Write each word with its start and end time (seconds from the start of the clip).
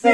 Singet, 0.00 0.10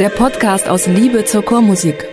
der 0.00 0.08
Podcast 0.08 0.68
aus 0.68 0.88
Liebe 0.88 1.24
zur 1.24 1.44
Chormusik. 1.44 2.08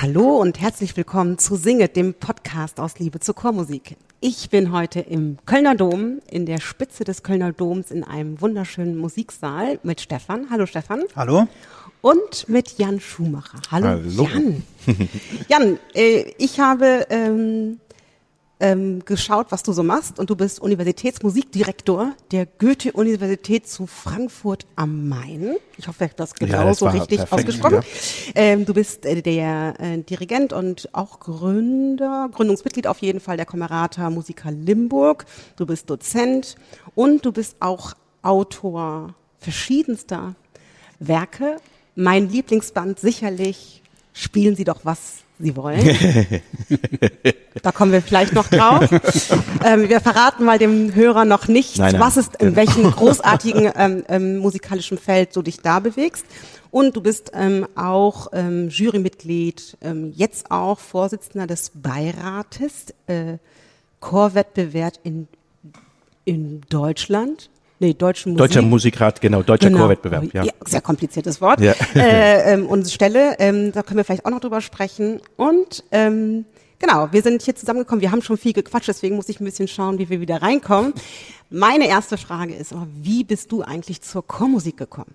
Hallo 0.00 0.36
und 0.36 0.60
herzlich 0.60 0.96
willkommen 0.96 1.38
zu 1.38 1.56
Singet, 1.56 1.96
dem 1.96 2.14
Podcast 2.14 2.78
aus 2.78 3.00
Liebe 3.00 3.18
zur 3.18 3.34
Chormusik. 3.34 3.96
Ich 4.20 4.50
bin 4.50 4.70
heute 4.70 5.00
im 5.00 5.38
Kölner 5.46 5.74
Dom, 5.74 6.20
in 6.30 6.46
der 6.46 6.60
Spitze 6.60 7.02
des 7.02 7.24
Kölner 7.24 7.52
Doms 7.52 7.90
in 7.90 8.04
einem 8.04 8.40
wunderschönen 8.40 8.96
Musiksaal 8.96 9.80
mit 9.82 10.00
Stefan. 10.00 10.46
Hallo 10.48 10.66
Stefan. 10.66 11.02
Hallo. 11.16 11.48
Und 12.00 12.48
mit 12.48 12.78
Jan 12.78 13.00
Schumacher. 13.00 13.60
Hallo, 13.70 13.86
Hallo. 13.88 14.28
Jan. 14.32 14.62
Jan, 15.48 15.78
äh, 15.94 16.32
ich 16.38 16.60
habe 16.60 17.06
ähm, 17.10 17.80
ähm, 18.60 19.04
geschaut, 19.04 19.48
was 19.50 19.62
du 19.62 19.72
so 19.72 19.82
machst 19.82 20.18
und 20.18 20.30
du 20.30 20.36
bist 20.36 20.60
Universitätsmusikdirektor 20.60 22.14
der 22.30 22.46
Goethe-Universität 22.46 23.68
zu 23.68 23.86
Frankfurt 23.86 24.66
am 24.76 25.08
Main. 25.08 25.56
Ich 25.76 25.86
hoffe, 25.86 26.04
ich 26.04 26.10
habe 26.10 26.16
das 26.16 26.30
Ja, 26.40 26.46
genau 26.46 26.64
das 26.64 26.78
so 26.78 26.86
war 26.86 26.94
richtig 26.94 27.18
perfekt, 27.18 27.32
ausgesprochen. 27.32 27.82
Ähm, 28.34 28.64
du 28.64 28.74
bist 28.74 29.04
äh, 29.04 29.22
der 29.22 29.74
äh, 29.78 29.98
Dirigent 29.98 30.52
und 30.52 30.88
auch 30.92 31.20
Gründer, 31.20 32.28
Gründungsmitglied 32.32 32.86
auf 32.86 32.98
jeden 32.98 33.20
Fall 33.20 33.36
der 33.36 33.46
Kamerata 33.46 34.10
Musica 34.10 34.50
Limburg. 34.50 35.24
Du 35.56 35.66
bist 35.66 35.88
Dozent 35.90 36.56
und 36.94 37.24
du 37.24 37.32
bist 37.32 37.56
auch 37.60 37.94
Autor 38.22 39.14
verschiedenster 39.38 40.34
Werke. 40.98 41.56
Mein 42.00 42.30
Lieblingsband 42.30 43.00
sicherlich 43.00 43.78
Spielen 44.18 44.56
Sie 44.56 44.64
doch 44.64 44.80
was 44.82 45.18
Sie 45.38 45.54
wollen. 45.54 45.80
da 47.62 47.70
kommen 47.70 47.92
wir 47.92 48.02
vielleicht 48.02 48.32
noch 48.32 48.48
drauf. 48.48 48.90
ähm, 49.64 49.88
wir 49.88 50.00
verraten 50.00 50.44
mal 50.44 50.58
dem 50.58 50.92
Hörer 50.92 51.24
noch 51.24 51.46
nicht, 51.46 51.78
Nein, 51.78 51.92
nein, 51.92 52.00
was 52.00 52.16
ist 52.16 52.34
in 52.42 52.56
welchem 52.56 52.90
großartigen 52.90 53.70
ähm, 53.76 54.04
ähm, 54.08 54.38
musikalischen 54.38 54.98
Feld 54.98 55.36
du 55.36 55.42
dich 55.42 55.60
da 55.60 55.78
bewegst. 55.78 56.26
Und 56.72 56.96
du 56.96 57.00
bist 57.00 57.30
ähm, 57.34 57.68
auch 57.76 58.26
ähm, 58.32 58.68
Jurymitglied, 58.68 59.78
ähm, 59.82 60.12
jetzt 60.16 60.50
auch 60.50 60.80
Vorsitzender 60.80 61.46
des 61.46 61.70
Beirates, 61.72 62.86
äh, 63.06 63.38
Chorwettbewerb 64.00 64.94
in, 65.04 65.28
in 66.24 66.62
Deutschland. 66.68 67.50
Nee, 67.80 67.94
deutschen 67.94 68.32
Musik. 68.32 68.38
Deutscher 68.38 68.62
Musikrat, 68.62 69.20
genau, 69.20 69.42
deutscher 69.42 69.68
Genau. 69.68 69.82
Chorwettbewerb, 69.82 70.34
ja. 70.34 70.44
Sehr 70.66 70.80
kompliziertes 70.80 71.40
Wort. 71.40 71.60
Ja. 71.60 71.74
Äh, 71.94 72.54
ähm, 72.54 72.66
und 72.66 72.90
Stelle, 72.90 73.36
ähm, 73.38 73.72
da 73.72 73.82
können 73.82 73.98
wir 73.98 74.04
vielleicht 74.04 74.24
auch 74.24 74.30
noch 74.30 74.40
drüber 74.40 74.60
sprechen. 74.60 75.20
Und 75.36 75.84
ähm, 75.90 76.44
genau, 76.78 77.08
wir 77.12 77.22
sind 77.22 77.42
hier 77.42 77.54
zusammengekommen. 77.54 78.00
Wir 78.00 78.10
haben 78.10 78.22
schon 78.22 78.36
viel 78.36 78.52
gequatscht, 78.52 78.88
deswegen 78.88 79.16
muss 79.16 79.28
ich 79.28 79.40
ein 79.40 79.44
bisschen 79.44 79.68
schauen, 79.68 79.98
wie 79.98 80.08
wir 80.08 80.20
wieder 80.20 80.42
reinkommen. 80.42 80.92
Meine 81.50 81.88
erste 81.88 82.16
Frage 82.16 82.54
ist, 82.54 82.72
aber 82.72 82.86
wie 83.00 83.24
bist 83.24 83.52
du 83.52 83.62
eigentlich 83.62 84.02
zur 84.02 84.26
Chormusik 84.26 84.76
gekommen? 84.76 85.14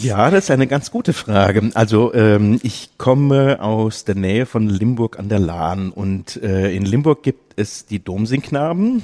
Ja, 0.00 0.30
das 0.30 0.44
ist 0.44 0.50
eine 0.50 0.66
ganz 0.66 0.90
gute 0.90 1.12
Frage. 1.12 1.70
Also 1.74 2.14
ähm, 2.14 2.60
ich 2.62 2.90
komme 2.96 3.60
aus 3.60 4.04
der 4.04 4.14
Nähe 4.14 4.46
von 4.46 4.68
Limburg 4.68 5.18
an 5.18 5.28
der 5.28 5.40
Lahn 5.40 5.90
und 5.90 6.36
äh, 6.42 6.74
in 6.74 6.84
Limburg 6.84 7.22
gibt 7.22 7.58
es 7.58 7.86
die 7.86 8.02
Domsingknaben 8.02 9.02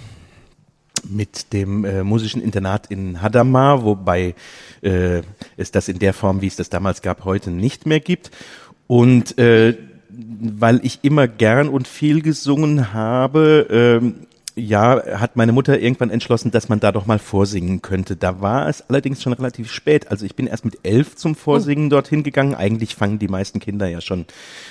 mit 1.08 1.52
dem 1.52 1.84
äh, 1.84 2.04
musischen 2.04 2.42
Internat 2.42 2.86
in 2.88 3.22
Hadamar, 3.22 3.84
wobei 3.84 4.34
äh, 4.82 5.22
es 5.56 5.70
das 5.70 5.88
in 5.88 5.98
der 5.98 6.12
Form, 6.12 6.40
wie 6.40 6.46
es 6.46 6.56
das 6.56 6.70
damals 6.70 7.02
gab, 7.02 7.24
heute 7.24 7.50
nicht 7.50 7.86
mehr 7.86 8.00
gibt. 8.00 8.30
Und 8.86 9.38
äh, 9.38 9.76
weil 10.08 10.80
ich 10.82 11.00
immer 11.02 11.28
gern 11.28 11.68
und 11.68 11.88
viel 11.88 12.22
gesungen 12.22 12.92
habe, 12.92 13.66
ähm, 13.70 14.26
ja, 14.58 15.02
hat 15.20 15.36
meine 15.36 15.52
Mutter 15.52 15.78
irgendwann 15.78 16.08
entschlossen, 16.08 16.50
dass 16.50 16.70
man 16.70 16.80
da 16.80 16.90
doch 16.90 17.04
mal 17.04 17.18
vorsingen 17.18 17.82
könnte. 17.82 18.16
Da 18.16 18.40
war 18.40 18.66
es 18.70 18.88
allerdings 18.88 19.22
schon 19.22 19.34
relativ 19.34 19.70
spät. 19.70 20.10
Also 20.10 20.24
ich 20.24 20.34
bin 20.34 20.46
erst 20.46 20.64
mit 20.64 20.78
elf 20.82 21.14
zum 21.14 21.34
Vorsingen 21.34 21.90
dorthin 21.90 22.22
gegangen. 22.22 22.54
Eigentlich 22.54 22.94
fangen 22.94 23.18
die 23.18 23.28
meisten 23.28 23.60
Kinder 23.60 23.86
ja 23.86 24.00
schon 24.00 24.24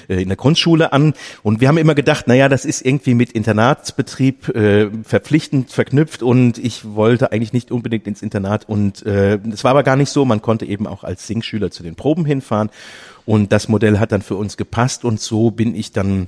äh, 0.09 0.23
in 0.23 0.29
der 0.29 0.37
Grundschule 0.37 0.91
an. 0.91 1.13
Und 1.43 1.61
wir 1.61 1.67
haben 1.67 1.77
immer 1.77 1.93
gedacht, 1.93 2.27
naja, 2.27 2.49
das 2.49 2.65
ist 2.65 2.83
irgendwie 2.83 3.13
mit 3.13 3.31
Internatsbetrieb 3.31 4.49
äh, 4.55 4.89
verpflichtend 5.03 5.69
verknüpft 5.71 6.23
und 6.23 6.57
ich 6.57 6.83
wollte 6.95 7.31
eigentlich 7.31 7.53
nicht 7.53 7.71
unbedingt 7.71 8.07
ins 8.07 8.23
Internat. 8.23 8.67
Und 8.67 9.05
äh, 9.05 9.35
es 9.53 9.63
war 9.63 9.71
aber 9.71 9.83
gar 9.83 9.97
nicht 9.97 10.09
so. 10.09 10.25
Man 10.25 10.41
konnte 10.41 10.65
eben 10.65 10.87
auch 10.87 11.03
als 11.03 11.27
Singschüler 11.27 11.69
zu 11.69 11.83
den 11.83 11.93
Proben 11.93 12.25
hinfahren. 12.25 12.71
Und 13.25 13.51
das 13.51 13.67
Modell 13.67 13.99
hat 13.99 14.11
dann 14.11 14.23
für 14.23 14.35
uns 14.35 14.57
gepasst 14.57 15.05
und 15.05 15.19
so 15.19 15.51
bin 15.51 15.75
ich 15.75 15.91
dann 15.91 16.27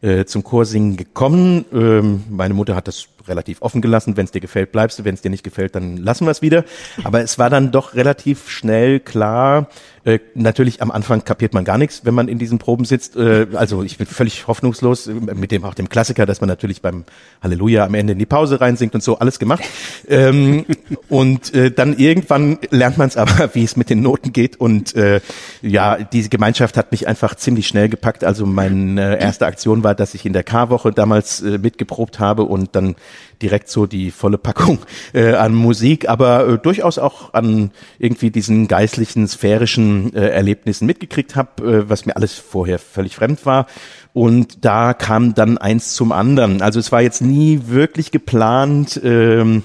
äh, 0.00 0.24
zum 0.24 0.44
Chorsingen 0.44 0.96
gekommen. 0.96 1.64
Ähm, 1.72 2.24
meine 2.30 2.54
Mutter 2.54 2.74
hat 2.74 2.88
das 2.88 3.08
relativ 3.28 3.62
offen 3.62 3.80
gelassen. 3.80 4.16
Wenn 4.16 4.24
es 4.24 4.30
dir 4.30 4.40
gefällt, 4.40 4.72
bleibst 4.72 4.98
du. 4.98 5.04
Wenn 5.04 5.14
es 5.14 5.22
dir 5.22 5.30
nicht 5.30 5.44
gefällt, 5.44 5.74
dann 5.74 5.96
lassen 5.96 6.26
wir 6.26 6.30
es 6.30 6.42
wieder. 6.42 6.64
Aber 7.04 7.20
es 7.20 7.38
war 7.38 7.50
dann 7.50 7.70
doch 7.70 7.94
relativ 7.94 8.48
schnell 8.48 9.00
klar. 9.00 9.68
Äh, 10.08 10.20
natürlich 10.34 10.80
am 10.80 10.90
Anfang 10.90 11.22
kapiert 11.24 11.52
man 11.52 11.64
gar 11.64 11.76
nichts, 11.76 12.06
wenn 12.06 12.14
man 12.14 12.28
in 12.28 12.38
diesen 12.38 12.58
Proben 12.58 12.86
sitzt. 12.86 13.16
Äh, 13.16 13.48
also 13.52 13.82
ich 13.82 13.98
bin 13.98 14.06
völlig 14.06 14.46
hoffnungslos 14.46 15.06
äh, 15.06 15.12
mit 15.12 15.50
dem 15.50 15.64
auch 15.64 15.74
dem 15.74 15.90
Klassiker, 15.90 16.24
dass 16.24 16.40
man 16.40 16.48
natürlich 16.48 16.80
beim 16.80 17.04
Halleluja 17.42 17.84
am 17.84 17.94
Ende 17.94 18.14
in 18.14 18.18
die 18.18 18.24
Pause 18.24 18.58
reinsingt 18.60 18.94
und 18.94 19.02
so 19.02 19.18
alles 19.18 19.38
gemacht. 19.38 19.62
ähm, 20.08 20.64
und 21.08 21.52
äh, 21.52 21.70
dann 21.70 21.98
irgendwann 21.98 22.58
lernt 22.70 22.96
man 22.96 23.08
es 23.08 23.18
aber, 23.18 23.50
wie 23.54 23.64
es 23.64 23.76
mit 23.76 23.90
den 23.90 24.00
Noten 24.00 24.32
geht. 24.32 24.58
Und 24.58 24.94
äh, 24.94 25.20
ja, 25.60 25.98
diese 25.98 26.30
Gemeinschaft 26.30 26.78
hat 26.78 26.90
mich 26.90 27.06
einfach 27.06 27.34
ziemlich 27.34 27.68
schnell 27.68 27.90
gepackt. 27.90 28.24
Also 28.24 28.46
meine 28.46 29.20
erste 29.20 29.44
Aktion 29.44 29.84
war, 29.84 29.94
dass 29.94 30.14
ich 30.14 30.24
in 30.24 30.32
der 30.32 30.42
K-Woche 30.42 30.90
damals 30.90 31.42
äh, 31.42 31.58
mitgeprobt 31.58 32.18
habe 32.18 32.44
und 32.44 32.74
dann 32.74 32.96
direkt 33.42 33.68
so 33.68 33.86
die 33.86 34.10
volle 34.10 34.38
Packung 34.38 34.78
äh, 35.12 35.34
an 35.34 35.54
Musik, 35.54 36.08
aber 36.08 36.46
äh, 36.46 36.58
durchaus 36.58 36.98
auch 36.98 37.34
an 37.34 37.70
irgendwie 37.98 38.30
diesen 38.30 38.68
geistlichen, 38.68 39.26
sphärischen 39.28 40.14
äh, 40.14 40.28
Erlebnissen 40.28 40.86
mitgekriegt 40.86 41.36
habe, 41.36 41.62
äh, 41.62 41.88
was 41.88 42.06
mir 42.06 42.16
alles 42.16 42.34
vorher 42.34 42.78
völlig 42.78 43.16
fremd 43.16 43.46
war. 43.46 43.66
Und 44.12 44.64
da 44.64 44.94
kam 44.94 45.34
dann 45.34 45.58
eins 45.58 45.94
zum 45.94 46.12
anderen. 46.12 46.62
Also 46.62 46.80
es 46.80 46.90
war 46.90 47.02
jetzt 47.02 47.20
nie 47.22 47.62
wirklich 47.66 48.10
geplant, 48.10 49.00
ähm, 49.04 49.62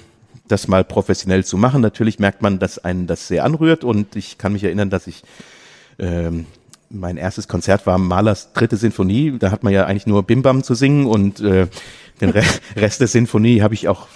das 0.48 0.68
mal 0.68 0.84
professionell 0.84 1.44
zu 1.46 1.58
machen. 1.58 1.82
Natürlich 1.82 2.20
merkt 2.20 2.42
man, 2.42 2.60
dass 2.60 2.78
einen 2.78 3.08
das 3.08 3.28
sehr 3.28 3.46
anrührt 3.46 3.84
und 3.84 4.16
ich 4.16 4.38
kann 4.38 4.54
mich 4.54 4.64
erinnern, 4.64 4.90
dass 4.90 5.08
ich 5.08 5.24
ähm, 6.00 6.46
mein 6.94 7.18
erstes 7.18 7.48
Konzert 7.48 7.86
war 7.86 7.98
Mahlers 7.98 8.54
dritte 8.54 8.78
Sinfonie. 8.78 9.38
Da 9.40 9.52
hat 9.52 9.64
man 9.64 9.74
ja 9.74 9.86
eigentlich 9.86 10.08
nur 10.08 10.24
Bimbam 10.24 10.64
zu 10.64 10.76
singen 10.76 11.06
und 11.06 11.42
äh, 11.42 11.68
den 12.22 12.30
Re 12.30 12.44
Rest 12.76 13.02
der 13.02 13.08
Sinfonie 13.08 13.62
habe 13.62 13.74
ich 13.74 13.88
auch 13.88 14.08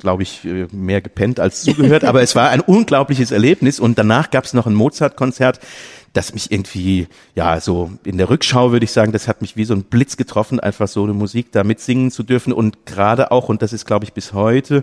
glaube 0.00 0.22
ich, 0.22 0.44
äh, 0.44 0.66
mehr 0.72 1.00
gepennt 1.00 1.38
als 1.38 1.62
zugehört, 1.62 2.04
aber 2.04 2.22
es 2.22 2.34
war 2.34 2.48
ein 2.48 2.60
unglaubliches 2.60 3.30
Erlebnis. 3.30 3.78
Und 3.78 3.98
danach 3.98 4.30
gab 4.30 4.44
es 4.44 4.54
noch 4.54 4.66
ein 4.66 4.74
Mozart-Konzert, 4.74 5.60
das 6.12 6.34
mich 6.34 6.50
irgendwie, 6.50 7.06
ja, 7.36 7.60
so 7.60 7.92
in 8.02 8.18
der 8.18 8.30
Rückschau 8.30 8.72
würde 8.72 8.84
ich 8.84 8.92
sagen, 8.92 9.12
das 9.12 9.28
hat 9.28 9.42
mich 9.42 9.56
wie 9.56 9.64
so 9.64 9.74
ein 9.74 9.84
Blitz 9.84 10.16
getroffen, 10.16 10.58
einfach 10.58 10.88
so 10.88 11.04
eine 11.04 11.12
Musik 11.12 11.52
da 11.52 11.62
mitsingen 11.62 12.10
zu 12.10 12.22
dürfen. 12.22 12.52
Und 12.52 12.86
gerade 12.86 13.30
auch, 13.30 13.48
und 13.48 13.62
das 13.62 13.72
ist, 13.72 13.84
glaube 13.84 14.04
ich, 14.06 14.12
bis 14.12 14.32
heute 14.32 14.82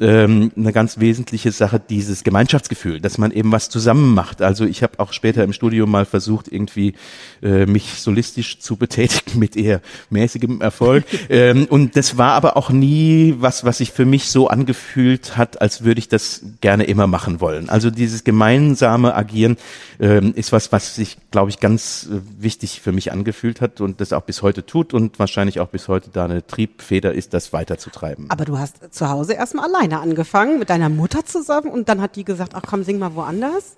ähm, 0.00 0.52
eine 0.56 0.72
ganz 0.72 0.98
wesentliche 0.98 1.52
Sache, 1.52 1.78
dieses 1.78 2.24
Gemeinschaftsgefühl, 2.24 3.00
dass 3.00 3.18
man 3.18 3.30
eben 3.30 3.52
was 3.52 3.68
zusammen 3.68 4.14
macht. 4.14 4.40
Also 4.40 4.64
ich 4.64 4.82
habe 4.82 4.98
auch 4.98 5.12
später 5.12 5.44
im 5.44 5.52
Studium 5.52 5.90
mal 5.90 6.06
versucht, 6.06 6.48
irgendwie 6.50 6.94
äh, 7.42 7.66
mich 7.66 8.00
solistisch 8.00 8.58
zu 8.58 8.76
betätigen 8.76 9.38
mit 9.38 9.54
eher 9.54 9.82
mäßigem 10.10 10.62
Erfolg. 10.62 11.04
ähm, 11.28 11.66
und 11.68 11.96
das 11.96 12.16
war 12.16 12.32
aber 12.32 12.56
auch 12.56 12.70
nie 12.70 13.34
was, 13.38 13.64
was 13.64 13.78
sich 13.78 13.92
für 13.92 14.06
mich 14.06 14.30
so 14.30 14.48
angefühlt 14.48 15.36
hat, 15.36 15.60
als 15.60 15.84
würde 15.84 15.98
ich 15.98 16.08
das 16.08 16.42
gerne 16.62 16.84
immer 16.84 17.06
machen 17.06 17.40
wollen. 17.40 17.68
Also 17.68 17.90
dieses 17.90 18.24
gemeinsame 18.24 19.14
Agieren 19.14 19.58
ähm, 20.00 20.32
ist 20.34 20.52
was, 20.52 20.72
was 20.72 20.94
sich, 20.94 21.18
glaube 21.30 21.50
ich, 21.50 21.60
ganz 21.60 22.08
äh, 22.10 22.20
wichtig 22.42 22.80
für 22.80 22.92
mich 22.92 23.12
angefühlt 23.12 23.60
hat 23.60 23.82
und 23.82 24.00
das 24.00 24.14
auch 24.14 24.22
bis 24.22 24.40
heute 24.40 24.64
tut 24.64 24.94
und 24.94 25.18
wahrscheinlich 25.18 25.60
auch 25.60 25.68
bis 25.68 25.88
heute 25.88 26.08
da 26.10 26.24
eine 26.24 26.46
Triebfeder 26.46 27.12
ist, 27.12 27.34
das 27.34 27.52
weiterzutreiben. 27.52 28.30
Aber 28.30 28.46
du 28.46 28.58
hast 28.58 28.94
zu 28.94 29.08
Hause 29.10 29.34
erstmal 29.34 29.66
alleine 29.82 30.00
angefangen, 30.00 30.58
mit 30.58 30.70
deiner 30.70 30.88
Mutter 30.88 31.24
zusammen 31.24 31.68
und 31.68 31.88
dann 31.88 32.00
hat 32.00 32.16
die 32.16 32.24
gesagt, 32.24 32.54
ach 32.54 32.62
komm, 32.66 32.84
sing 32.84 32.98
mal 32.98 33.14
woanders. 33.14 33.74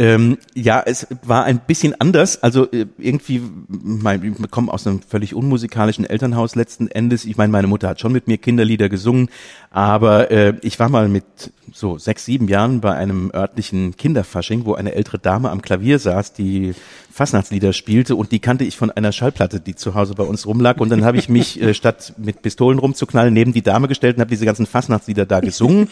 Ähm, 0.00 0.38
ja, 0.54 0.82
es 0.86 1.06
war 1.26 1.44
ein 1.44 1.60
bisschen 1.66 1.94
anders. 2.00 2.42
Also 2.42 2.70
äh, 2.72 2.86
irgendwie, 2.96 3.42
mein, 3.68 4.22
wir 4.22 4.32
kommen 4.48 4.70
aus 4.70 4.86
einem 4.86 5.02
völlig 5.02 5.34
unmusikalischen 5.34 6.06
Elternhaus 6.06 6.54
letzten 6.54 6.88
Endes. 6.88 7.26
Ich 7.26 7.36
meine, 7.36 7.52
meine 7.52 7.66
Mutter 7.66 7.90
hat 7.90 8.00
schon 8.00 8.12
mit 8.12 8.26
mir 8.26 8.38
Kinderlieder 8.38 8.88
gesungen, 8.88 9.28
aber 9.70 10.30
äh, 10.30 10.54
ich 10.62 10.78
war 10.78 10.88
mal 10.88 11.10
mit 11.10 11.52
so 11.70 11.98
sechs, 11.98 12.24
sieben 12.24 12.48
Jahren 12.48 12.80
bei 12.80 12.94
einem 12.94 13.30
örtlichen 13.34 13.94
Kinderfasching, 13.94 14.64
wo 14.64 14.72
eine 14.72 14.94
ältere 14.94 15.18
Dame 15.18 15.50
am 15.50 15.60
Klavier 15.60 15.98
saß, 15.98 16.32
die 16.32 16.74
Fastnachtslieder 17.12 17.72
spielte 17.72 18.14
und 18.14 18.32
die 18.32 18.38
kannte 18.38 18.64
ich 18.64 18.76
von 18.76 18.90
einer 18.90 19.12
Schallplatte, 19.12 19.60
die 19.60 19.74
zu 19.74 19.94
Hause 19.94 20.14
bei 20.14 20.22
uns 20.22 20.46
rumlag. 20.46 20.78
Und 20.78 20.90
dann 20.90 21.04
habe 21.04 21.18
ich 21.18 21.28
mich, 21.28 21.60
äh, 21.60 21.74
statt 21.74 22.14
mit 22.16 22.42
Pistolen 22.42 22.78
rumzuknallen, 22.78 23.34
neben 23.34 23.52
die 23.52 23.62
Dame 23.62 23.88
gestellt 23.88 24.16
und 24.16 24.20
habe 24.20 24.30
diese 24.30 24.46
ganzen 24.46 24.66
Fastnachtslieder 24.66 25.26
da 25.26 25.40
gesungen. 25.40 25.88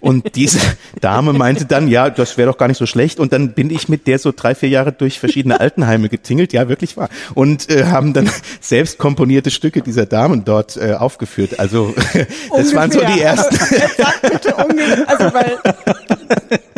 Und 0.00 0.34
diese 0.34 0.60
Dame 1.00 1.32
meinte 1.32 1.64
dann, 1.64 1.88
ja, 1.88 2.10
das 2.10 2.36
wäre 2.36 2.50
doch 2.50 2.58
gar 2.58 2.68
nicht 2.68 2.78
so 2.78 2.86
schlecht. 2.86 3.20
Und 3.20 3.32
dann 3.38 3.52
bin 3.52 3.70
ich 3.70 3.88
mit 3.88 4.06
der 4.06 4.18
so 4.18 4.32
drei, 4.34 4.54
vier 4.54 4.68
Jahre 4.68 4.92
durch 4.92 5.20
verschiedene 5.20 5.60
Altenheime 5.60 6.08
getingelt, 6.08 6.52
ja, 6.52 6.68
wirklich 6.68 6.96
wahr. 6.96 7.08
Und 7.34 7.70
äh, 7.70 7.84
haben 7.84 8.12
dann 8.12 8.28
selbst 8.60 8.98
komponierte 8.98 9.50
Stücke 9.50 9.80
dieser 9.80 10.06
Damen 10.06 10.44
dort 10.44 10.76
äh, 10.76 10.94
aufgeführt. 10.94 11.60
Also 11.60 11.94
das 12.56 12.74
waren 12.74 12.90
so 12.90 13.00
die 13.00 13.20
ersten. 13.20 13.56
Sag 13.96 14.22
bitte 14.22 14.54
ungefähr, 14.56 15.08
also 15.08 15.32
weil 15.32 15.58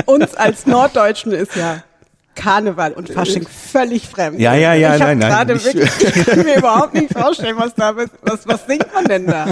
uns 0.05 0.35
als 0.35 0.67
Norddeutschen 0.67 1.33
ist 1.33 1.57
ja 1.57 1.83
Karneval 2.41 2.93
und 2.93 3.11
Fasching 3.11 3.47
völlig 3.47 4.09
fremd. 4.09 4.41
Ja, 4.41 4.55
ja, 4.55 4.75
ja, 4.75 4.95
ich 4.95 5.01
nein, 5.01 5.19
nein. 5.19 5.29
Gerade 5.31 5.53
Ich- 5.55 5.65
wirklich, 5.65 5.91
ich 6.17 6.27
kann 6.27 6.43
mir 6.45 6.57
überhaupt 6.57 6.95
nicht 6.95 7.13
vorstellen, 7.13 7.57
was 7.59 7.75
da 7.75 7.95
was, 7.97 8.41
was 8.47 8.67
singt 8.67 8.87
man 8.95 9.05
denn 9.05 9.27
da? 9.27 9.47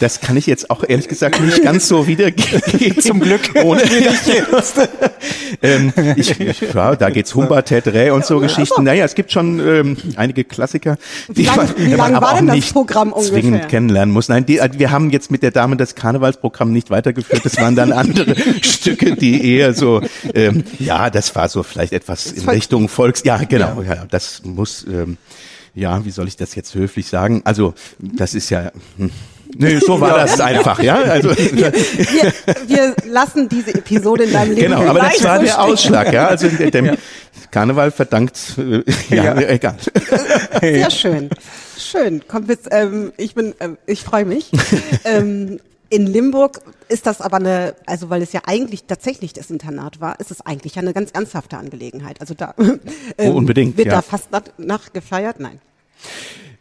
Das 0.00 0.20
kann 0.20 0.36
ich 0.36 0.46
jetzt 0.46 0.68
auch 0.70 0.84
ehrlich 0.86 1.08
gesagt 1.08 1.40
nicht 1.40 1.62
ganz 1.62 1.88
so 1.88 2.06
wiedergeben. 2.06 3.00
Zum 3.00 3.20
Glück. 3.20 3.40
Ohne 3.64 3.82
ähm, 5.62 5.92
ich, 6.16 6.36
ja, 6.74 6.94
da 6.96 7.10
geht's 7.10 7.34
Humba, 7.34 7.62
Tetre 7.62 8.12
und 8.12 8.24
so 8.26 8.40
Geschichten. 8.40 8.84
Naja, 8.84 9.04
es 9.04 9.14
gibt 9.14 9.32
schon 9.32 9.58
ähm, 9.60 9.96
einige 10.16 10.44
Klassiker, 10.44 10.98
die 11.28 11.38
Wie 11.38 11.42
lang- 11.44 11.56
man, 11.56 11.68
wie 11.76 11.88
man 11.88 11.96
lang 11.96 12.14
aber 12.16 12.26
war 12.26 12.32
auch 12.34 12.36
denn 12.38 12.46
das 12.48 12.56
nicht 12.56 12.72
Programm 12.72 13.12
ungefähr? 13.12 13.40
zwingend 13.40 13.68
kennenlernen 13.68 14.12
muss. 14.12 14.28
Nein, 14.28 14.44
die, 14.46 14.60
wir 14.72 14.90
haben 14.90 15.10
jetzt 15.10 15.30
mit 15.30 15.42
der 15.42 15.50
Dame 15.50 15.76
das 15.76 15.94
Karnevalsprogramm 15.94 16.72
nicht 16.72 16.90
weitergeführt. 16.90 17.44
Das 17.44 17.56
waren 17.58 17.76
dann 17.76 17.92
andere 17.92 18.34
Stücke, 18.62 19.16
die 19.16 19.54
eher 19.56 19.72
so, 19.74 20.02
ähm, 20.34 20.64
ja, 20.78 21.10
das 21.10 21.34
war 21.34 21.48
so 21.48 21.62
vielleicht 21.62 21.92
etwas 21.92 22.25
in 22.32 22.42
voll- 22.42 22.54
Richtung 22.54 22.88
Volks. 22.88 23.22
Ja, 23.24 23.38
genau. 23.38 23.82
Ja, 23.82 24.04
das 24.10 24.42
muss. 24.44 24.84
Ähm, 24.88 25.16
ja, 25.74 26.04
wie 26.04 26.10
soll 26.10 26.26
ich 26.28 26.36
das 26.36 26.54
jetzt 26.54 26.74
höflich 26.74 27.06
sagen? 27.08 27.42
Also, 27.44 27.74
das 27.98 28.34
ist 28.34 28.48
ja. 28.50 28.70
Hm. 28.96 29.10
Nee, 29.58 29.78
so 29.78 30.00
war 30.00 30.16
das 30.18 30.40
einfach, 30.40 30.82
ja. 30.82 30.96
Also, 30.96 31.30
Wir, 31.30 31.72
wir 32.66 32.94
lassen 33.08 33.48
diese 33.48 33.74
Episode 33.74 34.24
in 34.24 34.32
deinem 34.32 34.54
Leben 34.54 34.72
genau, 34.72 34.82
aber 34.82 34.98
das 35.00 35.22
war 35.22 35.36
so 35.38 35.44
der 35.44 35.52
stehen. 35.52 35.60
Ausschlag, 35.60 36.12
ja. 36.12 36.26
Also 36.26 36.48
dem 36.48 36.96
Karneval 37.52 37.90
verdankt, 37.92 38.38
äh, 38.58 38.82
ja, 39.14 39.36
egal. 39.38 39.76
Sehr 40.60 40.90
schön. 40.90 41.30
Schön. 41.78 42.26
Kommt 42.26 42.48
jetzt, 42.48 42.68
ähm, 42.72 43.12
ich 43.16 43.34
bin, 43.34 43.54
ähm, 43.60 43.78
ich 43.86 44.02
freue 44.02 44.24
mich. 44.24 44.50
ähm, 45.04 45.60
in 45.88 46.06
Limburg 46.06 46.60
ist 46.88 47.06
das 47.06 47.20
aber 47.20 47.36
eine, 47.36 47.74
also 47.86 48.10
weil 48.10 48.22
es 48.22 48.32
ja 48.32 48.42
eigentlich 48.46 48.84
tatsächlich 48.84 49.32
das 49.32 49.50
Internat 49.50 50.00
war, 50.00 50.18
ist 50.20 50.30
es 50.30 50.40
eigentlich 50.40 50.78
eine 50.78 50.92
ganz 50.92 51.10
ernsthafte 51.12 51.56
Angelegenheit. 51.58 52.20
Also 52.20 52.34
da 52.34 52.54
ähm, 52.58 52.80
Oh, 53.18 53.30
unbedingt, 53.32 53.76
wird 53.76 53.88
ja. 53.88 53.94
da 53.94 54.02
fast 54.02 54.32
nach, 54.32 54.42
nachgefeiert. 54.58 55.40
Nein. 55.40 55.60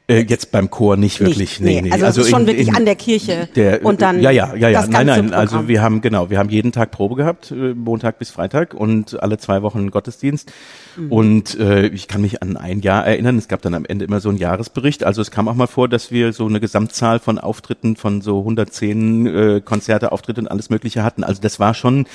Äh, 0.07 0.19
jetzt 0.27 0.51
beim 0.51 0.69
Chor 0.69 0.97
nicht 0.97 1.19
wirklich, 1.19 1.59
Nicht, 1.59 1.61
nee, 1.61 1.81
nee. 1.81 1.91
Also 1.91 2.21
ist 2.21 2.29
schon 2.29 2.41
in- 2.41 2.47
wirklich 2.47 2.67
in 2.67 2.75
an 2.75 2.85
der 2.85 2.95
Kirche 2.95 3.49
der, 3.55 3.83
und 3.83 4.03
dann 4.03 4.21
ja, 4.21 4.29
ja, 4.29 4.53
ja, 4.55 4.69
ja, 4.69 4.85
nein, 4.85 5.07
nein, 5.07 5.33
also 5.33 5.53
Programm. 5.55 5.67
wir 5.67 5.81
haben 5.81 6.01
genau, 6.01 6.29
wir 6.29 6.37
haben 6.37 6.49
jeden 6.49 6.71
Tag 6.71 6.91
Probe 6.91 7.15
gehabt, 7.15 7.49
äh, 7.49 7.73
Montag 7.73 8.19
bis 8.19 8.29
Freitag 8.29 8.75
und 8.75 9.19
alle 9.23 9.39
zwei 9.39 9.63
Wochen 9.63 9.89
Gottesdienst. 9.89 10.51
Mhm. 10.95 11.11
Und 11.11 11.59
äh, 11.59 11.87
ich 11.87 12.07
kann 12.07 12.21
mich 12.21 12.43
an 12.43 12.55
ein 12.55 12.81
Jahr 12.81 13.05
erinnern. 13.05 13.37
Es 13.39 13.47
gab 13.47 13.63
dann 13.63 13.73
am 13.73 13.83
Ende 13.83 14.05
immer 14.05 14.19
so 14.19 14.29
einen 14.29 14.37
Jahresbericht. 14.37 15.03
Also 15.03 15.21
es 15.23 15.31
kam 15.31 15.47
auch 15.47 15.55
mal 15.55 15.65
vor, 15.67 15.89
dass 15.89 16.11
wir 16.11 16.33
so 16.33 16.45
eine 16.45 16.59
Gesamtzahl 16.59 17.17
von 17.19 17.39
Auftritten 17.39 17.95
von 17.95 18.21
so 18.21 18.39
110 18.39 19.25
äh, 19.25 19.61
Konzerte, 19.65 20.11
Auftritte 20.11 20.39
und 20.41 20.47
alles 20.47 20.69
Mögliche 20.69 21.03
hatten. 21.03 21.23
Also 21.23 21.41
das 21.41 21.59
war 21.59 21.73
schon 21.73 22.05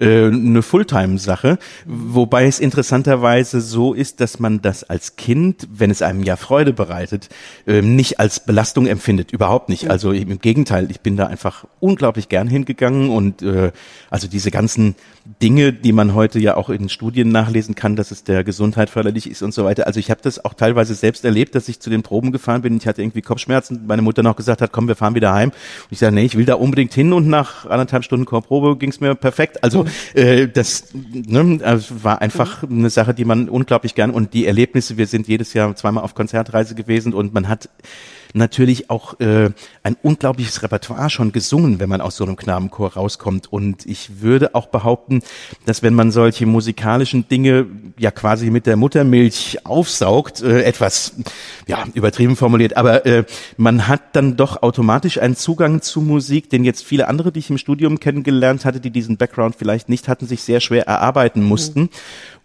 äh, 0.00 0.26
eine 0.26 0.60
Fulltime-Sache. 0.62 1.58
Wobei 1.86 2.44
es 2.46 2.60
interessanterweise 2.60 3.62
so 3.62 3.94
ist, 3.94 4.20
dass 4.20 4.38
man 4.38 4.60
das 4.60 4.84
als 4.84 5.16
Kind, 5.16 5.66
wenn 5.72 5.90
es 5.90 6.02
einem 6.02 6.22
ja 6.22 6.36
Freude 6.36 6.72
bereitet, 6.74 7.28
ähm, 7.66 7.96
nicht 7.96 8.20
als 8.20 8.40
Belastung 8.40 8.86
empfindet. 8.86 9.32
Überhaupt 9.32 9.68
nicht. 9.68 9.90
Also 9.90 10.12
im 10.12 10.38
Gegenteil, 10.38 10.90
ich 10.90 11.00
bin 11.00 11.16
da 11.16 11.26
einfach 11.26 11.66
unglaublich 11.80 12.28
gern 12.28 12.48
hingegangen 12.48 13.10
und 13.10 13.42
äh, 13.42 13.72
also 14.10 14.28
diese 14.28 14.50
ganzen 14.50 14.94
Dinge, 15.42 15.74
die 15.74 15.92
man 15.92 16.14
heute 16.14 16.38
ja 16.38 16.56
auch 16.56 16.70
in 16.70 16.88
Studien 16.88 17.28
nachlesen 17.28 17.74
kann, 17.74 17.96
dass 17.96 18.10
es 18.10 18.24
der 18.24 18.44
Gesundheit 18.44 18.88
förderlich 18.88 19.30
ist 19.30 19.42
und 19.42 19.52
so 19.52 19.64
weiter. 19.64 19.86
Also 19.86 20.00
ich 20.00 20.10
habe 20.10 20.20
das 20.22 20.42
auch 20.42 20.54
teilweise 20.54 20.94
selbst 20.94 21.22
erlebt, 21.24 21.54
dass 21.54 21.68
ich 21.68 21.80
zu 21.80 21.90
den 21.90 22.02
Proben 22.02 22.32
gefahren 22.32 22.62
bin. 22.62 22.78
Ich 22.78 22.86
hatte 22.86 23.02
irgendwie 23.02 23.20
Kopfschmerzen. 23.20 23.84
Meine 23.86 24.00
Mutter 24.00 24.22
noch 24.22 24.36
gesagt 24.36 24.62
hat, 24.62 24.72
komm, 24.72 24.88
wir 24.88 24.96
fahren 24.96 25.14
wieder 25.14 25.34
heim. 25.34 25.50
Und 25.50 25.90
ich 25.90 25.98
sage, 25.98 26.14
nee, 26.14 26.24
ich 26.24 26.36
will 26.36 26.46
da 26.46 26.54
unbedingt 26.54 26.94
hin. 26.94 27.12
Und 27.12 27.28
nach 27.28 27.66
anderthalb 27.66 28.04
Stunden 28.04 28.24
Chorprobe 28.24 28.78
ging 28.78 28.88
es 28.88 29.00
mir 29.00 29.14
perfekt. 29.14 29.62
Also 29.62 29.84
äh, 30.14 30.48
das 30.48 30.94
ne, 30.94 31.60
war 32.02 32.22
einfach 32.22 32.62
eine 32.62 32.88
Sache, 32.88 33.12
die 33.12 33.26
man 33.26 33.50
unglaublich 33.50 33.94
gern 33.94 34.10
und 34.10 34.32
die 34.32 34.46
Erlebnisse. 34.46 34.96
Wir 34.96 35.06
sind 35.06 35.28
jedes 35.28 35.52
Jahr 35.52 35.76
zweimal 35.76 36.04
auf 36.04 36.14
Konzertreise 36.14 36.74
gewesen 36.74 37.12
und 37.12 37.34
man 37.34 37.48
hat 37.48 37.68
natürlich 38.34 38.90
auch 38.90 39.18
äh, 39.20 39.50
ein 39.82 39.96
unglaubliches 40.02 40.62
Repertoire 40.62 41.10
schon 41.10 41.32
gesungen, 41.32 41.80
wenn 41.80 41.88
man 41.88 42.00
aus 42.00 42.16
so 42.16 42.24
einem 42.24 42.36
Knabenchor 42.36 42.94
rauskommt. 42.94 43.52
Und 43.52 43.86
ich 43.86 44.20
würde 44.20 44.54
auch 44.54 44.66
behaupten, 44.66 45.22
dass 45.66 45.82
wenn 45.82 45.94
man 45.94 46.10
solche 46.10 46.46
musikalischen 46.46 47.28
Dinge 47.28 47.66
ja 47.98 48.10
quasi 48.10 48.50
mit 48.50 48.66
der 48.66 48.76
Muttermilch 48.76 49.58
aufsaugt, 49.64 50.42
äh, 50.42 50.62
etwas 50.62 51.14
ja 51.66 51.84
übertrieben 51.94 52.36
formuliert, 52.36 52.76
aber 52.76 53.06
äh, 53.06 53.24
man 53.56 53.88
hat 53.88 54.16
dann 54.16 54.36
doch 54.36 54.62
automatisch 54.62 55.18
einen 55.18 55.36
Zugang 55.36 55.82
zu 55.82 56.00
Musik, 56.00 56.50
den 56.50 56.64
jetzt 56.64 56.84
viele 56.84 57.08
andere, 57.08 57.32
die 57.32 57.40
ich 57.40 57.50
im 57.50 57.58
Studium 57.58 58.00
kennengelernt 58.00 58.64
hatte, 58.64 58.80
die 58.80 58.90
diesen 58.90 59.16
Background 59.16 59.56
vielleicht 59.56 59.88
nicht 59.88 60.08
hatten, 60.08 60.26
sich 60.26 60.42
sehr 60.42 60.60
schwer 60.60 60.86
erarbeiten 60.86 61.42
mussten. 61.42 61.90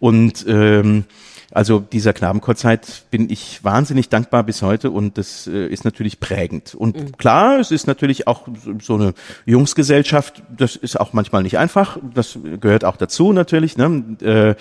Und 0.00 0.44
ähm, 0.48 1.04
also 1.50 1.78
dieser 1.80 2.12
Knabenchorzeit 2.12 3.04
bin 3.10 3.30
ich 3.30 3.62
wahnsinnig 3.64 4.08
dankbar 4.08 4.42
bis 4.42 4.62
heute 4.62 4.90
und 4.90 5.18
das 5.18 5.46
äh, 5.46 5.66
ist 5.66 5.84
natürlich 5.84 6.20
prägend. 6.20 6.74
Und 6.74 7.18
klar, 7.18 7.58
es 7.60 7.70
ist 7.70 7.86
natürlich 7.86 8.26
auch 8.26 8.48
so- 8.64 8.74
so 8.80 8.94
eine 8.94 9.14
Jungsgesellschaft, 9.46 10.42
das 10.56 10.76
ist 10.76 10.98
auch 11.00 11.12
manchmal 11.12 11.42
nicht 11.42 11.58
einfach, 11.58 11.98
das 12.14 12.38
gehört 12.60 12.84
auch 12.84 12.96
dazu 12.96 13.32
natürlich. 13.32 13.76
Ne? 13.76 14.04
Äh, 14.20 14.54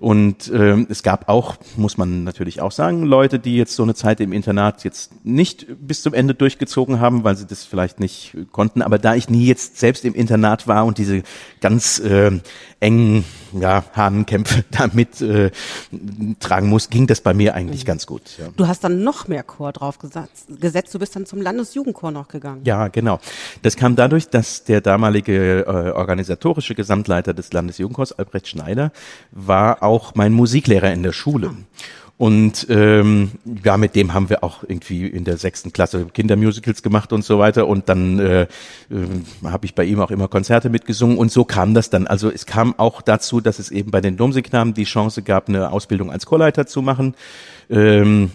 und 0.00 0.48
ähm, 0.54 0.86
es 0.88 1.02
gab 1.02 1.28
auch, 1.28 1.56
muss 1.76 1.98
man 1.98 2.22
natürlich 2.22 2.60
auch 2.60 2.70
sagen, 2.70 3.02
Leute, 3.02 3.40
die 3.40 3.56
jetzt 3.56 3.74
so 3.74 3.82
eine 3.82 3.94
Zeit 3.94 4.20
im 4.20 4.32
Internat 4.32 4.84
jetzt 4.84 5.24
nicht 5.24 5.66
bis 5.80 6.02
zum 6.02 6.14
Ende 6.14 6.34
durchgezogen 6.34 7.00
haben, 7.00 7.24
weil 7.24 7.36
sie 7.36 7.46
das 7.46 7.64
vielleicht 7.64 7.98
nicht 7.98 8.36
konnten. 8.52 8.82
Aber 8.82 8.98
da 8.98 9.16
ich 9.16 9.28
nie 9.28 9.46
jetzt 9.46 9.78
selbst 9.78 10.04
im 10.04 10.14
Internat 10.14 10.68
war 10.68 10.86
und 10.86 10.98
diese 10.98 11.24
ganz 11.60 11.98
äh, 11.98 12.30
engen 12.78 13.24
ja, 13.52 13.82
Hahnenkämpfe 13.94 14.64
damit 14.70 15.20
äh, 15.20 15.50
tragen 16.38 16.68
muss, 16.68 16.90
ging 16.90 17.08
das 17.08 17.20
bei 17.20 17.34
mir 17.34 17.54
eigentlich 17.54 17.84
ganz 17.84 18.06
gut. 18.06 18.22
Ja. 18.38 18.48
Du 18.56 18.68
hast 18.68 18.84
dann 18.84 19.02
noch 19.02 19.26
mehr 19.26 19.42
Chor 19.42 19.72
drauf 19.72 19.98
gesetzt. 19.98 20.46
gesetzt. 20.60 20.94
Du 20.94 21.00
bist 21.00 21.16
dann 21.16 21.26
zum 21.26 21.42
Landesjugendchor 21.42 22.12
noch 22.12 22.28
gegangen. 22.28 22.60
Ja, 22.64 22.86
genau. 22.86 23.18
Das 23.62 23.76
kam 23.76 23.96
dadurch, 23.96 24.28
dass 24.28 24.62
der 24.62 24.80
damalige 24.80 25.66
äh, 25.66 25.90
organisatorische 25.90 26.74
Gesamtleiter 26.76 27.34
des 27.34 27.52
Landesjugendchors, 27.52 28.12
Albrecht 28.12 28.46
Schneider, 28.46 28.92
war 29.32 29.82
auch 29.88 30.14
mein 30.14 30.32
Musiklehrer 30.32 30.92
in 30.92 31.02
der 31.02 31.12
Schule. 31.12 31.50
Und 32.18 32.66
ähm, 32.68 33.30
ja, 33.64 33.76
mit 33.76 33.94
dem 33.94 34.12
haben 34.12 34.28
wir 34.28 34.42
auch 34.42 34.64
irgendwie 34.64 35.06
in 35.06 35.22
der 35.22 35.36
sechsten 35.36 35.72
Klasse 35.72 36.06
Kindermusicals 36.12 36.82
gemacht 36.82 37.12
und 37.12 37.24
so 37.24 37.38
weiter. 37.38 37.68
Und 37.68 37.88
dann 37.88 38.18
äh, 38.18 38.42
äh, 38.42 38.46
habe 39.44 39.66
ich 39.66 39.76
bei 39.76 39.84
ihm 39.84 40.00
auch 40.00 40.10
immer 40.10 40.26
Konzerte 40.26 40.68
mitgesungen. 40.68 41.16
Und 41.16 41.30
so 41.30 41.44
kam 41.44 41.74
das 41.74 41.90
dann. 41.90 42.08
Also 42.08 42.28
es 42.28 42.44
kam 42.44 42.74
auch 42.76 43.02
dazu, 43.02 43.40
dass 43.40 43.60
es 43.60 43.70
eben 43.70 43.92
bei 43.92 44.00
den 44.00 44.16
Domsignamen 44.16 44.74
die 44.74 44.82
Chance 44.82 45.22
gab, 45.22 45.48
eine 45.48 45.70
Ausbildung 45.70 46.10
als 46.10 46.26
Chorleiter 46.26 46.66
zu 46.66 46.82
machen 46.82 47.14
ähm, 47.70 48.30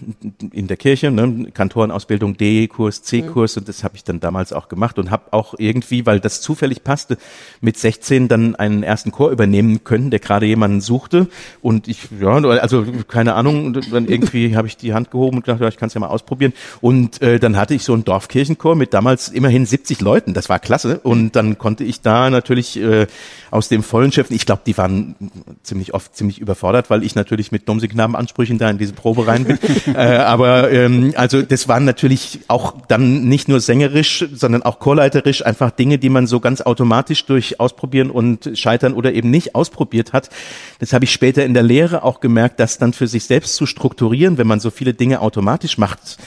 in 0.52 0.66
der 0.68 0.76
Kirche, 0.76 1.10
ne? 1.10 1.50
Kantorenausbildung 1.52 2.36
D-Kurs, 2.36 3.02
C-Kurs 3.02 3.56
und 3.56 3.68
das 3.68 3.82
habe 3.82 3.96
ich 3.96 4.04
dann 4.04 4.20
damals 4.20 4.52
auch 4.52 4.68
gemacht 4.68 4.98
und 4.98 5.10
habe 5.10 5.32
auch 5.32 5.54
irgendwie, 5.58 6.06
weil 6.06 6.20
das 6.20 6.40
zufällig 6.40 6.84
passte, 6.84 7.18
mit 7.60 7.76
16 7.76 8.28
dann 8.28 8.54
einen 8.54 8.82
ersten 8.82 9.10
Chor 9.10 9.30
übernehmen 9.30 9.82
können, 9.82 10.10
der 10.10 10.20
gerade 10.20 10.46
jemanden 10.46 10.80
suchte. 10.80 11.28
Und 11.62 11.88
ich, 11.88 12.08
ja, 12.20 12.32
also 12.32 12.84
keine 13.08 13.34
Ahnung, 13.34 13.66
und 13.66 13.92
dann 13.92 14.06
irgendwie 14.06 14.56
habe 14.56 14.68
ich 14.68 14.76
die 14.76 14.94
Hand 14.94 15.10
gehoben 15.10 15.38
und 15.38 15.44
gedacht, 15.44 15.60
ja, 15.60 15.68
ich 15.68 15.76
kann 15.76 15.88
es 15.88 15.94
ja 15.94 16.00
mal 16.00 16.08
ausprobieren. 16.08 16.52
Und 16.80 17.20
äh, 17.20 17.40
dann 17.40 17.56
hatte 17.56 17.74
ich 17.74 17.84
so 17.84 17.92
einen 17.92 18.04
Dorfkirchenchor 18.04 18.76
mit 18.76 18.94
damals 18.94 19.28
immerhin 19.28 19.66
70 19.66 20.00
Leuten, 20.00 20.34
das 20.34 20.48
war 20.48 20.58
klasse. 20.60 21.00
Und 21.02 21.34
dann 21.34 21.58
konnte 21.58 21.82
ich 21.84 22.00
da 22.00 22.30
natürlich 22.30 22.80
äh, 22.80 23.06
aus 23.50 23.68
dem 23.68 23.82
vollen 23.82 24.12
Schöpfen, 24.12 24.36
ich 24.36 24.46
glaube, 24.46 24.62
die 24.66 24.76
waren 24.78 25.16
ziemlich 25.62 25.94
oft 25.94 26.16
ziemlich 26.16 26.40
überfordert, 26.40 26.90
weil 26.90 27.02
ich 27.02 27.14
natürlich 27.14 27.52
mit 27.52 27.68
Domsignamenansprüchen 27.68 28.58
da 28.58 28.70
in 28.70 28.78
diese 28.78 28.92
Probe 28.92 29.23
rein 29.26 29.44
bin. 29.44 29.58
äh, 29.94 29.98
aber 29.98 30.70
ähm, 30.70 31.12
also 31.16 31.42
das 31.42 31.68
waren 31.68 31.84
natürlich 31.84 32.40
auch 32.48 32.74
dann 32.88 33.24
nicht 33.24 33.48
nur 33.48 33.60
sängerisch, 33.60 34.24
sondern 34.32 34.62
auch 34.62 34.78
chorleiterisch 34.78 35.44
einfach 35.44 35.70
Dinge, 35.70 35.98
die 35.98 36.08
man 36.08 36.26
so 36.26 36.40
ganz 36.40 36.60
automatisch 36.60 37.24
durch 37.26 37.60
Ausprobieren 37.60 38.10
und 38.10 38.50
Scheitern 38.54 38.94
oder 38.94 39.12
eben 39.12 39.30
nicht 39.30 39.54
ausprobiert 39.54 40.12
hat. 40.12 40.30
Das 40.78 40.92
habe 40.92 41.04
ich 41.04 41.12
später 41.12 41.44
in 41.44 41.54
der 41.54 41.62
Lehre 41.62 42.02
auch 42.02 42.20
gemerkt, 42.20 42.60
dass 42.60 42.78
dann 42.78 42.92
für 42.92 43.06
sich 43.06 43.24
selbst 43.24 43.56
zu 43.56 43.66
strukturieren, 43.66 44.38
wenn 44.38 44.46
man 44.46 44.60
so 44.60 44.70
viele 44.70 44.94
Dinge 44.94 45.20
automatisch 45.20 45.78
macht, 45.78 46.18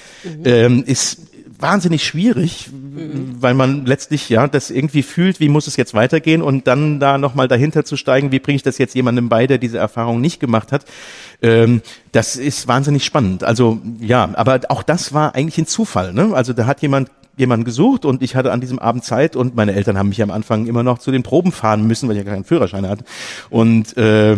ähm, 0.44 0.84
ist 0.86 1.26
wahnsinnig 1.59 2.03
schwierig, 2.05 2.69
weil 3.39 3.53
man 3.53 3.85
letztlich 3.85 4.29
ja 4.29 4.47
das 4.47 4.69
irgendwie 4.69 5.01
fühlt, 5.01 5.39
wie 5.39 5.49
muss 5.49 5.67
es 5.67 5.75
jetzt 5.75 5.93
weitergehen 5.93 6.41
und 6.41 6.67
dann 6.67 6.99
da 6.99 7.17
nochmal 7.17 7.47
dahinter 7.47 7.83
zu 7.83 7.97
steigen, 7.97 8.31
wie 8.31 8.39
bringe 8.39 8.57
ich 8.57 8.63
das 8.63 8.77
jetzt 8.77 8.93
jemandem 8.93 9.27
bei, 9.29 9.47
der 9.47 9.57
diese 9.57 9.77
Erfahrung 9.77 10.21
nicht 10.21 10.39
gemacht 10.39 10.71
hat. 10.71 10.85
Ähm, 11.41 11.81
das 12.11 12.35
ist 12.35 12.67
wahnsinnig 12.67 13.05
spannend. 13.05 13.43
Also 13.43 13.81
ja, 13.99 14.29
aber 14.33 14.61
auch 14.69 14.83
das 14.83 15.13
war 15.13 15.35
eigentlich 15.35 15.57
ein 15.57 15.67
Zufall. 15.67 16.13
Ne? 16.13 16.31
Also 16.33 16.53
da 16.53 16.65
hat 16.65 16.81
jemand 16.81 17.09
jemanden 17.37 17.65
gesucht 17.65 18.05
und 18.05 18.21
ich 18.23 18.35
hatte 18.35 18.51
an 18.51 18.61
diesem 18.61 18.79
Abend 18.79 19.03
Zeit 19.03 19.35
und 19.35 19.55
meine 19.55 19.73
Eltern 19.73 19.97
haben 19.97 20.09
mich 20.09 20.21
am 20.21 20.31
Anfang 20.31 20.65
immer 20.65 20.83
noch 20.83 20.97
zu 20.97 21.11
den 21.11 21.23
Proben 21.23 21.51
fahren 21.51 21.85
müssen, 21.85 22.09
weil 22.09 22.17
ich 22.17 22.25
ja 22.25 22.31
keinen 22.31 22.43
Führerschein 22.43 22.87
hatte. 22.87 23.05
Und 23.49 23.95
äh, 23.95 24.37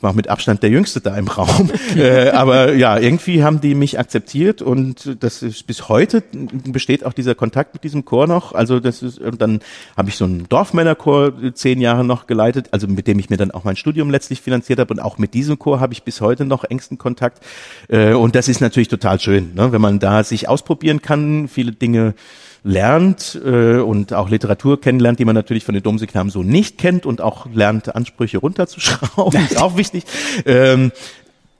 war 0.00 0.12
mit 0.12 0.28
Abstand 0.28 0.62
der 0.62 0.70
Jüngste 0.70 1.00
da 1.00 1.16
im 1.16 1.26
Raum. 1.26 1.70
äh, 1.96 2.30
aber 2.30 2.74
ja, 2.74 2.98
irgendwie 2.98 3.42
haben 3.42 3.60
die 3.60 3.74
mich 3.74 3.98
akzeptiert 3.98 4.62
und 4.62 5.16
das 5.20 5.42
ist 5.42 5.66
bis 5.66 5.88
heute 5.88 6.22
besteht 6.64 7.04
auch 7.04 7.12
dieser 7.12 7.34
Kontakt 7.34 7.74
mit 7.74 7.84
diesem 7.84 8.04
Chor 8.04 8.26
noch. 8.26 8.52
Also 8.52 8.80
das 8.80 9.02
ist, 9.02 9.18
und 9.18 9.40
dann 9.40 9.60
habe 9.96 10.08
ich 10.08 10.16
so 10.16 10.24
einen 10.24 10.48
Dorfmännerchor 10.48 11.32
zehn 11.54 11.80
Jahre 11.80 12.04
noch 12.04 12.26
geleitet, 12.26 12.68
also 12.72 12.86
mit 12.86 13.06
dem 13.06 13.18
ich 13.18 13.30
mir 13.30 13.36
dann 13.36 13.50
auch 13.50 13.64
mein 13.64 13.76
Studium 13.76 14.10
letztlich 14.10 14.40
finanziert 14.40 14.78
habe 14.78 14.94
und 14.94 15.00
auch 15.00 15.18
mit 15.18 15.34
diesem 15.34 15.58
Chor 15.58 15.80
habe 15.80 15.92
ich 15.92 16.02
bis 16.02 16.20
heute 16.20 16.44
noch 16.44 16.64
engsten 16.64 16.98
Kontakt. 16.98 17.44
Äh, 17.88 18.12
und 18.12 18.34
das 18.34 18.48
ist 18.48 18.60
natürlich 18.60 18.88
total 18.88 19.18
schön, 19.20 19.54
ne? 19.54 19.72
wenn 19.72 19.80
man 19.80 19.98
da 19.98 20.22
sich 20.22 20.48
ausprobieren 20.48 21.02
kann, 21.02 21.48
viele 21.48 21.72
Dinge 21.72 22.14
lernt 22.68 23.40
äh, 23.44 23.78
und 23.78 24.12
auch 24.12 24.28
Literatur 24.28 24.80
kennenlernt, 24.80 25.18
die 25.18 25.24
man 25.24 25.34
natürlich 25.34 25.64
von 25.64 25.74
den 25.74 25.82
Domsignamen 25.82 26.30
so 26.30 26.42
nicht 26.42 26.78
kennt 26.78 27.06
und 27.06 27.20
auch 27.20 27.46
lernt, 27.52 27.94
Ansprüche 27.94 28.38
runterzuschrauben, 28.38 29.40
ist 29.40 29.60
auch 29.60 29.76
wichtig. 29.76 30.04
Ähm, 30.44 30.92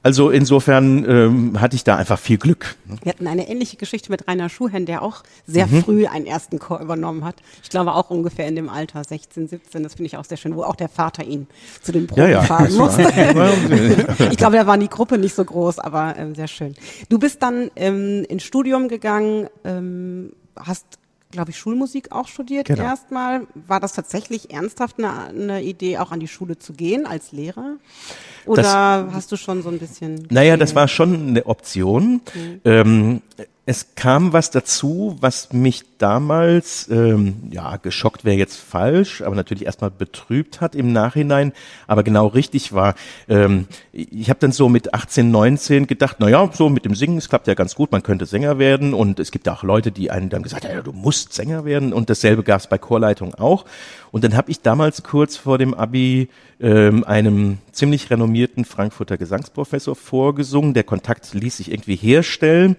also 0.03 0.31
insofern 0.31 1.05
ähm, 1.09 1.61
hatte 1.61 1.77
ich 1.77 1.83
da 1.83 1.97
einfach 1.97 2.19
viel 2.19 2.39
Glück. 2.39 2.77
Wir 3.03 3.11
hatten 3.11 3.27
eine 3.27 3.49
ähnliche 3.49 3.77
Geschichte 3.77 4.11
mit 4.13 4.29
Rainer 4.29 4.49
Schuhen, 4.49 4.87
der 4.87 5.03
auch 5.03 5.23
sehr 5.47 5.67
mhm. 5.67 5.83
früh 5.83 6.07
einen 6.07 6.25
ersten 6.25 6.59
Chor 6.59 6.81
übernommen 6.81 7.25
hat. 7.25 7.37
Ich 7.63 7.69
glaube 7.69 7.95
auch 7.95 8.09
ungefähr 8.11 8.47
in 8.47 8.55
dem 8.55 8.69
Alter, 8.69 9.03
16, 9.03 9.49
17, 9.49 9.83
das 9.83 9.95
finde 9.95 10.07
ich 10.07 10.17
auch 10.17 10.25
sehr 10.25 10.37
schön, 10.37 10.55
wo 10.55 10.63
auch 10.63 10.77
der 10.77 10.89
Vater 10.89 11.25
ihn 11.25 11.49
zu 11.83 11.91
den 11.91 12.07
Proben 12.07 12.23
ja, 12.23 12.29
ja. 12.29 12.43
fahren 12.43 12.73
musste. 12.75 13.03
ich 14.31 14.37
glaube, 14.37 14.57
da 14.57 14.67
war 14.67 14.79
die 14.79 14.89
Gruppe 14.89 15.19
nicht 15.19 15.35
so 15.35 15.45
groß, 15.45 15.81
aber 15.81 16.15
ähm, 16.17 16.35
sehr 16.35 16.49
schön. 16.49 16.75
Du 17.09 17.19
bist 17.19 17.43
dann 17.43 17.71
ähm, 17.75 18.25
ins 18.29 18.45
Studium 18.45 18.89
gegangen, 18.89 19.49
ähm, 19.65 20.33
hast 20.65 20.99
glaube 21.31 21.51
ich, 21.51 21.59
Schulmusik 21.59 22.13
auch 22.13 22.27
studiert 22.27 22.67
genau. 22.67 22.83
erstmal. 22.83 23.47
War 23.55 23.81
das 23.81 23.93
tatsächlich 23.93 24.51
ernsthaft 24.53 24.99
eine, 24.99 25.27
eine, 25.27 25.63
Idee, 25.63 25.99
auch 25.99 26.11
an 26.11 26.21
die 26.21 26.29
Schule 26.29 26.59
zu 26.59 26.73
gehen 26.73 27.07
als 27.07 27.33
Lehrer? 27.33 27.77
Oder 28.47 28.63
das, 28.63 29.15
hast 29.15 29.33
du 29.33 29.37
schon 29.37 29.63
so 29.63 29.69
ein 29.69 29.79
bisschen. 29.79 30.27
Naja, 30.31 30.57
das 30.57 30.75
war 30.75 30.89
schon 30.89 31.29
eine 31.29 31.47
Option. 31.47 32.23
Mhm. 32.35 32.61
Ähm, 32.65 33.23
es 33.69 33.95
kam 33.97 34.33
was 34.33 34.51
dazu, 34.51 35.19
was 35.21 35.53
mich 35.53 35.85
damals, 35.99 36.89
ähm, 36.91 37.51
ja, 37.51 37.77
geschockt 37.77 38.25
wäre 38.25 38.39
jetzt 38.39 38.57
falsch, 38.57 39.21
aber 39.21 39.35
natürlich 39.35 39.67
erstmal 39.67 39.91
betrübt 39.91 40.63
hat 40.63 40.75
im 40.75 40.95
Nachhinein, 40.95 41.53
aber 41.87 42.03
genau 42.03 42.29
richtig 42.29 42.73
war. 42.73 42.95
Ähm, 43.29 43.67
ich 43.93 44.31
habe 44.31 44.41
dann 44.41 44.53
so 44.53 44.71
mit 44.71 44.95
18, 44.95 45.31
19 45.31 45.87
gedacht, 45.87 46.17
na 46.19 46.31
ja, 46.31 46.49
so 46.51 46.71
mit 46.71 46.87
dem 46.87 46.95
Singen, 46.95 47.19
es 47.19 47.29
klappt 47.29 47.47
ja 47.47 47.53
ganz 47.53 47.75
gut, 47.75 47.93
man 47.93 48.03
könnte 48.03 48.25
Sänger 48.25 48.59
werden 48.59 48.95
und 48.95 49.21
es 49.21 49.31
gibt 49.33 49.47
ja 49.47 49.53
auch 49.53 49.63
Leute, 49.63 49.93
die 49.93 50.11
einen 50.11 50.31
dann 50.31 50.43
gesagt 50.43 50.65
haben, 50.65 50.73
ja, 50.73 50.81
du 50.81 50.93
musst 50.93 51.35
Sänger 51.35 51.67
werden 51.67 51.93
und 51.93 52.09
dasselbe 52.09 52.45
gab 52.45 52.61
es 52.61 52.69
bei 52.69 52.79
Chorleitung 52.79 53.35
auch. 53.35 53.67
Und 54.11 54.25
dann 54.25 54.35
habe 54.35 54.51
ich 54.51 54.63
damals 54.63 55.03
kurz 55.03 55.37
vor 55.37 55.59
dem 55.59 55.75
Abi 55.75 56.31
ähm, 56.61 57.05
einem 57.05 57.59
ziemlich 57.73 58.11
renommierten 58.11 58.65
Frankfurter 58.65 59.17
Gesangsprofessor 59.17 59.95
vorgesungen. 59.95 60.75
Der 60.75 60.85
Kontakt 60.85 61.35
ließ 61.35 61.59
sich 61.59 61.71
irgendwie 61.71 61.97
herstellen. 61.97 62.77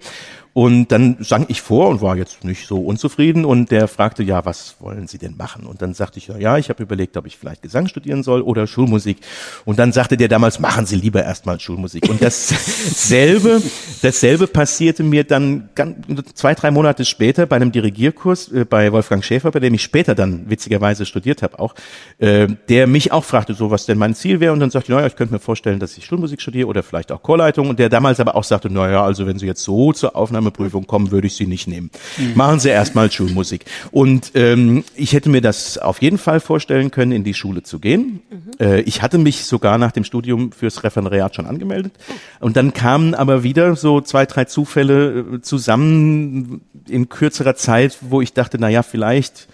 Und 0.52 0.88
dann 0.88 1.16
sang 1.20 1.46
ich 1.48 1.62
vor 1.62 1.88
und 1.88 2.02
war 2.02 2.16
jetzt 2.16 2.42
nicht 2.42 2.66
so 2.66 2.80
unzufrieden 2.80 3.44
und 3.44 3.70
der 3.70 3.86
fragte, 3.86 4.24
ja, 4.24 4.44
was 4.44 4.74
wollen 4.80 5.06
Sie 5.06 5.18
denn 5.18 5.36
machen? 5.36 5.64
Und 5.64 5.80
dann 5.80 5.94
sagte 5.94 6.18
ich, 6.18 6.26
ja, 6.26 6.36
ja, 6.38 6.58
ich 6.58 6.70
habe 6.70 6.82
überlegt, 6.82 7.16
ob 7.16 7.26
ich 7.26 7.38
vielleicht 7.38 7.62
Gesang 7.62 7.86
studieren 7.86 8.24
soll 8.24 8.42
oder 8.42 8.66
Schulmusik. 8.66 9.18
Und 9.64 9.78
dann 9.78 9.92
sagte 9.92 10.16
der 10.16 10.26
damals, 10.26 10.58
machen 10.58 10.86
Sie 10.86 10.96
lieber 10.96 11.22
erstmal 11.22 11.60
Schulmusik. 11.60 12.08
Und 12.08 12.20
dasselbe, 12.20 13.62
dasselbe 14.02 14.48
passierte 14.48 15.04
mir 15.04 15.22
dann 15.22 15.68
zwei, 16.34 16.56
drei 16.56 16.72
Monate 16.72 17.04
später 17.04 17.46
bei 17.46 17.54
einem 17.54 17.70
Dirigierkurs 17.70 18.50
äh, 18.50 18.64
bei 18.64 18.90
Wolfgang 18.90 19.24
Schäfer, 19.24 19.52
bei 19.52 19.60
dem 19.60 19.74
ich 19.74 19.82
später 19.84 20.16
dann 20.16 20.50
witzigerweise 20.50 21.06
studiert 21.06 21.42
habe 21.42 21.60
auch, 21.60 21.76
äh, 22.18 22.48
der 22.68 22.88
mich 22.88 23.12
auch 23.12 23.24
fragte, 23.24 23.54
so 23.54 23.70
was 23.70 23.86
denn 23.86 23.98
mein 23.98 24.16
Ziel 24.16 24.40
wäre. 24.40 24.52
Und 24.52 24.58
dann 24.58 24.70
sagte 24.70 24.90
ich, 24.90 24.96
naja, 24.96 25.06
ich 25.06 25.14
könnte 25.14 25.32
mir 25.32 25.40
vorstellen, 25.40 25.78
dass 25.78 25.96
ich 25.96 26.04
Schulmusik 26.04 26.42
studiere 26.42 26.66
oder 26.66 26.82
vielleicht 26.82 27.12
auch 27.12 27.22
Chorleitung. 27.22 27.68
Und 27.68 27.78
der 27.78 27.88
damals 27.88 28.18
aber 28.18 28.34
auch 28.34 28.44
sagte, 28.44 28.68
naja, 28.68 29.04
also 29.04 29.28
wenn 29.28 29.38
Sie 29.38 29.46
jetzt 29.46 29.62
so 29.62 29.92
zur 29.92 30.16
Aufnahme 30.16 30.39
Aufnahmeprüfung 30.40 30.86
kommen, 30.86 31.10
würde 31.10 31.26
ich 31.26 31.34
sie 31.34 31.46
nicht 31.46 31.68
nehmen. 31.68 31.90
Mhm. 32.16 32.32
Machen 32.34 32.60
Sie 32.60 32.70
erstmal 32.70 33.10
Schulmusik. 33.10 33.64
Und 33.90 34.32
ähm, 34.34 34.84
ich 34.94 35.12
hätte 35.12 35.28
mir 35.28 35.40
das 35.40 35.78
auf 35.78 36.00
jeden 36.02 36.18
Fall 36.18 36.40
vorstellen 36.40 36.90
können, 36.90 37.12
in 37.12 37.24
die 37.24 37.34
Schule 37.34 37.62
zu 37.62 37.78
gehen. 37.78 38.22
Mhm. 38.30 38.50
Äh, 38.58 38.80
ich 38.82 39.02
hatte 39.02 39.18
mich 39.18 39.44
sogar 39.44 39.78
nach 39.78 39.92
dem 39.92 40.04
Studium 40.04 40.52
fürs 40.52 40.82
Referendariat 40.82 41.34
schon 41.36 41.46
angemeldet. 41.46 41.92
Und 42.40 42.56
dann 42.56 42.72
kamen 42.72 43.14
aber 43.14 43.42
wieder 43.42 43.76
so 43.76 44.00
zwei, 44.00 44.26
drei 44.26 44.46
Zufälle 44.46 45.20
äh, 45.20 45.40
zusammen 45.42 46.62
in 46.88 47.08
kürzerer 47.08 47.54
Zeit, 47.54 47.98
wo 48.00 48.20
ich 48.20 48.32
dachte, 48.32 48.56
na 48.58 48.68
ja, 48.68 48.82
vielleicht 48.82 49.48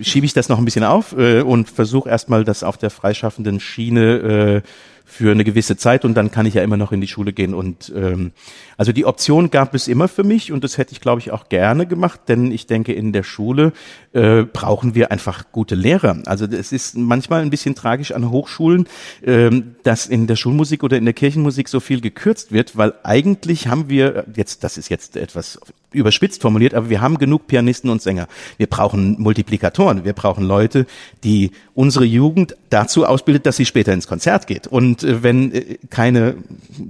schiebe 0.00 0.24
ich 0.24 0.32
das 0.32 0.48
noch 0.48 0.58
ein 0.58 0.64
bisschen 0.64 0.84
auf 0.84 1.14
äh, 1.18 1.42
und 1.42 1.68
versuche 1.68 2.08
erstmal 2.08 2.44
das 2.44 2.62
auf 2.62 2.78
der 2.78 2.88
freischaffenden 2.88 3.60
Schiene 3.60 4.62
äh, 4.64 4.68
für 5.08 5.30
eine 5.30 5.44
gewisse 5.44 5.76
Zeit 5.76 6.04
und 6.04 6.14
dann 6.14 6.32
kann 6.32 6.46
ich 6.46 6.54
ja 6.54 6.62
immer 6.62 6.76
noch 6.76 6.90
in 6.90 7.00
die 7.00 7.06
Schule 7.06 7.32
gehen. 7.32 7.54
Und 7.54 7.92
ähm, 7.94 8.32
also 8.76 8.92
die 8.92 9.06
Option 9.06 9.50
gab 9.50 9.72
es 9.72 9.86
immer 9.86 10.08
für 10.08 10.24
mich 10.24 10.50
und 10.50 10.64
das 10.64 10.76
hätte 10.78 10.92
ich, 10.92 11.00
glaube 11.00 11.20
ich, 11.20 11.30
auch 11.30 11.48
gerne 11.48 11.86
gemacht, 11.86 12.20
denn 12.28 12.50
ich 12.50 12.66
denke, 12.66 12.92
in 12.92 13.12
der 13.12 13.22
Schule 13.22 13.72
äh, 14.12 14.42
brauchen 14.42 14.96
wir 14.96 15.12
einfach 15.12 15.44
gute 15.52 15.76
Lehrer. 15.76 16.18
Also 16.26 16.44
es 16.46 16.72
ist 16.72 16.96
manchmal 16.96 17.42
ein 17.42 17.50
bisschen 17.50 17.76
tragisch 17.76 18.10
an 18.12 18.30
Hochschulen, 18.30 18.88
äh, 19.22 19.50
dass 19.84 20.06
in 20.06 20.26
der 20.26 20.36
Schulmusik 20.36 20.82
oder 20.82 20.96
in 20.96 21.04
der 21.04 21.14
Kirchenmusik 21.14 21.68
so 21.68 21.78
viel 21.78 22.00
gekürzt 22.00 22.50
wird, 22.50 22.76
weil 22.76 22.92
eigentlich 23.04 23.68
haben 23.68 23.88
wir, 23.88 24.24
jetzt, 24.34 24.64
das 24.64 24.76
ist 24.76 24.88
jetzt 24.88 25.16
etwas 25.16 25.60
überspitzt 25.92 26.42
formuliert, 26.42 26.74
aber 26.74 26.90
wir 26.90 27.00
haben 27.00 27.18
genug 27.18 27.46
Pianisten 27.46 27.90
und 27.90 28.02
Sänger. 28.02 28.28
Wir 28.58 28.66
brauchen 28.66 29.20
Multiplikatoren, 29.20 30.04
wir 30.04 30.12
brauchen 30.12 30.44
Leute, 30.44 30.86
die 31.24 31.52
unsere 31.74 32.04
Jugend 32.04 32.56
dazu 32.70 33.06
ausbildet, 33.06 33.46
dass 33.46 33.56
sie 33.56 33.64
später 33.64 33.92
ins 33.92 34.06
Konzert 34.06 34.46
geht. 34.46 34.66
Und 34.66 34.95
äh, 35.02 35.22
wenn 35.22 35.52
äh, 35.52 35.78
keine, 35.88 36.36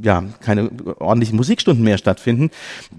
ja, 0.02 0.24
keine 0.40 0.70
ordentlichen 0.98 1.36
Musikstunden 1.36 1.76
Stunden 1.76 1.82
mehr 1.82 1.98
stattfinden, 1.98 2.50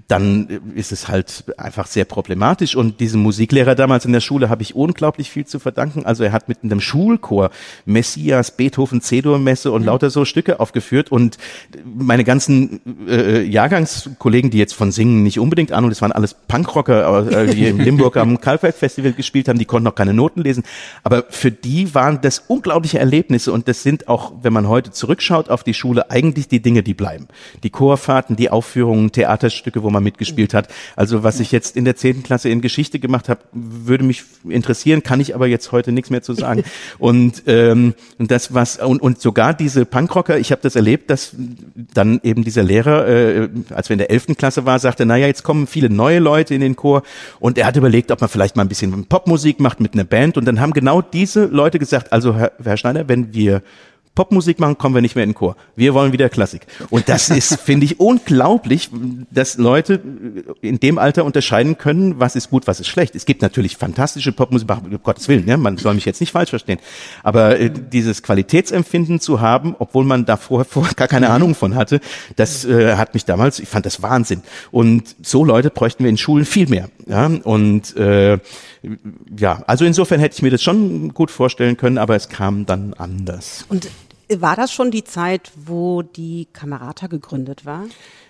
dann 0.07 0.59
ist 0.75 0.91
es 0.91 1.07
halt 1.07 1.45
einfach 1.57 1.87
sehr 1.87 2.05
problematisch. 2.05 2.75
Und 2.75 2.99
diesem 2.99 3.21
Musiklehrer 3.21 3.75
damals 3.75 4.03
in 4.03 4.11
der 4.11 4.19
Schule 4.19 4.49
habe 4.49 4.61
ich 4.61 4.75
unglaublich 4.75 5.29
viel 5.29 5.45
zu 5.45 5.59
verdanken. 5.59 6.05
Also 6.05 6.23
er 6.23 6.33
hat 6.33 6.49
mit 6.49 6.63
einem 6.63 6.81
Schulchor 6.81 7.49
Messias, 7.85 8.51
Beethoven, 8.51 9.01
C-Dur-Messe 9.01 9.71
und 9.71 9.81
mhm. 9.81 9.87
lauter 9.87 10.09
so 10.09 10.25
Stücke 10.25 10.59
aufgeführt. 10.59 11.13
Und 11.13 11.37
meine 11.85 12.23
ganzen 12.23 12.81
äh, 13.07 13.41
Jahrgangskollegen, 13.43 14.51
die 14.51 14.57
jetzt 14.57 14.73
von 14.73 14.91
Singen 14.91 15.23
nicht 15.23 15.39
unbedingt 15.39 15.71
an, 15.71 15.85
und 15.85 15.91
es 15.91 16.01
waren 16.01 16.11
alles 16.11 16.33
Punkrocker, 16.33 17.31
äh, 17.31 17.55
die 17.55 17.67
in 17.67 17.79
Limburg 17.87 18.17
am 18.17 18.41
Kalkwerk 18.41 18.75
Festival 18.75 19.13
gespielt 19.13 19.47
haben, 19.47 19.59
die 19.59 19.65
konnten 19.65 19.85
noch 19.85 19.95
keine 19.95 20.13
Noten 20.13 20.41
lesen. 20.41 20.63
Aber 21.03 21.23
für 21.29 21.51
die 21.51 21.95
waren 21.95 22.19
das 22.21 22.43
unglaubliche 22.47 22.99
Erlebnisse 22.99 23.53
und 23.53 23.69
das 23.69 23.81
sind 23.81 24.07
auch, 24.07 24.33
wenn 24.41 24.51
man 24.51 24.67
heute 24.67 24.91
zurückschaut 24.97 25.49
auf 25.49 25.63
die 25.63 25.73
Schule, 25.73 26.11
eigentlich 26.11 26.47
die 26.47 26.61
Dinge, 26.61 26.83
die 26.83 26.93
bleiben. 26.93 27.27
Die 27.63 27.69
Chorfahrten, 27.69 28.35
die 28.35 28.49
Auf 28.49 28.67
Aufführungen, 28.67 29.13
Theaterstücke, 29.13 29.81
wo 29.81 29.89
man 29.89 30.03
mitgespielt 30.03 30.53
hat. 30.53 30.67
Also 30.97 31.23
was 31.23 31.39
ich 31.39 31.53
jetzt 31.53 31.77
in 31.77 31.85
der 31.85 31.95
zehnten 31.95 32.23
Klasse 32.23 32.49
in 32.49 32.59
Geschichte 32.59 32.99
gemacht 32.99 33.29
habe, 33.29 33.39
würde 33.53 34.03
mich 34.03 34.23
interessieren, 34.47 35.03
kann 35.03 35.21
ich 35.21 35.35
aber 35.35 35.47
jetzt 35.47 35.71
heute 35.71 35.93
nichts 35.93 36.09
mehr 36.09 36.21
zu 36.21 36.33
sagen. 36.33 36.63
Und 36.99 37.43
ähm, 37.47 37.93
das 38.17 38.53
was 38.53 38.77
und, 38.77 39.01
und 39.01 39.21
sogar 39.21 39.53
diese 39.53 39.85
Punkrocker, 39.85 40.37
ich 40.37 40.51
habe 40.51 40.61
das 40.61 40.75
erlebt, 40.75 41.09
dass 41.09 41.35
dann 41.93 42.19
eben 42.23 42.43
dieser 42.43 42.63
Lehrer, 42.63 43.07
äh, 43.07 43.49
als 43.73 43.89
wir 43.89 43.93
in 43.93 43.99
der 43.99 44.09
elften 44.11 44.35
Klasse 44.35 44.65
war, 44.65 44.79
sagte, 44.79 45.05
naja, 45.05 45.27
jetzt 45.27 45.43
kommen 45.43 45.67
viele 45.67 45.89
neue 45.89 46.19
Leute 46.19 46.53
in 46.53 46.61
den 46.61 46.75
Chor 46.75 47.03
und 47.39 47.57
er 47.57 47.67
hat 47.67 47.75
überlegt, 47.75 48.11
ob 48.11 48.19
man 48.19 48.29
vielleicht 48.29 48.55
mal 48.55 48.63
ein 48.63 48.69
bisschen 48.69 49.05
Popmusik 49.05 49.59
macht 49.59 49.79
mit 49.79 49.93
einer 49.93 50.03
Band 50.03 50.37
und 50.37 50.45
dann 50.45 50.59
haben 50.59 50.73
genau 50.73 51.01
diese 51.01 51.45
Leute 51.45 51.79
gesagt, 51.79 52.11
also 52.11 52.35
Herr, 52.35 52.51
Herr 52.63 52.77
Schneider, 52.77 53.07
wenn 53.07 53.33
wir 53.33 53.61
Popmusik 54.17 54.59
machen, 54.59 54.79
kommen 54.79 54.95
wir 54.95 55.03
nicht 55.03 55.13
mehr 55.13 55.23
in 55.23 55.29
den 55.29 55.35
Chor. 55.35 55.55
Wir 55.75 55.93
wollen 55.93 56.11
wieder 56.11 56.27
Klassik. 56.27 56.65
Und 56.89 57.07
das 57.07 57.29
ist, 57.41 57.59
finde 57.61 57.85
ich, 57.85 57.99
unglaublich, 57.99 58.89
dass 59.29 59.59
Leute 59.59 60.01
in 60.61 60.79
dem 60.79 60.97
Alter 60.97 61.23
unterscheiden 61.23 61.77
können, 61.77 62.19
was 62.19 62.35
ist 62.35 62.49
gut, 62.49 62.65
was 62.65 62.79
ist 62.79 62.87
schlecht. 62.87 63.15
Es 63.15 63.25
gibt 63.25 63.43
natürlich 63.43 63.77
fantastische 63.77 64.31
Popmusik, 64.31 64.67
um 64.71 65.03
Gottes 65.03 65.27
Willen, 65.27 65.47
ja, 65.47 65.55
man 65.55 65.77
soll 65.77 65.93
mich 65.93 66.05
jetzt 66.05 66.19
nicht 66.19 66.31
falsch 66.31 66.49
verstehen. 66.49 66.79
Aber 67.21 67.59
äh, 67.59 67.69
dieses 67.69 68.23
Qualitätsempfinden 68.23 69.19
zu 69.19 69.39
haben, 69.39 69.75
obwohl 69.77 70.03
man 70.03 70.25
da 70.25 70.35
vorher, 70.35 70.65
vorher 70.65 70.95
gar 70.95 71.07
keine 71.07 71.29
Ahnung 71.29 71.53
von 71.53 71.75
hatte, 71.75 72.01
das 72.35 72.65
äh, 72.65 72.95
hat 72.95 73.13
mich 73.13 73.23
damals, 73.23 73.59
ich 73.59 73.69
fand 73.69 73.85
das 73.85 74.01
Wahnsinn. 74.01 74.41
Und 74.71 75.15
so 75.21 75.45
Leute 75.45 75.69
bräuchten 75.69 76.03
wir 76.03 76.09
in 76.09 76.17
Schulen 76.17 76.45
viel 76.45 76.67
mehr. 76.67 76.89
Ja? 77.05 77.27
Und 77.27 77.95
äh, 77.95 78.39
ja, 79.37 79.61
also 79.67 79.85
insofern 79.85 80.19
hätte 80.19 80.37
ich 80.37 80.41
mir 80.41 80.49
das 80.49 80.63
schon 80.63 81.13
gut 81.13 81.29
vorstellen 81.29 81.77
können, 81.77 81.99
aber 81.99 82.15
es 82.15 82.29
kam 82.29 82.65
dann 82.65 82.95
anders. 82.95 83.65
Und 83.69 83.87
war 84.29 84.55
das 84.55 84.71
schon 84.73 84.91
die 84.91 85.03
Zeit, 85.03 85.51
wo 85.55 86.01
die 86.01 86.47
Kamerata 86.51 87.07
gegründet 87.07 87.65
war? 87.65 87.85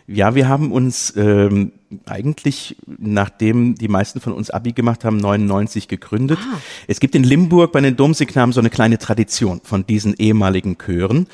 Ja, 0.10 0.36
wir 0.36 0.48
haben 0.48 0.72
uns 0.72 1.14
ähm, 1.18 1.74
eigentlich, 2.06 2.78
nachdem 2.86 3.76
die 3.76 3.90
meisten 3.90 4.22
von 4.22 4.32
uns 4.32 4.50
Abi 4.50 4.72
gemacht 4.72 5.04
haben, 5.04 5.18
99 5.18 5.90
gegründet. 5.90 6.40
Ah. 6.42 6.60
Es 6.88 7.02
gibt 7.02 7.14
in 7.14 7.24
Limburg 7.24 7.74
bei 7.74 7.82
den 7.82 7.98
Domsignamen 7.98 8.54
so 8.54 8.62
eine 8.62 8.70
kleine 8.70 9.00
Tradition 9.00 9.60
von 9.64 9.86
diesen 9.86 10.14
ehemaligen 10.14 10.78
Chören. 10.78 11.28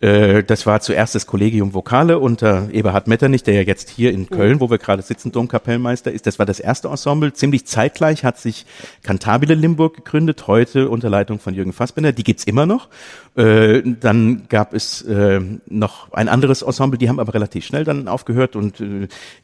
Äh, 0.00 0.44
das 0.44 0.64
war 0.64 0.80
zuerst 0.80 1.14
das 1.16 1.26
Kollegium 1.26 1.74
Vokale 1.74 2.20
unter 2.20 2.70
Eberhard 2.70 3.08
Metternich, 3.08 3.42
der 3.42 3.54
ja 3.54 3.62
jetzt 3.62 3.90
hier 3.90 4.12
in 4.12 4.30
Köln, 4.30 4.60
wo 4.60 4.70
wir 4.70 4.78
gerade 4.78 5.02
sitzen, 5.02 5.32
Domkapellmeister 5.32 6.12
ist. 6.12 6.26
Das 6.26 6.38
war 6.38 6.46
das 6.46 6.60
erste 6.60 6.88
Ensemble. 6.88 7.32
Ziemlich 7.32 7.66
zeitgleich 7.66 8.22
hat 8.22 8.38
sich 8.38 8.64
Cantabile 9.02 9.54
Limburg 9.54 9.96
gegründet, 9.96 10.46
heute 10.46 10.88
unter 10.88 11.10
Leitung 11.10 11.40
von 11.40 11.52
Jürgen 11.52 11.72
Fassbender. 11.72 12.12
Die 12.12 12.22
gibt's 12.22 12.44
immer 12.44 12.64
noch. 12.64 12.88
Äh, 13.36 13.82
dann 13.84 14.46
gab 14.48 14.72
es 14.72 15.02
äh, 15.02 15.40
noch 15.68 16.12
ein 16.12 16.28
anderes 16.28 16.62
Ensemble, 16.62 16.98
die 16.98 17.08
haben 17.08 17.18
aber 17.18 17.34
relativ 17.34 17.64
schnell 17.64 17.84
dann 17.84 18.06
aufgehört 18.06 18.54
und 18.54 18.82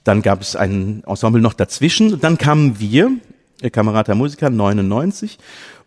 dann 0.04 0.22
gab 0.22 0.40
es 0.40 0.54
ein 0.54 1.02
Ensemble 1.06 1.42
noch 1.42 1.54
dazwischen. 1.54 2.20
Dann 2.20 2.38
kamen 2.38 2.78
wir, 2.78 3.10
Kamerata 3.72 4.14
Musiker 4.14 4.50
99 4.50 5.38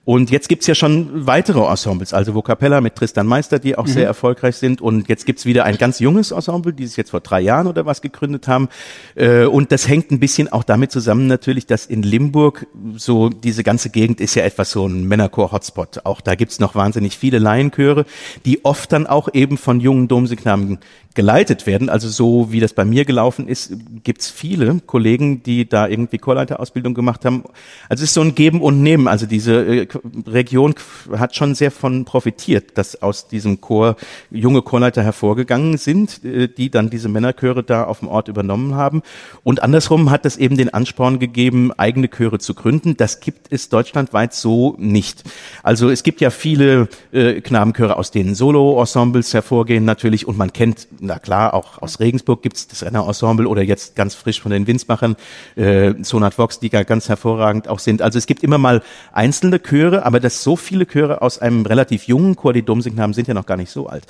und 0.08 0.32
jetzt 0.32 0.48
gibt's 0.48 0.66
ja 0.68 0.74
schon 0.74 1.28
weitere 1.28 1.60
Ensembles, 1.70 2.14
also 2.14 2.34
Vocapella 2.34 2.80
mit 2.80 2.96
Tristan 2.96 3.28
Meister, 3.28 3.60
die 3.60 3.78
auch 3.78 3.88
mhm. 3.88 3.92
sehr 3.92 4.06
erfolgreich 4.06 4.56
sind. 4.56 4.80
Und 4.80 5.10
jetzt 5.10 5.26
gibt's 5.26 5.46
wieder 5.46 5.66
ein 5.66 5.78
ganz 5.78 6.00
junges 6.00 6.32
Ensemble, 6.32 6.72
die 6.72 6.88
sich 6.88 6.96
jetzt 6.96 7.10
vor 7.10 7.20
drei 7.20 7.42
Jahren 7.42 7.68
oder 7.68 7.86
was 7.86 8.02
gegründet 8.02 8.48
haben. 8.48 8.70
Äh, 9.16 9.44
und 9.44 9.74
das 9.74 9.90
hängt 9.90 10.12
ein 10.12 10.22
bisschen 10.22 10.50
auch 10.50 10.64
damit 10.64 10.94
zusammen 10.94 11.28
natürlich, 11.28 11.66
dass 11.66 11.86
in 11.86 12.04
Limburg 12.04 12.68
so 12.96 13.28
diese 13.28 13.64
ganze 13.64 13.90
Gegend 13.90 14.22
ist 14.22 14.36
ja 14.36 14.46
etwas 14.46 14.72
so 14.72 14.88
ein 14.88 15.10
Männerchor-Hotspot. 15.10 16.06
Auch 16.06 16.22
da 16.22 16.36
gibt's 16.36 16.62
noch 16.62 16.74
wahnsinnig 16.74 17.18
viele 17.18 17.40
Laienchöre, 17.40 18.06
die 18.46 18.64
oft 18.64 18.94
dann 18.94 19.08
auch 19.08 19.28
eben 19.34 19.58
von 19.58 19.82
jungen 19.82 20.08
Domsignamen 20.08 20.80
geleitet 21.18 21.66
werden. 21.66 21.90
Also 21.90 22.08
so 22.10 22.52
wie 22.52 22.60
das 22.60 22.74
bei 22.74 22.86
mir 22.86 23.04
gelaufen 23.04 23.48
ist, 23.48 23.74
gibt's 24.04 24.30
viele 24.30 24.82
Kollegen, 24.86 25.42
die 25.42 25.68
da 25.68 25.88
irgendwie 25.88 26.20
Chorleiterausbildung 26.20 26.94
gemacht 26.94 27.26
haben. 27.26 27.44
Also 27.90 28.04
es 28.04 28.12
ist 28.12 28.14
so 28.14 28.22
ein 28.22 28.36
Geben 28.36 28.62
und 28.62 28.84
Nehmen. 28.84 29.08
Also 29.08 29.26
diese 29.26 29.66
äh, 29.66 29.88
Region 30.26 30.76
hat 31.18 31.36
schon 31.36 31.56
sehr 31.56 31.72
von 31.72 32.06
profitiert, 32.06 32.78
dass 32.78 33.02
aus 33.02 33.28
diesem 33.28 33.62
Chor 33.62 33.96
junge 34.32 34.62
Chorleiter 34.62 35.04
hervorgegangen 35.04 35.78
sind, 35.78 36.24
äh, 36.24 36.48
die 36.48 36.70
dann 36.70 36.90
diese 36.90 37.10
Männerchöre 37.10 37.64
da 37.64 37.84
auf 37.84 38.00
dem 38.00 38.08
Ort 38.08 38.28
übernommen 38.28 38.76
haben. 38.76 39.02
Und 39.44 39.64
andersrum 39.64 40.10
hat 40.10 40.26
es 40.26 40.38
eben 40.38 40.58
den 40.58 40.74
Ansporn 40.74 41.20
gegeben, 41.20 41.72
eigene 41.78 42.10
Chöre 42.10 42.40
zu 42.40 42.54
gründen. 42.54 42.98
Das 42.98 43.20
gibt 43.20 43.48
es 43.52 43.70
deutschlandweit 43.70 44.34
so 44.34 44.76
nicht. 44.78 45.24
Also 45.64 45.90
es 45.90 46.04
gibt 46.04 46.22
ja 46.22 46.30
viele 46.30 46.90
äh, 47.12 47.42
Knabenchöre, 47.42 47.98
aus 47.98 48.12
denen 48.12 48.36
Solo-Ensembles 48.36 49.34
hervorgehen 49.34 49.86
natürlich 49.86 50.28
und 50.28 50.38
man 50.38 50.54
kennt 50.54 50.88
na 51.00 51.20
klar, 51.20 51.54
auch 51.54 51.82
aus 51.82 52.00
Regensburg 52.00 52.42
gibt's 52.42 52.68
das 52.68 52.84
Renner-Ensemble 52.84 53.48
oder 53.48 53.62
jetzt 53.62 53.96
ganz 53.96 54.16
frisch 54.16 54.42
von 54.42 54.52
den 54.52 54.68
Winsmachern, 54.68 55.16
äh, 55.56 55.94
Sonat 56.02 56.38
Vox, 56.38 56.60
die 56.60 56.70
ganz 56.70 57.10
hervorragend 57.10 57.68
auch 57.68 57.80
sind. 57.80 58.02
Also 58.02 58.18
es 58.18 58.26
gibt 58.26 58.44
immer 58.44 58.58
mal 58.58 58.82
einzelne 59.12 59.60
Chöre, 59.60 59.87
aber 59.94 60.20
dass 60.20 60.44
so 60.44 60.56
viele 60.56 60.86
Chöre 60.86 61.22
aus 61.22 61.40
einem 61.40 61.66
relativ 61.66 62.04
jungen 62.08 62.36
Chor, 62.36 62.54
die 62.54 62.64
Domsingen 62.64 63.00
haben, 63.00 63.14
sind 63.14 63.28
ja 63.28 63.34
noch 63.34 63.46
gar 63.46 63.58
nicht 63.58 63.72
so 63.72 63.88
alt, 63.88 64.06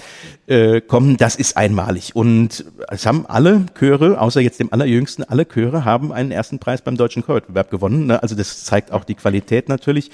äh, 0.48 0.82
kommen, 0.82 1.18
das 1.18 1.36
ist 1.36 1.58
einmalig. 1.58 2.16
Und 2.16 2.66
es 2.90 3.06
haben 3.06 3.26
alle 3.28 3.66
Chöre, 3.78 4.20
außer 4.20 4.42
jetzt 4.42 4.60
dem 4.60 4.72
allerjüngsten, 4.74 5.24
alle 5.24 5.46
Chöre 5.46 5.86
haben 5.86 6.12
einen 6.12 6.32
ersten 6.32 6.60
Preis 6.60 6.82
beim 6.82 6.98
Deutschen 6.98 7.24
Chorwettbewerb 7.24 7.70
gewonnen. 7.70 8.08
Ne? 8.08 8.22
Also 8.22 8.36
das 8.36 8.64
zeigt 8.64 8.92
auch 8.92 9.04
die 9.04 9.16
Qualität 9.16 9.70
natürlich. 9.70 10.12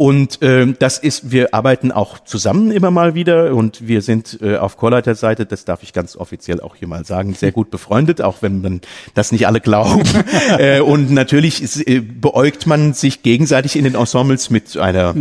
Und 0.00 0.40
äh, 0.40 0.66
das 0.78 0.96
ist, 0.96 1.30
wir 1.30 1.52
arbeiten 1.52 1.92
auch 1.92 2.20
zusammen 2.20 2.70
immer 2.70 2.90
mal 2.90 3.14
wieder 3.14 3.54
und 3.54 3.86
wir 3.86 4.00
sind 4.00 4.38
äh, 4.40 4.56
auf 4.56 4.78
Chorleiterseite, 4.78 5.44
das 5.44 5.66
darf 5.66 5.82
ich 5.82 5.92
ganz 5.92 6.16
offiziell 6.16 6.62
auch 6.62 6.74
hier 6.74 6.88
mal 6.88 7.04
sagen, 7.04 7.34
sehr 7.34 7.52
gut 7.52 7.70
befreundet, 7.70 8.22
auch 8.22 8.40
wenn 8.40 8.62
man 8.62 8.80
das 9.12 9.30
nicht 9.30 9.46
alle 9.46 9.60
glauben. 9.60 10.02
äh, 10.58 10.80
und 10.80 11.10
natürlich 11.10 11.62
ist, 11.62 11.86
äh, 11.86 12.00
beäugt 12.00 12.66
man 12.66 12.94
sich 12.94 13.22
gegenseitig 13.22 13.76
in 13.76 13.84
den 13.84 13.94
Ensembles 13.94 14.48
mit 14.48 14.74
einer 14.78 15.14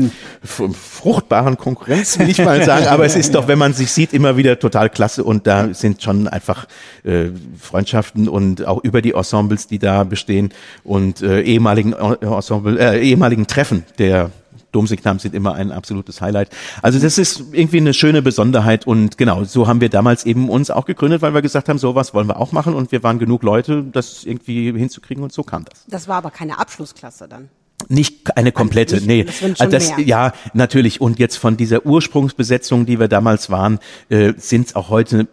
fruchtbaren 0.46 1.58
Konkurrenz, 1.58 2.18
will 2.18 2.30
ich 2.30 2.38
mal 2.38 2.64
sagen. 2.64 2.88
Aber 2.88 3.04
es 3.04 3.18
ist 3.18 3.36
doch, 3.36 3.50
wenn 3.50 3.60
man 3.60 3.74
sich 3.74 3.92
sieht, 3.92 4.14
immer 4.14 4.38
wieder 4.38 4.60
total 4.60 4.90
klasse 4.90 5.26
und 5.26 5.46
da 5.46 5.74
sind 5.74 6.02
schon 6.02 6.30
einfach 6.30 6.68
äh, 7.04 7.32
Freundschaften 7.60 8.30
und 8.30 8.66
auch 8.66 8.82
über 8.82 9.02
die 9.02 9.12
Ensembles, 9.12 9.68
die 9.68 9.80
da 9.80 10.06
bestehen 10.06 10.54
und 10.86 11.22
äh, 11.22 11.42
ehemaligen 11.42 11.92
Ensemble, 11.92 12.80
äh, 12.80 13.02
ehemaligen 13.02 13.46
Treffen 13.46 13.84
der 13.98 14.32
Domsignam 14.72 15.20
sind 15.20 15.34
immer 15.34 15.54
ein 15.54 15.72
absolutes 15.72 16.22
Highlight. 16.22 16.50
Also 16.82 17.00
das 17.00 17.18
ist 17.18 17.44
irgendwie 17.52 17.78
eine 17.78 17.94
schöne 17.94 18.22
Besonderheit 18.22 18.86
und 18.88 19.18
genau, 19.18 19.44
so 19.44 19.68
haben 19.68 19.82
wir 19.82 19.90
damals 19.90 20.26
eben 20.26 20.50
uns 20.50 20.70
auch 20.70 20.86
gegründet, 20.86 21.22
weil 21.22 21.34
wir 21.34 21.42
gesagt 21.42 21.70
haben, 21.70 21.78
sowas 21.78 22.14
wollen 22.14 22.28
wir 22.28 22.38
auch 22.38 22.52
machen 22.52 22.74
und 22.74 22.92
wir 22.92 23.04
waren 23.04 23.20
genug 23.20 23.44
Leute, 23.44 23.84
das 23.84 24.24
irgendwie 24.24 24.72
hinzukriegen 24.72 25.24
und 25.24 25.32
so 25.32 25.44
kam 25.44 25.66
das. 25.66 25.86
Das 25.88 26.08
war 26.08 26.18
aber 26.18 26.32
keine 26.32 26.60
Abschlussklasse 26.60 27.28
dann. 27.28 27.50
Nicht 27.88 28.38
eine 28.38 28.52
komplette, 28.52 28.96
also 28.96 29.08
nicht, 29.08 29.42
nee. 29.42 29.48
Das, 29.48 29.62
also 29.62 29.72
das 29.72 29.94
ja, 30.06 30.34
natürlich. 30.54 31.02
Und 31.02 31.18
jetzt 31.18 31.38
von 31.38 31.58
dieser 31.58 31.86
Ursprungsbesetzung, 31.86 32.86
die 32.86 33.00
wir 33.00 33.08
damals 33.08 33.50
waren, 33.50 33.80
äh, 34.10 34.34
sind 34.38 34.68
es 34.68 34.76
auch 34.76 34.90
heute 34.90 35.28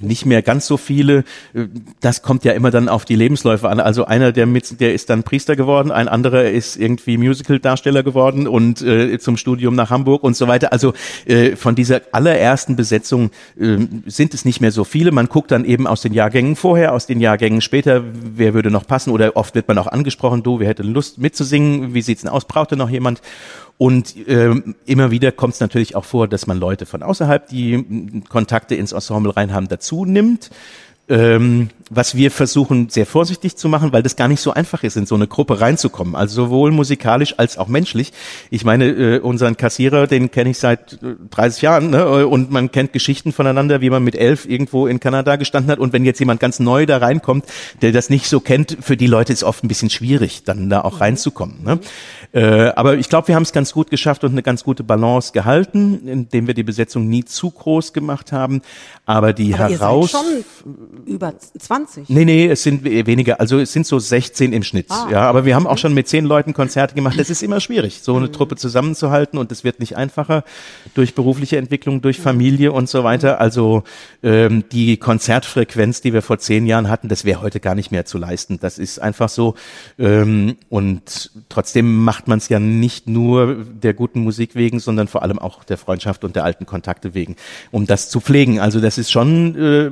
nicht 0.00 0.26
mehr 0.26 0.42
ganz 0.42 0.66
so 0.66 0.76
viele. 0.76 1.24
Das 2.00 2.22
kommt 2.22 2.44
ja 2.44 2.52
immer 2.52 2.70
dann 2.70 2.88
auf 2.88 3.04
die 3.04 3.14
Lebensläufe 3.14 3.68
an. 3.68 3.80
Also 3.80 4.04
einer, 4.04 4.32
der 4.32 4.46
mit, 4.46 4.80
der 4.80 4.92
ist 4.92 5.08
dann 5.08 5.22
Priester 5.22 5.56
geworden, 5.56 5.92
ein 5.92 6.08
anderer 6.08 6.50
ist 6.50 6.76
irgendwie 6.76 7.16
Musical-Darsteller 7.16 8.02
geworden 8.02 8.46
und 8.48 8.82
äh, 8.82 9.18
zum 9.18 9.36
Studium 9.36 9.74
nach 9.74 9.90
Hamburg 9.90 10.24
und 10.24 10.36
so 10.36 10.48
weiter. 10.48 10.72
Also 10.72 10.92
äh, 11.26 11.56
von 11.56 11.74
dieser 11.74 12.02
allerersten 12.12 12.76
Besetzung 12.76 13.30
äh, 13.58 13.78
sind 14.06 14.34
es 14.34 14.44
nicht 14.44 14.60
mehr 14.60 14.72
so 14.72 14.84
viele. 14.84 15.12
Man 15.12 15.28
guckt 15.28 15.52
dann 15.52 15.64
eben 15.64 15.86
aus 15.86 16.02
den 16.02 16.12
Jahrgängen 16.12 16.56
vorher, 16.56 16.92
aus 16.92 17.06
den 17.06 17.20
Jahrgängen 17.20 17.60
später, 17.60 18.02
wer 18.12 18.52
würde 18.52 18.70
noch 18.70 18.86
passen 18.86 19.10
oder 19.10 19.36
oft 19.36 19.54
wird 19.54 19.68
man 19.68 19.78
auch 19.78 19.86
angesprochen, 19.86 20.42
du, 20.42 20.60
wer 20.60 20.68
hätte 20.68 20.82
Lust 20.82 21.18
mitzusehen 21.18 21.51
singen, 21.52 21.94
wie 21.94 22.02
sieht's 22.02 22.22
denn 22.22 22.30
aus, 22.30 22.46
braucht 22.46 22.72
noch 22.72 22.90
jemand? 22.90 23.20
Und 23.78 24.14
ähm, 24.28 24.74
immer 24.86 25.10
wieder 25.10 25.32
kommt 25.32 25.54
es 25.54 25.60
natürlich 25.60 25.96
auch 25.96 26.04
vor, 26.04 26.28
dass 26.28 26.46
man 26.46 26.58
Leute 26.58 26.86
von 26.86 27.02
außerhalb, 27.02 27.48
die 27.48 28.22
Kontakte 28.28 28.74
ins 28.74 28.92
Ensemble 28.92 29.36
rein 29.36 29.52
haben, 29.52 29.68
dazu 29.68 30.04
nimmt 30.04 30.50
ähm, 31.12 31.68
was 31.90 32.16
wir 32.16 32.30
versuchen 32.30 32.88
sehr 32.88 33.04
vorsichtig 33.04 33.56
zu 33.56 33.68
machen, 33.68 33.92
weil 33.92 34.02
das 34.02 34.16
gar 34.16 34.26
nicht 34.26 34.40
so 34.40 34.52
einfach 34.52 34.82
ist, 34.82 34.96
in 34.96 35.04
so 35.04 35.14
eine 35.14 35.26
Gruppe 35.26 35.60
reinzukommen. 35.60 36.14
Also 36.14 36.44
sowohl 36.44 36.70
musikalisch 36.70 37.38
als 37.38 37.58
auch 37.58 37.68
menschlich. 37.68 38.14
Ich 38.48 38.64
meine, 38.64 38.86
äh, 38.86 39.18
unseren 39.18 39.58
Kassierer, 39.58 40.06
den 40.06 40.30
kenne 40.30 40.50
ich 40.50 40.58
seit 40.58 40.98
30 41.30 41.62
äh, 41.62 41.66
Jahren 41.66 41.90
ne? 41.90 42.26
und 42.26 42.50
man 42.50 42.72
kennt 42.72 42.94
Geschichten 42.94 43.32
voneinander, 43.32 43.82
wie 43.82 43.90
man 43.90 44.02
mit 44.02 44.16
elf 44.16 44.48
irgendwo 44.48 44.86
in 44.86 45.00
Kanada 45.00 45.36
gestanden 45.36 45.70
hat. 45.70 45.80
Und 45.80 45.92
wenn 45.92 46.06
jetzt 46.06 46.18
jemand 46.18 46.40
ganz 46.40 46.60
neu 46.60 46.86
da 46.86 46.96
reinkommt, 46.96 47.44
der 47.82 47.92
das 47.92 48.08
nicht 48.08 48.26
so 48.26 48.40
kennt, 48.40 48.78
für 48.80 48.96
die 48.96 49.06
Leute 49.06 49.34
ist 49.34 49.44
oft 49.44 49.62
ein 49.62 49.68
bisschen 49.68 49.90
schwierig, 49.90 50.44
dann 50.44 50.70
da 50.70 50.80
auch 50.80 51.00
reinzukommen. 51.00 51.62
Ne? 51.62 51.78
Äh, 52.32 52.72
aber 52.74 52.96
ich 52.96 53.10
glaube, 53.10 53.28
wir 53.28 53.34
haben 53.34 53.42
es 53.42 53.52
ganz 53.52 53.74
gut 53.74 53.90
geschafft 53.90 54.24
und 54.24 54.32
eine 54.32 54.42
ganz 54.42 54.64
gute 54.64 54.82
Balance 54.82 55.32
gehalten, 55.32 56.08
indem 56.08 56.46
wir 56.46 56.54
die 56.54 56.62
Besetzung 56.62 57.06
nie 57.06 57.26
zu 57.26 57.50
groß 57.50 57.92
gemacht 57.92 58.32
haben. 58.32 58.62
Aber 59.04 59.34
die 59.34 59.52
aber 59.52 59.68
heraus... 59.68 60.16
Über 61.06 61.34
20? 61.38 62.08
Nee, 62.08 62.24
nee, 62.24 62.46
es 62.48 62.62
sind 62.62 62.84
weniger. 62.84 63.40
Also 63.40 63.58
es 63.58 63.72
sind 63.72 63.86
so 63.86 63.98
16 63.98 64.52
im 64.52 64.62
Schnitt. 64.62 64.86
Ah. 64.90 65.08
Ja, 65.10 65.20
aber 65.22 65.44
wir 65.44 65.54
haben 65.54 65.66
auch 65.66 65.78
schon 65.78 65.94
mit 65.94 66.08
zehn 66.08 66.24
Leuten 66.24 66.54
Konzerte 66.54 66.94
gemacht. 66.94 67.18
Das 67.18 67.30
ist 67.30 67.42
immer 67.42 67.60
schwierig, 67.60 68.00
so 68.02 68.16
eine. 68.16 68.32
Truppe 68.32 68.56
zusammenzuhalten 68.56 69.38
und 69.38 69.52
es 69.52 69.62
wird 69.62 69.78
nicht 69.78 69.96
einfacher 69.96 70.44
durch 70.94 71.14
berufliche 71.14 71.58
Entwicklung, 71.58 72.00
durch 72.00 72.18
mhm. 72.18 72.22
Familie 72.22 72.72
und 72.72 72.88
so 72.88 73.04
weiter. 73.04 73.40
Also 73.40 73.84
ähm, 74.22 74.64
die 74.72 74.96
Konzertfrequenz, 74.96 76.00
die 76.00 76.12
wir 76.12 76.22
vor 76.22 76.38
zehn 76.38 76.66
Jahren 76.66 76.88
hatten, 76.88 77.08
das 77.08 77.24
wäre 77.24 77.42
heute 77.42 77.60
gar 77.60 77.74
nicht 77.74 77.92
mehr 77.92 78.04
zu 78.04 78.18
leisten. 78.18 78.58
Das 78.60 78.78
ist 78.78 78.98
einfach 78.98 79.28
so. 79.28 79.54
Ähm, 79.98 80.56
und 80.68 81.30
trotzdem 81.48 82.02
macht 82.02 82.26
man 82.26 82.38
es 82.38 82.48
ja 82.48 82.58
nicht 82.58 83.06
nur 83.06 83.64
der 83.64 83.94
guten 83.94 84.20
Musik 84.20 84.54
wegen, 84.54 84.80
sondern 84.80 85.08
vor 85.08 85.22
allem 85.22 85.38
auch 85.38 85.64
der 85.64 85.78
Freundschaft 85.78 86.24
und 86.24 86.34
der 86.34 86.44
alten 86.44 86.66
Kontakte 86.66 87.14
wegen, 87.14 87.36
um 87.70 87.86
das 87.86 88.08
zu 88.08 88.20
pflegen. 88.20 88.58
Also 88.58 88.80
das 88.80 88.98
ist 88.98 89.12
schon 89.12 89.56
äh, 89.56 89.90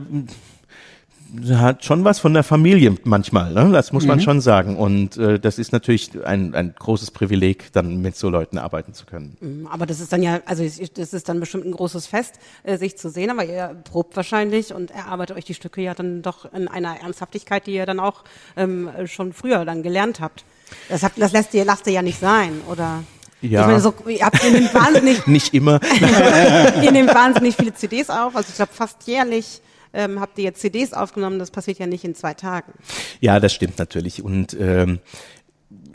hat 1.52 1.84
schon 1.84 2.04
was 2.04 2.18
von 2.18 2.34
der 2.34 2.42
Familie 2.42 2.96
manchmal, 3.04 3.52
ne? 3.52 3.70
das 3.72 3.92
muss 3.92 4.06
man 4.06 4.18
mhm. 4.18 4.22
schon 4.22 4.40
sagen. 4.40 4.76
Und 4.76 5.16
äh, 5.16 5.38
das 5.38 5.58
ist 5.58 5.72
natürlich 5.72 6.10
ein, 6.24 6.54
ein 6.54 6.74
großes 6.78 7.10
Privileg, 7.10 7.72
dann 7.72 8.00
mit 8.00 8.16
so 8.16 8.30
Leuten 8.30 8.58
arbeiten 8.58 8.94
zu 8.94 9.06
können. 9.06 9.36
Mhm, 9.40 9.66
aber 9.66 9.86
das 9.86 10.00
ist 10.00 10.12
dann 10.12 10.22
ja, 10.22 10.40
also 10.46 10.64
das 10.64 11.12
ist 11.12 11.28
dann 11.28 11.40
bestimmt 11.40 11.66
ein 11.66 11.72
großes 11.72 12.06
Fest, 12.06 12.34
äh, 12.62 12.76
sich 12.76 12.96
zu 12.96 13.10
sehen, 13.10 13.30
aber 13.30 13.44
ihr 13.44 13.76
probt 13.84 14.16
wahrscheinlich 14.16 14.74
und 14.74 14.90
erarbeitet 14.90 15.36
euch 15.36 15.44
die 15.44 15.54
Stücke 15.54 15.80
ja 15.80 15.94
dann 15.94 16.22
doch 16.22 16.52
in 16.52 16.68
einer 16.68 17.00
Ernsthaftigkeit, 17.00 17.66
die 17.66 17.74
ihr 17.74 17.86
dann 17.86 18.00
auch 18.00 18.24
ähm, 18.56 18.90
schon 19.06 19.32
früher 19.32 19.64
dann 19.64 19.82
gelernt 19.82 20.20
habt. 20.20 20.44
Das, 20.88 21.02
habt, 21.02 21.20
das 21.20 21.32
lässt 21.32 21.54
ihr, 21.54 21.64
lasst 21.64 21.86
ihr 21.86 21.92
ja 21.92 22.02
nicht 22.02 22.18
sein, 22.18 22.60
oder? 22.70 23.02
Ja. 23.42 23.62
Ich 23.62 23.66
meine, 23.66 23.80
so, 23.80 23.94
ihr, 24.06 24.24
habt, 24.24 24.44
ihr 24.44 24.50
nehmt 24.50 24.74
wahnsinnig. 24.74 25.26
nicht 25.26 25.54
immer. 25.54 25.80
ihr 26.82 26.92
nehmt 26.92 27.14
wahnsinnig 27.14 27.56
viele 27.56 27.72
CDs 27.72 28.10
auf, 28.10 28.36
also 28.36 28.48
ich 28.48 28.56
glaube 28.56 28.72
fast 28.72 29.06
jährlich 29.06 29.62
ähm, 29.92 30.20
habt 30.20 30.38
ihr 30.38 30.44
jetzt 30.44 30.60
CDs 30.60 30.92
aufgenommen, 30.92 31.38
das 31.38 31.50
passiert 31.50 31.78
ja 31.78 31.86
nicht 31.86 32.04
in 32.04 32.14
zwei 32.14 32.34
Tagen. 32.34 32.72
Ja, 33.20 33.40
das 33.40 33.52
stimmt 33.52 33.78
natürlich. 33.78 34.22
Und 34.22 34.56
ähm, 34.58 35.00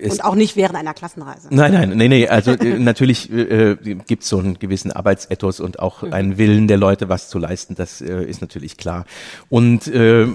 und 0.02 0.24
auch 0.24 0.36
nicht 0.36 0.56
während 0.56 0.76
einer 0.76 0.94
Klassenreise. 0.94 1.48
Nein, 1.52 1.74
nein, 1.74 1.90
nee, 1.96 2.08
nee. 2.08 2.28
Also 2.28 2.52
äh, 2.52 2.80
natürlich 2.80 3.32
äh, 3.32 3.76
gibt 3.76 4.24
es 4.24 4.30
so 4.30 4.40
einen 4.40 4.60
gewissen 4.60 4.92
Arbeitsethos 4.92 5.60
und 5.60 5.80
auch 5.80 6.02
mhm. 6.02 6.14
einen 6.14 6.38
Willen 6.38 6.68
der 6.68 6.78
Leute, 6.78 7.10
was 7.10 7.30
zu 7.30 7.40
leisten. 7.40 7.76
Das 7.76 8.02
äh, 8.02 8.24
ist 8.24 8.42
natürlich 8.42 8.78
klar. 8.78 9.06
Und 9.50 9.88
äh, 9.88 10.28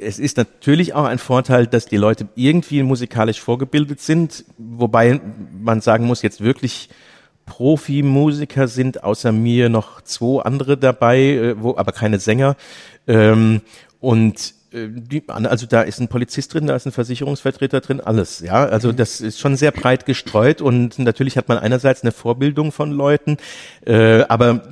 es 0.00 0.18
ist 0.18 0.36
natürlich 0.36 0.94
auch 0.94 1.04
ein 1.04 1.18
Vorteil, 1.18 1.66
dass 1.66 1.86
die 1.86 1.96
Leute 1.96 2.28
irgendwie 2.34 2.82
musikalisch 2.82 3.40
vorgebildet 3.40 4.00
sind, 4.00 4.44
wobei 4.58 5.20
man 5.52 5.80
sagen 5.80 6.06
muss, 6.06 6.22
jetzt 6.22 6.40
wirklich 6.40 6.88
Profimusiker 7.46 8.68
sind 8.68 9.04
außer 9.04 9.32
mir 9.32 9.68
noch 9.68 10.00
zwei 10.02 10.42
andere 10.42 10.76
dabei, 10.76 11.18
äh, 11.20 11.62
wo 11.62 11.76
aber 11.76 11.92
keine 11.92 12.18
Sänger. 12.18 12.56
Ähm, 13.06 13.60
und 14.00 14.54
äh, 14.72 14.88
die, 14.88 15.24
also 15.28 15.66
da 15.66 15.82
ist 15.82 16.00
ein 16.00 16.08
Polizist 16.08 16.54
drin, 16.54 16.66
da 16.66 16.76
ist 16.76 16.86
ein 16.86 16.92
Versicherungsvertreter 16.92 17.80
drin, 17.80 18.00
alles, 18.00 18.40
ja. 18.40 18.64
Also 18.64 18.88
mhm. 18.88 18.96
das 18.96 19.20
ist 19.20 19.40
schon 19.40 19.56
sehr 19.56 19.70
breit 19.70 20.06
gestreut 20.06 20.60
und 20.60 20.98
natürlich 20.98 21.36
hat 21.36 21.48
man 21.48 21.58
einerseits 21.58 22.02
eine 22.02 22.12
Vorbildung 22.12 22.72
von 22.72 22.90
Leuten, 22.90 23.36
äh, 23.86 24.22
aber 24.22 24.62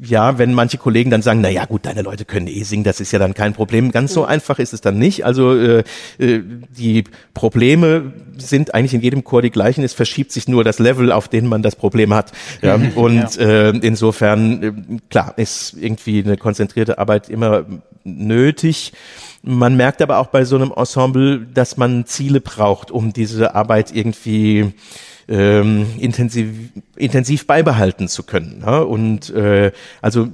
ja, 0.00 0.38
wenn 0.38 0.54
manche 0.54 0.78
Kollegen 0.78 1.10
dann 1.10 1.22
sagen, 1.22 1.40
na 1.40 1.48
ja, 1.48 1.64
gut, 1.64 1.86
deine 1.86 2.02
Leute 2.02 2.24
können 2.24 2.46
eh 2.46 2.62
singen, 2.62 2.84
das 2.84 3.00
ist 3.00 3.10
ja 3.12 3.18
dann 3.18 3.34
kein 3.34 3.52
Problem. 3.52 3.90
Ganz 3.90 4.12
so 4.12 4.22
mhm. 4.22 4.28
einfach 4.28 4.58
ist 4.58 4.72
es 4.72 4.80
dann 4.80 4.98
nicht. 4.98 5.24
Also 5.24 5.56
äh, 5.56 5.82
äh, 6.18 6.42
die 6.76 7.04
Probleme 7.34 8.12
sind 8.36 8.74
eigentlich 8.74 8.94
in 8.94 9.00
jedem 9.00 9.24
Chor 9.24 9.42
die 9.42 9.50
gleichen. 9.50 9.82
Es 9.82 9.94
verschiebt 9.94 10.30
sich 10.30 10.46
nur 10.46 10.62
das 10.62 10.78
Level, 10.78 11.10
auf 11.10 11.28
den 11.28 11.46
man 11.46 11.62
das 11.62 11.76
Problem 11.76 12.14
hat. 12.14 12.32
Ja, 12.60 12.74
und 12.74 13.36
ja. 13.36 13.68
Äh, 13.68 13.78
insofern, 13.78 14.62
äh, 14.62 14.72
klar, 15.10 15.34
ist 15.36 15.74
irgendwie 15.80 16.22
eine 16.22 16.36
konzentrierte 16.36 16.98
Arbeit 16.98 17.28
immer 17.28 17.66
nötig. 18.04 18.92
Man 19.42 19.76
merkt 19.76 20.02
aber 20.02 20.18
auch 20.18 20.26
bei 20.26 20.44
so 20.44 20.56
einem 20.56 20.72
Ensemble, 20.74 21.46
dass 21.54 21.76
man 21.76 22.04
Ziele 22.04 22.40
braucht, 22.40 22.90
um 22.90 23.12
diese 23.12 23.54
Arbeit 23.54 23.94
irgendwie 23.94 24.72
ähm, 25.28 25.86
intensiv, 25.98 26.48
intensiv 26.96 27.46
beibehalten 27.46 28.08
zu 28.08 28.22
können. 28.22 28.62
Ja? 28.64 28.78
Und 28.78 29.30
äh, 29.30 29.72
also 30.00 30.28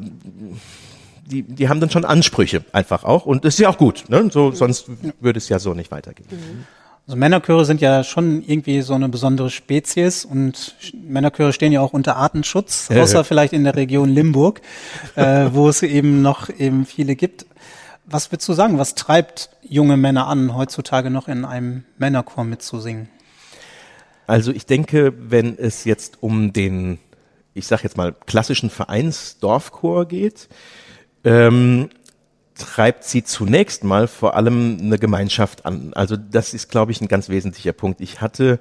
die, 1.26 1.42
die 1.42 1.68
haben 1.68 1.80
dann 1.80 1.90
schon 1.90 2.04
Ansprüche 2.04 2.64
einfach 2.72 3.04
auch 3.04 3.26
und 3.26 3.44
das 3.44 3.54
ist 3.54 3.60
ja 3.60 3.68
auch 3.68 3.78
gut, 3.78 4.04
ne? 4.08 4.28
so, 4.30 4.52
sonst 4.52 4.86
würde 5.20 5.38
es 5.38 5.48
ja 5.48 5.58
so 5.58 5.74
nicht 5.74 5.90
weitergehen. 5.90 6.28
Mhm. 6.30 6.66
Also 7.06 7.18
Männerchöre 7.18 7.66
sind 7.66 7.82
ja 7.82 8.02
schon 8.02 8.42
irgendwie 8.42 8.80
so 8.80 8.94
eine 8.94 9.10
besondere 9.10 9.50
Spezies 9.50 10.24
und 10.24 10.74
Männerchöre 10.94 11.52
stehen 11.52 11.70
ja 11.70 11.82
auch 11.82 11.92
unter 11.92 12.16
Artenschutz, 12.16 12.90
außer 12.94 13.24
vielleicht 13.24 13.52
in 13.52 13.64
der 13.64 13.76
Region 13.76 14.08
Limburg, 14.08 14.62
äh, 15.14 15.48
wo 15.52 15.68
es 15.68 15.82
eben 15.82 16.22
noch 16.22 16.48
eben 16.48 16.86
viele 16.86 17.14
gibt. 17.14 17.44
Was 18.06 18.32
würdest 18.32 18.48
du 18.48 18.54
sagen, 18.54 18.78
was 18.78 18.94
treibt 18.94 19.50
junge 19.62 19.96
Männer 19.96 20.28
an, 20.28 20.54
heutzutage 20.54 21.10
noch 21.10 21.28
in 21.28 21.44
einem 21.44 21.84
Männerchor 21.98 22.44
mitzusingen? 22.44 23.08
Also 24.26 24.52
ich 24.52 24.66
denke, 24.66 25.12
wenn 25.18 25.58
es 25.58 25.84
jetzt 25.84 26.22
um 26.22 26.52
den, 26.52 26.98
ich 27.52 27.66
sag 27.66 27.82
jetzt 27.82 27.96
mal, 27.96 28.14
klassischen 28.26 28.70
Vereinsdorfchor 28.70 30.06
geht, 30.06 30.48
ähm, 31.24 31.90
treibt 32.54 33.04
sie 33.04 33.24
zunächst 33.24 33.84
mal 33.84 34.06
vor 34.06 34.36
allem 34.36 34.78
eine 34.80 34.98
Gemeinschaft 34.98 35.66
an. 35.66 35.92
Also 35.94 36.16
das 36.16 36.54
ist, 36.54 36.70
glaube 36.70 36.92
ich, 36.92 37.00
ein 37.00 37.08
ganz 37.08 37.28
wesentlicher 37.28 37.72
Punkt. 37.72 38.00
Ich 38.00 38.20
hatte 38.20 38.60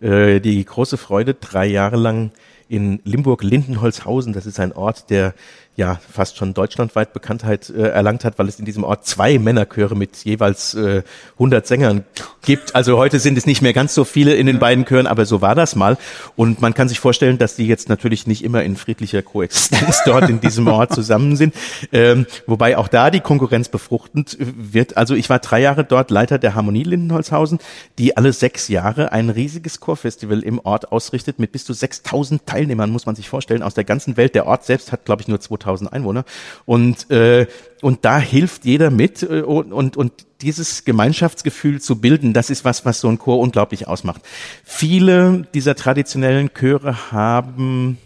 äh, 0.00 0.40
die 0.40 0.64
große 0.64 0.96
Freude, 0.96 1.34
drei 1.34 1.66
Jahre 1.66 1.96
lang 1.96 2.32
in 2.68 3.00
Limburg-Lindenholzhausen, 3.04 4.32
das 4.32 4.46
ist 4.46 4.58
ein 4.58 4.72
Ort, 4.72 5.10
der 5.10 5.34
ja 5.76 5.98
fast 6.10 6.36
schon 6.36 6.54
deutschlandweit 6.54 7.12
Bekanntheit 7.12 7.68
äh, 7.70 7.88
erlangt 7.88 8.24
hat, 8.24 8.38
weil 8.38 8.48
es 8.48 8.58
in 8.58 8.64
diesem 8.64 8.84
Ort 8.84 9.06
zwei 9.06 9.38
Männerchöre 9.38 9.96
mit 9.96 10.16
jeweils 10.18 10.74
äh, 10.74 11.02
100 11.34 11.66
Sängern 11.66 12.04
gibt. 12.42 12.76
Also 12.76 12.96
heute 12.96 13.18
sind 13.18 13.36
es 13.36 13.46
nicht 13.46 13.60
mehr 13.60 13.72
ganz 13.72 13.92
so 13.94 14.04
viele 14.04 14.34
in 14.34 14.46
den 14.46 14.60
beiden 14.60 14.84
Chören, 14.84 15.08
aber 15.08 15.26
so 15.26 15.40
war 15.40 15.56
das 15.56 15.74
mal. 15.74 15.96
Und 16.36 16.60
man 16.60 16.74
kann 16.74 16.88
sich 16.88 17.00
vorstellen, 17.00 17.38
dass 17.38 17.56
die 17.56 17.66
jetzt 17.66 17.88
natürlich 17.88 18.26
nicht 18.28 18.44
immer 18.44 18.62
in 18.62 18.76
friedlicher 18.76 19.22
Koexistenz 19.22 20.02
dort 20.06 20.30
in 20.30 20.40
diesem 20.40 20.68
Ort 20.68 20.94
zusammen 20.94 21.34
sind. 21.34 21.54
Ähm, 21.92 22.26
wobei 22.46 22.76
auch 22.78 22.86
da 22.86 23.10
die 23.10 23.20
Konkurrenz 23.20 23.68
befruchtend 23.68 24.36
wird. 24.38 24.96
Also 24.96 25.14
ich 25.14 25.28
war 25.28 25.40
drei 25.40 25.60
Jahre 25.60 25.84
dort 25.84 26.10
Leiter 26.10 26.38
der 26.38 26.54
Harmonie 26.54 26.84
Lindenholzhausen, 26.84 27.58
die 27.98 28.16
alle 28.16 28.32
sechs 28.32 28.68
Jahre 28.68 29.10
ein 29.10 29.28
riesiges 29.28 29.80
Chorfestival 29.80 30.40
im 30.40 30.60
Ort 30.60 30.92
ausrichtet 30.92 31.40
mit 31.40 31.50
bis 31.50 31.64
zu 31.64 31.72
6000 31.72 32.46
Teilnehmern, 32.46 32.90
muss 32.90 33.06
man 33.06 33.16
sich 33.16 33.28
vorstellen, 33.28 33.62
aus 33.62 33.74
der 33.74 33.84
ganzen 33.84 34.16
Welt. 34.16 34.36
Der 34.36 34.46
Ort 34.46 34.64
selbst 34.64 34.92
hat, 34.92 35.04
glaube 35.04 35.22
ich, 35.22 35.28
nur 35.28 35.40
2000 35.40 35.63
Einwohner. 35.66 36.24
Und, 36.66 37.10
äh, 37.10 37.46
und 37.82 38.04
da 38.04 38.18
hilft 38.18 38.64
jeder 38.64 38.90
mit 38.90 39.22
äh, 39.22 39.42
und, 39.42 39.96
und, 39.96 40.26
dieses 40.40 40.84
Gemeinschaftsgefühl 40.84 41.80
zu 41.80 42.00
bilden, 42.00 42.34
das 42.34 42.50
ist 42.50 42.66
was, 42.66 42.84
was 42.84 43.00
so 43.00 43.08
ein 43.08 43.18
Chor 43.18 43.38
unglaublich 43.38 43.88
ausmacht. 43.88 44.20
Viele 44.62 45.46
dieser 45.54 45.74
traditionellen 45.74 46.50
Chöre 46.52 47.12
haben 47.12 47.96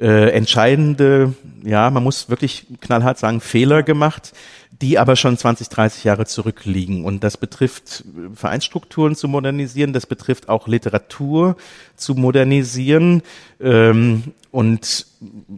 äh, 0.00 0.30
entscheidende, 0.30 1.34
ja, 1.64 1.90
man 1.90 2.02
muss 2.02 2.30
wirklich 2.30 2.66
knallhart 2.80 3.18
sagen, 3.18 3.40
Fehler 3.40 3.82
gemacht, 3.82 4.32
die 4.80 4.98
aber 4.98 5.16
schon 5.16 5.36
20, 5.36 5.68
30 5.68 6.04
Jahre 6.04 6.24
zurückliegen. 6.24 7.04
Und 7.04 7.24
das 7.24 7.36
betrifft 7.36 8.04
Vereinsstrukturen 8.34 9.16
zu 9.16 9.26
modernisieren, 9.26 9.92
das 9.92 10.06
betrifft 10.06 10.48
auch 10.48 10.68
Literatur 10.68 11.56
zu 11.96 12.14
modernisieren. 12.14 13.22
Ähm, 13.60 14.22
und 14.50 15.06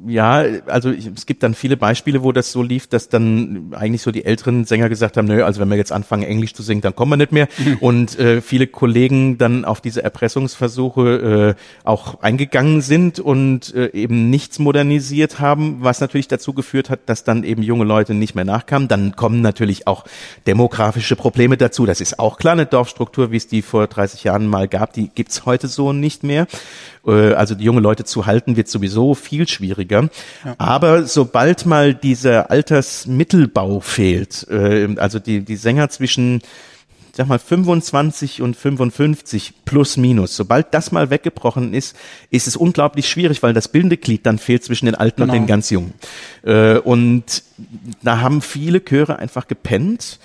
ja, 0.07 0.43
also 0.67 0.91
ich, 0.91 1.07
es 1.07 1.27
gibt 1.27 1.43
dann 1.43 1.55
viele 1.55 1.77
Beispiele, 1.77 2.23
wo 2.23 2.33
das 2.33 2.51
so 2.51 2.63
lief, 2.63 2.87
dass 2.87 3.09
dann 3.09 3.73
eigentlich 3.77 4.01
so 4.01 4.11
die 4.11 4.25
älteren 4.25 4.65
Sänger 4.65 4.89
gesagt 4.89 5.17
haben, 5.17 5.29
nö, 5.29 5.45
also 5.45 5.61
wenn 5.61 5.69
wir 5.69 5.77
jetzt 5.77 5.93
anfangen, 5.93 6.23
Englisch 6.23 6.55
zu 6.55 6.63
singen, 6.63 6.81
dann 6.81 6.97
kommen 6.97 7.13
wir 7.13 7.17
nicht 7.19 7.33
mehr. 7.33 7.47
Mhm. 7.59 7.77
Und 7.81 8.19
äh, 8.19 8.41
viele 8.41 8.67
Kollegen 8.67 9.37
dann 9.37 9.65
auf 9.65 9.81
diese 9.81 10.03
Erpressungsversuche 10.03 11.57
äh, 11.57 11.85
auch 11.85 12.23
eingegangen 12.23 12.81
sind 12.81 13.21
und 13.21 13.75
äh, 13.75 13.91
eben 13.93 14.31
nichts 14.31 14.59
modernisiert 14.59 15.41
haben, 15.41 15.79
was 15.81 16.01
natürlich 16.01 16.29
dazu 16.29 16.55
geführt 16.55 16.89
hat, 16.89 17.01
dass 17.07 17.23
dann 17.23 17.45
eben 17.45 17.63
junge 17.63 17.85
Leute 17.85 18.15
nicht 18.15 18.35
mehr 18.35 18.47
nachkamen. 18.47 18.89
Dann 18.89 19.15
kommen 19.15 19.43
natürlich 19.43 19.87
auch 19.87 20.05
demografische 20.47 21.17
Probleme 21.17 21.59
dazu. 21.59 21.85
Das 21.85 22.01
ist 22.01 22.19
auch 22.19 22.39
klar, 22.39 22.55
eine 22.55 22.67
Dorfstruktur, 22.67 23.31
wie 23.31 23.37
es 23.37 23.47
die 23.47 23.63
vor 23.63 23.87
30 23.87 24.25
Jahren 24.25 24.47
mal 24.47 24.69
gab, 24.69 24.95
die 24.95 25.09
gibt's 25.09 25.45
heute 25.45 25.69
so 25.69 25.93
nicht 25.93 26.25
mehr. 26.25 26.47
Äh, 27.07 27.33
also 27.35 27.55
die 27.55 27.65
junge 27.65 27.81
Leute 27.81 28.05
zu 28.05 28.27
halten, 28.27 28.57
wird 28.57 28.69
sowieso 28.69 29.15
viel 29.15 29.49
schwieriger. 29.49 30.09
Ja. 30.45 30.55
Aber 30.59 31.05
sobald 31.05 31.67
mal 31.67 31.95
dieser 31.95 32.51
Altersmittelbau 32.51 33.81
fehlt, 33.81 34.47
äh, 34.51 34.89
also 34.97 35.19
die, 35.19 35.41
die 35.41 35.57
Sänger 35.57 35.89
zwischen 35.89 36.43
sag 37.13 37.29
mal 37.29 37.39
25 37.39 38.41
und 38.41 38.57
55 38.57 39.53
plus 39.65 39.97
minus. 39.97 40.37
Sobald 40.37 40.73
das 40.73 40.93
mal 40.93 41.11
weggebrochen 41.11 41.75
ist, 41.75 41.97
ist 42.31 42.47
es 42.47 42.57
unglaublich 42.57 43.09
schwierig, 43.09 43.43
weil 43.43 43.53
das 43.53 43.69
bildende 43.69 43.97
Glied 43.97 44.27
dann 44.27 44.39
fehlt 44.39 44.65
zwischen 44.65 44.87
den 44.87 44.95
Alten 44.95 45.23
genau. 45.23 45.33
und 45.33 45.39
den 45.39 45.47
ganz 45.47 45.71
Jungen. 45.71 45.93
Äh, 46.43 46.79
und 46.79 47.43
da 48.03 48.21
haben 48.21 48.41
viele 48.41 48.83
Chöre 48.83 49.19
einfach 49.19 49.49
gepennt. 49.49 50.19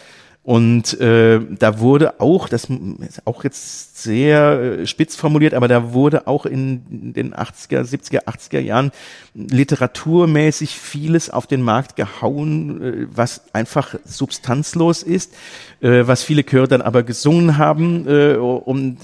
Und 0.45 0.99
äh, 1.01 1.39
da 1.57 1.79
wurde 1.79 2.19
auch, 2.19 2.47
das 2.47 2.65
ist 2.65 3.25
auch 3.25 3.43
jetzt 3.43 4.03
sehr 4.03 4.59
äh, 4.81 4.85
spitz 4.85 5.15
formuliert, 5.15 5.55
aber 5.55 5.67
da 5.67 5.91
wurde 5.91 6.27
auch 6.27 6.45
in 6.45 7.13
den 7.13 7.33
80er, 7.33 7.81
70er, 7.81 8.25
80er 8.25 8.59
Jahren 8.59 8.91
literaturmäßig 9.33 10.79
vieles 10.79 11.31
auf 11.31 11.47
den 11.47 11.63
Markt 11.63 11.95
gehauen, 11.95 12.83
äh, 12.83 13.07
was 13.09 13.41
einfach 13.53 13.95
substanzlos 14.05 15.01
ist, 15.01 15.33
äh, 15.81 16.03
was 16.05 16.23
viele 16.23 16.43
Chöre 16.43 16.67
dann 16.67 16.83
aber 16.83 17.01
gesungen 17.01 17.57
haben. 17.57 18.07
Äh, 18.07 18.35
und 18.35 18.97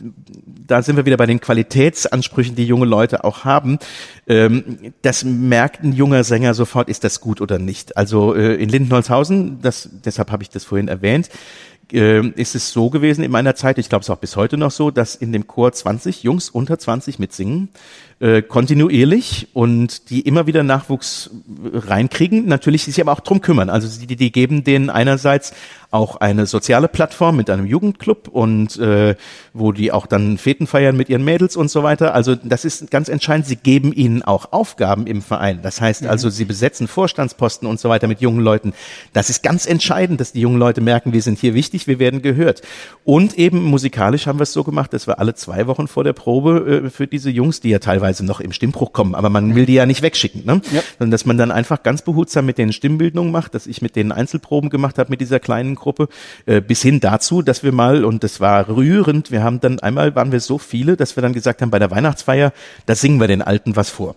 da 0.67 0.83
sind 0.83 0.95
wir 0.95 1.07
wieder 1.07 1.17
bei 1.17 1.25
den 1.25 1.41
Qualitätsansprüchen, 1.41 2.55
die 2.55 2.67
junge 2.67 2.85
Leute 2.85 3.23
auch 3.23 3.45
haben. 3.45 3.79
Ähm, 4.27 4.93
das 5.01 5.23
merkt 5.23 5.83
ein 5.83 5.91
junger 5.91 6.23
Sänger 6.23 6.53
sofort, 6.53 6.87
ist 6.87 7.03
das 7.03 7.19
gut 7.19 7.41
oder 7.41 7.57
nicht. 7.57 7.97
Also 7.97 8.35
äh, 8.35 8.53
in 8.61 8.69
Lindenholzhausen, 8.69 9.59
das, 9.63 9.89
deshalb 10.05 10.31
habe 10.31 10.43
ich 10.43 10.49
das 10.49 10.65
vorhin 10.65 10.87
erwähnt, 10.87 11.30
äh, 11.91 12.27
ist 12.29 12.55
es 12.55 12.71
so 12.71 12.89
gewesen 12.89 13.23
in 13.23 13.31
meiner 13.31 13.55
Zeit, 13.55 13.77
ich 13.77 13.89
glaube 13.89 14.03
es 14.03 14.09
auch 14.09 14.17
bis 14.17 14.35
heute 14.35 14.57
noch 14.57 14.71
so, 14.71 14.91
dass 14.91 15.15
in 15.15 15.31
dem 15.33 15.47
Chor 15.47 15.71
20 15.71 16.23
Jungs 16.23 16.49
unter 16.49 16.79
20 16.79 17.19
mitsingen 17.19 17.69
äh, 18.21 18.43
kontinuierlich 18.43 19.47
und 19.53 20.11
die 20.11 20.21
immer 20.21 20.45
wieder 20.45 20.61
Nachwuchs 20.61 21.31
reinkriegen, 21.73 22.45
natürlich 22.45 22.83
sich 22.83 23.01
aber 23.01 23.13
auch 23.13 23.19
drum 23.19 23.41
kümmern. 23.41 23.71
Also 23.71 23.99
die, 24.05 24.15
die 24.15 24.31
geben 24.31 24.63
denen 24.63 24.91
einerseits 24.91 25.53
auch 25.89 26.17
eine 26.17 26.45
soziale 26.45 26.87
Plattform 26.87 27.35
mit 27.35 27.49
einem 27.49 27.65
Jugendclub 27.65 28.29
und 28.29 28.77
äh, 28.77 29.15
wo 29.53 29.73
die 29.73 29.91
auch 29.91 30.05
dann 30.05 30.37
Feten 30.37 30.65
feiern 30.65 30.95
mit 30.95 31.09
ihren 31.09 31.23
Mädels 31.23 31.57
und 31.57 31.69
so 31.69 31.83
weiter. 31.83 32.13
Also 32.13 32.35
das 32.35 32.63
ist 32.63 32.91
ganz 32.91 33.09
entscheidend. 33.09 33.47
Sie 33.47 33.57
geben 33.57 33.91
ihnen 33.91 34.21
auch 34.21 34.53
Aufgaben 34.53 35.05
im 35.05 35.21
Verein. 35.21 35.59
Das 35.63 35.81
heißt 35.81 36.05
also, 36.05 36.29
sie 36.29 36.45
besetzen 36.45 36.87
Vorstandsposten 36.87 37.67
und 37.67 37.79
so 37.79 37.89
weiter 37.89 38.07
mit 38.07 38.21
jungen 38.21 38.39
Leuten. 38.39 38.73
Das 39.13 39.29
ist 39.29 39.43
ganz 39.43 39.65
entscheidend, 39.65 40.21
dass 40.21 40.31
die 40.31 40.41
jungen 40.41 40.59
Leute 40.59 40.79
merken, 40.79 41.11
wir 41.11 41.21
sind 41.21 41.39
hier 41.39 41.53
wichtig, 41.55 41.87
wir 41.87 41.99
werden 41.99 42.21
gehört. 42.21 42.61
Und 43.03 43.37
eben 43.37 43.61
musikalisch 43.61 44.27
haben 44.27 44.39
wir 44.39 44.43
es 44.43 44.53
so 44.53 44.63
gemacht, 44.63 44.93
dass 44.93 45.07
wir 45.07 45.19
alle 45.19 45.33
zwei 45.33 45.67
Wochen 45.67 45.89
vor 45.89 46.05
der 46.05 46.13
Probe 46.13 46.83
äh, 46.85 46.89
für 46.89 47.07
diese 47.07 47.29
Jungs, 47.29 47.59
die 47.59 47.69
ja 47.69 47.79
teilweise 47.79 48.10
teilweise 48.11 48.25
noch 48.25 48.39
im 48.39 48.51
Stimmbruch 48.51 48.93
kommen, 48.93 49.15
aber 49.15 49.29
man 49.29 49.55
will 49.55 49.65
die 49.65 49.73
ja 49.73 49.85
nicht 49.85 50.01
wegschicken, 50.01 50.45
ne? 50.45 50.61
Ja. 50.71 50.81
Sondern 50.97 51.11
dass 51.11 51.25
man 51.25 51.37
dann 51.37 51.51
einfach 51.51 51.83
ganz 51.83 52.01
behutsam 52.01 52.45
mit 52.45 52.57
den 52.57 52.73
Stimmbildungen 52.73 53.31
macht, 53.31 53.55
dass 53.55 53.67
ich 53.67 53.81
mit 53.81 53.95
den 53.95 54.11
Einzelproben 54.11 54.69
gemacht 54.69 54.97
habe 54.97 55.09
mit 55.09 55.21
dieser 55.21 55.39
kleinen 55.39 55.75
Gruppe, 55.75 56.09
äh, 56.45 56.61
bis 56.61 56.81
hin 56.81 56.99
dazu, 56.99 57.41
dass 57.41 57.63
wir 57.63 57.71
mal, 57.71 58.03
und 58.03 58.23
das 58.23 58.39
war 58.39 58.67
rührend, 58.67 59.31
wir 59.31 59.43
haben 59.43 59.59
dann 59.59 59.79
einmal, 59.79 60.15
waren 60.15 60.31
wir 60.31 60.39
so 60.39 60.57
viele, 60.57 60.97
dass 60.97 61.15
wir 61.15 61.21
dann 61.21 61.33
gesagt 61.33 61.61
haben, 61.61 61.71
bei 61.71 61.79
der 61.79 61.91
Weihnachtsfeier, 61.91 62.51
da 62.85 62.95
singen 62.95 63.19
wir 63.19 63.27
den 63.27 63.41
Alten 63.41 63.75
was 63.75 63.89
vor. 63.89 64.15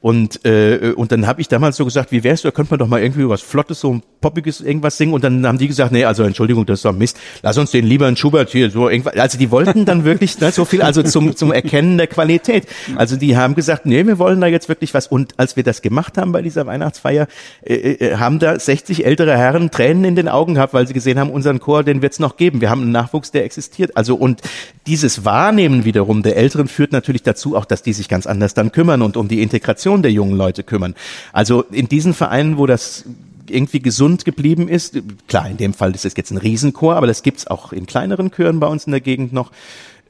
Und, 0.00 0.44
äh, 0.44 0.92
und 0.94 1.12
dann 1.12 1.26
habe 1.26 1.40
ich 1.40 1.48
damals 1.48 1.76
so 1.76 1.84
gesagt, 1.84 2.12
wie 2.12 2.22
wär's, 2.22 2.42
da 2.42 2.50
könnte 2.50 2.72
man 2.72 2.78
doch 2.78 2.88
mal 2.88 3.00
irgendwie 3.00 3.28
was 3.28 3.42
Flottes, 3.42 3.80
so 3.80 3.94
ein 3.94 4.02
Poppiges 4.20 4.60
irgendwas 4.60 4.96
singen. 4.96 5.14
Und 5.14 5.24
dann 5.24 5.46
haben 5.46 5.58
die 5.58 5.68
gesagt, 5.68 5.92
nee, 5.92 6.04
also 6.04 6.22
Entschuldigung, 6.22 6.66
das 6.66 6.80
ist 6.80 6.84
doch 6.84 6.92
Mist. 6.92 7.18
Lass 7.42 7.58
uns 7.58 7.70
den 7.70 7.86
lieber 7.86 8.08
in 8.08 8.16
Schubert 8.16 8.50
hier 8.50 8.70
so 8.70 8.88
irgendwas. 8.88 9.14
Also 9.16 9.38
die 9.38 9.50
wollten 9.50 9.84
dann 9.84 10.04
wirklich 10.04 10.38
ne, 10.40 10.52
so 10.52 10.64
viel, 10.64 10.82
also 10.82 11.02
zum, 11.02 11.36
zum 11.36 11.52
Erkennen 11.52 11.98
der 11.98 12.06
Qualität. 12.06 12.66
Also 12.96 13.16
die 13.16 13.36
haben 13.36 13.54
gesagt, 13.54 13.86
nee, 13.86 14.06
wir 14.06 14.18
wollen 14.18 14.40
da 14.40 14.46
jetzt 14.46 14.68
wirklich 14.68 14.94
was. 14.94 15.06
Und 15.06 15.34
als 15.38 15.56
wir 15.56 15.62
das 15.62 15.82
gemacht 15.82 16.18
haben 16.18 16.32
bei 16.32 16.42
dieser 16.42 16.66
Weihnachtsfeier, 16.66 17.26
äh, 17.62 17.74
äh, 17.74 18.16
haben 18.16 18.38
da 18.38 18.58
60 18.58 19.04
ältere 19.04 19.36
Herren 19.36 19.70
Tränen 19.70 20.04
in 20.04 20.16
den 20.16 20.28
Augen 20.28 20.54
gehabt, 20.54 20.74
weil 20.74 20.86
sie 20.86 20.94
gesehen 20.94 21.18
haben, 21.18 21.30
unseren 21.30 21.60
Chor, 21.60 21.84
den 21.84 22.02
wird's 22.02 22.18
noch 22.18 22.36
geben. 22.36 22.60
Wir 22.60 22.70
haben 22.70 22.82
einen 22.82 22.92
Nachwuchs, 22.92 23.30
der 23.30 23.44
existiert. 23.44 23.96
Also 23.96 24.14
und 24.14 24.42
dieses 24.86 25.24
Wahrnehmen 25.24 25.84
wiederum 25.84 26.22
der 26.22 26.36
Älteren 26.36 26.68
führt 26.68 26.92
natürlich 26.92 27.22
dazu 27.22 27.56
auch, 27.56 27.64
dass 27.64 27.82
die 27.82 27.92
sich 27.92 28.08
ganz 28.08 28.26
anders 28.26 28.54
dann 28.54 28.72
kümmern 28.72 29.02
und 29.02 29.16
um 29.16 29.28
die 29.28 29.42
Integration 29.42 29.95
der 30.02 30.12
jungen 30.12 30.36
Leute 30.36 30.62
kümmern. 30.62 30.94
Also 31.32 31.62
in 31.62 31.88
diesen 31.88 32.14
Vereinen, 32.14 32.58
wo 32.58 32.66
das 32.66 33.04
irgendwie 33.50 33.80
gesund 33.80 34.24
geblieben 34.24 34.68
ist. 34.68 34.98
Klar, 35.28 35.48
in 35.48 35.56
dem 35.56 35.74
Fall 35.74 35.94
ist 35.94 36.04
es 36.04 36.14
jetzt 36.16 36.30
ein 36.30 36.38
Riesenchor, 36.38 36.96
aber 36.96 37.06
das 37.06 37.22
gibt's 37.22 37.46
auch 37.46 37.72
in 37.72 37.86
kleineren 37.86 38.30
Chören 38.30 38.60
bei 38.60 38.66
uns 38.66 38.86
in 38.86 38.90
der 38.92 39.00
Gegend 39.00 39.32
noch. 39.32 39.52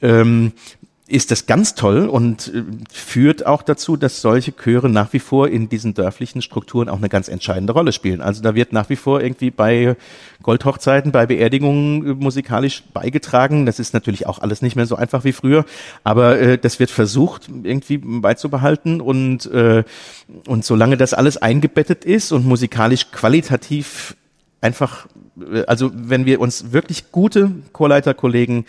Ähm, 0.03 0.53
ist 1.09 1.31
das 1.31 1.47
ganz 1.47 1.75
toll 1.75 2.09
und 2.09 2.53
äh, 2.53 2.64
führt 2.92 3.47
auch 3.47 3.62
dazu, 3.62 3.97
dass 3.97 4.21
solche 4.21 4.53
Chöre 4.53 4.88
nach 4.88 5.12
wie 5.12 5.21
vor 5.21 5.49
in 5.49 5.69
diesen 5.69 5.95
dörflichen 5.95 6.42
Strukturen 6.42 6.88
auch 6.88 6.97
eine 6.97 7.09
ganz 7.09 7.29
entscheidende 7.29 7.73
Rolle 7.73 7.92
spielen. 7.92 8.21
Also 8.21 8.42
da 8.42 8.55
wird 8.57 8.73
nach 8.73 8.88
wie 8.88 8.97
vor 8.97 9.21
irgendwie 9.21 9.51
bei 9.51 9.97
Goldhochzeiten, 10.42 11.12
bei 11.12 11.27
Beerdigungen 11.27 12.07
äh, 12.07 12.14
musikalisch 12.14 12.83
beigetragen. 12.92 13.66
Das 13.66 13.79
ist 13.79 13.95
natürlich 13.95 14.27
auch 14.27 14.40
alles 14.40 14.62
nicht 14.62 14.75
mehr 14.75 14.87
so 14.87 14.97
einfach 14.97 15.23
wie 15.23 15.33
früher, 15.33 15.64
aber 16.03 16.40
äh, 16.40 16.59
das 16.59 16.81
wird 16.81 16.90
versucht 16.90 17.49
irgendwie 17.62 17.99
beizubehalten 17.99 19.01
und 19.01 19.47
äh, 19.47 19.85
und 20.47 20.64
solange 20.64 20.97
das 20.97 21.14
alles 21.14 21.37
eingebettet 21.37 22.05
ist 22.05 22.33
und 22.33 22.47
musikalisch 22.47 23.12
qualitativ 23.12 24.16
einfach, 24.61 25.07
also 25.66 25.90
wenn 25.94 26.27
wir 26.27 26.40
uns 26.40 26.72
wirklich 26.72 27.12
gute 27.12 27.53
Chorleiterkollegen 27.72 28.64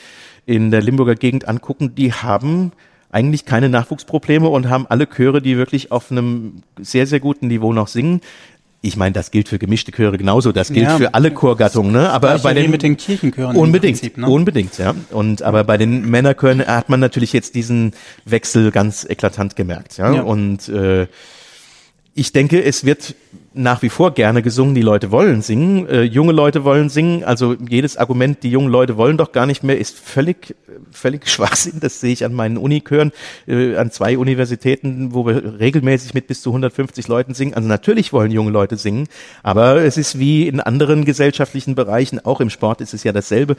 in 0.45 0.71
der 0.71 0.81
Limburger 0.81 1.15
Gegend 1.15 1.47
angucken, 1.47 1.95
die 1.95 2.13
haben 2.13 2.71
eigentlich 3.09 3.45
keine 3.45 3.69
Nachwuchsprobleme 3.69 4.47
und 4.47 4.69
haben 4.69 4.85
alle 4.87 5.07
Chöre, 5.07 5.41
die 5.41 5.57
wirklich 5.57 5.91
auf 5.91 6.11
einem 6.11 6.63
sehr, 6.79 7.07
sehr 7.07 7.19
guten 7.19 7.47
Niveau 7.47 7.73
noch 7.73 7.87
singen. 7.87 8.21
Ich 8.81 8.95
meine, 8.95 9.13
das 9.13 9.31
gilt 9.31 9.49
für 9.49 9.57
gemischte 9.57 9.91
Chöre 9.91 10.17
genauso, 10.17 10.51
das 10.51 10.71
gilt 10.71 10.85
ja, 10.85 10.97
für 10.97 11.13
alle 11.13 11.31
Chorgattungen, 11.31 11.91
ne? 11.91 12.11
Aber 12.11 12.37
bei 12.39 12.53
den 12.53 12.69
mit 12.69 12.83
den 12.83 12.95
Kirchenchören 12.95 13.55
unbedingt, 13.55 13.99
Prinzip, 13.99 14.17
ne? 14.17 14.29
unbedingt, 14.29 14.77
ja. 14.77 14.93
Und 15.09 15.41
aber 15.41 15.63
bei 15.63 15.77
den 15.77 16.07
Männerchören 16.07 16.65
hat 16.65 16.87
man 16.87 16.99
natürlich 16.99 17.33
jetzt 17.33 17.55
diesen 17.55 17.93
Wechsel 18.25 18.71
ganz 18.71 19.03
eklatant 19.03 19.55
gemerkt, 19.55 19.97
ja. 19.97 20.13
ja. 20.13 20.21
Und 20.21 20.69
äh, 20.69 21.07
ich 22.13 22.33
denke, 22.33 22.63
es 22.63 22.85
wird 22.85 23.15
nach 23.57 23.81
wie 23.81 23.89
vor 23.89 24.13
gerne 24.13 24.41
gesungen. 24.41 24.75
Die 24.75 24.81
Leute 24.81 25.11
wollen 25.11 25.41
singen, 25.41 25.87
äh, 25.87 26.03
junge 26.03 26.31
Leute 26.31 26.63
wollen 26.63 26.89
singen. 26.89 27.23
Also 27.23 27.55
jedes 27.67 27.97
Argument, 27.97 28.43
die 28.43 28.49
jungen 28.49 28.69
Leute 28.69 28.97
wollen 28.97 29.17
doch 29.17 29.31
gar 29.31 29.45
nicht 29.45 29.63
mehr, 29.63 29.77
ist 29.77 29.97
völlig, 29.97 30.55
völlig 30.91 31.27
Schwachsinn. 31.29 31.79
Das 31.79 31.99
sehe 31.99 32.13
ich 32.13 32.23
an 32.23 32.33
meinen 32.33 32.57
Unikören, 32.57 33.11
äh, 33.47 33.75
an 33.75 33.91
zwei 33.91 34.17
Universitäten, 34.17 35.13
wo 35.13 35.25
wir 35.25 35.59
regelmäßig 35.59 36.13
mit 36.13 36.27
bis 36.27 36.41
zu 36.41 36.51
150 36.51 37.07
Leuten 37.07 37.33
singen. 37.33 37.53
Also 37.53 37.67
natürlich 37.67 38.13
wollen 38.13 38.31
junge 38.31 38.51
Leute 38.51 38.77
singen, 38.77 39.07
aber 39.43 39.81
es 39.81 39.97
ist 39.97 40.19
wie 40.19 40.47
in 40.47 40.59
anderen 40.59 41.05
gesellschaftlichen 41.05 41.75
Bereichen, 41.75 42.23
auch 42.23 42.41
im 42.41 42.49
Sport 42.49 42.81
ist 42.81 42.93
es 42.93 43.03
ja 43.03 43.11
dasselbe 43.11 43.57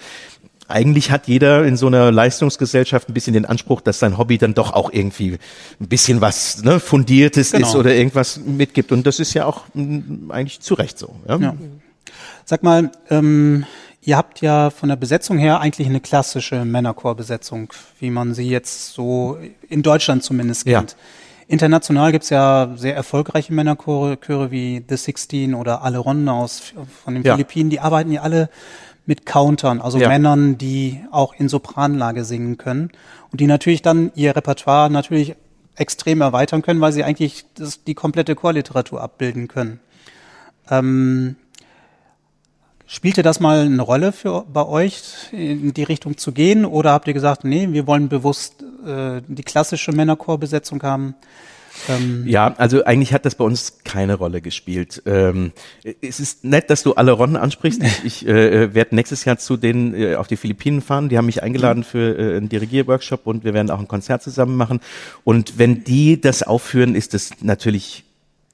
eigentlich 0.69 1.11
hat 1.11 1.27
jeder 1.27 1.65
in 1.65 1.77
so 1.77 1.87
einer 1.87 2.13
Leistungsgesellschaft 2.13 3.09
ein 3.09 3.15
bisschen 3.15 3.33
den 3.33 3.47
Anspruch, 3.47 3.81
dass 3.81 3.99
sein 3.99 4.19
Hobby 4.19 4.37
dann 4.37 4.53
doch 4.53 4.75
auch 4.75 4.93
irgendwie 4.93 5.39
ein 5.81 5.89
bisschen 5.89 6.21
was 6.21 6.63
ne, 6.63 6.79
Fundiertes 6.79 7.53
genau. 7.53 7.67
ist 7.67 7.75
oder 7.75 7.95
irgendwas 7.95 8.39
mitgibt. 8.39 8.93
Und 8.93 9.07
das 9.07 9.19
ist 9.19 9.33
ja 9.33 9.47
auch 9.47 9.63
m, 9.75 10.31
eigentlich 10.31 10.61
zu 10.61 10.75
Recht 10.75 10.99
so. 10.99 11.15
Ja? 11.27 11.39
ja. 11.39 11.55
Sag 12.45 12.63
mal, 12.63 12.93
ähm, 13.09 13.65
ihr 14.03 14.19
habt 14.19 14.43
ja 14.43 14.69
von 14.69 14.91
der 14.91 14.97
Besetzung 14.97 15.39
her 15.39 15.61
eigentlich 15.61 15.89
eine 15.89 16.01
klassische 16.01 16.65
Männerchorbesetzung, 16.67 17.73
wie 17.99 18.11
man 18.11 18.35
sie 18.35 18.49
jetzt 18.49 18.93
so 18.93 19.39
in 19.69 19.83
Deutschland 19.83 20.23
zumindest 20.23 20.67
kennt. 20.67 20.93
Ja. 20.93 20.97
International 21.51 22.13
gibt's 22.13 22.29
ja 22.29 22.71
sehr 22.77 22.95
erfolgreiche 22.95 23.55
Männerchöre 23.55 24.19
Chöre 24.21 24.51
wie 24.51 24.85
The 24.87 24.99
Sixteen 24.99 25.55
oder 25.55 25.83
Aleron 25.83 26.29
aus 26.29 26.75
von 27.05 27.15
den 27.15 27.23
ja. 27.23 27.35
Philippinen. 27.35 27.71
Die 27.71 27.81
arbeiten 27.81 28.13
ja 28.13 28.21
alle 28.21 28.51
mit 29.09 29.25
Countern, 29.25 29.81
also 29.81 29.99
ja. 29.99 30.09
Männern, 30.09 30.59
die 30.59 31.03
auch 31.11 31.33
in 31.33 31.49
Sopranlage 31.49 32.25
singen 32.25 32.59
können 32.59 32.91
und 33.33 33.41
die 33.41 33.47
natürlich 33.47 33.81
dann 33.81 34.13
ihr 34.15 34.37
Repertoire 34.37 34.91
natürlich 34.91 35.35
extrem 35.77 36.21
erweitern 36.21 36.61
können, 36.61 36.83
weil 36.83 36.93
sie 36.93 37.05
eigentlich 37.05 37.47
das, 37.55 37.83
die 37.85 37.95
komplette 37.95 38.35
Chorliteratur 38.35 39.01
abbilden 39.01 39.49
können. 39.49 39.81
Ähm, 40.71 41.37
spielte 42.87 43.23
das 43.23 43.41
mal 43.41 43.61
eine 43.61 43.81
Rolle 43.81 44.13
für 44.13 44.45
bei 44.53 44.67
euch, 44.67 45.33
in 45.33 45.73
die 45.73 45.85
Richtung 45.85 46.19
zu 46.19 46.33
gehen, 46.33 46.67
oder 46.67 46.93
habt 46.93 47.09
ihr 47.09 47.15
gesagt, 47.15 47.45
nee, 47.45 47.69
wir 47.71 47.87
wollen 47.87 48.11
bewusst 48.11 48.63
äh, 48.87 49.23
die 49.27 49.43
klassische 49.43 49.93
Männerchorbesetzung 49.93 50.83
haben? 50.83 51.15
Ähm 51.89 52.25
ja, 52.27 52.55
also 52.57 52.85
eigentlich 52.85 53.13
hat 53.13 53.25
das 53.25 53.35
bei 53.35 53.45
uns 53.45 53.79
keine 53.85 54.15
Rolle 54.15 54.41
gespielt. 54.41 55.03
Ähm, 55.07 55.53
es 56.01 56.21
ist 56.21 56.45
nett, 56.45 56.71
dass 56.71 56.83
du 56.83 56.95
alle 56.95 57.13
Ronnen 57.13 57.37
ansprichst. 57.37 57.83
Ich, 57.83 58.05
ich 58.05 58.27
äh, 58.27 58.75
werde 58.75 58.95
nächstes 58.95 59.25
Jahr 59.25 59.39
zu 59.39 59.57
denen 59.57 59.95
äh, 59.95 60.15
auf 60.17 60.27
die 60.27 60.37
Philippinen 60.37 60.81
fahren. 60.81 61.09
Die 61.09 61.19
haben 61.19 61.27
mich 61.27 61.43
eingeladen 61.43 61.85
für 61.85 62.19
äh, 62.19 62.37
einen 62.37 62.49
Dirigierworkshop 62.49 63.27
und 63.27 63.45
wir 63.45 63.55
werden 63.55 63.71
auch 63.71 63.81
ein 63.81 63.89
Konzert 63.89 64.23
zusammen 64.23 64.57
machen. 64.57 64.81
Und 65.25 65.59
wenn 65.59 65.85
die 65.85 66.21
das 66.21 66.43
aufführen, 66.43 66.95
ist 66.95 67.15
das 67.15 67.31
natürlich 67.41 68.05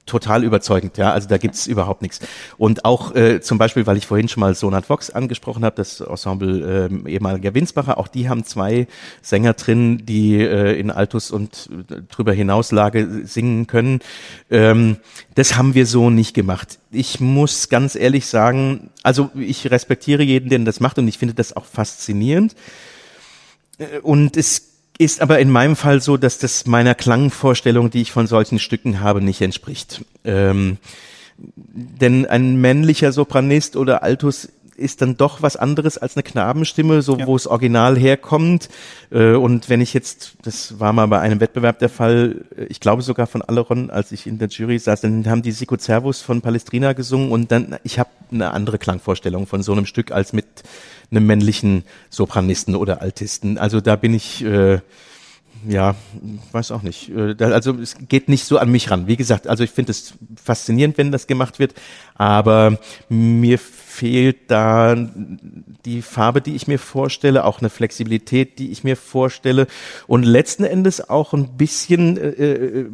total 0.05 0.43
überzeugend, 0.43 0.97
ja. 0.97 1.11
Also 1.11 1.27
da 1.27 1.37
gibt's 1.37 1.67
überhaupt 1.67 2.01
nichts. 2.01 2.19
Und 2.57 2.85
auch 2.85 3.15
äh, 3.15 3.41
zum 3.41 3.57
Beispiel, 3.57 3.87
weil 3.87 3.97
ich 3.97 4.05
vorhin 4.05 4.27
schon 4.27 4.41
mal 4.41 4.53
Sonat 4.53 4.89
Vox 4.89 5.09
angesprochen 5.09 5.65
habe, 5.65 5.75
das 5.75 5.99
Ensemble 5.99 6.89
äh, 7.05 7.09
ehemaliger 7.09 7.53
Winsbacher, 7.53 7.97
auch 7.97 8.07
die 8.07 8.29
haben 8.29 8.43
zwei 8.45 8.87
Sänger 9.21 9.53
drin, 9.53 10.05
die 10.05 10.39
äh, 10.39 10.79
in 10.79 10.91
Altus 10.91 11.31
und 11.31 11.69
äh, 11.89 12.01
drüber 12.09 12.33
hinaus 12.33 12.71
Lage 12.71 13.21
singen 13.25 13.67
können. 13.67 13.99
Ähm, 14.51 14.97
das 15.33 15.57
haben 15.57 15.73
wir 15.73 15.85
so 15.85 16.09
nicht 16.09 16.33
gemacht. 16.33 16.79
Ich 16.91 17.19
muss 17.19 17.69
ganz 17.69 17.95
ehrlich 17.95 18.27
sagen, 18.27 18.91
also 19.03 19.31
ich 19.35 19.71
respektiere 19.71 20.23
jeden, 20.23 20.49
der 20.49 20.59
das 20.59 20.79
macht 20.79 20.99
und 20.99 21.07
ich 21.07 21.17
finde 21.17 21.33
das 21.33 21.55
auch 21.55 21.65
faszinierend. 21.65 22.55
Äh, 23.77 23.99
und 23.99 24.37
es 24.37 24.74
ist 24.97 25.21
aber 25.21 25.39
in 25.39 25.49
meinem 25.49 25.75
Fall 25.75 26.01
so, 26.01 26.17
dass 26.17 26.37
das 26.37 26.65
meiner 26.65 26.95
Klangvorstellung, 26.95 27.89
die 27.89 28.01
ich 28.01 28.11
von 28.11 28.27
solchen 28.27 28.59
Stücken 28.59 29.01
habe, 29.01 29.21
nicht 29.21 29.41
entspricht. 29.41 30.05
Ähm, 30.23 30.77
denn 31.37 32.25
ein 32.25 32.55
männlicher 32.61 33.11
Sopranist 33.11 33.75
oder 33.75 34.03
Altus 34.03 34.49
ist 34.77 35.01
dann 35.01 35.17
doch 35.17 35.41
was 35.41 35.55
anderes 35.55 35.97
als 35.97 36.15
eine 36.15 36.23
Knabenstimme, 36.23 37.01
so 37.01 37.17
ja. 37.17 37.27
wo 37.27 37.35
es 37.35 37.47
original 37.47 37.97
herkommt. 37.97 38.69
Äh, 39.09 39.33
und 39.33 39.69
wenn 39.69 39.81
ich 39.81 39.93
jetzt, 39.93 40.33
das 40.43 40.79
war 40.79 40.93
mal 40.93 41.07
bei 41.07 41.19
einem 41.19 41.39
Wettbewerb 41.39 41.79
der 41.79 41.89
Fall, 41.89 42.45
äh, 42.57 42.65
ich 42.65 42.79
glaube 42.79 43.01
sogar 43.01 43.27
von 43.27 43.41
Aleron, 43.41 43.89
als 43.89 44.11
ich 44.11 44.27
in 44.27 44.37
der 44.37 44.49
Jury 44.49 44.77
saß, 44.77 45.01
dann 45.01 45.27
haben 45.27 45.41
die 45.41 45.51
Sico 45.51 45.77
Servus 45.77 46.21
von 46.21 46.41
Palestrina 46.41 46.93
gesungen 46.93 47.31
und 47.31 47.51
dann, 47.51 47.77
ich 47.83 47.99
habe 47.99 48.09
eine 48.31 48.51
andere 48.51 48.77
Klangvorstellung 48.77 49.47
von 49.47 49.63
so 49.63 49.71
einem 49.71 49.85
Stück 49.85 50.11
als 50.11 50.33
mit 50.33 50.45
einem 51.11 51.25
männlichen 51.25 51.83
Sopranisten 52.09 52.75
oder 52.75 53.01
Altisten. 53.01 53.57
Also 53.57 53.81
da 53.81 53.95
bin 53.95 54.13
ich, 54.13 54.43
äh, 54.43 54.79
ja, 55.67 55.95
weiß 56.51 56.71
auch 56.71 56.81
nicht. 56.81 57.09
Äh, 57.09 57.35
also 57.39 57.73
es 57.79 57.95
geht 58.07 58.29
nicht 58.29 58.45
so 58.45 58.57
an 58.57 58.71
mich 58.71 58.91
ran. 58.91 59.07
Wie 59.07 59.15
gesagt, 59.15 59.47
also 59.47 59.63
ich 59.63 59.71
finde 59.71 59.91
es 59.91 60.13
faszinierend, 60.41 60.97
wenn 60.97 61.11
das 61.11 61.27
gemacht 61.27 61.59
wird, 61.59 61.73
aber 62.15 62.77
mir 63.09 63.59
fehlt 63.95 64.51
da 64.51 64.95
die 65.85 66.01
Farbe, 66.01 66.41
die 66.41 66.55
ich 66.55 66.67
mir 66.67 66.79
vorstelle, 66.79 67.45
auch 67.45 67.59
eine 67.59 67.69
Flexibilität, 67.69 68.59
die 68.59 68.71
ich 68.71 68.83
mir 68.83 68.97
vorstelle 68.97 69.67
und 70.07 70.23
letzten 70.23 70.65
Endes 70.65 71.09
auch 71.09 71.33
ein 71.33 71.55
bisschen, 71.55 72.17
äh, 72.17 72.29
äh 72.29 72.89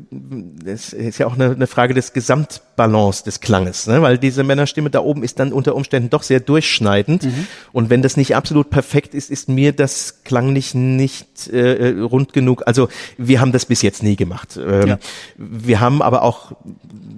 es 0.66 0.94
ist 0.94 1.18
ja 1.18 1.28
auch 1.28 1.34
eine, 1.34 1.52
eine 1.52 1.68
Frage 1.68 1.94
des 1.94 2.14
Gesamtbalance 2.14 3.24
des 3.24 3.40
Klanges, 3.40 3.88
ne? 3.88 4.02
weil 4.02 4.18
diese 4.18 4.44
Männerstimme 4.44 4.90
da 4.90 5.00
oben 5.00 5.24
ist 5.24 5.40
dann 5.40 5.54
unter 5.54 5.76
Umständen 5.76 6.10
doch 6.10 6.24
sehr 6.24 6.40
durchschneidend 6.40 7.24
mhm. 7.24 7.48
und 7.72 7.90
wenn 7.90 8.02
das 8.02 8.18
nicht 8.18 8.36
absolut 8.36 8.70
perfekt 8.70 9.16
ist, 9.16 9.32
ist 9.32 9.50
mir 9.50 9.72
das 9.72 10.24
klanglich 10.24 10.76
nicht 10.76 11.48
äh, 11.48 11.90
äh, 11.90 12.00
rund 12.02 12.34
genug. 12.34 12.64
Also 12.68 12.90
wir 13.18 13.42
haben 13.42 13.52
das 13.52 13.66
bis 13.66 13.82
jetzt 13.82 14.04
nie 14.04 14.16
gemacht. 14.16 14.60
Ähm, 14.64 14.88
ja. 14.88 15.00
Wir 15.38 15.80
haben 15.80 16.02
aber 16.02 16.22
auch 16.22 16.54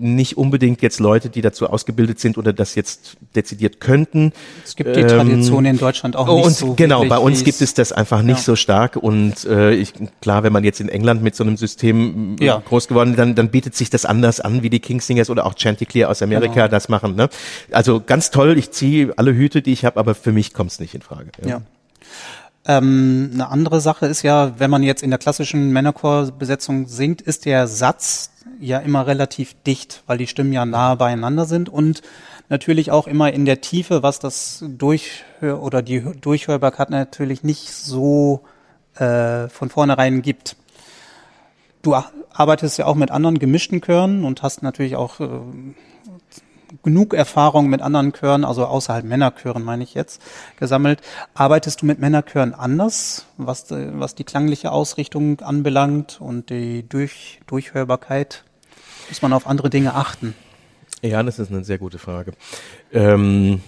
nicht 0.03 0.37
unbedingt 0.37 0.81
jetzt 0.81 0.99
Leute, 0.99 1.29
die 1.29 1.41
dazu 1.41 1.67
ausgebildet 1.67 2.19
sind 2.19 2.37
oder 2.37 2.53
das 2.53 2.75
jetzt 2.75 3.17
dezidiert 3.35 3.79
könnten. 3.79 4.33
Es 4.63 4.75
gibt 4.75 4.95
die 4.95 5.01
ähm, 5.01 5.07
Tradition 5.07 5.65
in 5.65 5.77
Deutschland 5.77 6.15
auch 6.15 6.27
nicht 6.27 6.45
und 6.45 6.55
so. 6.55 6.73
Genau, 6.73 7.05
bei 7.05 7.17
uns 7.17 7.43
gibt 7.43 7.61
es 7.61 7.73
das 7.73 7.91
einfach 7.91 8.21
nicht 8.21 8.37
ja. 8.37 8.43
so 8.43 8.55
stark 8.55 8.95
und 8.97 9.45
äh, 9.45 9.73
ich, 9.73 9.93
klar, 10.21 10.43
wenn 10.43 10.53
man 10.53 10.63
jetzt 10.63 10.79
in 10.81 10.89
England 10.89 11.23
mit 11.23 11.35
so 11.35 11.43
einem 11.43 11.57
System 11.57 12.35
äh, 12.39 12.45
ja. 12.45 12.61
groß 12.65 12.87
geworden, 12.87 13.11
ist, 13.11 13.19
dann, 13.19 13.35
dann 13.35 13.49
bietet 13.49 13.75
sich 13.75 13.89
das 13.89 14.05
anders 14.05 14.39
an, 14.39 14.63
wie 14.63 14.69
die 14.69 14.79
Kingsingers 14.79 15.29
oder 15.29 15.45
auch 15.45 15.55
Chanticleer 15.57 16.09
aus 16.09 16.21
Amerika 16.21 16.53
genau. 16.53 16.67
das 16.67 16.89
machen. 16.89 17.15
Ne? 17.15 17.29
Also 17.71 18.01
ganz 18.05 18.31
toll, 18.31 18.57
ich 18.57 18.71
ziehe 18.71 19.13
alle 19.17 19.33
Hüte, 19.33 19.61
die 19.61 19.73
ich 19.73 19.85
habe, 19.85 19.99
aber 19.99 20.15
für 20.15 20.31
mich 20.31 20.53
kommt 20.53 20.71
es 20.71 20.79
nicht 20.79 20.93
in 20.93 21.01
Frage. 21.01 21.31
ja. 21.43 21.49
ja. 21.49 21.61
Ähm, 22.65 23.31
eine 23.33 23.49
andere 23.49 23.81
Sache 23.81 24.05
ist 24.05 24.21
ja, 24.21 24.53
wenn 24.57 24.69
man 24.69 24.83
jetzt 24.83 25.03
in 25.03 25.09
der 25.09 25.19
klassischen 25.19 25.71
Männerchorbesetzung 25.71 26.87
singt, 26.87 27.21
ist 27.21 27.45
der 27.45 27.67
Satz 27.67 28.31
ja 28.59 28.79
immer 28.79 29.05
relativ 29.05 29.55
dicht, 29.63 30.03
weil 30.07 30.17
die 30.17 30.27
Stimmen 30.27 30.53
ja 30.53 30.65
nahe 30.65 30.95
beieinander 30.95 31.45
sind 31.45 31.67
und 31.69 32.01
natürlich 32.49 32.91
auch 32.91 33.07
immer 33.07 33.33
in 33.33 33.45
der 33.45 33.61
Tiefe, 33.61 34.03
was 34.03 34.19
das 34.19 34.63
Durchhör 34.67 35.61
oder 35.61 35.81
die 35.81 36.01
Durchhörbarkeit 36.21 36.89
natürlich 36.89 37.43
nicht 37.43 37.71
so 37.71 38.41
äh, 38.95 39.49
von 39.49 39.69
vornherein 39.69 40.21
gibt. 40.21 40.55
du 41.81 41.95
arbeitest 42.31 42.77
ja 42.77 42.85
auch 42.85 42.95
mit 42.95 43.11
anderen 43.11 43.39
gemischten 43.39 43.81
Chören 43.81 44.23
und 44.23 44.41
hast 44.41 44.63
natürlich 44.63 44.95
auch 44.95 45.19
äh, 45.19 45.27
genug 46.81 47.13
Erfahrung 47.13 47.69
mit 47.69 47.81
anderen 47.81 48.13
Chören, 48.13 48.43
also 48.45 48.65
außerhalb 48.65 49.05
Männerchören 49.05 49.63
meine 49.63 49.83
ich 49.83 49.93
jetzt, 49.93 50.21
gesammelt. 50.57 51.01
Arbeitest 51.33 51.81
du 51.81 51.85
mit 51.85 51.99
Männerchören 51.99 52.53
anders, 52.53 53.25
was, 53.37 53.67
was 53.69 54.15
die 54.15 54.23
klangliche 54.23 54.71
Ausrichtung 54.71 55.41
anbelangt 55.41 56.19
und 56.19 56.49
die 56.49 56.87
Durch, 56.87 57.39
Durchhörbarkeit? 57.47 58.43
Muss 59.09 59.21
man 59.21 59.33
auf 59.33 59.45
andere 59.47 59.69
Dinge 59.69 59.93
achten? 59.93 60.33
Ja, 61.01 61.21
das 61.21 61.37
ist 61.37 61.51
eine 61.51 61.63
sehr 61.63 61.77
gute 61.77 61.99
Frage. 61.99 62.31
Ähm 62.91 63.61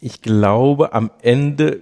ich 0.00 0.22
glaube, 0.22 0.92
am 0.94 1.10
Ende 1.20 1.72
äh, 1.74 1.80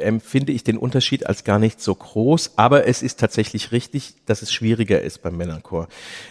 empfinde 0.00 0.50
ich 0.50 0.64
den 0.64 0.76
Unterschied 0.76 1.26
als 1.26 1.44
gar 1.44 1.60
nicht 1.60 1.80
so 1.80 1.94
groß, 1.94 2.52
aber 2.56 2.88
es 2.88 3.02
ist 3.02 3.20
tatsächlich 3.20 3.70
richtig, 3.70 4.14
dass 4.26 4.42
es 4.42 4.52
schwieriger 4.52 5.00
ist 5.00 5.22
beim 5.22 5.36
Männerchor. 5.36 5.86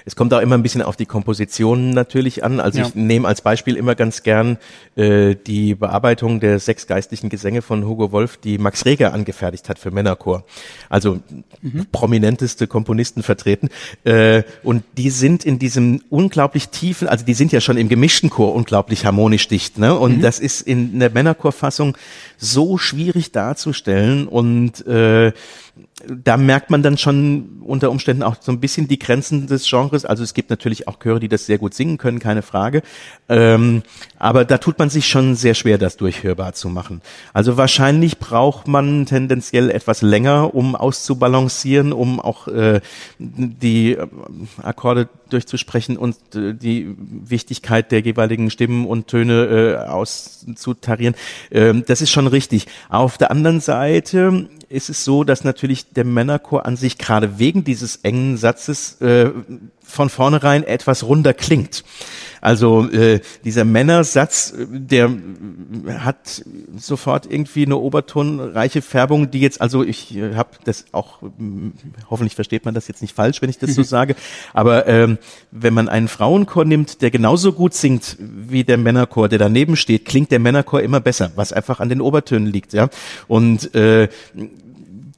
Es 0.05 0.17
kommt 0.17 0.33
auch 0.33 0.41
immer 0.41 0.55
ein 0.55 0.63
bisschen 0.63 0.81
auf 0.81 0.97
die 0.97 1.05
Kompositionen 1.05 1.91
natürlich 1.91 2.43
an. 2.43 2.59
Also 2.59 2.79
ja. 2.79 2.87
ich 2.87 2.95
nehme 2.95 3.27
als 3.27 3.41
Beispiel 3.41 3.77
immer 3.77 3.95
ganz 3.95 4.23
gern 4.23 4.57
äh, 4.97 5.35
die 5.35 5.73
Bearbeitung 5.73 6.41
der 6.41 6.59
sechs 6.59 6.85
geistlichen 6.85 7.29
Gesänge 7.29 7.61
von 7.61 7.85
Hugo 7.87 8.11
Wolf, 8.11 8.35
die 8.37 8.57
Max 8.57 8.85
Reger 8.85 9.13
angefertigt 9.13 9.69
hat 9.69 9.79
für 9.79 9.91
Männerchor. 9.91 10.43
Also 10.89 11.19
mhm. 11.61 11.87
prominenteste 11.93 12.67
Komponisten 12.67 13.23
vertreten. 13.23 13.69
Äh, 14.03 14.43
und 14.63 14.83
die 14.97 15.11
sind 15.11 15.45
in 15.45 15.59
diesem 15.59 16.01
unglaublich 16.09 16.69
tiefen, 16.69 17.07
also 17.07 17.23
die 17.23 17.33
sind 17.33 17.53
ja 17.53 17.61
schon 17.61 17.77
im 17.77 17.87
gemischten 17.87 18.29
Chor 18.29 18.53
unglaublich 18.53 19.05
harmonisch 19.05 19.47
dicht. 19.47 19.77
Ne? 19.77 19.97
Und 19.97 20.17
mhm. 20.17 20.21
das 20.21 20.39
ist 20.39 20.61
in 20.61 20.99
der 20.99 21.09
Männerchorfassung 21.09 21.97
so 22.37 22.77
schwierig 22.77 23.28
darzustellen 23.31 24.27
und 24.27 24.85
äh, 24.87 25.31
da 26.07 26.37
merkt 26.37 26.69
man 26.69 26.81
dann 26.81 26.97
schon 26.97 27.61
unter 27.61 27.91
Umständen 27.91 28.23
auch 28.23 28.35
so 28.39 28.51
ein 28.51 28.59
bisschen 28.59 28.87
die 28.87 28.99
Grenzen 28.99 29.47
des 29.47 29.69
Genres. 29.69 30.05
Also 30.05 30.23
es 30.23 30.33
gibt 30.33 30.49
natürlich 30.49 30.87
auch 30.87 30.99
Chöre, 30.99 31.19
die 31.19 31.27
das 31.27 31.45
sehr 31.45 31.57
gut 31.57 31.73
singen 31.73 31.97
können, 31.97 32.19
keine 32.19 32.41
Frage. 32.41 32.81
Ähm, 33.27 33.83
aber 34.17 34.45
da 34.45 34.57
tut 34.57 34.79
man 34.79 34.89
sich 34.89 35.07
schon 35.07 35.35
sehr 35.35 35.53
schwer, 35.53 35.77
das 35.77 35.97
durchhörbar 35.97 36.53
zu 36.53 36.69
machen. 36.69 37.01
Also 37.33 37.57
wahrscheinlich 37.57 38.17
braucht 38.17 38.67
man 38.67 39.05
tendenziell 39.05 39.69
etwas 39.69 40.01
länger, 40.01 40.55
um 40.55 40.75
auszubalancieren, 40.75 41.93
um 41.93 42.19
auch 42.19 42.47
äh, 42.47 42.81
die 43.19 43.93
äh, 43.93 44.07
Akkorde 44.63 45.09
durchzusprechen 45.29 45.97
und 45.97 46.15
äh, 46.33 46.53
die 46.53 46.95
Wichtigkeit 46.97 47.91
der 47.91 48.01
jeweiligen 48.01 48.49
Stimmen 48.49 48.85
und 48.85 49.07
Töne 49.07 49.45
äh, 49.45 49.89
auszutarieren. 49.89 51.15
Ähm, 51.51 51.83
das 51.85 52.01
ist 52.01 52.11
schon 52.11 52.27
richtig. 52.27 52.67
Auf 52.89 53.17
der 53.17 53.31
anderen 53.31 53.59
Seite 53.59 54.49
ist 54.69 54.89
es 54.89 55.03
so, 55.03 55.23
dass 55.23 55.43
natürlich 55.43 55.88
der 55.95 56.05
Männerchor 56.05 56.65
an 56.65 56.75
sich 56.75 56.97
gerade 56.97 57.39
wegen 57.39 57.63
dieses 57.63 57.97
engen 57.97 58.37
Satzes 58.37 59.01
äh, 59.01 59.31
von 59.81 60.09
vornherein 60.09 60.63
etwas 60.63 61.03
runder 61.03 61.33
klingt. 61.33 61.83
Also 62.41 62.89
äh, 62.89 63.19
dieser 63.43 63.65
Männersatz, 63.65 64.53
der 64.57 65.11
hat 65.99 66.43
sofort 66.77 67.29
irgendwie 67.29 67.65
eine 67.65 67.75
obertonreiche 67.75 68.81
Färbung, 68.81 69.29
die 69.31 69.41
jetzt, 69.41 69.59
also 69.59 69.83
ich 69.83 70.15
äh, 70.15 70.35
habe 70.35 70.51
das 70.63 70.85
auch, 70.91 71.21
hoffentlich 72.09 72.35
versteht 72.35 72.65
man 72.65 72.73
das 72.73 72.87
jetzt 72.87 73.01
nicht 73.01 73.15
falsch, 73.15 73.41
wenn 73.41 73.49
ich 73.49 73.57
das 73.57 73.75
so 73.75 73.83
sage, 73.89 74.15
aber 74.53 74.87
ähm, 74.87 75.17
wenn 75.51 75.73
man 75.73 75.89
einen 75.89 76.07
Frauenchor 76.07 76.63
nimmt, 76.63 77.01
der 77.01 77.11
genauso 77.11 77.51
gut 77.51 77.73
singt 77.73 78.15
wie 78.19 78.63
der 78.63 78.77
Männerchor, 78.77 79.27
der 79.27 79.39
daneben 79.39 79.75
steht, 79.75 80.05
klingt 80.05 80.31
der 80.31 80.39
Männerchor 80.39 80.81
immer 80.81 81.01
besser, 81.01 81.31
was 81.35 81.51
einfach 81.51 81.79
an 81.81 81.89
den 81.89 81.99
Obertönen 81.99 82.47
liegt, 82.47 82.73
ja. 82.73 82.89
Und 83.27 83.75
äh, 83.75 84.07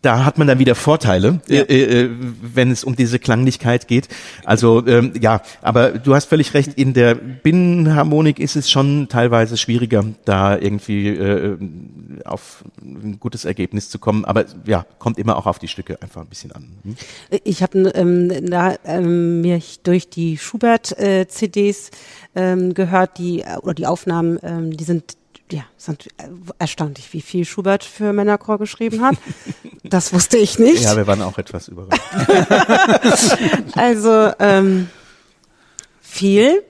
da 0.02 0.26
hat 0.26 0.38
man 0.38 0.48
dann 0.48 0.60
wieder 0.60 0.76
Vorteile, 0.76 1.42
ja. 1.48 1.62
äh, 1.62 2.04
äh, 2.04 2.10
wenn 2.42 2.72
es 2.72 2.84
um 2.84 2.96
diese 2.96 3.20
Klanglichkeit 3.20 3.88
geht. 3.88 4.08
Also 4.44 4.86
ähm, 4.88 5.14
ja, 5.20 5.42
aber 5.62 5.92
du 5.92 6.16
hast 6.16 6.26
völlig 6.26 6.54
recht, 6.54 6.74
in 6.76 6.94
der 6.94 7.16
Binnenharmonik 7.16 8.40
ist 8.40 8.56
es 8.56 8.70
schon 8.72 9.10
teilweise 9.10 9.58
schwieriger, 9.58 10.04
da 10.26 10.58
irgendwie 10.58 11.10
äh, 11.10 11.58
auf 12.26 12.64
ein 12.82 13.20
gutes 13.20 13.46
Ergebnis 13.46 13.90
zu 13.90 14.00
kommen. 14.00 14.26
Aber 14.26 14.46
ja, 14.66 14.86
kommt 14.98 15.20
immer 15.20 15.38
auch 15.38 15.46
auf 15.46 15.60
die 15.60 15.68
Stücke 15.68 16.02
einfach 16.02 16.22
ein 16.22 16.28
bisschen 16.28 16.52
an. 16.52 16.72
Hm? 16.84 16.96
Ich 17.44 17.62
habe 17.62 17.90
ähm, 17.94 18.50
da, 18.50 18.76
ähm, 18.86 19.42
mich 19.42 19.82
durch 19.82 20.10
die 20.10 20.38
Schubert-CDs 20.38 21.90
äh, 22.34 22.54
ähm, 22.54 22.74
gehört, 22.74 23.20
die 23.20 23.44
oder 23.62 23.74
die 23.76 23.86
Aufnahmen, 23.86 24.40
ähm, 24.42 24.76
die 24.76 24.84
sind 24.84 25.18
ja, 25.52 25.64
sind 25.78 26.08
äh, 26.18 26.30
erstaunlich, 26.60 27.14
wie 27.14 27.22
viel 27.22 27.46
Schubert 27.46 27.84
für 27.84 28.14
Männerchor 28.14 28.58
geschrieben 28.58 29.02
hat. 29.02 29.16
Das 29.84 30.14
wusste 30.14 30.38
ich 30.38 30.60
nicht. 30.60 30.84
Ja, 30.84 30.96
wir 30.96 31.08
waren 31.08 31.22
auch 31.22 31.38
etwas 31.38 31.68
überrascht. 31.68 32.02
also 33.76 34.32
ähm, 34.40 34.90
viel. 36.02 36.64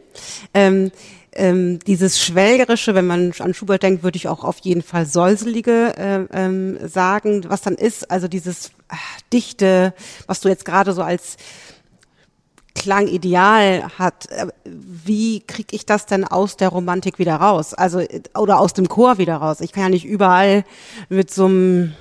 Ähm, 0.53 0.91
ähm, 1.33 1.79
dieses 1.79 2.19
Schwelgerische, 2.19 2.93
wenn 2.93 3.07
man 3.07 3.31
an 3.39 3.53
Schubert 3.53 3.83
denkt, 3.83 4.03
würde 4.03 4.17
ich 4.17 4.27
auch 4.27 4.43
auf 4.43 4.59
jeden 4.59 4.81
Fall 4.81 5.05
Säuselige 5.05 5.93
äh, 5.97 6.25
ähm, 6.33 6.77
sagen. 6.87 7.45
Was 7.47 7.61
dann 7.61 7.75
ist, 7.75 8.11
also 8.11 8.27
dieses 8.27 8.71
ach, 8.89 9.21
Dichte, 9.31 9.93
was 10.27 10.41
du 10.41 10.49
jetzt 10.49 10.65
gerade 10.65 10.93
so 10.93 11.01
als 11.01 11.37
Klangideal 12.75 13.83
hat, 13.97 14.29
äh, 14.31 14.47
wie 14.63 15.41
kriege 15.41 15.75
ich 15.75 15.85
das 15.85 16.05
denn 16.05 16.23
aus 16.23 16.57
der 16.57 16.69
Romantik 16.69 17.19
wieder 17.19 17.35
raus? 17.35 17.73
Also 17.73 18.01
oder 18.37 18.59
aus 18.59 18.73
dem 18.73 18.87
Chor 18.87 19.17
wieder 19.17 19.35
raus? 19.35 19.61
Ich 19.61 19.71
kann 19.71 19.83
ja 19.83 19.89
nicht 19.89 20.05
überall 20.05 20.63
mit 21.09 21.31
so 21.31 21.45
einem 21.45 21.93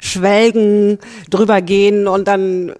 Schwelgen 0.00 0.98
drüber 1.28 1.60
gehen 1.60 2.08
und 2.08 2.26
dann 2.26 2.70
äh, 2.70 2.74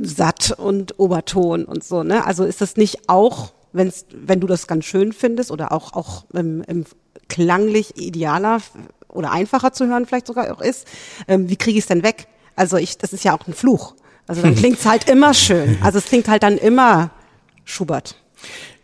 satt 0.00 0.52
und 0.56 0.98
Oberton 0.98 1.64
und 1.64 1.82
so. 1.82 2.02
Ne? 2.02 2.24
Also 2.24 2.44
ist 2.44 2.60
das 2.60 2.76
nicht 2.76 3.08
auch, 3.08 3.52
wenn's, 3.72 4.06
wenn 4.12 4.40
du 4.40 4.46
das 4.46 4.66
ganz 4.66 4.84
schön 4.84 5.12
findest 5.12 5.50
oder 5.50 5.72
auch 5.72 5.92
auch 5.94 6.24
im, 6.32 6.62
im 6.62 6.84
klanglich 7.28 7.96
idealer 7.96 8.60
oder 9.08 9.32
einfacher 9.32 9.72
zu 9.72 9.86
hören 9.86 10.06
vielleicht 10.06 10.28
sogar 10.28 10.52
auch 10.52 10.60
ist, 10.60 10.86
ähm, 11.26 11.48
wie 11.48 11.56
kriege 11.56 11.78
ich 11.78 11.84
es 11.84 11.88
denn 11.88 12.04
weg? 12.04 12.28
Also 12.54 12.76
ich, 12.76 12.98
das 12.98 13.12
ist 13.12 13.24
ja 13.24 13.34
auch 13.34 13.46
ein 13.46 13.54
Fluch. 13.54 13.94
Also 14.30 14.42
dann 14.42 14.54
klingt's 14.54 14.86
halt 14.86 15.10
immer 15.10 15.34
schön. 15.34 15.76
Also 15.80 15.98
es 15.98 16.04
klingt 16.04 16.28
halt 16.28 16.44
dann 16.44 16.56
immer 16.56 17.10
Schubert. 17.64 18.14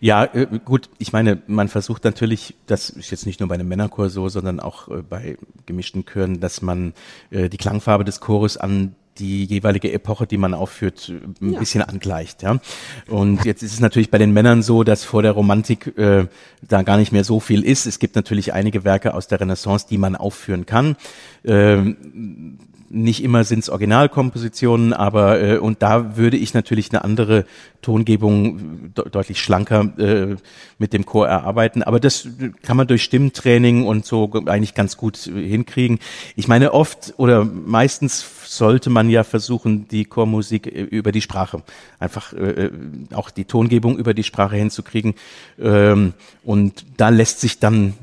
Ja, 0.00 0.24
äh, 0.24 0.48
gut, 0.64 0.90
ich 0.98 1.12
meine, 1.12 1.40
man 1.46 1.68
versucht 1.68 2.02
natürlich, 2.02 2.56
das 2.66 2.90
ist 2.90 3.12
jetzt 3.12 3.26
nicht 3.26 3.38
nur 3.38 3.48
bei 3.48 3.54
einem 3.54 3.68
Männerchor 3.68 4.10
so, 4.10 4.28
sondern 4.28 4.58
auch 4.58 4.88
äh, 4.88 5.02
bei 5.08 5.38
gemischten 5.64 6.04
Chören, 6.04 6.40
dass 6.40 6.62
man 6.62 6.94
äh, 7.30 7.48
die 7.48 7.58
Klangfarbe 7.58 8.02
des 8.02 8.18
Chores 8.18 8.56
an 8.56 8.96
die 9.18 9.44
jeweilige 9.44 9.92
Epoche, 9.92 10.26
die 10.26 10.36
man 10.36 10.52
aufführt, 10.52 11.12
ein 11.40 11.52
ja. 11.52 11.60
bisschen 11.60 11.82
angleicht. 11.82 12.42
Ja? 12.42 12.58
Und 13.06 13.44
jetzt 13.44 13.62
ist 13.62 13.72
es 13.72 13.78
natürlich 13.78 14.10
bei 14.10 14.18
den 14.18 14.32
Männern 14.32 14.64
so, 14.64 14.82
dass 14.82 15.04
vor 15.04 15.22
der 15.22 15.30
Romantik 15.30 15.96
äh, 15.96 16.26
da 16.60 16.82
gar 16.82 16.96
nicht 16.96 17.12
mehr 17.12 17.22
so 17.22 17.38
viel 17.38 17.62
ist. 17.62 17.86
Es 17.86 18.00
gibt 18.00 18.16
natürlich 18.16 18.52
einige 18.52 18.82
Werke 18.82 19.14
aus 19.14 19.28
der 19.28 19.40
Renaissance, 19.40 19.86
die 19.88 19.96
man 19.96 20.16
aufführen 20.16 20.66
kann. 20.66 20.96
Ähm, 21.44 22.58
nicht 22.88 23.22
immer 23.22 23.44
sind 23.44 23.60
es 23.60 23.70
Originalkompositionen, 23.70 24.92
aber 24.92 25.40
äh, 25.40 25.58
und 25.58 25.82
da 25.82 26.16
würde 26.16 26.36
ich 26.36 26.54
natürlich 26.54 26.90
eine 26.92 27.04
andere 27.04 27.44
Tongebung 27.82 28.92
de 28.94 29.08
deutlich 29.10 29.40
schlanker 29.40 29.92
äh, 29.98 30.36
mit 30.78 30.92
dem 30.92 31.06
Chor 31.06 31.28
erarbeiten. 31.28 31.82
Aber 31.82 32.00
das 32.00 32.28
kann 32.62 32.76
man 32.76 32.86
durch 32.86 33.02
Stimmtraining 33.02 33.86
und 33.86 34.04
so 34.04 34.30
eigentlich 34.46 34.74
ganz 34.74 34.96
gut 34.96 35.16
hinkriegen. 35.16 35.98
Ich 36.34 36.48
meine, 36.48 36.74
oft 36.74 37.14
oder 37.16 37.44
meistens 37.44 38.22
sollte 38.46 38.90
man 38.90 39.10
ja 39.10 39.24
versuchen, 39.24 39.88
die 39.88 40.04
Chormusik 40.04 40.66
äh, 40.66 40.82
über 40.82 41.12
die 41.12 41.20
Sprache, 41.20 41.62
einfach 41.98 42.32
äh, 42.32 42.66
äh, 42.66 42.70
auch 43.14 43.30
die 43.30 43.44
Tongebung 43.44 43.98
über 43.98 44.14
die 44.14 44.22
Sprache 44.22 44.56
hinzukriegen. 44.56 45.14
Ähm, 45.58 46.14
und 46.44 46.84
da 46.96 47.08
lässt 47.08 47.40
sich 47.40 47.58
dann 47.58 47.94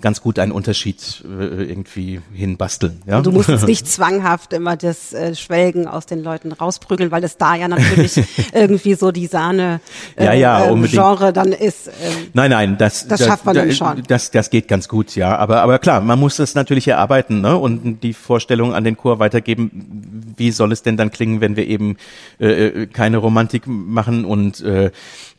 ganz 0.00 0.20
gut 0.20 0.38
ein 0.38 0.52
Unterschied 0.52 1.24
äh, 1.24 1.64
irgendwie 1.64 2.20
hinbasteln. 2.32 3.02
Ja? 3.06 3.20
du 3.22 3.32
musst 3.32 3.48
jetzt 3.48 3.66
nicht 3.66 3.88
zwanghaft 3.88 4.52
immer 4.52 4.76
das 4.76 5.12
äh, 5.12 5.34
Schwelgen 5.34 5.86
aus 5.86 6.06
den 6.06 6.22
Leuten 6.22 6.52
rausprügeln, 6.52 7.10
weil 7.10 7.24
es 7.24 7.36
da 7.36 7.54
ja 7.54 7.68
natürlich 7.68 8.22
irgendwie 8.52 8.94
so 8.94 9.12
die 9.12 9.26
Sahne 9.26 9.80
äh, 10.16 10.24
ja, 10.26 10.32
ja, 10.32 10.70
äh, 10.70 10.88
Genre 10.88 11.32
dann 11.32 11.52
ist. 11.52 11.88
Ähm, 11.88 12.28
nein, 12.34 12.50
nein, 12.50 12.78
das, 12.78 13.08
das, 13.08 13.18
das 13.20 13.28
schafft 13.28 13.44
man 13.44 13.54
da, 13.54 13.62
dann 13.62 13.72
schon. 13.72 14.02
Das, 14.06 14.30
das 14.30 14.50
geht 14.50 14.68
ganz 14.68 14.88
gut, 14.88 15.16
ja. 15.16 15.36
Aber, 15.36 15.62
aber 15.62 15.78
klar, 15.78 16.00
man 16.00 16.18
muss 16.18 16.36
das 16.36 16.54
natürlich 16.54 16.88
erarbeiten 16.88 17.40
ne? 17.40 17.56
und 17.56 18.00
die 18.02 18.12
Vorstellung 18.12 18.74
an 18.74 18.84
den 18.84 18.96
Chor 18.96 19.18
weitergeben, 19.18 19.85
wie 19.88 20.50
soll 20.50 20.72
es 20.72 20.82
denn 20.82 20.96
dann 20.96 21.10
klingen, 21.10 21.40
wenn 21.40 21.56
wir 21.56 21.66
eben 21.66 21.96
äh, 22.40 22.66
äh, 22.66 22.86
keine 22.86 23.18
Romantik 23.18 23.66
machen? 23.66 24.24
Und 24.24 24.60
äh, 24.62 24.90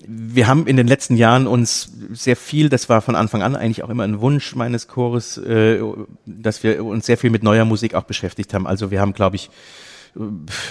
wir 0.05 0.47
haben 0.47 0.67
in 0.67 0.77
den 0.77 0.87
letzten 0.87 1.15
Jahren 1.15 1.47
uns 1.47 1.91
sehr 2.11 2.35
viel, 2.35 2.69
das 2.69 2.89
war 2.89 3.01
von 3.01 3.15
Anfang 3.15 3.41
an 3.41 3.55
eigentlich 3.55 3.83
auch 3.83 3.89
immer 3.89 4.03
ein 4.03 4.21
Wunsch 4.21 4.55
meines 4.55 4.87
Chores, 4.87 5.37
äh, 5.37 5.79
dass 6.25 6.63
wir 6.63 6.83
uns 6.83 7.05
sehr 7.05 7.17
viel 7.17 7.29
mit 7.29 7.43
neuer 7.43 7.65
Musik 7.65 7.93
auch 7.95 8.03
beschäftigt 8.03 8.53
haben. 8.53 8.67
Also 8.67 8.91
wir 8.91 9.01
haben, 9.01 9.13
glaube 9.13 9.35
ich, 9.35 9.49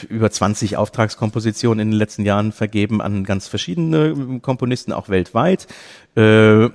über 0.08 0.30
20 0.30 0.76
Auftragskompositionen 0.76 1.80
in 1.80 1.90
den 1.92 1.98
letzten 1.98 2.24
Jahren 2.24 2.52
vergeben 2.52 3.00
an 3.00 3.24
ganz 3.24 3.46
verschiedene 3.48 4.40
Komponisten, 4.40 4.92
auch 4.92 5.08
weltweit. 5.08 5.68
Äh, 6.16 6.70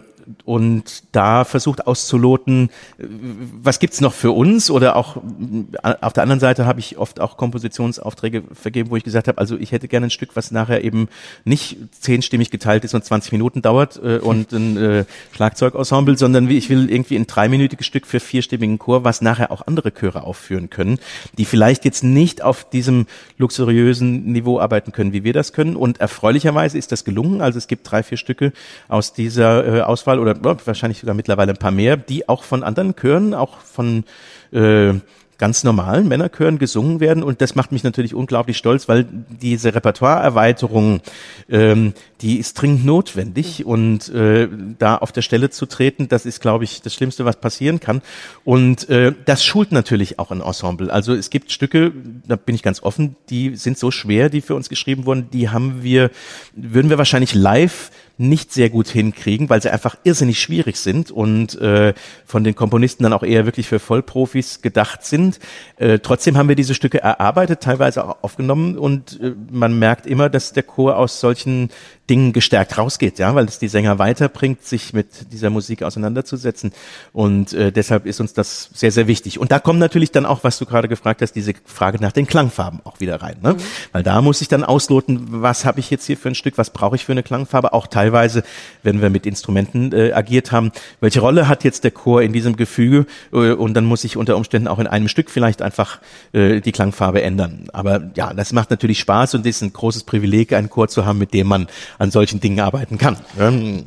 und 0.45 1.03
da 1.11 1.43
versucht 1.43 1.87
auszuloten, 1.87 2.69
was 2.97 3.79
gibt's 3.79 4.01
noch 4.01 4.13
für 4.13 4.31
uns 4.31 4.69
oder 4.69 4.95
auch 4.95 5.17
äh, 5.17 5.95
auf 6.01 6.13
der 6.13 6.23
anderen 6.23 6.39
Seite 6.39 6.65
habe 6.65 6.79
ich 6.79 6.97
oft 6.97 7.19
auch 7.19 7.37
Kompositionsaufträge 7.37 8.43
vergeben, 8.53 8.89
wo 8.89 8.95
ich 8.95 9.03
gesagt 9.03 9.27
habe, 9.27 9.37
also 9.37 9.57
ich 9.57 9.71
hätte 9.71 9.87
gerne 9.87 10.07
ein 10.07 10.11
Stück, 10.11 10.35
was 10.35 10.51
nachher 10.51 10.83
eben 10.83 11.07
nicht 11.45 11.77
zehnstimmig 11.99 12.51
geteilt 12.51 12.83
ist 12.83 12.93
und 12.93 13.03
20 13.03 13.31
Minuten 13.31 13.61
dauert 13.61 13.99
äh, 14.03 14.17
und 14.21 14.51
ein 14.51 14.77
äh, 14.77 15.05
Schlagzeugensemble, 15.33 16.17
sondern 16.17 16.49
ich 16.49 16.69
will 16.69 16.89
irgendwie 16.89 17.15
ein 17.15 17.27
dreiminütiges 17.27 17.85
Stück 17.85 18.07
für 18.07 18.19
vierstimmigen 18.19 18.79
Chor, 18.79 19.03
was 19.03 19.21
nachher 19.21 19.51
auch 19.51 19.67
andere 19.67 19.91
Chöre 19.91 20.23
aufführen 20.23 20.69
können, 20.69 20.99
die 21.37 21.45
vielleicht 21.45 21.85
jetzt 21.85 22.03
nicht 22.03 22.41
auf 22.41 22.69
diesem 22.69 23.07
luxuriösen 23.37 24.31
Niveau 24.31 24.59
arbeiten 24.59 24.91
können, 24.91 25.13
wie 25.13 25.23
wir 25.23 25.33
das 25.33 25.53
können. 25.53 25.75
Und 25.75 25.99
erfreulicherweise 25.99 26.77
ist 26.77 26.91
das 26.91 27.03
gelungen. 27.03 27.41
Also 27.41 27.57
es 27.57 27.67
gibt 27.67 27.89
drei, 27.89 28.03
vier 28.03 28.17
Stücke 28.17 28.53
aus 28.87 29.13
dieser 29.13 29.65
äh, 29.77 29.81
Auswahl 29.81 30.19
oder 30.21 30.37
wahrscheinlich 30.65 30.99
sogar 30.99 31.15
mittlerweile 31.15 31.51
ein 31.51 31.57
paar 31.57 31.71
mehr, 31.71 31.97
die 31.97 32.29
auch 32.29 32.43
von 32.43 32.63
anderen 32.63 32.95
Chören, 32.95 33.33
auch 33.33 33.59
von 33.59 34.05
äh, 34.51 34.93
ganz 35.41 35.63
normalen 35.63 36.07
Männerchören 36.07 36.59
gesungen 36.59 36.99
werden. 36.99 37.23
Und 37.23 37.41
das 37.41 37.55
macht 37.55 37.71
mich 37.71 37.83
natürlich 37.83 38.13
unglaublich 38.13 38.57
stolz, 38.57 38.87
weil 38.87 39.07
diese 39.41 39.73
Repertoireerweiterung, 39.73 41.01
ähm, 41.49 41.93
die 42.21 42.37
ist 42.37 42.53
dringend 42.53 42.85
notwendig. 42.85 43.65
Und 43.65 44.07
äh, 44.09 44.47
da 44.77 44.97
auf 44.97 45.11
der 45.11 45.23
Stelle 45.23 45.49
zu 45.49 45.65
treten, 45.65 46.07
das 46.07 46.27
ist, 46.27 46.41
glaube 46.41 46.63
ich, 46.63 46.83
das 46.83 46.93
Schlimmste, 46.93 47.25
was 47.25 47.37
passieren 47.37 47.79
kann. 47.79 48.03
Und 48.43 48.87
äh, 48.89 49.13
das 49.25 49.43
schult 49.43 49.71
natürlich 49.71 50.19
auch 50.19 50.29
ein 50.29 50.41
Ensemble. 50.41 50.93
Also 50.93 51.15
es 51.15 51.31
gibt 51.31 51.51
Stücke, 51.51 51.91
da 52.27 52.35
bin 52.35 52.53
ich 52.53 52.61
ganz 52.61 52.83
offen, 52.83 53.15
die 53.31 53.55
sind 53.55 53.79
so 53.79 53.89
schwer, 53.89 54.29
die 54.29 54.41
für 54.41 54.53
uns 54.53 54.69
geschrieben 54.69 55.07
wurden, 55.07 55.31
die 55.33 55.49
haben 55.49 55.81
wir, 55.81 56.11
würden 56.53 56.91
wir 56.91 56.99
wahrscheinlich 56.99 57.33
live 57.33 57.89
nicht 58.21 58.53
sehr 58.53 58.69
gut 58.69 58.87
hinkriegen, 58.87 59.49
weil 59.49 59.61
sie 59.61 59.71
einfach 59.71 59.95
irrsinnig 60.03 60.39
schwierig 60.39 60.77
sind 60.77 61.11
und 61.11 61.59
äh, 61.59 61.93
von 62.25 62.43
den 62.43 62.55
Komponisten 62.55 63.03
dann 63.03 63.13
auch 63.13 63.23
eher 63.23 63.45
wirklich 63.45 63.67
für 63.67 63.79
Vollprofis 63.79 64.61
gedacht 64.61 65.03
sind. 65.03 65.39
Äh, 65.77 65.99
trotzdem 65.99 66.37
haben 66.37 66.47
wir 66.47 66.55
diese 66.55 66.75
Stücke 66.75 67.01
erarbeitet, 67.01 67.61
teilweise 67.61 68.05
auch 68.05 68.23
aufgenommen 68.23 68.77
und 68.77 69.19
äh, 69.21 69.33
man 69.51 69.77
merkt 69.77 70.05
immer, 70.05 70.29
dass 70.29 70.53
der 70.53 70.63
Chor 70.63 70.97
aus 70.97 71.19
solchen 71.19 71.69
Dingen 72.11 72.33
gestärkt 72.33 72.77
rausgeht, 72.77 73.19
ja, 73.19 73.33
weil 73.35 73.45
es 73.45 73.57
die 73.57 73.69
Sänger 73.69 73.97
weiterbringt, 73.97 74.65
sich 74.65 74.91
mit 74.91 75.31
dieser 75.31 75.49
Musik 75.49 75.81
auseinanderzusetzen. 75.81 76.73
Und 77.13 77.53
äh, 77.53 77.71
deshalb 77.71 78.05
ist 78.05 78.19
uns 78.19 78.33
das 78.33 78.69
sehr, 78.73 78.91
sehr 78.91 79.07
wichtig. 79.07 79.39
Und 79.39 79.53
da 79.53 79.59
kommt 79.59 79.79
natürlich 79.79 80.11
dann 80.11 80.25
auch, 80.25 80.43
was 80.43 80.59
du 80.59 80.65
gerade 80.65 80.89
gefragt 80.89 81.21
hast, 81.21 81.31
diese 81.31 81.53
Frage 81.63 82.01
nach 82.01 82.11
den 82.11 82.27
Klangfarben 82.27 82.81
auch 82.83 82.99
wieder 82.99 83.21
rein. 83.21 83.37
Ne? 83.41 83.53
Mhm. 83.53 83.57
Weil 83.93 84.03
da 84.03 84.21
muss 84.21 84.41
ich 84.41 84.49
dann 84.49 84.65
ausloten, 84.65 85.41
was 85.41 85.63
habe 85.63 85.79
ich 85.79 85.89
jetzt 85.89 86.05
hier 86.05 86.17
für 86.17 86.27
ein 86.27 86.35
Stück, 86.35 86.57
was 86.57 86.71
brauche 86.71 86.97
ich 86.97 87.05
für 87.05 87.13
eine 87.13 87.23
Klangfarbe, 87.23 87.71
auch 87.71 87.87
teilweise, 87.87 88.43
wenn 88.83 89.01
wir 89.01 89.09
mit 89.09 89.25
Instrumenten 89.25 89.93
äh, 89.93 90.11
agiert 90.11 90.51
haben, 90.51 90.73
welche 90.99 91.21
Rolle 91.21 91.47
hat 91.47 91.63
jetzt 91.63 91.85
der 91.85 91.91
Chor 91.91 92.21
in 92.21 92.33
diesem 92.33 92.57
Gefüge 92.57 93.05
äh, 93.31 93.53
und 93.53 93.73
dann 93.73 93.85
muss 93.85 94.03
ich 94.03 94.17
unter 94.17 94.35
Umständen 94.35 94.67
auch 94.67 94.79
in 94.79 94.87
einem 94.87 95.07
Stück 95.07 95.29
vielleicht 95.29 95.61
einfach 95.61 95.99
äh, 96.33 96.59
die 96.59 96.73
Klangfarbe 96.73 97.21
ändern. 97.21 97.69
Aber 97.71 98.11
ja, 98.15 98.33
das 98.33 98.51
macht 98.51 98.69
natürlich 98.69 98.99
Spaß 98.99 99.35
und 99.35 99.45
ist 99.45 99.61
ein 99.61 99.71
großes 99.71 100.03
Privileg, 100.03 100.51
einen 100.51 100.69
Chor 100.69 100.89
zu 100.89 101.05
haben, 101.05 101.17
mit 101.17 101.33
dem 101.33 101.47
man 101.47 101.67
an 102.01 102.09
solchen 102.09 102.39
Dingen 102.39 102.59
arbeiten 102.59 102.97
kann. 102.97 103.17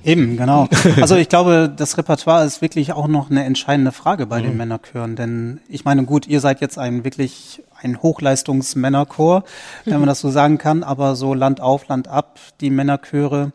Eben, 0.05 0.37
genau. 0.37 0.69
Also 1.01 1.17
ich 1.17 1.29
glaube, 1.29 1.73
das 1.75 1.99
Repertoire 1.99 2.45
ist 2.45 2.63
wirklich 2.63 2.93
auch 2.93 3.09
noch 3.09 3.29
eine 3.29 3.45
entscheidende 3.45 3.91
Frage 3.91 4.27
bei 4.27 4.39
mhm. 4.39 4.45
den 4.45 4.57
Männerchören, 4.57 5.17
denn 5.17 5.61
ich 5.69 5.85
meine, 5.85 6.05
gut, 6.05 6.29
ihr 6.29 6.39
seid 6.41 6.61
jetzt 6.61 6.79
ein 6.79 7.05
wirklich 7.05 7.63
ein 7.83 8.01
Hochleistungsmännerchor, 8.01 9.43
wenn 9.85 9.99
man 9.99 10.07
das 10.07 10.21
so 10.21 10.31
sagen 10.31 10.59
kann, 10.59 10.85
aber 10.85 11.17
so 11.17 11.35
Land 11.35 11.61
auf, 11.61 11.89
Land 11.89 12.07
ab, 12.07 12.39
die 12.61 12.71
Männerchöre, 12.71 13.53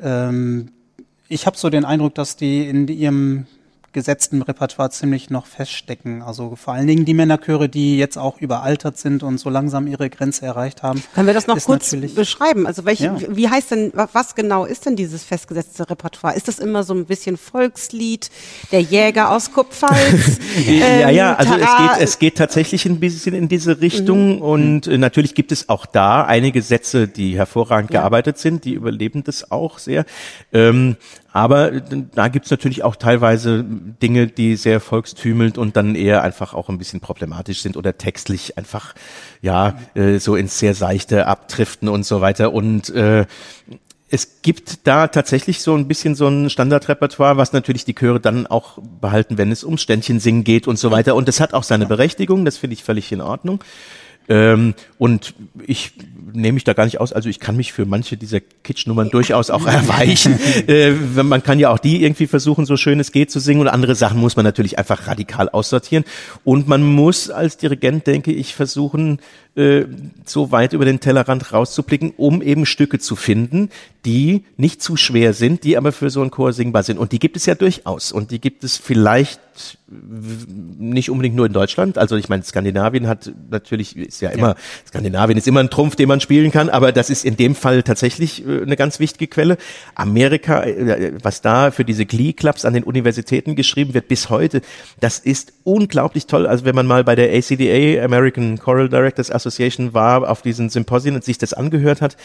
ähm, 0.00 0.70
ich 1.28 1.46
habe 1.46 1.58
so 1.58 1.68
den 1.68 1.84
Eindruck, 1.84 2.14
dass 2.14 2.36
die 2.36 2.66
in 2.66 2.88
ihrem 2.88 3.46
gesetztem 3.94 4.42
Repertoire 4.42 4.90
ziemlich 4.90 5.30
noch 5.30 5.46
feststecken. 5.46 6.20
Also 6.20 6.56
vor 6.56 6.74
allen 6.74 6.86
Dingen 6.86 7.06
die 7.06 7.14
Männerchöre, 7.14 7.70
die 7.70 7.96
jetzt 7.96 8.18
auch 8.18 8.38
überaltert 8.40 8.98
sind 8.98 9.22
und 9.22 9.38
so 9.38 9.48
langsam 9.48 9.86
ihre 9.86 10.10
Grenze 10.10 10.44
erreicht 10.44 10.82
haben. 10.82 11.02
Können 11.14 11.26
wir 11.26 11.32
das 11.32 11.46
noch 11.46 11.58
kurz 11.62 11.96
beschreiben? 12.14 12.66
Also 12.66 12.84
welche, 12.84 13.04
ja. 13.04 13.16
wie 13.30 13.48
heißt 13.48 13.70
denn, 13.70 13.92
was 13.94 14.34
genau 14.34 14.66
ist 14.66 14.84
denn 14.84 14.96
dieses 14.96 15.24
festgesetzte 15.24 15.88
Repertoire? 15.88 16.36
Ist 16.36 16.48
das 16.48 16.58
immer 16.58 16.82
so 16.82 16.92
ein 16.92 17.06
bisschen 17.06 17.38
Volkslied, 17.38 18.30
der 18.72 18.82
Jäger 18.82 19.30
aus 19.30 19.52
Kupfalz? 19.52 20.38
ähm, 20.66 20.80
ja, 20.80 21.10
ja, 21.10 21.34
also 21.36 21.54
es 21.54 21.60
geht, 21.60 22.02
es 22.02 22.18
geht 22.18 22.36
tatsächlich 22.36 22.84
ein 22.84 23.00
bisschen 23.00 23.34
in 23.34 23.48
diese 23.48 23.80
Richtung 23.80 24.36
mhm. 24.36 24.42
und 24.42 24.86
äh, 24.88 24.98
natürlich 24.98 25.34
gibt 25.34 25.52
es 25.52 25.68
auch 25.68 25.86
da 25.86 26.24
einige 26.24 26.60
Sätze, 26.60 27.08
die 27.08 27.36
hervorragend 27.36 27.92
ja. 27.92 28.00
gearbeitet 28.00 28.38
sind, 28.38 28.64
die 28.64 28.74
überleben 28.74 29.22
das 29.24 29.50
auch 29.52 29.78
sehr. 29.78 30.04
Ähm, 30.52 30.96
aber 31.34 31.72
da 31.72 32.28
gibt's 32.28 32.52
natürlich 32.52 32.84
auch 32.84 32.94
teilweise 32.94 33.64
Dinge, 33.64 34.28
die 34.28 34.54
sehr 34.54 34.78
volkstümelnd 34.78 35.58
und 35.58 35.76
dann 35.76 35.96
eher 35.96 36.22
einfach 36.22 36.54
auch 36.54 36.68
ein 36.68 36.78
bisschen 36.78 37.00
problematisch 37.00 37.60
sind 37.60 37.76
oder 37.76 37.98
textlich 37.98 38.56
einfach 38.56 38.94
ja 39.42 39.76
äh, 39.96 40.18
so 40.20 40.36
ins 40.36 40.60
sehr 40.60 40.74
seichte 40.74 41.26
abdriften 41.26 41.88
und 41.88 42.06
so 42.06 42.20
weiter. 42.20 42.52
Und 42.52 42.88
äh, 42.90 43.26
es 44.10 44.42
gibt 44.42 44.86
da 44.86 45.08
tatsächlich 45.08 45.60
so 45.60 45.74
ein 45.74 45.88
bisschen 45.88 46.14
so 46.14 46.28
ein 46.28 46.50
Standardrepertoire, 46.50 47.36
was 47.36 47.52
natürlich 47.52 47.84
die 47.84 47.96
Chöre 47.96 48.20
dann 48.20 48.46
auch 48.46 48.78
behalten, 49.00 49.36
wenn 49.36 49.50
es 49.50 49.64
um 49.64 49.76
Ständchen 49.76 50.20
singen 50.20 50.44
geht 50.44 50.68
und 50.68 50.78
so 50.78 50.92
weiter. 50.92 51.16
Und 51.16 51.26
das 51.26 51.40
hat 51.40 51.52
auch 51.52 51.64
seine 51.64 51.86
Berechtigung, 51.86 52.44
das 52.44 52.58
finde 52.58 52.74
ich 52.74 52.84
völlig 52.84 53.10
in 53.10 53.20
Ordnung. 53.20 53.64
Ähm, 54.28 54.74
und 54.98 55.34
ich 55.66 55.94
nehme 56.34 56.54
mich 56.54 56.64
da 56.64 56.72
gar 56.72 56.84
nicht 56.84 57.00
aus. 57.00 57.12
Also 57.12 57.28
ich 57.28 57.40
kann 57.40 57.56
mich 57.56 57.72
für 57.72 57.86
manche 57.86 58.16
dieser 58.16 58.40
Kitschnummern 58.40 59.10
durchaus 59.10 59.50
auch 59.50 59.66
erweichen. 59.66 60.38
äh, 60.68 60.90
man 60.90 61.42
kann 61.42 61.58
ja 61.58 61.70
auch 61.70 61.78
die 61.78 62.02
irgendwie 62.02 62.26
versuchen, 62.26 62.66
so 62.66 62.76
schön 62.76 63.00
es 63.00 63.12
geht 63.12 63.30
zu 63.30 63.40
singen 63.40 63.60
und 63.60 63.68
andere 63.68 63.94
Sachen 63.94 64.20
muss 64.20 64.36
man 64.36 64.44
natürlich 64.44 64.78
einfach 64.78 65.06
radikal 65.06 65.48
aussortieren. 65.48 66.04
Und 66.42 66.68
man 66.68 66.82
muss 66.82 67.30
als 67.30 67.56
Dirigent, 67.56 68.06
denke 68.06 68.32
ich, 68.32 68.54
versuchen, 68.54 69.20
äh, 69.56 69.84
so 70.24 70.50
weit 70.50 70.72
über 70.72 70.84
den 70.84 71.00
Tellerrand 71.00 71.52
rauszublicken, 71.52 72.12
um 72.16 72.42
eben 72.42 72.66
Stücke 72.66 72.98
zu 72.98 73.16
finden, 73.16 73.70
die 74.04 74.44
nicht 74.56 74.82
zu 74.82 74.96
schwer 74.96 75.32
sind, 75.32 75.64
die 75.64 75.76
aber 75.76 75.92
für 75.92 76.10
so 76.10 76.20
einen 76.20 76.30
Chor 76.30 76.52
singbar 76.52 76.82
sind. 76.82 76.98
Und 76.98 77.12
die 77.12 77.18
gibt 77.18 77.36
es 77.36 77.46
ja 77.46 77.54
durchaus. 77.54 78.12
Und 78.12 78.30
die 78.30 78.40
gibt 78.40 78.64
es 78.64 78.76
vielleicht 78.76 79.40
nicht 79.86 81.10
unbedingt 81.10 81.36
nur 81.36 81.46
in 81.46 81.52
Deutschland. 81.52 81.98
Also 81.98 82.16
ich 82.16 82.28
meine, 82.28 82.42
Skandinavien 82.42 83.06
hat 83.06 83.30
natürlich, 83.50 83.96
ist 83.96 84.20
ja 84.20 84.30
immer, 84.30 84.48
ja. 84.48 84.56
Skandinavien 84.88 85.38
ist 85.38 85.46
immer 85.46 85.60
ein 85.60 85.70
Trumpf, 85.70 85.94
den 85.94 86.08
man 86.08 86.20
spielen 86.20 86.50
kann, 86.50 86.68
aber 86.68 86.90
das 86.90 87.10
ist 87.10 87.24
in 87.24 87.36
dem 87.36 87.54
Fall 87.54 87.82
tatsächlich 87.82 88.46
äh, 88.46 88.62
eine 88.62 88.76
ganz 88.76 88.98
wichtige 88.98 89.28
Quelle. 89.28 89.56
Amerika, 89.94 90.64
äh, 90.64 91.12
was 91.22 91.40
da 91.42 91.70
für 91.70 91.84
diese 91.84 92.06
Glee-Clubs 92.06 92.64
an 92.64 92.74
den 92.74 92.82
Universitäten 92.82 93.54
geschrieben 93.54 93.94
wird 93.94 94.08
bis 94.08 94.30
heute, 94.30 94.62
das 95.00 95.18
ist 95.18 95.52
unglaublich 95.62 96.26
toll. 96.26 96.46
Also 96.46 96.64
wenn 96.64 96.74
man 96.74 96.86
mal 96.86 97.04
bei 97.04 97.14
der 97.14 97.32
ACDA, 97.32 98.04
American 98.04 98.58
Choral 98.58 98.88
Directors 98.88 99.30
Association 99.44 99.94
war, 99.94 100.28
auf 100.28 100.42
diesen 100.42 100.70
Symposien 100.70 101.14
und 101.14 101.24
sich 101.24 101.38
das 101.38 101.52
angehört 101.52 102.00
hat, 102.00 102.16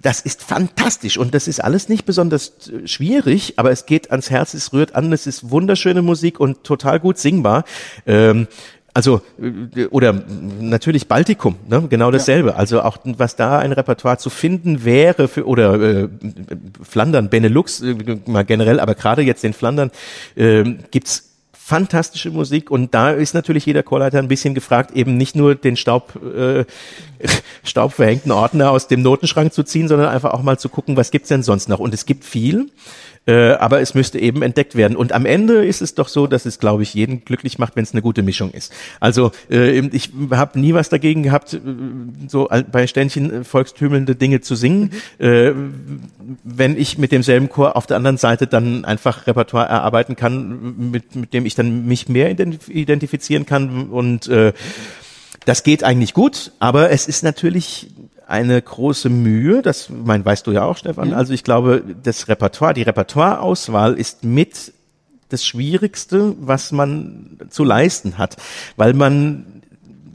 das 0.00 0.20
ist 0.20 0.42
fantastisch 0.42 1.18
und 1.18 1.34
das 1.34 1.48
ist 1.48 1.60
alles 1.62 1.88
nicht 1.88 2.04
besonders 2.04 2.52
äh, 2.68 2.86
schwierig, 2.86 3.54
aber 3.56 3.70
es 3.70 3.86
geht 3.86 4.10
ans 4.10 4.30
Herz, 4.30 4.54
es 4.54 4.72
rührt 4.72 4.94
an, 4.94 5.12
es 5.12 5.26
ist 5.26 5.50
wunderschöne 5.50 6.02
Musik 6.02 6.40
und 6.40 6.64
total 6.64 7.00
gut 7.00 7.18
singbar. 7.18 7.64
Ähm, 8.06 8.46
also 8.94 9.22
äh, 9.40 9.86
oder 9.86 10.12
natürlich 10.60 11.08
Baltikum, 11.08 11.56
ne? 11.68 11.86
genau 11.90 12.12
dasselbe. 12.12 12.50
Ja. 12.50 12.54
Also 12.54 12.82
auch 12.82 12.98
was 13.04 13.34
da 13.34 13.58
ein 13.58 13.72
Repertoire 13.72 14.18
zu 14.18 14.30
finden 14.30 14.84
wäre 14.84 15.26
für 15.26 15.46
oder 15.46 15.74
äh, 15.80 16.08
Flandern, 16.82 17.28
Benelux 17.28 17.82
äh, 17.82 17.96
mal 18.26 18.44
generell, 18.44 18.78
aber 18.78 18.94
gerade 18.94 19.22
jetzt 19.22 19.44
in 19.44 19.52
Flandern 19.52 19.90
äh, 20.36 20.62
gibt's 20.92 21.33
fantastische 21.66 22.30
Musik 22.30 22.70
und 22.70 22.92
da 22.92 23.10
ist 23.10 23.32
natürlich 23.32 23.64
jeder 23.64 23.82
Chorleiter 23.82 24.18
ein 24.18 24.28
bisschen 24.28 24.52
gefragt, 24.52 24.90
eben 24.94 25.16
nicht 25.16 25.34
nur 25.34 25.54
den 25.54 25.78
Staub, 25.78 26.12
äh, 26.22 26.66
staubverhängten 27.64 28.32
Ordner 28.32 28.70
aus 28.70 28.86
dem 28.86 29.00
Notenschrank 29.00 29.50
zu 29.50 29.62
ziehen, 29.62 29.88
sondern 29.88 30.10
einfach 30.10 30.34
auch 30.34 30.42
mal 30.42 30.58
zu 30.58 30.68
gucken, 30.68 30.98
was 30.98 31.10
gibt's 31.10 31.28
denn 31.30 31.42
sonst 31.42 31.70
noch. 31.70 31.78
Und 31.78 31.94
es 31.94 32.04
gibt 32.04 32.26
viel. 32.26 32.66
Äh, 33.26 33.52
aber 33.52 33.80
es 33.80 33.94
müsste 33.94 34.18
eben 34.18 34.42
entdeckt 34.42 34.74
werden. 34.74 34.96
Und 34.96 35.12
am 35.12 35.24
Ende 35.24 35.64
ist 35.64 35.80
es 35.80 35.94
doch 35.94 36.08
so, 36.08 36.26
dass 36.26 36.44
es, 36.44 36.58
glaube 36.58 36.82
ich, 36.82 36.92
jeden 36.92 37.24
glücklich 37.24 37.58
macht, 37.58 37.74
wenn 37.76 37.82
es 37.82 37.92
eine 37.92 38.02
gute 38.02 38.22
Mischung 38.22 38.50
ist. 38.50 38.72
Also 39.00 39.32
äh, 39.50 39.78
ich 39.78 40.10
habe 40.30 40.60
nie 40.60 40.74
was 40.74 40.90
dagegen 40.90 41.22
gehabt, 41.22 41.54
äh, 41.54 41.60
so 42.28 42.48
bei 42.70 42.86
Ständchen 42.86 43.32
äh, 43.32 43.44
volkstümelnde 43.44 44.14
Dinge 44.14 44.40
zu 44.42 44.54
singen. 44.56 44.90
Mhm. 45.18 45.26
Äh, 45.26 45.52
wenn 46.44 46.76
ich 46.76 46.98
mit 46.98 47.12
demselben 47.12 47.48
Chor 47.48 47.76
auf 47.76 47.86
der 47.86 47.96
anderen 47.96 48.18
Seite 48.18 48.46
dann 48.46 48.84
einfach 48.84 49.26
Repertoire 49.26 49.68
erarbeiten 49.68 50.16
kann, 50.16 50.90
mit, 50.90 51.16
mit 51.16 51.32
dem 51.32 51.46
ich 51.46 51.54
dann 51.54 51.86
mich 51.86 52.08
mehr 52.08 52.30
identifizieren 52.30 53.46
kann 53.46 53.88
und 53.88 54.28
äh, 54.28 54.52
das 55.44 55.62
geht 55.62 55.84
eigentlich 55.84 56.14
gut, 56.14 56.52
aber 56.58 56.90
es 56.90 57.06
ist 57.06 57.22
natürlich 57.22 57.88
eine 58.34 58.60
große 58.60 59.08
Mühe, 59.08 59.62
das 59.62 59.88
mein, 59.88 60.24
weißt 60.24 60.46
du 60.46 60.52
ja 60.52 60.64
auch, 60.64 60.76
Stefan. 60.76 61.10
Ja. 61.10 61.16
Also 61.16 61.32
ich 61.32 61.44
glaube, 61.44 61.82
das 62.02 62.28
Repertoire, 62.28 62.74
die 62.74 62.82
Repertoireauswahl 62.82 63.94
ist 63.94 64.24
mit 64.24 64.72
das 65.28 65.44
Schwierigste, 65.44 66.34
was 66.40 66.72
man 66.72 67.38
zu 67.48 67.64
leisten 67.64 68.18
hat, 68.18 68.36
weil 68.76 68.92
man 68.92 69.53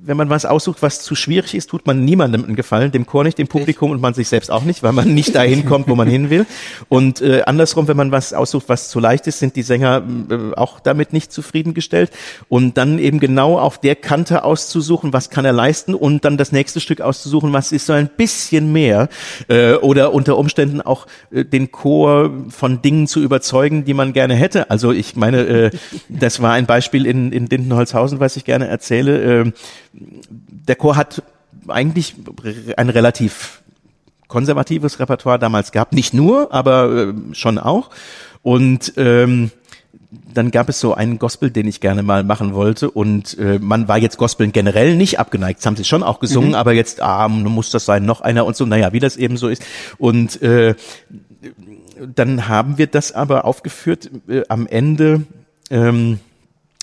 wenn 0.10 0.18
man 0.18 0.32
was 0.32 0.44
aussucht, 0.44 0.82
was 0.82 1.02
zu 1.02 1.14
schwierig 1.14 1.54
ist, 1.54 1.70
tut 1.70 1.86
man 1.86 2.04
niemandem 2.04 2.44
einen 2.44 2.56
Gefallen, 2.56 2.92
dem 2.92 3.06
Chor 3.06 3.24
nicht, 3.24 3.38
dem 3.38 3.48
Publikum 3.48 3.92
und 3.92 4.02
man 4.02 4.16
sich 4.16 4.28
selbst 4.28 4.50
auch 4.50 4.64
nicht, 4.64 4.82
weil 4.82 4.92
man 4.92 5.14
nicht 5.14 5.36
dahin 5.36 5.66
kommt, 5.66 5.88
wo 5.88 5.96
man 5.96 6.08
hin 6.08 6.32
will. 6.32 6.48
Und 6.90 7.22
äh, 7.22 7.44
andersrum, 7.46 7.88
wenn 7.88 7.96
man 7.96 8.12
was 8.12 8.34
aussucht, 8.34 8.70
was 8.70 8.90
zu 8.90 9.00
leicht 9.00 9.28
ist, 9.28 9.38
sind 9.38 9.56
die 9.56 9.62
Sänger 9.62 10.02
äh, 10.32 10.56
auch 10.56 10.80
damit 10.80 11.14
nicht 11.14 11.32
zufriedengestellt. 11.32 12.10
Und 12.48 12.78
dann 12.78 12.98
eben 12.98 13.20
genau 13.20 13.60
auf 13.60 13.80
der 13.80 13.96
Kante 13.96 14.44
auszusuchen, 14.44 15.14
was 15.14 15.30
kann 15.30 15.46
er 15.46 15.54
leisten 15.54 15.94
und 15.94 16.26
dann 16.26 16.38
das 16.38 16.52
nächste 16.52 16.80
Stück 16.80 17.02
auszusuchen, 17.02 17.54
was 17.54 17.72
ist 17.72 17.86
so 17.86 17.94
ein 17.94 18.10
bisschen 18.10 18.72
mehr 18.72 19.10
äh, 19.48 19.74
oder 19.74 20.12
unter 20.12 20.38
Umständen 20.38 20.82
auch 20.82 21.06
äh, 21.30 21.46
den 21.46 21.72
Chor 21.72 22.32
von 22.50 22.82
Dingen 22.82 23.06
zu 23.06 23.22
überzeugen, 23.22 23.86
die 23.86 23.94
man 23.94 24.14
gerne 24.14 24.34
hätte. 24.34 24.72
Also 24.72 24.92
ich 24.92 25.16
meine, 25.16 25.42
äh, 25.42 25.72
das 26.10 26.42
war 26.42 26.54
ein 26.54 26.66
Beispiel 26.66 27.06
in, 27.06 27.32
in 27.32 27.48
Dindenholzhausen, 27.48 28.20
was 28.20 28.38
ich 28.38 28.44
gerne 28.44 28.68
erzähle. 28.68 29.44
Äh, 29.44 29.52
der 30.00 30.76
Chor 30.76 30.96
hat 30.96 31.24
eigentlich 31.68 32.16
ein 32.78 32.90
relativ 32.90 33.62
konservatives 34.28 35.00
Repertoire 35.00 35.40
damals 35.40 35.72
gehabt. 35.72 35.94
Nicht 35.94 36.14
nur, 36.14 36.54
aber 36.54 36.92
äh, 36.92 37.14
schon 37.34 37.58
auch. 37.58 37.90
Und 38.42 38.94
ähm, 38.96 39.52
dann 40.34 40.52
gab 40.52 40.70
es 40.70 40.80
so 40.80 40.94
einen 40.94 41.20
Gospel, 41.20 41.52
den 41.52 41.68
ich 41.68 41.82
gerne 41.82 42.04
mal 42.04 42.24
machen 42.24 42.54
wollte 42.54 42.90
und 42.90 43.38
äh, 43.38 43.60
man 43.60 43.88
war 43.88 43.98
jetzt 43.98 44.18
Gospeln 44.18 44.52
generell 44.52 44.96
nicht 44.96 45.20
abgeneigt, 45.20 45.60
das 45.60 45.66
haben 45.66 45.76
sie 45.76 45.84
schon 45.84 46.04
auch 46.04 46.20
gesungen, 46.20 46.50
mhm. 46.50 46.56
aber 46.56 46.74
jetzt, 46.74 47.02
ah, 47.02 47.28
muss 47.28 47.70
das 47.70 47.86
sein, 47.86 48.06
noch 48.06 48.22
einer 48.22 48.46
und 48.46 48.56
so, 48.56 48.66
naja, 48.66 48.92
wie 48.94 49.00
das 49.00 49.18
eben 49.18 49.38
so 49.38 49.50
ist. 49.50 49.64
Und 49.98 50.42
äh, 50.42 50.76
dann 52.16 52.48
haben 52.48 52.78
wir 52.78 52.88
das 52.88 53.12
aber 53.12 53.46
aufgeführt 53.46 54.10
äh, 54.28 54.44
am 54.50 54.66
Ende 54.68 55.24
ähm, 55.70 56.20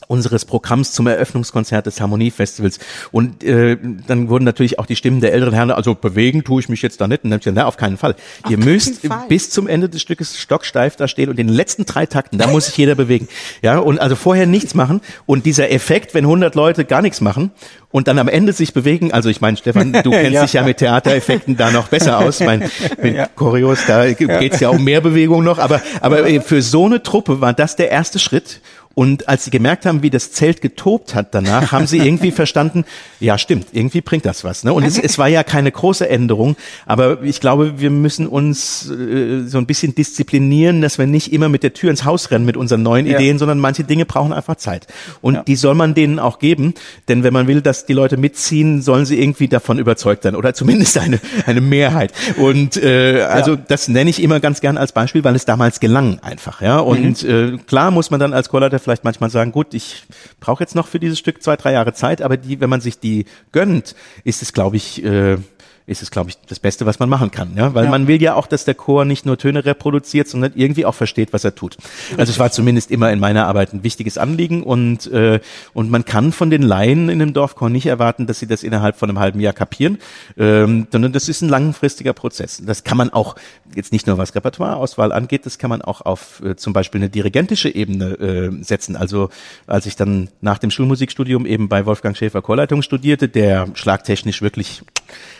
unseres 0.08 0.44
Programms 0.44 0.92
zum 0.92 1.06
Eröffnungskonzert 1.06 1.86
des 1.86 2.00
Harmoniefestivals. 2.00 2.78
Und 3.12 3.42
äh, 3.42 3.76
dann 4.06 4.28
wurden 4.28 4.44
natürlich 4.44 4.78
auch 4.78 4.86
die 4.86 4.96
Stimmen 4.96 5.20
der 5.20 5.32
älteren 5.32 5.54
Herren, 5.54 5.70
also 5.70 5.94
bewegen 5.94 6.44
tue 6.44 6.60
ich 6.60 6.68
mich 6.68 6.82
jetzt 6.82 7.00
da 7.00 7.08
nicht. 7.08 7.24
Und 7.24 7.30
dann 7.30 7.34
habe 7.34 7.40
ich 7.40 7.44
gesagt, 7.44 7.56
na, 7.56 7.66
auf 7.66 7.76
keinen 7.76 7.96
Fall. 7.96 8.14
Auf 8.42 8.50
Ihr 8.50 8.58
müsst 8.58 9.06
Fall. 9.06 9.24
bis 9.28 9.50
zum 9.50 9.66
Ende 9.66 9.88
des 9.88 10.02
Stückes 10.02 10.38
stocksteif 10.38 10.96
da 10.96 11.08
stehen 11.08 11.28
und 11.28 11.38
in 11.38 11.48
den 11.48 11.56
letzten 11.56 11.86
drei 11.86 12.06
Takten, 12.06 12.38
da 12.38 12.46
muss 12.46 12.66
sich 12.66 12.76
jeder 12.76 12.94
bewegen. 12.94 13.28
Ja, 13.62 13.78
und 13.78 13.98
also 13.98 14.16
vorher 14.16 14.46
nichts 14.46 14.74
machen. 14.74 15.00
Und 15.26 15.46
dieser 15.46 15.70
Effekt, 15.70 16.14
wenn 16.14 16.24
100 16.24 16.54
Leute 16.54 16.84
gar 16.84 17.02
nichts 17.02 17.20
machen 17.20 17.50
und 17.90 18.08
dann 18.08 18.18
am 18.18 18.28
Ende 18.28 18.52
sich 18.52 18.72
bewegen, 18.72 19.12
also 19.12 19.28
ich 19.28 19.40
meine, 19.40 19.56
Stefan, 19.56 19.92
du 19.92 20.10
kennst 20.10 20.32
ja. 20.32 20.42
dich 20.42 20.52
ja 20.52 20.62
mit 20.62 20.78
Theatereffekten 20.78 21.56
da 21.56 21.70
noch 21.70 21.88
besser 21.88 22.18
aus. 22.18 22.40
Ich 22.40 22.46
meine, 22.46 22.70
mit 23.02 23.16
ja. 23.16 23.26
Choreos, 23.26 23.80
da 23.86 24.12
geht's 24.12 24.60
ja 24.60 24.68
um 24.68 24.84
mehr 24.84 25.00
Bewegung 25.00 25.42
noch. 25.42 25.58
Aber, 25.58 25.80
aber 26.00 26.40
für 26.40 26.62
so 26.62 26.86
eine 26.86 27.02
Truppe 27.02 27.40
war 27.40 27.52
das 27.52 27.76
der 27.76 27.90
erste 27.90 28.18
Schritt. 28.18 28.60
Und 28.98 29.28
als 29.28 29.44
sie 29.44 29.50
gemerkt 29.50 29.84
haben, 29.84 30.02
wie 30.02 30.08
das 30.08 30.32
Zelt 30.32 30.62
getobt 30.62 31.14
hat 31.14 31.34
danach, 31.34 31.70
haben 31.70 31.86
sie 31.86 31.98
irgendwie 31.98 32.30
verstanden, 32.32 32.86
ja 33.20 33.36
stimmt, 33.36 33.66
irgendwie 33.72 34.00
bringt 34.00 34.24
das 34.24 34.42
was. 34.42 34.64
Ne? 34.64 34.72
Und 34.72 34.84
es, 34.84 34.98
es 34.98 35.18
war 35.18 35.28
ja 35.28 35.44
keine 35.44 35.70
große 35.70 36.08
Änderung, 36.08 36.56
aber 36.86 37.22
ich 37.22 37.42
glaube, 37.42 37.78
wir 37.78 37.90
müssen 37.90 38.26
uns 38.26 38.90
äh, 38.90 39.42
so 39.46 39.58
ein 39.58 39.66
bisschen 39.66 39.94
disziplinieren, 39.94 40.80
dass 40.80 40.96
wir 40.96 41.06
nicht 41.06 41.30
immer 41.30 41.50
mit 41.50 41.62
der 41.62 41.74
Tür 41.74 41.90
ins 41.90 42.06
Haus 42.06 42.30
rennen 42.30 42.46
mit 42.46 42.56
unseren 42.56 42.82
neuen 42.82 43.04
ja. 43.04 43.16
Ideen, 43.16 43.38
sondern 43.38 43.58
manche 43.58 43.84
Dinge 43.84 44.06
brauchen 44.06 44.32
einfach 44.32 44.56
Zeit. 44.56 44.86
Und 45.20 45.34
ja. 45.34 45.42
die 45.42 45.56
soll 45.56 45.74
man 45.74 45.92
denen 45.92 46.18
auch 46.18 46.38
geben, 46.38 46.72
denn 47.08 47.22
wenn 47.22 47.34
man 47.34 47.48
will, 47.48 47.60
dass 47.60 47.84
die 47.84 47.92
Leute 47.92 48.16
mitziehen, 48.16 48.80
sollen 48.80 49.04
sie 49.04 49.20
irgendwie 49.20 49.48
davon 49.48 49.78
überzeugt 49.78 50.22
sein 50.22 50.34
oder 50.34 50.54
zumindest 50.54 50.96
eine, 50.96 51.20
eine 51.44 51.60
Mehrheit. 51.60 52.14
Und 52.38 52.82
äh, 52.82 53.20
also 53.28 53.56
ja. 53.56 53.62
das 53.68 53.88
nenne 53.88 54.08
ich 54.08 54.22
immer 54.22 54.40
ganz 54.40 54.62
gern 54.62 54.78
als 54.78 54.92
Beispiel, 54.92 55.22
weil 55.22 55.36
es 55.36 55.44
damals 55.44 55.80
gelang 55.80 56.18
einfach. 56.20 56.62
Ja. 56.62 56.78
Und 56.78 57.22
mhm. 57.22 57.56
äh, 57.56 57.58
klar 57.58 57.90
muss 57.90 58.10
man 58.10 58.20
dann 58.20 58.32
als 58.32 58.48
Chorleiter 58.48 58.85
vielleicht 58.86 59.02
manchmal 59.02 59.30
sagen, 59.30 59.50
gut, 59.50 59.74
ich 59.74 60.04
brauche 60.38 60.62
jetzt 60.62 60.76
noch 60.76 60.86
für 60.86 61.00
dieses 61.00 61.18
Stück 61.18 61.42
zwei, 61.42 61.56
drei 61.56 61.72
Jahre 61.72 61.92
Zeit, 61.92 62.22
aber 62.22 62.36
die, 62.36 62.60
wenn 62.60 62.70
man 62.70 62.80
sich 62.80 63.00
die 63.00 63.26
gönnt, 63.50 63.96
ist 64.22 64.42
es, 64.42 64.52
glaube 64.52 64.76
ich, 64.76 65.04
äh, 65.04 65.38
ist 65.86 66.02
es, 66.02 66.10
glaube 66.10 66.30
ich, 66.30 66.36
das 66.48 66.58
Beste, 66.58 66.84
was 66.84 66.98
man 66.98 67.08
machen 67.08 67.30
kann. 67.30 67.56
Ja? 67.56 67.74
Weil 67.74 67.84
ja. 67.84 67.90
man 67.90 68.08
will 68.08 68.20
ja 68.20 68.34
auch, 68.34 68.48
dass 68.48 68.64
der 68.64 68.74
Chor 68.74 69.04
nicht 69.04 69.24
nur 69.24 69.38
Töne 69.38 69.64
reproduziert, 69.64 70.26
sondern 70.26 70.52
irgendwie 70.56 70.84
auch 70.84 70.94
versteht, 70.94 71.32
was 71.32 71.44
er 71.44 71.54
tut. 71.54 71.76
Also 72.16 72.30
es 72.30 72.38
war 72.40 72.50
zumindest 72.50 72.90
immer 72.90 73.12
in 73.12 73.20
meiner 73.20 73.46
Arbeit 73.46 73.72
ein 73.72 73.84
wichtiges 73.84 74.18
Anliegen 74.18 74.64
und, 74.64 75.06
äh, 75.12 75.40
und 75.74 75.90
man 75.90 76.04
kann 76.04 76.32
von 76.32 76.50
den 76.50 76.62
Laien 76.62 77.08
in 77.08 77.20
dem 77.20 77.32
Dorfchor 77.32 77.70
nicht 77.70 77.86
erwarten, 77.86 78.26
dass 78.26 78.40
sie 78.40 78.48
das 78.48 78.64
innerhalb 78.64 78.96
von 78.96 79.08
einem 79.08 79.20
halben 79.20 79.38
Jahr 79.38 79.52
kapieren, 79.52 79.98
ähm, 80.36 80.88
sondern 80.90 81.12
das 81.12 81.28
ist 81.28 81.42
ein 81.42 81.48
langfristiger 81.48 82.12
Prozess. 82.12 82.60
Das 82.64 82.82
kann 82.82 82.96
man 82.96 83.10
auch, 83.10 83.36
jetzt 83.74 83.92
nicht 83.92 84.08
nur 84.08 84.18
was 84.18 84.34
Repertoireauswahl 84.34 85.12
angeht, 85.12 85.46
das 85.46 85.58
kann 85.58 85.70
man 85.70 85.82
auch 85.82 86.00
auf 86.00 86.42
äh, 86.44 86.56
zum 86.56 86.72
Beispiel 86.72 87.00
eine 87.00 87.10
dirigentische 87.10 87.72
Ebene 87.72 88.14
äh, 88.18 88.64
setzen. 88.64 88.96
Also 88.96 89.30
als 89.68 89.86
ich 89.86 89.94
dann 89.94 90.30
nach 90.40 90.58
dem 90.58 90.72
Schulmusikstudium 90.72 91.46
eben 91.46 91.68
bei 91.68 91.86
Wolfgang 91.86 92.16
Schäfer 92.16 92.42
Chorleitung 92.42 92.82
studierte, 92.82 93.28
der 93.28 93.68
schlagtechnisch 93.74 94.42
wirklich 94.42 94.82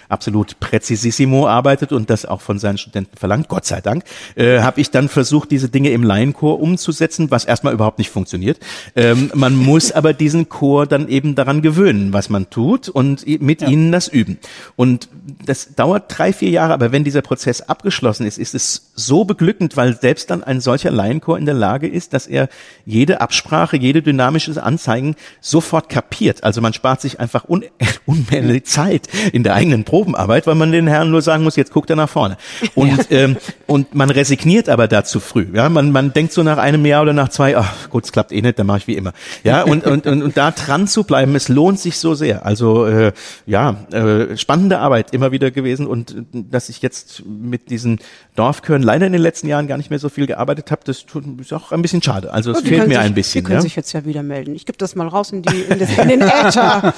absolut 0.09 0.61
präzisissimo 0.61 1.47
arbeitet 1.47 1.93
und 1.93 2.11
das 2.11 2.27
auch 2.27 2.41
von 2.41 2.59
seinen 2.59 2.79
Studenten 2.79 3.17
verlangt, 3.17 3.49
Gott 3.49 3.65
sei 3.65 3.81
Dank, 3.81 4.05
äh, 4.35 4.61
habe 4.61 4.81
ich 4.81 4.91
dann 4.91 5.09
versucht, 5.09 5.51
diese 5.51 5.69
Dinge 5.69 5.91
im 5.91 6.03
Laienchor 6.03 6.61
umzusetzen, 6.61 7.31
was 7.31 7.45
erstmal 7.45 7.73
überhaupt 7.73 7.99
nicht 7.99 8.11
funktioniert. 8.11 8.59
Ähm, 8.95 9.31
man 9.35 9.57
muss 9.57 9.93
aber 9.93 10.13
diesen 10.13 10.49
Chor 10.49 10.87
dann 10.87 11.09
eben 11.09 11.35
daran 11.35 11.63
gewöhnen, 11.63 12.13
was 12.13 12.29
man 12.29 12.51
tut 12.51 12.89
und 12.89 13.27
mit 13.41 13.63
ja. 13.63 13.69
ihnen 13.69 13.93
das 13.93 14.09
üben. 14.09 14.39
Und 14.77 15.09
das 15.45 15.75
dauert 15.75 16.05
drei, 16.09 16.33
vier 16.33 16.51
Jahre, 16.51 16.73
aber 16.73 16.93
wenn 16.93 17.05
dieser 17.05 17.23
Prozess 17.23 17.63
abgeschlossen 17.63 18.27
ist, 18.27 18.39
ist 18.39 18.55
es 18.55 18.93
so 18.95 19.25
beglückend, 19.25 19.77
weil 19.77 19.99
selbst 19.99 20.31
dann 20.31 20.45
ein 20.45 20.61
solcher 20.61 20.91
Laienchor 20.91 21.39
in 21.39 21.47
der 21.47 21.55
Lage 21.55 21.89
ist, 21.89 22.13
dass 22.13 22.27
er 22.27 22.49
jede 22.85 23.21
Absprache, 23.21 23.77
jede 23.77 24.03
dynamische 24.03 24.63
Anzeigen 24.63 25.17
sofort 25.41 25.89
kapiert. 25.89 26.45
Also 26.45 26.61
man 26.61 26.73
spart 26.73 27.01
sich 27.01 27.19
einfach 27.21 27.49
un 27.49 27.65
unendliche 28.07 28.63
Zeit 28.63 29.09
in 29.33 29.43
der 29.43 29.55
eigenen 29.55 29.85
Probe 29.85 29.96
Probenarbeit, 29.97 30.47
weil 30.47 30.57
man 30.57 30.73
den 30.73 30.87
Herrn 30.89 31.11
nur 31.11 31.23
sagen 31.23 31.43
muss, 31.43 31.57
jetzt 31.57 31.73
guckt 31.73 31.89
er 31.89 31.97
nach 31.97 32.11
vorne. 32.11 32.37
Und, 32.75 33.11
ja. 33.11 33.19
ähm, 33.21 33.39
und 33.67 33.95
man 33.95 34.11
resigniert 34.11 34.69
aber 34.69 34.89
da 34.89 35.05
zu 35.05 35.21
früh. 35.21 35.47
Ja, 35.55 35.71
man, 35.71 35.91
man 35.91 36.13
denkt 36.13 36.35
so 36.35 36.43
nach 36.43 36.59
einem 36.59 36.85
Jahr 36.85 37.01
oder 37.01 37.15
nach 37.15 37.31
zwei, 37.31 37.57
ach 37.57 37.89
gut, 37.89 38.05
es 38.05 38.13
klappt 38.13 38.31
eh 38.31 38.43
nicht, 38.43 38.59
dann 38.59 38.67
mache 38.67 38.77
ich 38.77 38.87
wie 38.89 38.95
immer. 38.95 39.15
Ja, 39.43 39.63
und, 39.63 39.87
und, 39.87 40.07
und, 40.07 40.23
und 40.23 40.37
da 40.37 40.51
dran 40.51 40.87
zu 40.87 41.05
bleiben, 41.05 41.35
es 41.35 41.49
lohnt 41.49 41.81
sich 41.81 41.97
so 41.97 42.13
sehr. 42.13 42.45
Also 42.45 42.85
äh, 42.85 43.13
ja, 43.47 43.87
äh, 43.91 44.37
spannende 44.37 44.81
Arbeit 44.81 45.15
immer 45.15 45.33
wieder 45.33 45.51
gewesen 45.51 45.87
und 45.87 46.11
äh, 46.11 46.45
dass 46.51 46.69
ich 46.69 46.83
jetzt 46.83 47.23
mit 47.25 47.71
diesen 47.71 47.99
Dorfchören 48.35 48.83
leider 48.83 49.07
in 49.07 49.15
den 49.15 49.23
letzten 49.23 49.49
Jahren 49.49 49.67
gar 49.67 49.79
nicht 49.79 49.89
mehr 49.89 49.99
so 49.99 50.11
viel 50.11 50.27
gearbeitet 50.27 50.71
habe, 50.71 50.83
das 50.85 51.07
ist 51.41 51.53
auch 51.55 51.73
ein 51.73 51.81
bisschen 51.81 52.03
schade. 52.03 52.35
Also 52.35 52.51
es 52.51 52.59
oh, 52.59 52.67
fehlt 52.67 52.87
mir 52.87 52.97
sich, 52.97 52.99
ein 52.99 53.15
bisschen. 53.15 53.41
Die 53.41 53.47
können 53.47 53.61
ja? 53.61 53.63
sich 53.63 53.77
jetzt 53.77 53.95
ja 53.95 54.05
wieder 54.05 54.23
melden. 54.23 54.55
Ich 54.55 54.67
gebe 54.67 54.77
das 54.77 54.95
mal 54.95 55.09
raus 55.09 55.33
in, 55.33 55.41
die, 55.41 55.63
in, 55.63 55.79
das, 55.79 55.97
in 55.97 56.09
den 56.09 56.21
Äther. 56.21 56.93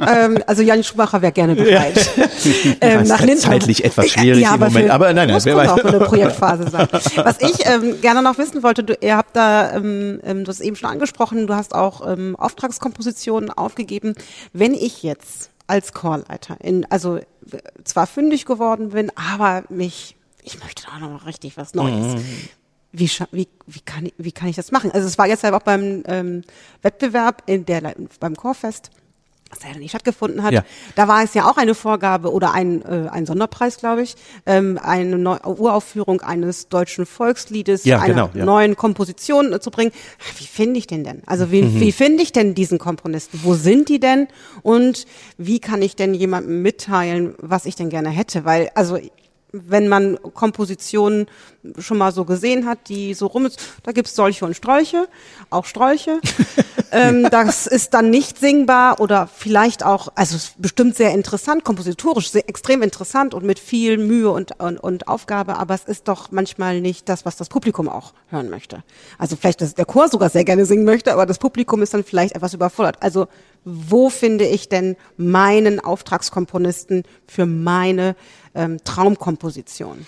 ähm, 0.00 0.42
also 0.48 0.62
Jan 0.62 0.82
Schumacher 0.82 1.22
wäre 1.22 1.30
gerne 1.30 1.54
bereit. 1.54 2.10
Ja. 2.16 2.24
ähm, 2.80 3.04
nach 3.04 3.20
Linden. 3.20 3.40
zeitlich 3.40 3.84
etwas 3.84 4.08
schwierig 4.08 4.42
ja, 4.42 4.54
im 4.54 4.60
Moment, 4.60 4.86
für, 4.86 4.92
aber 4.92 5.12
nein, 5.12 5.28
nein, 5.28 5.40
wer 5.44 5.56
weiß. 5.56 5.70
auch 5.70 5.84
eine 5.84 6.00
Projektphase 6.00 6.70
sein. 6.70 6.88
Was 7.16 7.40
ich 7.40 7.66
ähm, 7.66 8.00
gerne 8.00 8.22
noch 8.22 8.38
wissen 8.38 8.62
wollte, 8.62 8.84
du, 8.84 8.96
ihr 9.00 9.16
habt 9.16 9.36
da, 9.36 9.72
ähm, 9.74 10.20
ähm, 10.24 10.44
du 10.44 10.48
hast 10.48 10.60
eben 10.60 10.76
schon 10.76 10.90
angesprochen, 10.90 11.46
du 11.46 11.54
hast 11.54 11.74
auch 11.74 12.06
ähm, 12.06 12.36
Auftragskompositionen 12.36 13.50
aufgegeben. 13.50 14.14
Wenn 14.52 14.74
ich 14.74 15.02
jetzt 15.02 15.50
als 15.66 15.92
Chorleiter 15.92 16.56
in, 16.60 16.84
also 16.90 17.20
zwar 17.84 18.06
fündig 18.06 18.44
geworden 18.44 18.90
bin, 18.90 19.12
aber 19.14 19.64
mich, 19.68 20.16
ich 20.42 20.60
möchte 20.60 20.84
da 20.84 20.98
noch 20.98 21.26
richtig 21.26 21.56
was 21.56 21.74
Neues. 21.74 22.14
Mhm. 22.14 22.48
Wie, 22.92 23.08
wie, 23.30 23.48
wie, 23.66 23.80
kann 23.80 24.06
ich, 24.06 24.14
wie 24.18 24.32
kann 24.32 24.48
ich 24.48 24.56
das 24.56 24.72
machen? 24.72 24.90
Also 24.90 25.06
es 25.06 25.16
war 25.16 25.28
jetzt 25.28 25.44
ja 25.44 25.54
auch 25.54 25.62
beim 25.62 26.02
ähm, 26.06 26.42
Wettbewerb 26.82 27.44
in 27.46 27.64
der 27.64 27.94
beim 28.18 28.36
Chorfest 28.36 28.90
was 29.50 29.64
leider 29.64 29.78
nicht 29.78 29.90
stattgefunden 29.90 30.42
hat. 30.42 30.52
Ja. 30.52 30.64
Da 30.94 31.08
war 31.08 31.22
es 31.22 31.34
ja 31.34 31.50
auch 31.50 31.56
eine 31.56 31.74
Vorgabe 31.74 32.32
oder 32.32 32.52
ein, 32.52 32.82
äh, 32.82 33.08
ein 33.10 33.26
Sonderpreis, 33.26 33.78
glaube 33.78 34.02
ich, 34.02 34.14
ähm, 34.46 34.78
eine 34.80 35.18
Neu 35.18 35.38
Uraufführung 35.44 36.20
eines 36.20 36.68
deutschen 36.68 37.04
Volksliedes, 37.04 37.84
ja, 37.84 37.98
einer 37.98 38.14
genau, 38.14 38.30
ja. 38.34 38.44
neuen 38.44 38.76
Komposition 38.76 39.52
äh, 39.52 39.60
zu 39.60 39.70
bringen. 39.70 39.90
Wie 40.38 40.46
finde 40.46 40.78
ich 40.78 40.86
den 40.86 41.04
denn? 41.04 41.22
Also 41.26 41.50
wie, 41.50 41.62
mhm. 41.62 41.80
wie 41.80 41.92
finde 41.92 42.22
ich 42.22 42.32
denn 42.32 42.54
diesen 42.54 42.78
Komponisten? 42.78 43.40
Wo 43.42 43.54
sind 43.54 43.88
die 43.88 43.98
denn? 43.98 44.28
Und 44.62 45.06
wie 45.36 45.58
kann 45.58 45.82
ich 45.82 45.96
denn 45.96 46.14
jemandem 46.14 46.62
mitteilen, 46.62 47.34
was 47.38 47.66
ich 47.66 47.74
denn 47.74 47.90
gerne 47.90 48.10
hätte? 48.10 48.44
Weil, 48.44 48.70
also 48.74 48.98
wenn 49.52 49.88
man 49.88 50.18
Kompositionen 50.34 51.26
schon 51.78 51.98
mal 51.98 52.12
so 52.12 52.24
gesehen 52.24 52.66
hat, 52.66 52.88
die 52.88 53.14
so 53.14 53.26
rum 53.26 53.46
ist, 53.46 53.60
da 53.82 53.92
gibt's 53.92 54.14
solche 54.14 54.44
und 54.44 54.56
Sträuche, 54.56 55.08
auch 55.50 55.64
Sträuche. 55.64 56.20
ähm, 56.92 57.28
das 57.30 57.66
ist 57.66 57.94
dann 57.94 58.10
nicht 58.10 58.38
singbar 58.38 59.00
oder 59.00 59.28
vielleicht 59.34 59.84
auch, 59.84 60.08
also 60.14 60.38
bestimmt 60.58 60.96
sehr 60.96 61.12
interessant, 61.12 61.64
kompositorisch 61.64 62.30
sehr 62.30 62.48
extrem 62.48 62.82
interessant 62.82 63.34
und 63.34 63.44
mit 63.44 63.58
viel 63.58 63.98
Mühe 63.98 64.30
und, 64.30 64.58
und, 64.60 64.78
und 64.78 65.08
Aufgabe, 65.08 65.58
aber 65.58 65.74
es 65.74 65.84
ist 65.84 66.08
doch 66.08 66.30
manchmal 66.30 66.80
nicht 66.80 67.08
das, 67.08 67.24
was 67.24 67.36
das 67.36 67.48
Publikum 67.48 67.88
auch 67.88 68.14
hören 68.28 68.48
möchte. 68.48 68.82
Also 69.18 69.36
vielleicht, 69.36 69.60
dass 69.60 69.74
der 69.74 69.84
Chor 69.84 70.08
sogar 70.08 70.30
sehr 70.30 70.44
gerne 70.44 70.64
singen 70.64 70.84
möchte, 70.84 71.12
aber 71.12 71.26
das 71.26 71.38
Publikum 71.38 71.82
ist 71.82 71.92
dann 71.94 72.04
vielleicht 72.04 72.34
etwas 72.34 72.54
überfordert. 72.54 72.96
Also 73.00 73.28
wo 73.64 74.08
finde 74.08 74.46
ich 74.46 74.68
denn 74.68 74.96
meinen 75.18 75.80
Auftragskomponisten 75.80 77.02
für 77.26 77.44
meine 77.44 78.16
ähm, 78.54 78.78
Traumkomposition? 78.84 80.06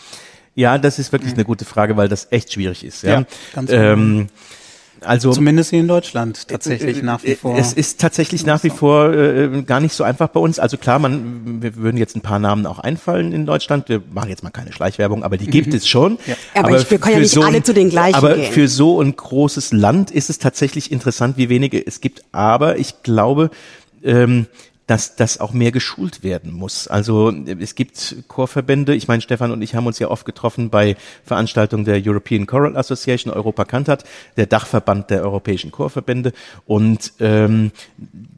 Ja, 0.54 0.76
das 0.78 0.98
ist 0.98 1.12
wirklich 1.12 1.32
eine 1.34 1.44
gute 1.44 1.64
Frage, 1.64 1.96
weil 1.96 2.08
das 2.08 2.28
echt 2.30 2.52
schwierig 2.52 2.84
ist. 2.84 3.02
Ja, 3.02 3.20
ja 3.20 3.24
ganz 3.54 3.70
ähm, 3.72 4.28
Also 5.00 5.32
zumindest 5.32 5.70
hier 5.70 5.80
in 5.80 5.88
Deutschland 5.88 6.46
tatsächlich 6.46 6.98
äh, 6.98 7.02
nach 7.02 7.24
wie 7.24 7.34
vor. 7.34 7.56
Es 7.58 7.72
ist 7.72 8.00
tatsächlich 8.00 8.44
nach 8.46 8.62
wie 8.62 8.70
vor 8.70 9.12
äh, 9.12 9.62
gar 9.62 9.80
nicht 9.80 9.94
so 9.94 10.04
einfach 10.04 10.28
bei 10.28 10.38
uns. 10.38 10.58
Also 10.60 10.76
klar, 10.76 10.98
man 11.00 11.60
wir 11.62 11.74
würden 11.76 11.96
jetzt 11.96 12.14
ein 12.16 12.20
paar 12.20 12.38
Namen 12.38 12.66
auch 12.66 12.78
einfallen 12.78 13.32
in 13.32 13.44
Deutschland. 13.46 13.88
Wir 13.88 14.00
machen 14.12 14.28
jetzt 14.28 14.44
mal 14.44 14.50
keine 14.50 14.72
Schleichwerbung, 14.72 15.24
aber 15.24 15.38
die 15.38 15.46
gibt 15.46 15.68
Mhm. 15.70 15.74
es 15.76 15.88
schon. 15.88 16.18
Ja. 16.26 16.36
Aber 16.54 16.76
ich- 16.78 16.88
wir 16.90 16.98
können 16.98 17.14
ja 17.14 17.18
für 17.18 17.22
nicht 17.22 17.36
ein- 17.38 17.42
alle 17.44 17.62
zu 17.64 17.74
den 17.74 17.88
gleichen 17.90 18.14
Aber 18.14 18.34
gehen. 18.36 18.52
für 18.52 18.68
so 18.68 19.00
ein 19.00 19.16
großes 19.16 19.72
Land 19.72 20.10
ist 20.12 20.30
es 20.30 20.38
tatsächlich 20.38 20.92
interessant, 20.92 21.36
wie 21.36 21.48
wenige 21.48 21.84
es 21.84 22.00
gibt. 22.00 22.22
Aber 22.30 22.78
ich 22.78 23.02
glaube, 23.02 23.50
ähm, 24.04 24.46
dass 24.92 25.16
das 25.16 25.40
auch 25.40 25.54
mehr 25.54 25.72
geschult 25.72 26.22
werden 26.22 26.52
muss. 26.52 26.86
Also 26.86 27.32
es 27.58 27.74
gibt 27.74 28.14
Chorverbände, 28.28 28.94
ich 28.94 29.08
meine, 29.08 29.22
Stefan 29.22 29.50
und 29.50 29.62
ich 29.62 29.74
haben 29.74 29.86
uns 29.86 29.98
ja 29.98 30.08
oft 30.08 30.26
getroffen 30.26 30.68
bei 30.68 30.96
Veranstaltungen 31.24 31.86
der 31.86 32.02
European 32.04 32.46
Choral 32.46 32.76
Association, 32.76 33.32
Europa 33.32 33.64
Cantat, 33.64 34.04
der 34.36 34.44
Dachverband 34.44 35.08
der 35.08 35.22
europäischen 35.22 35.70
Chorverbände. 35.70 36.34
Und 36.66 37.14
ähm, 37.20 37.70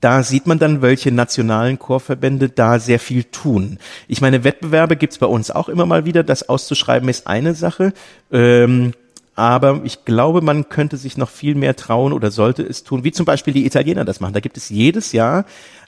da 0.00 0.22
sieht 0.22 0.46
man 0.46 0.60
dann, 0.60 0.80
welche 0.80 1.10
nationalen 1.10 1.76
Chorverbände 1.80 2.50
da 2.50 2.78
sehr 2.78 3.00
viel 3.00 3.24
tun. 3.24 3.80
Ich 4.06 4.20
meine, 4.20 4.44
Wettbewerbe 4.44 4.94
gibt's 4.94 5.18
bei 5.18 5.26
uns 5.26 5.50
auch 5.50 5.68
immer 5.68 5.86
mal 5.86 6.04
wieder. 6.04 6.22
Das 6.22 6.48
auszuschreiben 6.48 7.08
ist 7.08 7.26
eine 7.26 7.56
Sache. 7.56 7.92
Ähm, 8.30 8.92
aber 9.34 9.80
ich 9.82 10.04
glaube, 10.04 10.40
man 10.40 10.68
könnte 10.68 10.96
sich 10.96 11.16
noch 11.16 11.30
viel 11.30 11.56
mehr 11.56 11.74
trauen 11.74 12.12
oder 12.12 12.30
sollte 12.30 12.62
es 12.62 12.84
tun, 12.84 13.02
wie 13.02 13.10
zum 13.10 13.26
Beispiel 13.26 13.52
die 13.52 13.66
Italiener 13.66 14.04
das 14.04 14.20
machen. 14.20 14.34
Da 14.34 14.38
gibt 14.38 14.56
es 14.56 14.68
jedes 14.68 15.10
Jahr 15.10 15.44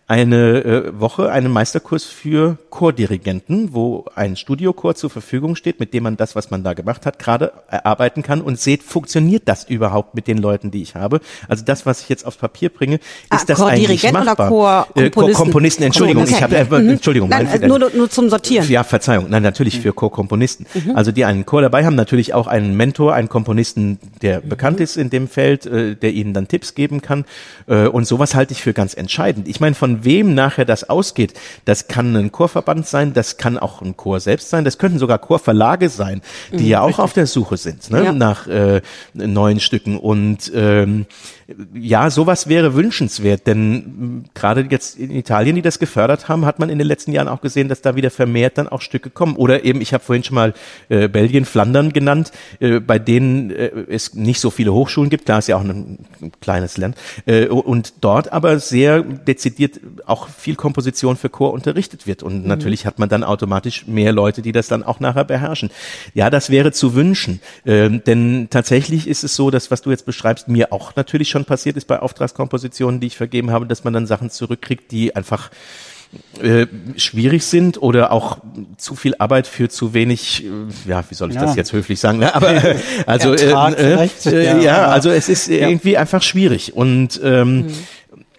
eine 0.08 0.64
äh, 0.64 1.00
Woche 1.00 1.32
einen 1.32 1.50
Meisterkurs 1.52 2.04
für 2.04 2.58
Chordirigenten, 2.70 3.74
wo 3.74 4.04
ein 4.14 4.36
Studiochor 4.36 4.94
zur 4.94 5.10
Verfügung 5.10 5.56
steht, 5.56 5.80
mit 5.80 5.92
dem 5.94 6.04
man 6.04 6.16
das, 6.16 6.36
was 6.36 6.50
man 6.50 6.62
da 6.62 6.74
gemacht 6.74 7.06
hat, 7.06 7.18
gerade 7.18 7.52
erarbeiten 7.68 8.22
kann 8.22 8.40
und 8.40 8.60
seht, 8.60 8.84
funktioniert 8.84 9.42
das 9.46 9.64
überhaupt 9.64 10.14
mit 10.14 10.28
den 10.28 10.38
Leuten, 10.38 10.70
die 10.70 10.80
ich 10.82 10.94
habe? 10.94 11.20
Also 11.48 11.64
das, 11.64 11.86
was 11.86 12.02
ich 12.02 12.08
jetzt 12.08 12.24
aufs 12.24 12.36
Papier 12.36 12.68
bringe, 12.68 12.96
ist 12.96 13.02
Ah, 13.30 13.40
das 13.46 13.60
eigentlich 13.60 14.02
Chordirigent 14.02 14.14
oder 14.14 14.24
machbar? 14.24 14.86
Äh, 14.94 15.10
Chorkomponisten? 15.10 15.34
Chorkomponisten, 15.34 15.84
Entschuldigung, 15.86 16.24
ich 16.24 16.42
habe, 16.42 16.56
äh, 16.56 16.64
Mhm. 16.66 16.88
Entschuldigung, 16.90 17.28
Nein, 17.28 17.46
mein 17.50 17.62
äh, 17.62 17.66
nur, 17.68 17.78
nur 17.94 18.08
zum 18.10 18.28
Sortieren. 18.28 18.68
ja, 18.68 18.84
Verzeihung. 18.84 19.26
Nein, 19.28 19.42
natürlich 19.42 19.80
für 19.80 19.92
Chorkomponisten. 19.92 20.66
Mhm. 20.74 20.96
Also 20.96 21.10
die 21.10 21.24
einen 21.24 21.46
Chor 21.46 21.62
dabei 21.62 21.84
haben, 21.84 21.96
natürlich 21.96 22.32
auch 22.34 22.46
einen 22.46 22.76
Mentor, 22.76 23.14
einen 23.14 23.28
Komponisten, 23.28 23.98
der 24.22 24.40
Mhm. 24.40 24.48
bekannt 24.48 24.80
ist 24.80 24.96
in 24.96 25.10
dem 25.10 25.26
Feld, 25.28 25.66
äh, 25.66 25.96
der 25.96 26.12
ihnen 26.12 26.32
dann 26.32 26.46
Tipps 26.48 26.74
geben 26.74 27.02
kann. 27.02 27.24
Äh, 27.66 27.86
und 27.88 28.06
sowas 28.06 28.34
halte 28.36 28.52
ich 28.52 28.62
für 28.62 28.72
ganz 28.72 28.94
entscheidend. 28.94 29.48
Ich 29.48 29.58
meine, 29.60 29.74
von 29.74 29.95
wem 30.04 30.34
nachher 30.34 30.64
das 30.64 30.88
ausgeht, 30.88 31.34
das 31.64 31.88
kann 31.88 32.14
ein 32.16 32.32
Chorverband 32.32 32.86
sein, 32.86 33.12
das 33.12 33.36
kann 33.36 33.58
auch 33.58 33.82
ein 33.82 33.96
Chor 33.96 34.20
selbst 34.20 34.50
sein, 34.50 34.64
das 34.64 34.78
könnten 34.78 34.98
sogar 34.98 35.18
Chorverlage 35.18 35.88
sein, 35.88 36.22
die 36.52 36.68
ja 36.68 36.80
auch 36.80 36.98
auf 36.98 37.12
der 37.12 37.26
Suche 37.26 37.56
sind 37.56 37.90
ne? 37.90 37.98
Mhm, 38.00 38.04
Ja. 38.04 38.12
nach 38.12 38.46
äh, 38.46 38.80
neuen 39.14 39.60
Stücken. 39.60 39.98
Und 39.98 40.50
ähm, 40.54 41.06
ja, 41.74 42.10
sowas 42.10 42.48
wäre 42.48 42.74
wünschenswert, 42.74 43.46
denn 43.46 44.24
gerade 44.34 44.66
jetzt 44.68 44.98
in 44.98 45.12
Italien, 45.12 45.54
die 45.54 45.62
das 45.62 45.78
gefördert 45.78 46.28
haben, 46.28 46.44
hat 46.44 46.58
man 46.58 46.70
in 46.70 46.78
den 46.78 46.88
letzten 46.88 47.12
Jahren 47.12 47.28
auch 47.28 47.40
gesehen, 47.40 47.68
dass 47.68 47.82
da 47.82 47.94
wieder 47.94 48.10
vermehrt 48.10 48.58
dann 48.58 48.66
auch 48.66 48.80
Stücke 48.80 49.10
kommen. 49.10 49.36
Oder 49.36 49.64
eben, 49.64 49.80
ich 49.80 49.94
habe 49.94 50.02
vorhin 50.02 50.24
schon 50.24 50.34
mal 50.34 50.54
äh, 50.88 51.06
Belgien, 51.08 51.44
Flandern 51.44 51.92
genannt, 51.92 52.32
äh, 52.58 52.80
bei 52.80 52.98
denen 52.98 53.50
äh, 53.50 53.70
es 53.88 54.14
nicht 54.14 54.40
so 54.40 54.50
viele 54.50 54.72
Hochschulen 54.72 55.08
gibt, 55.08 55.26
klar 55.26 55.38
ist 55.38 55.46
ja 55.46 55.56
auch 55.56 55.60
ein, 55.62 55.98
ein 56.20 56.32
kleines 56.40 56.78
Land, 56.78 56.96
äh, 57.26 57.46
und 57.46 57.94
dort 58.00 58.32
aber 58.32 58.58
sehr 58.58 59.02
dezidiert 59.02 59.78
auch 60.04 60.28
viel 60.28 60.56
Komposition 60.56 61.16
für 61.16 61.28
Chor 61.28 61.52
unterrichtet 61.52 62.08
wird. 62.08 62.24
Und 62.24 62.44
natürlich 62.44 62.86
hat 62.86 62.98
man 62.98 63.08
dann 63.08 63.22
automatisch 63.22 63.86
mehr 63.86 64.12
Leute, 64.12 64.42
die 64.42 64.52
das 64.52 64.66
dann 64.66 64.82
auch 64.82 64.98
nachher 64.98 65.24
beherrschen. 65.24 65.70
Ja, 66.12 66.28
das 66.28 66.50
wäre 66.50 66.72
zu 66.72 66.94
wünschen, 66.94 67.40
ähm, 67.64 68.02
denn 68.04 68.48
tatsächlich 68.50 69.06
ist 69.06 69.22
es 69.22 69.36
so, 69.36 69.50
dass 69.52 69.70
was 69.70 69.82
du 69.82 69.90
jetzt 69.90 70.06
beschreibst, 70.06 70.48
mir 70.48 70.72
auch 70.72 70.96
natürlich 70.96 71.28
schon 71.28 71.35
passiert 71.44 71.76
ist 71.76 71.86
bei 71.86 71.98
Auftragskompositionen, 72.00 73.00
die 73.00 73.08
ich 73.08 73.16
vergeben 73.16 73.50
habe, 73.50 73.66
dass 73.66 73.84
man 73.84 73.92
dann 73.92 74.06
Sachen 74.06 74.30
zurückkriegt, 74.30 74.90
die 74.90 75.14
einfach 75.14 75.50
äh, 76.40 76.66
schwierig 76.96 77.44
sind 77.44 77.82
oder 77.82 78.12
auch 78.12 78.38
zu 78.78 78.94
viel 78.94 79.14
Arbeit 79.18 79.46
für 79.46 79.68
zu 79.68 79.92
wenig, 79.92 80.44
äh, 80.44 80.48
ja, 80.88 81.04
wie 81.08 81.14
soll 81.14 81.30
ich 81.30 81.34
Ja. 81.34 81.42
das 81.42 81.56
jetzt 81.56 81.72
höflich 81.72 81.98
sagen? 82.00 82.18
Ne? 82.18 82.34
Aber 82.34 82.52
äh, 82.52 82.76
also 83.06 83.34
äh, 83.34 83.50
äh, 83.50 84.08
äh, 84.24 84.44
ja, 84.44 84.58
ja, 84.58 84.86
also 84.86 85.10
es 85.10 85.28
ist 85.28 85.48
irgendwie 85.48 85.96
einfach 85.96 86.22
schwierig 86.22 86.74
und 86.74 87.20
ähm, 87.22 87.66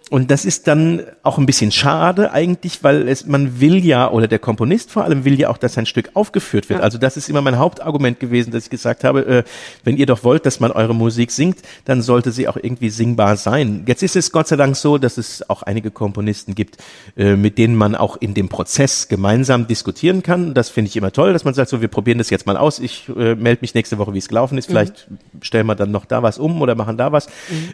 und 0.10 0.32
das 0.32 0.46
ist 0.46 0.68
dann 0.68 1.04
auch 1.24 1.38
ein 1.38 1.46
bisschen 1.46 1.72
schade 1.72 2.32
eigentlich, 2.32 2.84
weil 2.84 3.10
es, 3.10 3.26
man 3.26 3.60
will 3.60 3.84
ja, 3.84 4.10
oder 4.10 4.28
der 4.28 4.40
Komponist 4.40 4.92
vor 4.92 5.04
allem 5.04 5.26
will 5.26 5.38
ja 5.38 5.50
auch, 5.50 5.58
dass 5.58 5.74
sein 5.74 5.86
Stück 5.86 6.12
aufgeführt 6.14 6.70
wird. 6.70 6.80
Also 6.80 6.98
das 6.98 7.18
ist 7.18 7.30
immer 7.30 7.42
mein 7.42 7.58
Hauptargument 7.58 8.20
gewesen, 8.20 8.52
dass 8.52 8.66
ich 8.66 8.70
gesagt 8.70 9.04
habe, 9.04 9.26
äh, 9.26 9.44
wenn 9.84 9.98
ihr 9.98 10.06
doch 10.06 10.24
wollt, 10.24 10.46
dass 10.46 10.62
man 10.62 10.72
eure 10.72 10.96
Musik 10.96 11.32
singt, 11.32 11.58
dann 11.84 12.02
sollte 12.02 12.32
sie 12.32 12.48
auch 12.48 12.56
irgendwie 12.56 12.90
singbar 12.90 13.36
sein. 13.36 13.84
Jetzt 13.86 14.02
ist 14.02 14.16
es 14.16 14.32
Gott 14.32 14.48
sei 14.48 14.56
Dank 14.56 14.78
so, 14.78 14.98
dass 14.98 15.18
es 15.18 15.50
auch 15.50 15.64
einige 15.64 15.92
Komponisten 15.92 16.56
gibt, 16.56 16.78
äh, 17.18 17.36
mit 17.36 17.58
denen 17.58 17.76
man 17.76 17.94
auch 17.94 18.16
in 18.16 18.34
dem 18.34 18.48
Prozess 18.48 19.10
gemeinsam 19.10 19.68
diskutieren 19.68 20.24
kann. 20.24 20.54
Das 20.54 20.70
finde 20.70 20.88
ich 20.88 20.96
immer 20.96 21.12
toll, 21.12 21.34
dass 21.34 21.44
man 21.44 21.54
sagt, 21.54 21.70
so 21.70 21.82
wir 21.82 21.90
probieren 21.90 22.18
das 22.18 22.30
jetzt 22.30 22.46
mal 22.46 22.56
aus. 22.56 22.80
Ich 22.80 23.10
äh, 23.10 23.36
melde 23.36 23.60
mich 23.60 23.74
nächste 23.74 23.98
Woche, 23.98 24.14
wie 24.14 24.20
es 24.20 24.30
gelaufen 24.30 24.58
ist. 24.58 24.68
Vielleicht 24.68 25.08
stellen 25.42 25.68
wir 25.68 25.76
dann 25.76 25.92
noch 25.92 26.06
da 26.06 26.24
was 26.24 26.38
um 26.38 26.62
oder 26.62 26.76
machen 26.76 26.96
da 26.96 27.12
was. 27.12 27.28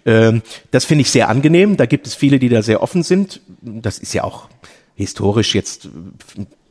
Ähm, 0.05 0.41
das 0.71 0.85
finde 0.85 1.03
ich 1.03 1.11
sehr 1.11 1.29
angenehm. 1.29 1.77
Da 1.77 1.85
gibt 1.85 2.07
es 2.07 2.15
viele, 2.23 2.39
die 2.39 2.47
da 2.47 2.61
sehr 2.61 2.81
offen 2.81 3.03
sind. 3.03 3.41
Das 3.61 3.99
ist 3.99 4.13
ja 4.13 4.23
auch 4.23 4.47
historisch 4.95 5.53
jetzt 5.55 5.89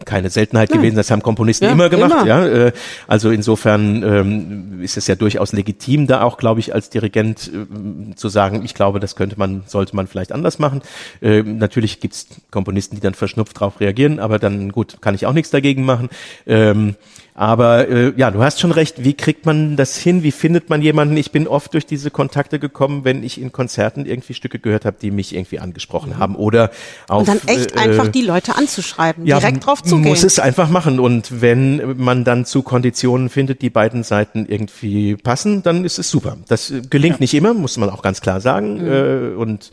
keine 0.06 0.30
Seltenheit 0.30 0.70
gewesen. 0.70 0.96
Das 0.96 1.10
haben 1.10 1.22
Komponisten 1.22 1.66
Ja, 1.66 1.72
immer 1.72 1.90
gemacht. 1.90 2.12
immer. 2.12 2.26
Ja, 2.26 2.46
äh, 2.46 2.72
also 3.06 3.30
insofern 3.30 4.02
ähm, 4.02 4.82
ist 4.82 4.96
es 4.96 5.08
ja 5.08 5.14
durchaus 5.14 5.52
legitim, 5.52 6.06
da 6.06 6.22
auch, 6.22 6.38
glaube 6.38 6.60
ich, 6.60 6.74
als 6.74 6.88
Dirigent 6.88 7.50
äh, 7.52 8.14
zu 8.14 8.30
sagen, 8.30 8.64
ich 8.64 8.72
glaube, 8.72 8.98
das 8.98 9.14
könnte 9.14 9.38
man, 9.38 9.64
sollte 9.66 9.94
man 9.94 10.06
vielleicht 10.06 10.32
anders 10.32 10.58
machen. 10.58 10.80
Äh, 11.20 11.42
natürlich 11.42 12.00
gibt's 12.00 12.28
Komponisten, 12.50 12.96
die 12.96 13.02
dann 13.02 13.12
verschnupft 13.12 13.56
darauf 13.56 13.78
reagieren, 13.78 14.20
aber 14.20 14.38
dann 14.38 14.72
gut, 14.72 15.02
kann 15.02 15.14
ich 15.14 15.26
auch 15.26 15.34
nichts 15.34 15.50
dagegen 15.50 15.84
machen. 15.84 16.08
Aber 17.42 17.88
äh, 17.88 18.12
ja, 18.16 18.30
du 18.30 18.40
hast 18.40 18.60
schon 18.60 18.70
recht. 18.70 19.02
Wie 19.02 19.14
kriegt 19.14 19.46
man 19.46 19.74
das 19.74 19.96
hin? 19.96 20.22
Wie 20.22 20.30
findet 20.30 20.70
man 20.70 20.80
jemanden? 20.80 21.16
Ich 21.16 21.32
bin 21.32 21.48
oft 21.48 21.74
durch 21.74 21.84
diese 21.84 22.12
Kontakte 22.12 22.60
gekommen, 22.60 23.04
wenn 23.04 23.24
ich 23.24 23.40
in 23.40 23.50
Konzerten 23.50 24.06
irgendwie 24.06 24.34
Stücke 24.34 24.60
gehört 24.60 24.84
habe, 24.84 24.96
die 25.02 25.10
mich 25.10 25.34
irgendwie 25.34 25.58
angesprochen 25.58 26.18
haben 26.18 26.36
oder 26.36 26.70
auf 27.08 27.22
Und 27.22 27.28
dann 27.28 27.40
echt 27.48 27.74
äh, 27.74 27.78
einfach 27.80 28.06
die 28.06 28.22
Leute 28.22 28.54
anzuschreiben, 28.54 29.26
ja, 29.26 29.40
direkt 29.40 29.66
drauf 29.66 29.82
zugehen. 29.82 30.08
muss 30.08 30.22
es 30.22 30.38
einfach 30.38 30.70
machen. 30.70 31.00
Und 31.00 31.40
wenn 31.40 31.96
man 31.98 32.22
dann 32.22 32.44
zu 32.44 32.62
Konditionen 32.62 33.28
findet, 33.28 33.60
die 33.60 33.70
beiden 33.70 34.04
Seiten 34.04 34.46
irgendwie 34.46 35.16
passen, 35.16 35.64
dann 35.64 35.84
ist 35.84 35.98
es 35.98 36.08
super. 36.08 36.36
Das 36.46 36.70
äh, 36.70 36.82
gelingt 36.88 37.18
nicht 37.18 37.34
immer, 37.34 37.54
muss 37.54 37.76
man 37.76 37.90
auch 37.90 38.02
ganz 38.02 38.20
klar 38.20 38.40
sagen. 38.40 38.78
Äh, 38.86 39.34
und 39.34 39.72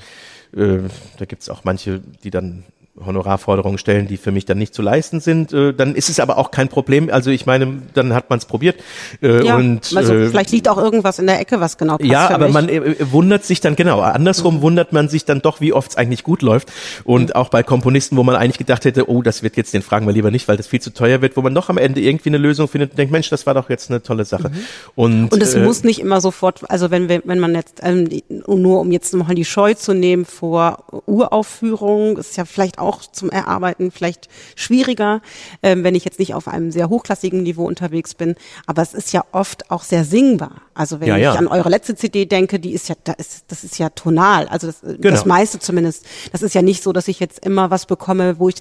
äh, 0.58 0.80
da 1.20 1.26
gibt's 1.26 1.50
auch 1.50 1.64
manche, 1.66 2.02
die 2.24 2.32
dann 2.32 2.64
Honorarforderungen 3.06 3.78
stellen, 3.78 4.08
die 4.08 4.18
für 4.18 4.32
mich 4.32 4.46
dann 4.46 4.58
nicht 4.58 4.74
zu 4.74 4.82
leisten 4.82 5.20
sind, 5.20 5.54
äh, 5.54 5.74
dann 5.74 5.96
ist 5.96 6.10
es 6.10 6.20
aber 6.20 6.38
auch 6.38 6.52
kein 6.52 6.68
Problem. 6.68 7.10
Also 7.12 7.32
ich 7.32 7.46
meine, 7.46 7.82
dann 7.94 8.14
hat 8.14 8.30
man 8.30 8.40
es 8.40 8.46
probiert. 8.46 8.80
Äh, 9.22 9.46
ja, 9.46 9.56
und, 9.56 9.92
also 9.96 10.14
äh, 10.14 10.28
vielleicht 10.30 10.52
liegt 10.52 10.68
auch 10.68 10.78
irgendwas 10.78 11.20
in 11.20 11.28
der 11.28 11.40
Ecke, 11.40 11.60
was 11.60 11.78
genau 11.78 11.98
passt 11.98 12.10
ja, 12.10 12.30
aber 12.30 12.46
mich. 12.46 12.54
man 12.54 12.70
äh, 12.70 12.96
wundert 13.12 13.46
sich 13.46 13.62
dann 13.62 13.76
genau. 13.76 14.02
Andersrum 14.02 14.58
Mhm. 14.58 14.62
wundert 14.62 14.94
man 14.94 15.10
sich 15.10 15.26
dann 15.26 15.42
doch, 15.42 15.62
wie 15.62 15.74
oft 15.74 15.92
es 15.92 15.98
eigentlich 15.98 16.24
gut 16.24 16.42
läuft. 16.42 16.72
Und 17.04 17.36
auch 17.36 17.50
bei 17.50 17.64
Komponisten, 17.64 18.18
wo 18.18 18.24
man 18.24 18.36
eigentlich 18.36 18.58
gedacht 18.58 18.86
hätte, 18.86 19.10
oh, 19.10 19.22
das 19.22 19.44
wird 19.44 19.58
jetzt, 19.58 19.74
den 19.74 19.82
fragen 19.82 20.06
wir 20.08 20.14
lieber 20.14 20.32
nicht, 20.32 20.48
weil 20.48 20.58
das 20.58 20.68
viel 20.68 20.82
zu 20.82 20.94
teuer 20.94 21.22
wird, 21.22 21.38
wo 21.38 21.42
man 21.42 21.54
doch 21.54 21.70
am 21.70 21.78
Ende 21.78 22.02
irgendwie 22.02 22.30
eine 22.30 22.38
Lösung 22.38 22.68
findet 22.68 22.92
und 22.92 22.98
denkt, 22.98 23.12
Mensch, 23.12 23.30
das 23.30 23.46
war 23.46 23.54
doch 23.54 23.70
jetzt 23.70 23.90
eine 23.90 24.02
tolle 24.02 24.26
Sache. 24.26 24.52
Und, 24.96 25.20
Mhm. 25.20 25.28
Und 25.32 25.44
es 25.44 25.54
äh, 25.54 25.64
muss 25.64 25.84
nicht 25.84 26.00
immer 26.00 26.22
sofort, 26.22 26.70
also 26.70 26.92
wenn 26.92 27.10
wir, 27.10 27.22
wenn 27.26 27.40
man 27.40 27.54
jetzt, 27.56 27.80
ähm, 27.84 28.08
nur 28.48 28.80
um 28.80 28.92
jetzt 28.92 29.14
nochmal 29.14 29.36
die 29.36 29.46
Scheu 29.46 29.74
zu 29.74 29.94
nehmen 29.94 30.26
vor 30.26 30.84
Uraufführungen, 31.06 32.18
ist 32.18 32.38
ja 32.38 32.46
vielleicht 32.46 32.80
auch 32.80 32.89
zum 32.98 33.30
Erarbeiten 33.30 33.92
vielleicht 33.92 34.28
schwieriger, 34.56 35.22
ähm, 35.64 35.84
wenn 35.84 35.96
ich 35.96 36.06
jetzt 36.06 36.20
nicht 36.20 36.34
auf 36.34 36.48
einem 36.48 36.72
sehr 36.72 36.90
hochklassigen 36.90 37.44
Niveau 37.44 37.66
unterwegs 37.66 38.14
bin. 38.16 38.36
Aber 38.66 38.82
es 38.82 38.94
ist 38.94 39.14
ja 39.14 39.24
oft 39.32 39.72
auch 39.72 39.84
sehr 39.84 40.04
singbar. 40.04 40.62
Also 40.74 41.00
wenn 41.00 41.08
Ja, 41.10 41.18
ich 41.18 41.24
ja. 41.24 41.34
an 41.36 41.48
eure 41.48 41.70
letzte 41.70 41.96
CD 41.96 42.26
denke, 42.26 42.60
die 42.60 42.72
ist 42.74 42.90
ja, 42.90 42.96
da 43.04 43.14
ist, 43.14 43.46
das 43.50 43.64
ist 43.64 43.78
ja 43.80 43.90
tonal. 43.90 44.48
Also 44.48 44.68
das, 44.68 44.82
Genau. 44.82 45.10
das 45.10 45.26
meiste 45.26 45.60
zumindest. 45.60 46.06
Das 46.32 46.42
ist 46.42 46.56
ja 46.56 46.62
nicht 46.62 46.84
so, 46.84 46.94
dass 46.94 47.08
ich 47.08 47.20
jetzt 47.20 47.46
immer 47.46 47.70
was 47.72 47.86
bekomme, 47.86 48.40
wo 48.40 48.50
ich 48.50 48.56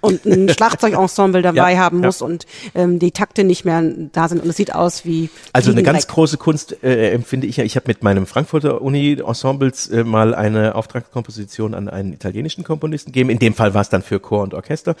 und 0.00 0.24
ein 0.26 0.48
Schlagzeugensemble 0.56 1.42
dabei 1.42 1.72
Ja, 1.72 1.78
haben 1.78 2.00
muss 2.00 2.22
und 2.22 2.46
ähm, 2.74 2.98
die 2.98 3.12
Takte 3.12 3.44
nicht 3.44 3.64
mehr 3.64 3.82
da 4.12 4.28
sind 4.28 4.42
und 4.42 4.48
es 4.48 4.56
sieht 4.56 4.74
aus 4.74 5.04
wie 5.04 5.30
Also 5.52 5.70
eine 5.70 5.82
ganz 5.82 6.06
große 6.06 6.36
Kunst 6.36 6.82
äh, 6.82 7.10
empfinde 7.12 7.46
ich 7.46 7.56
ja. 7.58 7.64
Ich 7.64 7.76
habe 7.76 7.84
mit 7.88 8.02
meinem 8.02 8.26
Frankfurter 8.26 8.82
Uni-Ensembles 8.82 9.88
äh, 9.88 10.04
mal 10.04 10.34
eine 10.34 10.74
Auftragskomposition 10.74 11.74
an 11.74 11.88
einen 11.88 12.12
italienischen 12.12 12.64
Komponisten 12.64 13.12
gegeben. 13.12 13.29
In 13.30 13.38
dem 13.38 13.54
Fall 13.54 13.74
war 13.74 13.82
es 13.82 13.88
dann 13.88 14.02
für 14.02 14.20
Chor 14.20 14.42
und 14.42 14.54
Orchester. 14.54 14.96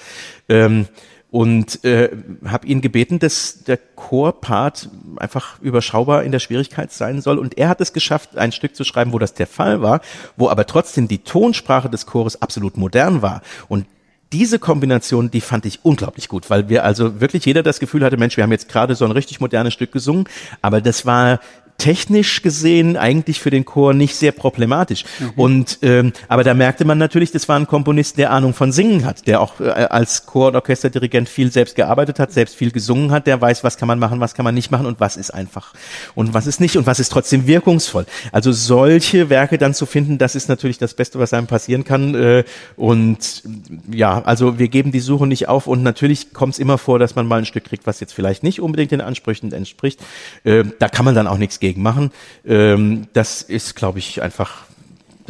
Ähm, 0.48 0.86
und 1.30 1.84
äh, 1.84 2.10
habe 2.44 2.66
ihn 2.66 2.80
gebeten, 2.80 3.20
dass 3.20 3.62
der 3.62 3.76
Chorpart 3.76 4.88
einfach 5.16 5.60
überschaubar 5.60 6.24
in 6.24 6.32
der 6.32 6.40
Schwierigkeit 6.40 6.90
sein 6.90 7.20
soll. 7.20 7.38
Und 7.38 7.56
er 7.56 7.68
hat 7.68 7.80
es 7.80 7.92
geschafft, 7.92 8.36
ein 8.36 8.50
Stück 8.50 8.74
zu 8.74 8.82
schreiben, 8.82 9.12
wo 9.12 9.18
das 9.18 9.34
der 9.34 9.46
Fall 9.46 9.80
war, 9.80 10.00
wo 10.36 10.48
aber 10.48 10.66
trotzdem 10.66 11.06
die 11.06 11.18
Tonsprache 11.18 11.88
des 11.88 12.06
Chores 12.06 12.42
absolut 12.42 12.76
modern 12.76 13.22
war. 13.22 13.42
Und 13.68 13.86
diese 14.32 14.58
Kombination, 14.58 15.30
die 15.30 15.40
fand 15.40 15.66
ich 15.66 15.80
unglaublich 15.82 16.28
gut, 16.28 16.50
weil 16.50 16.68
wir 16.68 16.84
also 16.84 17.20
wirklich 17.20 17.44
jeder 17.44 17.62
das 17.62 17.80
Gefühl 17.80 18.04
hatte, 18.04 18.16
Mensch, 18.16 18.36
wir 18.36 18.44
haben 18.44 18.52
jetzt 18.52 18.68
gerade 18.68 18.94
so 18.94 19.04
ein 19.04 19.10
richtig 19.10 19.40
modernes 19.40 19.74
Stück 19.74 19.90
gesungen, 19.90 20.28
aber 20.62 20.80
das 20.80 21.04
war 21.04 21.40
technisch 21.80 22.42
gesehen 22.42 22.96
eigentlich 22.96 23.40
für 23.40 23.50
den 23.50 23.64
Chor 23.64 23.94
nicht 23.94 24.14
sehr 24.14 24.32
problematisch. 24.32 25.04
Mhm. 25.18 25.30
Und 25.36 25.78
ähm, 25.82 26.12
aber 26.28 26.44
da 26.44 26.52
merkte 26.52 26.84
man 26.84 26.98
natürlich, 26.98 27.32
das 27.32 27.48
war 27.48 27.58
ein 27.58 27.66
Komponist, 27.66 28.18
der 28.18 28.30
Ahnung 28.30 28.52
von 28.52 28.70
Singen 28.70 29.06
hat, 29.06 29.26
der 29.26 29.40
auch 29.40 29.60
äh, 29.60 29.70
als 29.70 30.26
Chor- 30.26 30.48
und 30.48 30.56
Orchesterdirigent 30.56 31.28
viel 31.28 31.50
selbst 31.50 31.76
gearbeitet 31.76 32.18
hat, 32.18 32.32
selbst 32.32 32.54
viel 32.54 32.70
gesungen 32.70 33.10
hat, 33.12 33.26
der 33.26 33.40
weiß, 33.40 33.64
was 33.64 33.78
kann 33.78 33.88
man 33.88 33.98
machen, 33.98 34.20
was 34.20 34.34
kann 34.34 34.44
man 34.44 34.54
nicht 34.54 34.70
machen 34.70 34.84
und 34.84 35.00
was 35.00 35.16
ist 35.16 35.30
einfach 35.30 35.72
und 36.14 36.34
was 36.34 36.46
ist 36.46 36.60
nicht 36.60 36.76
und 36.76 36.86
was 36.86 37.00
ist 37.00 37.10
trotzdem 37.10 37.46
wirkungsvoll. 37.46 38.04
Also 38.30 38.52
solche 38.52 39.30
Werke 39.30 39.56
dann 39.56 39.72
zu 39.72 39.86
finden, 39.86 40.18
das 40.18 40.34
ist 40.34 40.50
natürlich 40.50 40.76
das 40.76 40.92
Beste, 40.92 41.18
was 41.18 41.32
einem 41.32 41.46
passieren 41.46 41.84
kann. 41.84 42.14
Äh, 42.14 42.44
und 42.76 43.42
ja, 43.90 44.19
also 44.24 44.58
wir 44.58 44.68
geben 44.68 44.92
die 44.92 45.00
Suche 45.00 45.26
nicht 45.26 45.48
auf 45.48 45.66
und 45.66 45.82
natürlich 45.82 46.32
kommt 46.32 46.54
es 46.54 46.58
immer 46.58 46.78
vor, 46.78 46.98
dass 46.98 47.14
man 47.14 47.26
mal 47.26 47.38
ein 47.38 47.46
Stück 47.46 47.64
kriegt, 47.64 47.86
was 47.86 48.00
jetzt 48.00 48.12
vielleicht 48.12 48.42
nicht 48.42 48.60
unbedingt 48.60 48.90
den 48.90 49.00
Ansprüchen 49.00 49.52
entspricht. 49.52 50.00
Äh, 50.44 50.64
da 50.78 50.88
kann 50.88 51.04
man 51.04 51.14
dann 51.14 51.26
auch 51.26 51.38
nichts 51.38 51.60
gegen 51.60 51.82
machen. 51.82 52.10
Ähm, 52.46 53.08
das 53.12 53.42
ist, 53.42 53.76
glaube 53.76 53.98
ich, 53.98 54.22
einfach 54.22 54.64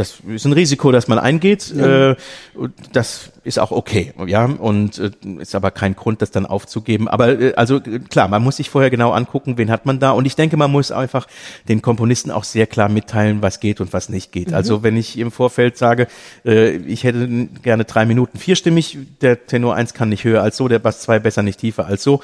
das 0.01 0.21
ist 0.27 0.47
ein 0.47 0.55
Risiko, 0.55 0.93
das 0.93 1.09
man 1.09 1.19
eingeht. 1.19 1.75
Ja. 1.77 2.13
Äh, 2.13 2.17
das 2.93 3.33
ist 3.45 3.59
auch 3.59 3.71
okay, 3.71 4.15
ja, 4.27 4.47
und 4.47 4.99
äh, 4.99 5.11
ist 5.39 5.55
aber 5.55 5.71
kein 5.71 5.95
Grund, 5.95 6.23
das 6.23 6.31
dann 6.31 6.47
aufzugeben. 6.47 7.07
Aber 7.07 7.39
äh, 7.39 7.53
also 7.55 7.81
klar, 7.81 8.27
man 8.29 8.43
muss 8.43 8.57
sich 8.57 8.71
vorher 8.71 8.89
genau 8.89 9.13
angucken, 9.13 9.59
wen 9.59 9.71
hat 9.71 9.85
man 9.85 9.99
da. 9.99 10.13
Und 10.13 10.25
ich 10.25 10.37
denke, 10.37 10.57
man 10.57 10.73
muss 10.73 10.91
einfach 10.91 11.27
den 11.69 11.83
Komponisten 11.83 12.31
auch 12.31 12.45
sehr 12.45 12.67
klar 12.67 12.89
mitteilen, 12.89 13.43
was 13.43 13.61
geht 13.61 13.81
und 13.83 13.93
was 13.93 14.09
nicht 14.09 14.33
geht. 14.33 14.49
Mhm. 14.49 14.55
Also 14.55 14.83
wenn 14.83 14.97
ich 14.97 15.19
im 15.19 15.31
Vorfeld 15.31 15.77
sage, 15.77 16.07
äh, 16.47 16.77
ich 16.77 17.05
hätte 17.05 17.29
gerne 17.63 17.85
drei 17.85 18.07
Minuten 18.07 18.39
vierstimmig, 18.39 18.97
der 19.21 19.47
Tenor 19.47 19.75
eins 19.75 19.93
kann 19.93 20.09
nicht 20.09 20.25
höher 20.25 20.43
als 20.43 20.57
so, 20.57 20.67
der 20.67 20.79
Bass 20.79 21.01
zwei 21.01 21.19
besser 21.19 21.43
nicht 21.43 21.61
tiefer 21.61 21.85
als 21.85 22.03
so. 22.03 22.23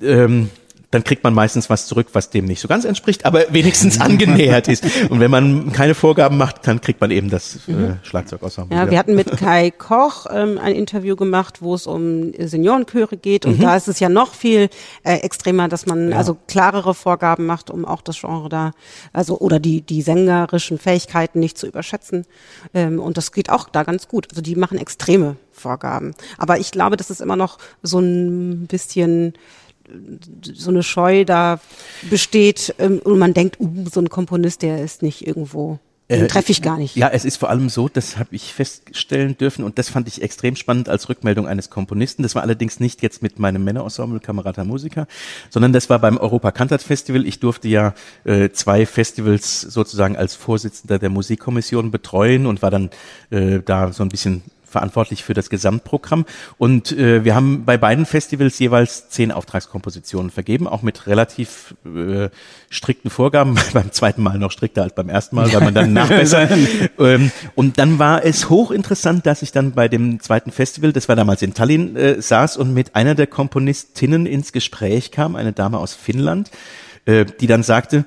Ähm, 0.00 0.50
dann 0.90 1.02
kriegt 1.04 1.24
man 1.24 1.34
meistens 1.34 1.68
was 1.68 1.86
zurück, 1.86 2.08
was 2.12 2.30
dem 2.30 2.44
nicht 2.44 2.60
so 2.60 2.68
ganz 2.68 2.84
entspricht, 2.84 3.24
aber 3.24 3.44
wenigstens 3.50 4.00
angenähert 4.00 4.68
ist. 4.68 4.84
Und 5.10 5.20
wenn 5.20 5.30
man 5.30 5.72
keine 5.72 5.94
Vorgaben 5.94 6.36
macht, 6.36 6.66
dann 6.66 6.80
kriegt 6.80 7.00
man 7.00 7.10
eben 7.10 7.28
das 7.28 7.60
äh, 7.68 7.72
mhm. 7.72 7.98
Schlagzeug 8.02 8.42
aus. 8.42 8.56
Ja, 8.70 8.90
wir 8.90 8.98
hatten 8.98 9.14
mit 9.14 9.36
Kai 9.36 9.70
Koch 9.70 10.26
ähm, 10.30 10.58
ein 10.58 10.74
Interview 10.74 11.16
gemacht, 11.16 11.60
wo 11.60 11.74
es 11.74 11.86
um 11.86 12.32
Seniorenchöre 12.38 13.16
geht 13.16 13.46
und 13.46 13.58
mhm. 13.58 13.62
da 13.62 13.76
ist 13.76 13.88
es 13.88 14.00
ja 14.00 14.08
noch 14.08 14.34
viel 14.34 14.68
äh, 15.02 15.16
extremer, 15.16 15.68
dass 15.68 15.86
man 15.86 16.10
ja. 16.10 16.16
also 16.16 16.36
klarere 16.46 16.94
Vorgaben 16.94 17.46
macht, 17.46 17.70
um 17.70 17.84
auch 17.84 18.02
das 18.02 18.20
Genre 18.20 18.48
da, 18.48 18.72
also 19.12 19.38
oder 19.38 19.58
die 19.58 19.82
die 19.82 20.02
sängerischen 20.02 20.78
Fähigkeiten 20.78 21.40
nicht 21.40 21.58
zu 21.58 21.66
überschätzen. 21.66 22.26
Ähm, 22.74 23.00
und 23.00 23.16
das 23.16 23.32
geht 23.32 23.50
auch 23.50 23.68
da 23.68 23.82
ganz 23.82 24.08
gut. 24.08 24.28
Also 24.30 24.42
die 24.42 24.54
machen 24.54 24.78
extreme 24.78 25.36
Vorgaben. 25.52 26.14
Aber 26.38 26.58
ich 26.58 26.70
glaube, 26.70 26.96
das 26.96 27.10
ist 27.10 27.20
immer 27.20 27.36
noch 27.36 27.58
so 27.82 27.98
ein 27.98 28.66
bisschen 28.66 29.34
so 30.42 30.70
eine 30.70 30.82
Scheu 30.82 31.24
da 31.24 31.60
besteht 32.10 32.74
ähm, 32.78 33.00
und 33.04 33.18
man 33.18 33.34
denkt, 33.34 33.60
uh, 33.60 33.86
so 33.92 34.00
ein 34.00 34.08
Komponist, 34.08 34.62
der 34.62 34.82
ist 34.82 35.02
nicht 35.02 35.26
irgendwo 35.26 35.78
den 36.08 36.24
äh, 36.24 36.26
treffe 36.28 36.52
ich 36.52 36.62
gar 36.62 36.78
nicht. 36.78 36.94
Ja, 36.94 37.08
es 37.08 37.24
ist 37.24 37.36
vor 37.36 37.50
allem 37.50 37.68
so, 37.68 37.88
das 37.88 38.16
habe 38.16 38.28
ich 38.30 38.52
feststellen 38.52 39.36
dürfen 39.36 39.64
und 39.64 39.76
das 39.78 39.88
fand 39.88 40.06
ich 40.06 40.22
extrem 40.22 40.54
spannend 40.54 40.88
als 40.88 41.08
Rückmeldung 41.08 41.48
eines 41.48 41.68
Komponisten. 41.68 42.22
Das 42.22 42.36
war 42.36 42.42
allerdings 42.42 42.78
nicht 42.78 43.02
jetzt 43.02 43.22
mit 43.22 43.40
meinem 43.40 43.64
Männerensemble 43.64 44.20
Kamerata 44.20 44.62
Musiker, 44.62 45.08
sondern 45.50 45.72
das 45.72 45.90
war 45.90 45.98
beim 45.98 46.16
Europa 46.16 46.52
Kantat 46.52 46.82
Festival. 46.82 47.26
Ich 47.26 47.40
durfte 47.40 47.66
ja 47.66 47.94
äh, 48.24 48.50
zwei 48.50 48.86
Festivals 48.86 49.62
sozusagen 49.62 50.16
als 50.16 50.36
Vorsitzender 50.36 51.00
der 51.00 51.10
Musikkommission 51.10 51.90
betreuen 51.90 52.46
und 52.46 52.62
war 52.62 52.70
dann 52.70 52.90
äh, 53.30 53.58
da 53.64 53.92
so 53.92 54.04
ein 54.04 54.08
bisschen 54.08 54.42
verantwortlich 54.76 55.24
für 55.24 55.32
das 55.32 55.48
Gesamtprogramm. 55.48 56.26
Und 56.58 56.92
äh, 56.92 57.24
wir 57.24 57.34
haben 57.34 57.64
bei 57.64 57.78
beiden 57.78 58.04
Festivals 58.04 58.58
jeweils 58.58 59.08
zehn 59.08 59.32
Auftragskompositionen 59.32 60.30
vergeben, 60.30 60.68
auch 60.68 60.82
mit 60.82 61.06
relativ 61.06 61.74
äh, 61.86 62.28
strikten 62.68 63.08
Vorgaben. 63.08 63.54
beim 63.72 63.90
zweiten 63.90 64.22
Mal 64.22 64.38
noch 64.38 64.50
strikter 64.50 64.82
als 64.82 64.94
beim 64.94 65.08
ersten 65.08 65.36
Mal, 65.36 65.50
weil 65.50 65.62
man 65.62 65.72
dann 65.72 65.92
nachbessert. 65.94 66.52
ähm, 66.98 67.30
und 67.54 67.78
dann 67.78 67.98
war 67.98 68.22
es 68.22 68.50
hochinteressant, 68.50 69.24
dass 69.24 69.40
ich 69.40 69.50
dann 69.50 69.72
bei 69.72 69.88
dem 69.88 70.20
zweiten 70.20 70.52
Festival, 70.52 70.92
das 70.92 71.08
war 71.08 71.16
damals 71.16 71.40
in 71.40 71.54
Tallinn, 71.54 71.96
äh, 71.96 72.20
saß 72.20 72.58
und 72.58 72.74
mit 72.74 72.94
einer 72.94 73.14
der 73.14 73.28
Komponistinnen 73.28 74.26
ins 74.26 74.52
Gespräch 74.52 75.10
kam, 75.10 75.36
eine 75.36 75.54
Dame 75.54 75.78
aus 75.78 75.94
Finnland, 75.94 76.50
äh, 77.06 77.24
die 77.40 77.46
dann 77.46 77.62
sagte, 77.62 78.04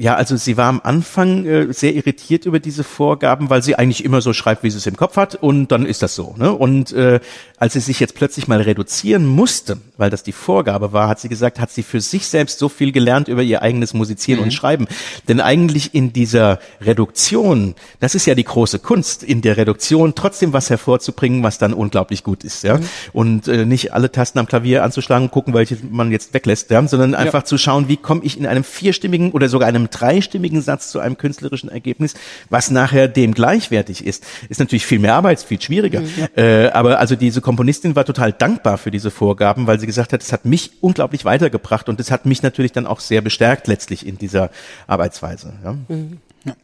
ja, 0.00 0.14
also 0.14 0.34
sie 0.36 0.56
war 0.56 0.68
am 0.68 0.80
Anfang 0.82 1.44
äh, 1.44 1.72
sehr 1.74 1.94
irritiert 1.94 2.46
über 2.46 2.58
diese 2.58 2.84
Vorgaben, 2.84 3.50
weil 3.50 3.62
sie 3.62 3.76
eigentlich 3.76 4.02
immer 4.02 4.22
so 4.22 4.32
schreibt, 4.32 4.62
wie 4.62 4.70
sie 4.70 4.78
es 4.78 4.86
im 4.86 4.96
Kopf 4.96 5.18
hat 5.18 5.34
und 5.34 5.68
dann 5.68 5.84
ist 5.84 6.02
das 6.02 6.14
so. 6.14 6.34
Ne? 6.38 6.52
Und 6.52 6.90
äh, 6.92 7.20
als 7.58 7.74
sie 7.74 7.80
sich 7.80 8.00
jetzt 8.00 8.14
plötzlich 8.14 8.48
mal 8.48 8.62
reduzieren 8.62 9.26
musste, 9.26 9.76
weil 9.98 10.08
das 10.08 10.22
die 10.22 10.32
Vorgabe 10.32 10.94
war, 10.94 11.06
hat 11.06 11.20
sie 11.20 11.28
gesagt, 11.28 11.60
hat 11.60 11.70
sie 11.70 11.82
für 11.82 12.00
sich 12.00 12.26
selbst 12.28 12.58
so 12.58 12.70
viel 12.70 12.92
gelernt 12.92 13.28
über 13.28 13.42
ihr 13.42 13.60
eigenes 13.60 13.92
Musizieren 13.92 14.40
mhm. 14.40 14.44
und 14.44 14.50
Schreiben. 14.52 14.88
Denn 15.28 15.38
eigentlich 15.38 15.94
in 15.94 16.14
dieser 16.14 16.60
Reduktion, 16.80 17.74
das 17.98 18.14
ist 18.14 18.24
ja 18.24 18.34
die 18.34 18.44
große 18.44 18.78
Kunst, 18.78 19.22
in 19.22 19.42
der 19.42 19.58
Reduktion 19.58 20.14
trotzdem 20.14 20.54
was 20.54 20.70
hervorzubringen, 20.70 21.42
was 21.42 21.58
dann 21.58 21.74
unglaublich 21.74 22.24
gut 22.24 22.42
ist. 22.42 22.64
Ja? 22.64 22.78
Mhm. 22.78 22.88
Und 23.12 23.48
äh, 23.48 23.66
nicht 23.66 23.92
alle 23.92 24.10
Tasten 24.10 24.38
am 24.38 24.46
Klavier 24.46 24.82
anzuschlagen 24.82 25.26
und 25.26 25.30
gucken, 25.30 25.52
welche 25.52 25.76
man 25.90 26.10
jetzt 26.10 26.32
weglässt, 26.32 26.70
ja? 26.70 26.88
sondern 26.88 27.14
einfach 27.14 27.40
ja. 27.40 27.44
zu 27.44 27.58
schauen, 27.58 27.88
wie 27.88 27.98
komme 27.98 28.22
ich 28.24 28.38
in 28.38 28.46
einem 28.46 28.64
vierstimmigen 28.64 29.32
oder 29.32 29.50
sogar 29.50 29.68
einem 29.68 29.89
dreistimmigen 29.90 30.62
Satz 30.62 30.90
zu 30.90 31.00
einem 31.00 31.18
künstlerischen 31.18 31.68
Ergebnis, 31.68 32.14
was 32.48 32.70
nachher 32.70 33.08
dem 33.08 33.34
gleichwertig 33.34 34.04
ist. 34.04 34.24
Ist 34.48 34.60
natürlich 34.60 34.86
viel 34.86 34.98
mehr 34.98 35.14
Arbeit, 35.14 35.40
viel 35.40 35.60
schwieriger. 35.60 36.00
Mhm, 36.00 36.08
ja. 36.16 36.42
äh, 36.42 36.70
aber 36.70 36.98
also 36.98 37.16
diese 37.16 37.40
Komponistin 37.40 37.96
war 37.96 38.04
total 38.04 38.32
dankbar 38.32 38.78
für 38.78 38.90
diese 38.90 39.10
Vorgaben, 39.10 39.66
weil 39.66 39.80
sie 39.80 39.86
gesagt 39.86 40.12
hat, 40.12 40.22
es 40.22 40.32
hat 40.32 40.44
mich 40.44 40.72
unglaublich 40.80 41.24
weitergebracht 41.24 41.88
und 41.88 42.00
es 42.00 42.10
hat 42.10 42.26
mich 42.26 42.42
natürlich 42.42 42.72
dann 42.72 42.86
auch 42.86 43.00
sehr 43.00 43.20
bestärkt 43.20 43.66
letztlich 43.66 44.06
in 44.06 44.18
dieser 44.18 44.50
Arbeitsweise. 44.86 45.52
Ja. 45.64 45.76
Mhm. 45.88 46.18
Ja. 46.44 46.54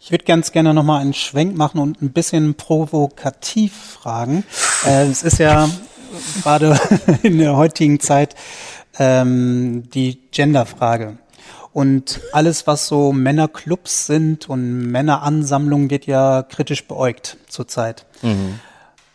Ich 0.00 0.10
würde 0.10 0.24
ganz 0.24 0.50
gerne 0.50 0.74
nochmal 0.74 1.02
einen 1.02 1.14
Schwenk 1.14 1.56
machen 1.56 1.78
und 1.78 2.00
ein 2.00 2.10
bisschen 2.10 2.54
provokativ 2.54 3.74
fragen. 3.74 4.44
Äh, 4.86 5.06
es 5.06 5.22
ist 5.22 5.38
ja 5.38 5.68
gerade 6.42 6.78
in 7.22 7.38
der 7.38 7.56
heutigen 7.56 8.00
Zeit 8.00 8.34
ähm, 8.98 9.84
die 9.94 10.18
Genderfrage. 10.32 11.18
Und 11.72 12.20
alles, 12.32 12.66
was 12.66 12.88
so 12.88 13.12
Männerclubs 13.12 14.06
sind 14.06 14.48
und 14.48 14.90
Männeransammlungen, 14.90 15.90
wird 15.90 16.06
ja 16.06 16.42
kritisch 16.42 16.86
beäugt 16.86 17.36
zurzeit. 17.48 18.06
Mhm. 18.22 18.60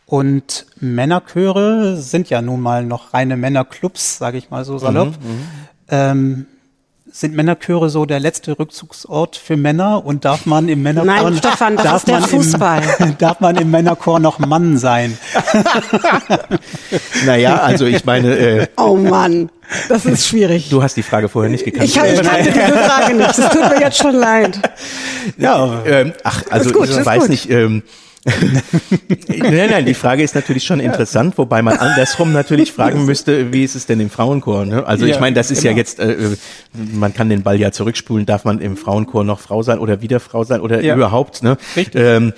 Und 0.05 0.67
Männerchöre 0.79 1.97
sind 1.97 2.29
ja 2.29 2.41
nun 2.41 2.61
mal 2.61 2.85
noch 2.85 3.13
reine 3.13 3.37
Männerclubs, 3.37 4.17
sage 4.17 4.37
ich 4.37 4.51
mal 4.51 4.63
so 4.63 4.77
salopp. 4.77 5.09
Mhm, 5.09 5.29
mhm. 5.29 5.47
ähm, 5.89 6.45
sind 7.15 7.33
Männerchöre 7.33 7.89
so 7.89 8.05
der 8.05 8.19
letzte 8.19 8.59
Rückzugsort 8.59 9.37
für 9.37 9.55
Männer 9.55 10.05
und 10.05 10.25
darf 10.25 10.45
man 10.45 10.67
im 10.67 10.83
Männerchor 10.83 11.31
Nein, 11.31 11.37
Stefan, 11.37 11.77
das 11.77 11.85
darf 11.85 11.95
ist 11.95 12.07
der 12.09 12.19
man 12.19 12.29
Fußball. 12.29 12.81
Im, 12.99 13.17
darf 13.19 13.39
man 13.39 13.55
im 13.55 13.71
Männerchor 13.71 14.19
noch 14.19 14.39
Mann 14.39 14.77
sein? 14.77 15.17
naja, 17.25 17.57
also 17.57 17.85
ich 17.85 18.03
meine. 18.03 18.35
Äh, 18.35 18.67
oh 18.75 18.97
Mann, 18.97 19.49
das 19.87 20.05
ist 20.05 20.27
schwierig. 20.27 20.69
Du 20.69 20.83
hast 20.83 20.97
die 20.97 21.03
Frage 21.03 21.29
vorher 21.29 21.49
nicht 21.49 21.63
gekannt. 21.63 21.85
Ich, 21.85 21.97
hab, 21.97 22.05
ich 22.05 22.21
kannte 22.21 22.51
diese 22.51 22.77
Frage 22.77 23.13
nicht. 23.15 23.37
Das 23.37 23.49
tut 23.49 23.69
mir 23.69 23.79
jetzt 23.79 23.97
schon 23.97 24.15
leid. 24.15 24.59
Ja, 25.37 25.83
ähm, 25.85 26.13
ach, 26.25 26.43
also 26.49 26.71
gut, 26.71 26.89
ich 26.89 27.05
weiß 27.05 27.21
gut. 27.21 27.29
nicht. 27.29 27.49
Ähm, 27.49 27.83
nein, 28.25 29.69
nein, 29.69 29.85
die 29.85 29.93
Frage 29.93 30.23
ist 30.23 30.33
natürlich 30.33 30.63
schon 30.63 30.79
interessant, 30.79 31.37
wobei 31.37 31.61
man 31.61 31.77
andersrum 31.77 32.33
natürlich 32.33 32.71
fragen 32.71 33.05
müsste, 33.05 33.53
wie 33.53 33.63
ist 33.63 33.75
es 33.75 33.85
denn 33.85 33.99
im 33.99 34.09
Frauenchor? 34.09 34.65
Ne? 34.65 34.85
Also 34.85 35.05
ja, 35.05 35.13
ich 35.13 35.19
meine, 35.19 35.35
das 35.35 35.51
ist 35.51 35.61
genau. 35.61 35.71
ja 35.71 35.77
jetzt, 35.77 35.99
äh, 35.99 36.35
man 36.73 37.13
kann 37.13 37.29
den 37.29 37.43
Ball 37.43 37.59
ja 37.59 37.71
zurückspulen, 37.71 38.25
darf 38.25 38.43
man 38.43 38.59
im 38.59 38.77
Frauenchor 38.77 39.23
noch 39.23 39.39
Frau 39.39 39.61
sein 39.61 39.77
oder 39.77 40.01
wieder 40.01 40.19
Frau 40.19 40.43
sein 40.43 40.61
oder 40.61 40.81
ja. 40.81 40.95
überhaupt? 40.95 41.43
Ne? 41.43 41.57
Ähm, 41.93 42.33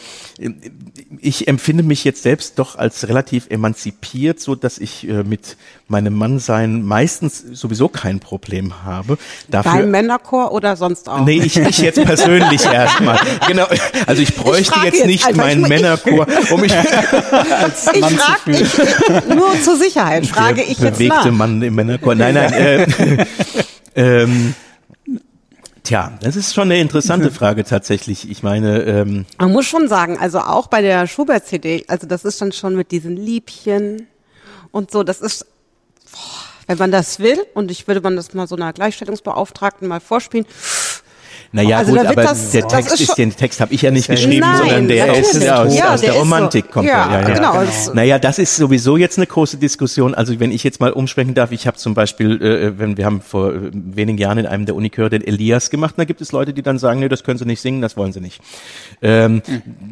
ich 1.19 1.47
empfinde 1.47 1.83
mich 1.83 2.03
jetzt 2.03 2.23
selbst 2.23 2.59
doch 2.59 2.75
als 2.77 3.07
relativ 3.07 3.47
emanzipiert, 3.49 4.39
so 4.39 4.55
dass 4.55 4.77
ich 4.77 5.07
äh, 5.07 5.23
mit 5.23 5.57
meinem 5.87 6.13
Mannsein 6.13 6.83
meistens 6.83 7.43
sowieso 7.53 7.87
kein 7.87 8.19
Problem 8.19 8.83
habe. 8.83 9.17
Dafür, 9.47 9.71
Beim 9.71 9.91
Männerchor 9.91 10.51
oder 10.51 10.75
sonst 10.75 11.07
auch? 11.07 11.25
Nee, 11.25 11.41
ich, 11.43 11.57
ich 11.57 11.77
jetzt 11.79 12.03
persönlich 12.03 12.65
erstmal. 12.71 13.19
Genau. 13.47 13.67
Also 14.05 14.21
ich 14.21 14.35
bräuchte 14.35 14.73
ich 14.77 14.83
jetzt, 14.83 14.97
jetzt 14.97 15.07
nicht 15.07 15.35
meinen 15.35 15.61
Männerchor, 15.61 16.27
um 16.51 16.61
mich 16.61 16.73
als 17.61 17.87
ich 17.93 18.01
Mann 18.01 18.17
frag, 18.17 18.37
zu 18.37 18.43
fühlen. 18.43 19.25
Ich, 19.29 19.35
nur 19.35 19.61
zur 19.61 19.77
Sicherheit 19.77 20.27
frage 20.27 20.55
Der 20.55 20.69
ich 20.69 20.79
jetzt 20.79 20.97
bewegte 20.97 21.27
nach. 21.27 21.31
Mann 21.31 21.61
im 21.61 21.75
Männerchor. 21.75 22.15
Nein, 22.15 22.33
nein. 22.33 22.53
Äh, 22.53 23.25
ähm, 23.95 24.55
Tja, 25.87 26.11
das 26.19 26.35
ist 26.35 26.53
schon 26.53 26.63
eine 26.63 26.81
interessante 26.81 27.31
Frage 27.39 27.63
tatsächlich. 27.63 28.29
Ich 28.29 28.43
meine, 28.43 28.81
ähm 28.81 29.25
man 29.37 29.53
muss 29.53 29.67
schon 29.67 29.87
sagen, 29.87 30.17
also 30.19 30.39
auch 30.39 30.67
bei 30.67 30.81
der 30.81 31.07
Schubert-CD, 31.07 31.85
also 31.87 32.05
das 32.05 32.25
ist 32.25 32.41
dann 32.41 32.51
schon 32.51 32.75
mit 32.75 32.91
diesen 32.91 33.15
Liebchen 33.15 34.05
und 34.71 34.91
so, 34.91 35.03
das 35.03 35.21
ist, 35.21 35.45
boah, 36.11 36.19
wenn 36.67 36.77
man 36.77 36.91
das 36.91 37.19
will, 37.19 37.39
und 37.53 37.71
ich 37.71 37.87
würde 37.87 38.01
man 38.01 38.17
das 38.17 38.33
mal 38.33 38.47
so 38.47 38.57
einer 38.57 38.73
Gleichstellungsbeauftragten 38.73 39.87
mal 39.87 40.01
vorspielen, 40.01 40.45
Naja, 41.51 41.77
Also 41.77 41.93
gut, 41.93 42.03
da 42.03 42.09
aber 42.09 42.23
das- 42.23 42.51
der 42.51 42.67
Text 42.67 42.93
ist 42.93 43.01
ist, 43.01 43.17
den 43.17 43.35
Text 43.35 43.61
habe 43.61 43.73
ich 43.73 43.81
ja 43.81 43.91
nicht 43.91 44.09
Nein, 44.09 44.17
geschrieben, 44.17 44.47
sondern 44.57 44.87
der 44.87 45.17
ist 45.17 45.41
ja 45.41 45.63
aus, 45.63 45.75
Ja, 45.77 45.93
aus 45.93 46.01
der 46.01 46.09
der 46.09 46.09
ist 46.09 46.13
so- 46.15 46.19
Romantik 46.19 46.71
kommt 46.71 46.87
ja, 46.87 47.05
er. 47.05 47.21
Ja, 47.21 47.29
ja. 47.29 47.35
genau. 47.35 47.51
genau. 47.61 47.93
Naja, 47.93 48.19
das 48.19 48.39
ist 48.39 48.55
sowieso 48.55 48.97
jetzt 48.97 49.17
eine 49.17 49.27
große 49.27 49.57
Diskussion. 49.57 50.13
Also 50.13 50.39
wenn 50.39 50.51
ich 50.51 50.63
jetzt 50.63 50.79
mal 50.79 50.91
umschwenken 50.91 51.35
darf, 51.35 51.51
ich 51.51 51.65
habe 51.67 51.77
zum 51.77 51.93
Beispiel, 51.93 52.41
äh, 52.41 52.77
wenn 52.79 52.97
wir 52.97 53.05
haben 53.05 53.21
vor 53.21 53.53
äh, 53.53 53.59
wenigen 53.71 54.17
Jahren 54.17 54.37
in 54.39 54.45
einem 54.45 54.65
der 54.65 54.75
Unichöre 54.75 55.09
den 55.09 55.25
Elias 55.25 55.69
gemacht, 55.69 55.95
da 55.97 56.03
gibt 56.05 56.21
es 56.21 56.31
Leute, 56.31 56.53
die 56.53 56.61
dann 56.61 56.79
sagen, 56.79 56.99
nee, 56.99 57.09
das 57.09 57.23
können 57.23 57.37
sie 57.39 57.45
nicht 57.45 57.61
singen, 57.61 57.81
das 57.81 57.95
wollen 57.97 58.11
sie 58.13 58.19
nicht. 58.21 58.41
Ähm, 59.01 59.41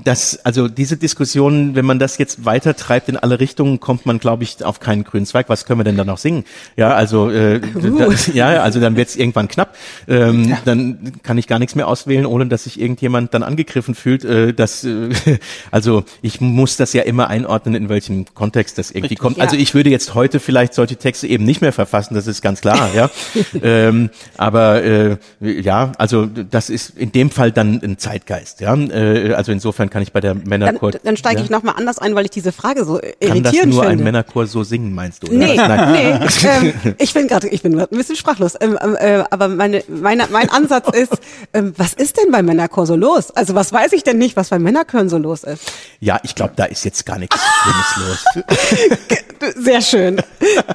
das, 0.04 0.40
also 0.44 0.68
diese 0.68 0.98
Diskussion, 0.98 1.76
wenn 1.76 1.86
man 1.86 2.00
das 2.00 2.18
jetzt 2.18 2.46
weiter 2.46 2.76
treibt 2.76 3.10
in 3.10 3.18
alle 3.18 3.40
Richtungen, 3.40 3.80
kommt 3.80 4.06
man, 4.06 4.20
glaube 4.20 4.44
ich, 4.44 4.64
auf 4.64 4.80
keinen 4.80 5.04
grünen 5.04 5.26
Zweig. 5.26 5.50
Was 5.50 5.66
können 5.66 5.80
wir 5.80 5.84
denn 5.86 5.98
da 5.98 6.04
noch 6.04 6.18
singen? 6.18 6.44
Ja, 6.76 6.94
also 6.94 7.30
äh, 7.30 7.60
da, 7.60 8.08
ja, 8.34 8.62
also 8.62 8.80
dann 8.80 8.96
wird 8.98 9.08
es 9.10 9.16
irgendwann 9.16 9.48
knapp. 9.48 9.76
Ähm, 10.08 10.58
Dann 10.66 11.14
kann 11.24 11.38
ich 11.38 11.45
gar 11.48 11.60
nichts 11.60 11.76
mehr 11.76 11.88
auswählen, 11.88 12.26
ohne 12.26 12.48
dass 12.48 12.66
sich 12.66 12.80
irgendjemand 12.80 13.34
dann 13.34 13.44
angegriffen 13.44 13.96
fühlt. 13.96 14.24
Äh, 14.24 14.54
das, 14.54 14.84
äh, 14.84 15.10
also 15.72 16.04
ich 16.22 16.42
muss 16.42 16.78
das 16.78 16.94
ja 16.94 17.04
immer 17.04 17.30
einordnen, 17.30 17.76
in 17.76 17.90
welchem 17.90 18.26
Kontext 18.34 18.78
das 18.78 18.92
irgendwie 18.92 19.16
kommt. 19.16 19.40
Also 19.40 19.56
ja. 19.56 19.62
ich 19.62 19.74
würde 19.74 19.90
jetzt 19.90 20.16
heute 20.16 20.40
vielleicht 20.40 20.74
solche 20.74 20.96
Texte 20.96 21.28
eben 21.28 21.46
nicht 21.46 21.62
mehr 21.62 21.74
verfassen, 21.74 22.16
das 22.16 22.28
ist 22.28 22.42
ganz 22.42 22.62
klar, 22.62 22.90
ja. 22.94 23.10
ähm, 23.62 24.10
aber 24.38 24.84
äh, 24.84 25.18
ja, 25.40 25.92
also 25.98 26.26
das 26.26 26.70
ist 26.70 26.98
in 26.98 27.12
dem 27.12 27.30
Fall 27.30 27.52
dann 27.52 27.82
ein 27.84 27.98
Zeitgeist, 27.98 28.62
ja. 28.62 28.76
Äh, 28.76 29.34
also 29.34 29.52
insofern 29.52 29.90
kann 29.90 30.02
ich 30.02 30.12
bei 30.12 30.22
der 30.22 30.36
Dann, 30.36 30.44
Männerchor. 30.48 30.92
dann 30.92 31.18
steige 31.18 31.40
ja? 31.40 31.44
ich 31.44 31.50
nochmal 31.50 31.76
anders 31.78 32.00
ein, 32.00 32.16
weil 32.16 32.26
ich 32.26 32.32
diese 32.32 32.52
Frage 32.52 32.86
so 32.86 33.00
Kann 33.00 33.44
das 33.44 33.54
irritierend 33.54 33.74
nur 33.74 33.84
ein 33.84 33.90
finde. 33.90 34.04
Männerchor 34.06 34.48
so 34.48 34.64
singen, 34.64 34.94
meinst 34.94 35.24
du? 35.24 35.28
oder? 35.28 35.38
Nee, 35.38 35.56
Nein. 35.56 35.92
nee. 35.92 36.26
Ähm, 36.46 36.96
ich 37.00 37.14
bin 37.14 37.28
gerade, 37.28 37.48
ich 37.48 37.64
bin 37.64 37.76
grad 37.76 37.92
ein 37.92 37.98
bisschen 37.98 38.16
sprachlos. 38.16 38.54
Ähm, 38.60 38.78
ähm, 38.82 38.96
äh, 39.00 39.24
aber 39.30 39.48
meine, 39.48 39.84
meine, 39.88 40.28
mein 40.32 40.50
Ansatz 40.50 40.96
ist, 40.96 41.18
ähm, 41.54 41.74
was 41.78 41.94
ist 41.94 42.18
denn 42.18 42.32
beim 42.32 42.46
Männerchor 42.46 42.86
so 42.86 42.96
los? 42.96 43.32
Also 43.32 43.56
was 43.56 43.72
weiß 43.72 43.94
ich 43.94 44.04
denn 44.04 44.18
nicht, 44.18 44.36
was 44.36 44.50
beim 44.50 44.64
Männerchören 44.64 45.10
so 45.10 45.18
los 45.18 45.44
ist? 45.44 45.72
Ja, 46.00 46.20
ich 46.24 46.36
glaube, 46.36 46.54
da 46.56 46.66
ist 46.66 46.84
jetzt 46.86 47.06
gar 47.06 47.18
nichts 47.18 47.38
Schlimmes 47.64 48.26
los. 48.36 49.56
Sehr 49.58 49.82
schön. 49.82 50.18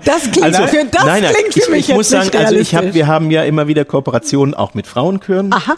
Das 0.05 0.23
klingt 0.31 0.57
für 0.57 0.85
das 0.85 1.05
nein, 1.05 1.23
nein, 1.23 1.35
klingt 1.35 1.55
für 1.55 1.61
ich, 1.61 1.69
mich 1.69 1.79
ich 1.81 1.89
jetzt 1.89 1.97
muss 1.97 2.09
sagen, 2.09 2.31
also 2.37 2.55
ich 2.55 2.75
hab, 2.75 2.95
wir 2.95 3.07
haben 3.07 3.31
ja 3.31 3.45
immer 3.45 3.69
wieder 3.69 3.85
Kooperationen 3.85 4.55
auch 4.55 4.75
mit 4.75 4.87
Frauenchören. 4.87 5.53
Aha. 5.53 5.77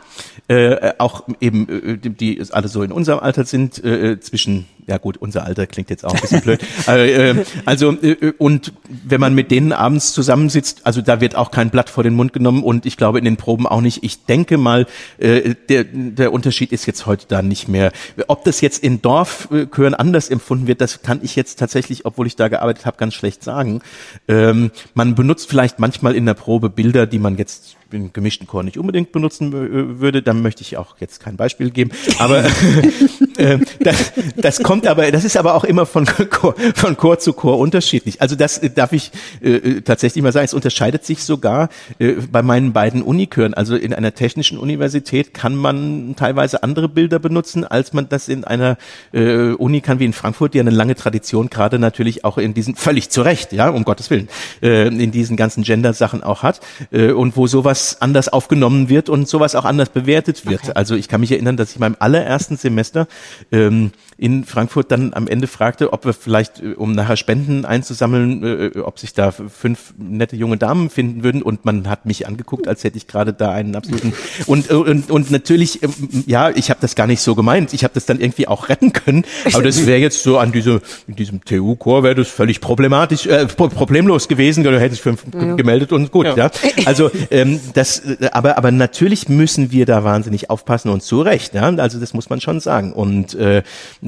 Äh, 0.49 0.95
auch 0.99 1.22
eben, 1.41 1.68
äh, 1.68 1.97
die, 1.99 2.43
alle 2.51 2.68
so 2.68 2.83
in 2.83 2.91
unserem 2.93 3.20
Alter 3.20 3.45
sind, 3.45 3.83
äh, 3.85 4.18
zwischen, 4.20 4.66
ja 4.87 4.99
gut, 4.99 5.16
unser 5.16 5.45
Alter 5.45 5.66
klingt 5.66 5.89
jetzt 5.89 6.05
auch 6.05 6.12
ein 6.12 6.20
bisschen 6.20 6.41
blöd. 6.41 6.61
äh, 6.89 7.30
äh, 7.30 7.45
also, 7.64 7.93
äh, 7.93 8.33
und 8.39 8.72
wenn 8.89 9.20
man 9.20 9.35
mit 9.35 9.51
denen 9.51 9.72
abends 9.72 10.12
zusammensitzt, 10.12 10.80
also 10.85 11.01
da 11.01 11.20
wird 11.20 11.37
auch 11.37 11.53
kein 11.53 11.70
Blatt 11.70 11.89
vor 11.89 12.03
den 12.03 12.14
Mund 12.14 12.33
genommen 12.33 12.64
und 12.64 12.87
ich 12.87 12.97
glaube 12.97 13.18
in 13.18 13.24
den 13.24 13.37
Proben 13.37 13.66
auch 13.66 13.80
nicht. 13.80 14.03
Ich 14.03 14.24
denke 14.24 14.59
mal, 14.59 14.72
äh, 15.18 15.55
der, 15.68 15.85
der 15.85 16.33
Unterschied 16.33 16.73
ist 16.73 16.87
jetzt 16.87 17.07
heute 17.07 17.27
da 17.29 17.43
nicht 17.43 17.68
mehr. 17.68 17.93
Ob 18.27 18.45
das 18.45 18.61
jetzt 18.61 18.83
in 18.83 19.03
Dorfchören 19.03 19.95
anders 19.95 20.29
empfunden 20.31 20.66
wird, 20.66 20.81
das 20.81 21.03
kann 21.03 21.20
ich 21.23 21.37
jetzt 21.37 21.59
tatsächlich, 21.59 22.05
obwohl 22.05 22.27
ich 22.27 22.37
da 22.37 22.49
gearbeitet 22.49 22.87
habe, 22.87 22.97
ganz 22.97 23.14
schlecht 23.14 23.43
sagen. 23.45 23.83
Ähm, 24.29 24.70
man 24.95 25.14
benutzt 25.14 25.49
vielleicht 25.49 25.79
manchmal 25.79 26.14
in 26.14 26.27
der 26.27 26.35
Probe 26.35 26.70
Bilder, 26.70 27.07
die 27.07 27.18
man 27.18 27.37
jetzt 27.37 27.77
im 27.93 28.12
gemischten 28.12 28.47
Chor 28.47 28.62
nicht 28.62 28.79
unbedingt 28.79 29.12
benutzen 29.12 29.53
äh, 29.53 30.01
würde, 30.01 30.23
dann 30.23 30.43
möchte 30.43 30.62
ich 30.62 30.77
auch 30.77 30.97
jetzt 30.99 31.20
kein 31.20 31.37
Beispiel 31.37 31.70
geben. 31.70 31.91
Aber 32.18 32.45
äh, 32.45 32.49
das, 33.80 34.12
das 34.37 34.62
kommt 34.62 34.87
aber, 34.87 35.11
das 35.11 35.24
ist 35.24 35.37
aber 35.37 35.55
auch 35.55 35.64
immer 35.64 35.87
von 35.87 36.07
Chor, 36.07 36.55
von 36.74 36.97
Chor 36.97 37.18
zu 37.18 37.33
Chor 37.33 37.59
unterschiedlich. 37.59 38.20
Also 38.20 38.37
das 38.37 38.59
äh, 38.59 38.70
darf 38.70 38.93
ich 38.93 39.11
äh, 39.41 39.80
tatsächlich 39.80 40.22
mal 40.22 40.33
sagen. 40.33 40.45
Es 40.45 40.55
unterscheidet 40.55 41.05
sich 41.05 41.24
sogar 41.24 41.68
äh, 41.99 42.12
bei 42.30 42.43
meinen 42.43 42.72
beiden 42.72 43.03
Unichören. 43.03 43.55
Also 43.55 43.76
in 43.76 43.95
einer 43.95 44.14
technischen 44.14 44.59
Universität 44.59 45.35
kann 45.35 45.57
man 45.57 46.14
teilweise 46.16 46.62
andere 46.62 46.89
Bilder 46.89 47.18
benutzen, 47.18 47.64
als 47.64 47.93
man 47.93 48.09
das 48.09 48.28
in 48.28 48.45
einer 48.45 48.76
äh, 49.12 49.53
Uni 49.53 49.80
kann 49.80 49.99
wie 49.99 50.05
in 50.05 50.12
Frankfurt, 50.12 50.55
die 50.55 50.61
eine 50.61 50.70
lange 50.70 50.95
Tradition 50.95 51.51
gerade 51.51 51.78
natürlich 51.78 52.24
auch 52.24 52.39
in 52.39 52.55
diesen 52.55 52.74
völlig 52.74 53.11
zu 53.11 53.22
Recht, 53.22 53.53
ja, 53.53 53.68
um 53.68 53.85
Gottes 53.85 54.11
Willen, 54.11 54.28
äh, 54.62 54.89
in 54.89 55.11
diesen 55.12 55.37
ganzen 55.37 55.62
Gender-Sachen 55.62 56.22
auch 56.22 56.43
hat 56.43 56.61
äh, 56.91 57.12
und 57.12 57.37
wo 57.37 57.47
sowas 57.47 57.99
anders 58.01 58.28
aufgenommen 58.28 58.89
wird 58.89 59.09
und 59.09 59.28
sowas 59.28 59.55
auch 59.55 59.64
anders 59.64 59.91
bewertet 59.91 60.47
wird. 60.47 60.76
Also 60.76 60.95
ich 60.95 61.09
kann 61.09 61.20
mich 61.20 61.33
erinnern, 61.33 61.57
dass 61.57 61.72
ich 61.72 61.78
meinem 61.78 61.97
allerersten 61.99 62.57
Semester 62.57 63.07
ähm, 63.51 63.93
in 64.19 64.45
Frankfurt 64.45 64.91
dann 64.93 65.13
am 65.15 65.27
Ende 65.27 65.47
fragte, 65.47 65.93
ob 65.93 66.05
wir 66.05 66.13
vielleicht, 66.13 66.61
äh, 66.61 66.75
um 66.75 66.93
nachher 66.93 67.17
Spenden 67.17 67.65
einzusammeln, 67.65 68.73
äh, 68.75 68.79
ob 68.81 68.99
sich 68.99 69.15
da 69.15 69.33
fünf 69.33 69.95
nette 69.99 70.37
junge 70.37 70.57
Damen 70.57 70.91
finden 70.91 71.23
würden 71.25 71.43
und 71.43 71.65
man 71.65 71.89
hat 71.89 72.07
mich 72.07 72.27
angeguckt, 72.27 72.69
als 72.69 72.85
hätte 72.85 72.97
ich 72.97 73.07
gerade 73.07 73.33
da 73.33 73.51
einen 73.53 73.75
absoluten 73.77 74.13
und 74.47 74.71
äh, 74.71 74.75
und, 74.75 75.11
und 75.11 75.31
natürlich, 75.31 75.83
ähm, 75.83 75.93
ja, 76.27 76.51
ich 76.51 76.71
habe 76.71 76.79
das 76.81 76.95
gar 76.95 77.07
nicht 77.07 77.21
so 77.21 77.35
gemeint. 77.35 77.73
Ich 77.73 77.85
habe 77.85 77.95
das 77.95 78.07
dann 78.07 78.21
irgendwie 78.21 78.49
auch 78.49 78.69
retten 78.69 78.93
können, 78.93 79.25
aber 79.53 79.63
das 79.65 79.87
wäre 79.87 79.99
jetzt 79.99 80.23
so 80.23 80.39
an 80.39 80.53
diese, 80.53 80.81
in 81.07 81.17
diesem 81.17 81.45
TU-Chor 81.45 82.03
wäre 82.03 82.15
das 82.15 82.29
völlig 82.29 82.61
problematisch, 82.61 83.27
äh, 83.27 83.47
pro- 83.47 83.69
problemlos 83.69 84.29
gewesen. 84.29 84.63
Du 84.65 84.79
hättest 84.79 85.03
fünf 85.03 85.25
ge- 85.31 85.57
gemeldet 85.57 85.93
und 85.93 86.11
gut, 86.13 86.27
ja. 86.37 86.51
Also 86.85 87.11
ähm, 87.31 87.61
das, 87.75 88.01
äh, 88.01 88.29
aber 88.33 88.59
aber 88.59 88.71
natürlich 88.71 89.29
müssen 89.29 89.71
wir 89.73 89.87
da 89.87 90.05
wahnsinnig 90.05 90.51
aufpassen 90.51 90.89
und 90.91 91.03
zu 91.03 91.23
Recht, 91.23 91.55
ja. 91.55 91.63
Also 91.77 91.99
das 91.99 92.13
muss 92.15 92.29
man 92.31 92.41
schon 92.41 92.61
sagen. 92.61 92.93
Und 92.93 93.35
äh, 93.35 93.63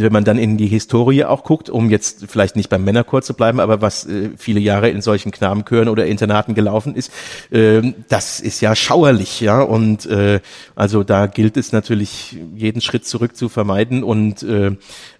wenn 0.05 0.13
man 0.13 0.25
dann 0.25 0.39
in 0.39 0.59
die 0.59 0.67
Historie 0.67 1.25
auch 1.25 1.45
guckt, 1.45 1.71
um 1.71 1.89
jetzt 1.89 2.27
vielleicht 2.29 2.57
nicht 2.57 2.69
beim 2.69 2.85
Männerchor 2.85 3.23
zu 3.23 3.33
bleiben, 3.33 3.59
aber 3.59 3.81
was 3.81 4.07
äh, 4.07 4.31
viele 4.37 4.61
Jahre 4.61 4.91
in 4.91 5.01
solchen 5.01 5.33
Knabenchören 5.33 5.89
oder 5.89 6.05
Internaten 6.05 6.55
gelaufen 6.55 6.95
ist, 6.95 7.11
äh, 7.51 7.81
das 8.09 8.39
ist 8.39 8.61
ja 8.61 8.77
schauerlich, 8.77 9.41
ja. 9.41 9.63
Und 9.63 10.05
äh, 10.05 10.41
also 10.77 11.05
da 11.05 11.27
gilt 11.27 11.57
es 11.57 11.73
natürlich, 11.73 12.37
jeden 12.55 12.83
Schritt 12.83 13.07
zurück 13.07 13.35
zu 13.35 13.49
vermeiden. 13.49 14.05
Und 14.05 14.43
äh, 14.43 14.77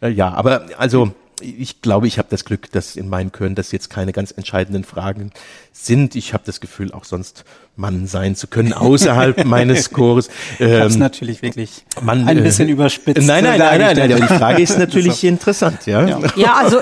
ja, 0.07 0.35
aber 0.35 0.67
also 0.77 1.13
ich 1.41 1.83
glaube, 1.83 2.07
ich 2.07 2.19
habe 2.19 2.29
das 2.31 2.45
Glück, 2.45 2.71
dass 2.71 2.95
in 2.95 3.09
meinen 3.09 3.33
Chören 3.33 3.55
das 3.55 3.73
jetzt 3.73 3.89
keine 3.89 4.13
ganz 4.13 4.31
entscheidenden 4.31 4.85
Fragen 4.85 5.33
sind. 5.73 6.15
Ich 6.15 6.35
habe 6.35 6.45
das 6.47 6.61
Gefühl, 6.61 6.93
auch 6.93 7.05
sonst 7.05 7.45
Mann 7.77 8.07
sein 8.07 8.37
zu 8.37 8.47
können 8.47 8.73
außerhalb 8.73 9.45
meines 9.47 9.91
Chores. 9.91 10.29
Ich 10.59 10.71
hab's 10.71 10.95
Ähm, 10.95 11.01
natürlich 11.01 11.43
wirklich 11.43 11.85
man, 12.03 12.27
ein 12.29 12.39
äh, 12.39 12.43
bisschen 12.43 12.69
überspitzt. 12.69 13.27
Nein, 13.27 13.45
nein, 13.45 13.59
nein, 13.59 13.81
nein, 13.81 13.97
nein, 13.97 14.13
aber 14.13 14.21
die 14.21 14.39
Frage 14.39 14.63
ist 14.63 14.79
natürlich 14.79 15.25
interessant, 15.25 15.87
ja. 15.87 16.07
Ja. 16.07 16.21
Ja, 16.37 16.55
also 16.55 16.81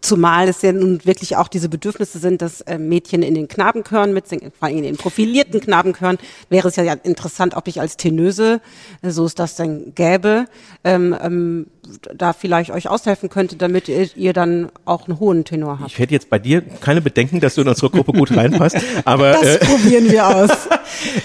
zumal 0.00 0.48
es 0.48 0.62
ja 0.62 0.72
nun 0.72 1.04
wirklich 1.04 1.36
auch 1.36 1.48
diese 1.48 1.68
Bedürfnisse 1.68 2.18
sind, 2.18 2.42
dass 2.42 2.60
äh, 2.62 2.78
Mädchen 2.78 3.22
in 3.22 3.34
den 3.34 3.48
Knabenchören 3.48 4.12
mitsingen, 4.12 4.52
vor 4.58 4.68
allem 4.68 4.78
in 4.78 4.82
den 4.84 4.96
profilierten 4.96 5.60
Knabenchören, 5.60 6.18
wäre 6.50 6.68
es 6.68 6.76
ja 6.76 6.92
interessant, 6.92 7.54
ob 7.56 7.66
ich 7.68 7.80
als 7.80 7.96
Tenöse, 7.96 8.60
äh, 9.02 9.10
so 9.10 9.24
es 9.24 9.34
das 9.34 9.56
denn 9.56 9.92
gäbe, 9.94 10.46
ähm, 10.84 11.16
ähm, 11.20 11.66
da 12.14 12.32
vielleicht 12.32 12.70
euch 12.70 12.88
aushelfen 12.88 13.28
könnte, 13.28 13.56
damit 13.56 13.88
ihr, 13.88 14.08
ihr 14.16 14.32
dann 14.32 14.70
auch 14.84 15.08
einen 15.08 15.18
hohen 15.20 15.44
Tenor 15.44 15.80
habt. 15.80 15.90
Ich 15.92 15.98
hätte 15.98 16.12
jetzt 16.14 16.30
bei 16.30 16.38
dir 16.38 16.62
keine 16.80 17.00
Bedenken, 17.00 17.40
dass 17.40 17.54
du 17.54 17.62
in 17.62 17.68
unsere 17.68 17.90
Gruppe 17.90 18.12
gut 18.12 18.36
reinpasst, 18.36 18.76
aber 19.04 19.32
Das 19.32 19.56
äh, 19.56 19.58
probieren 19.64 20.10
wir 20.10 20.26
aus. 20.26 20.50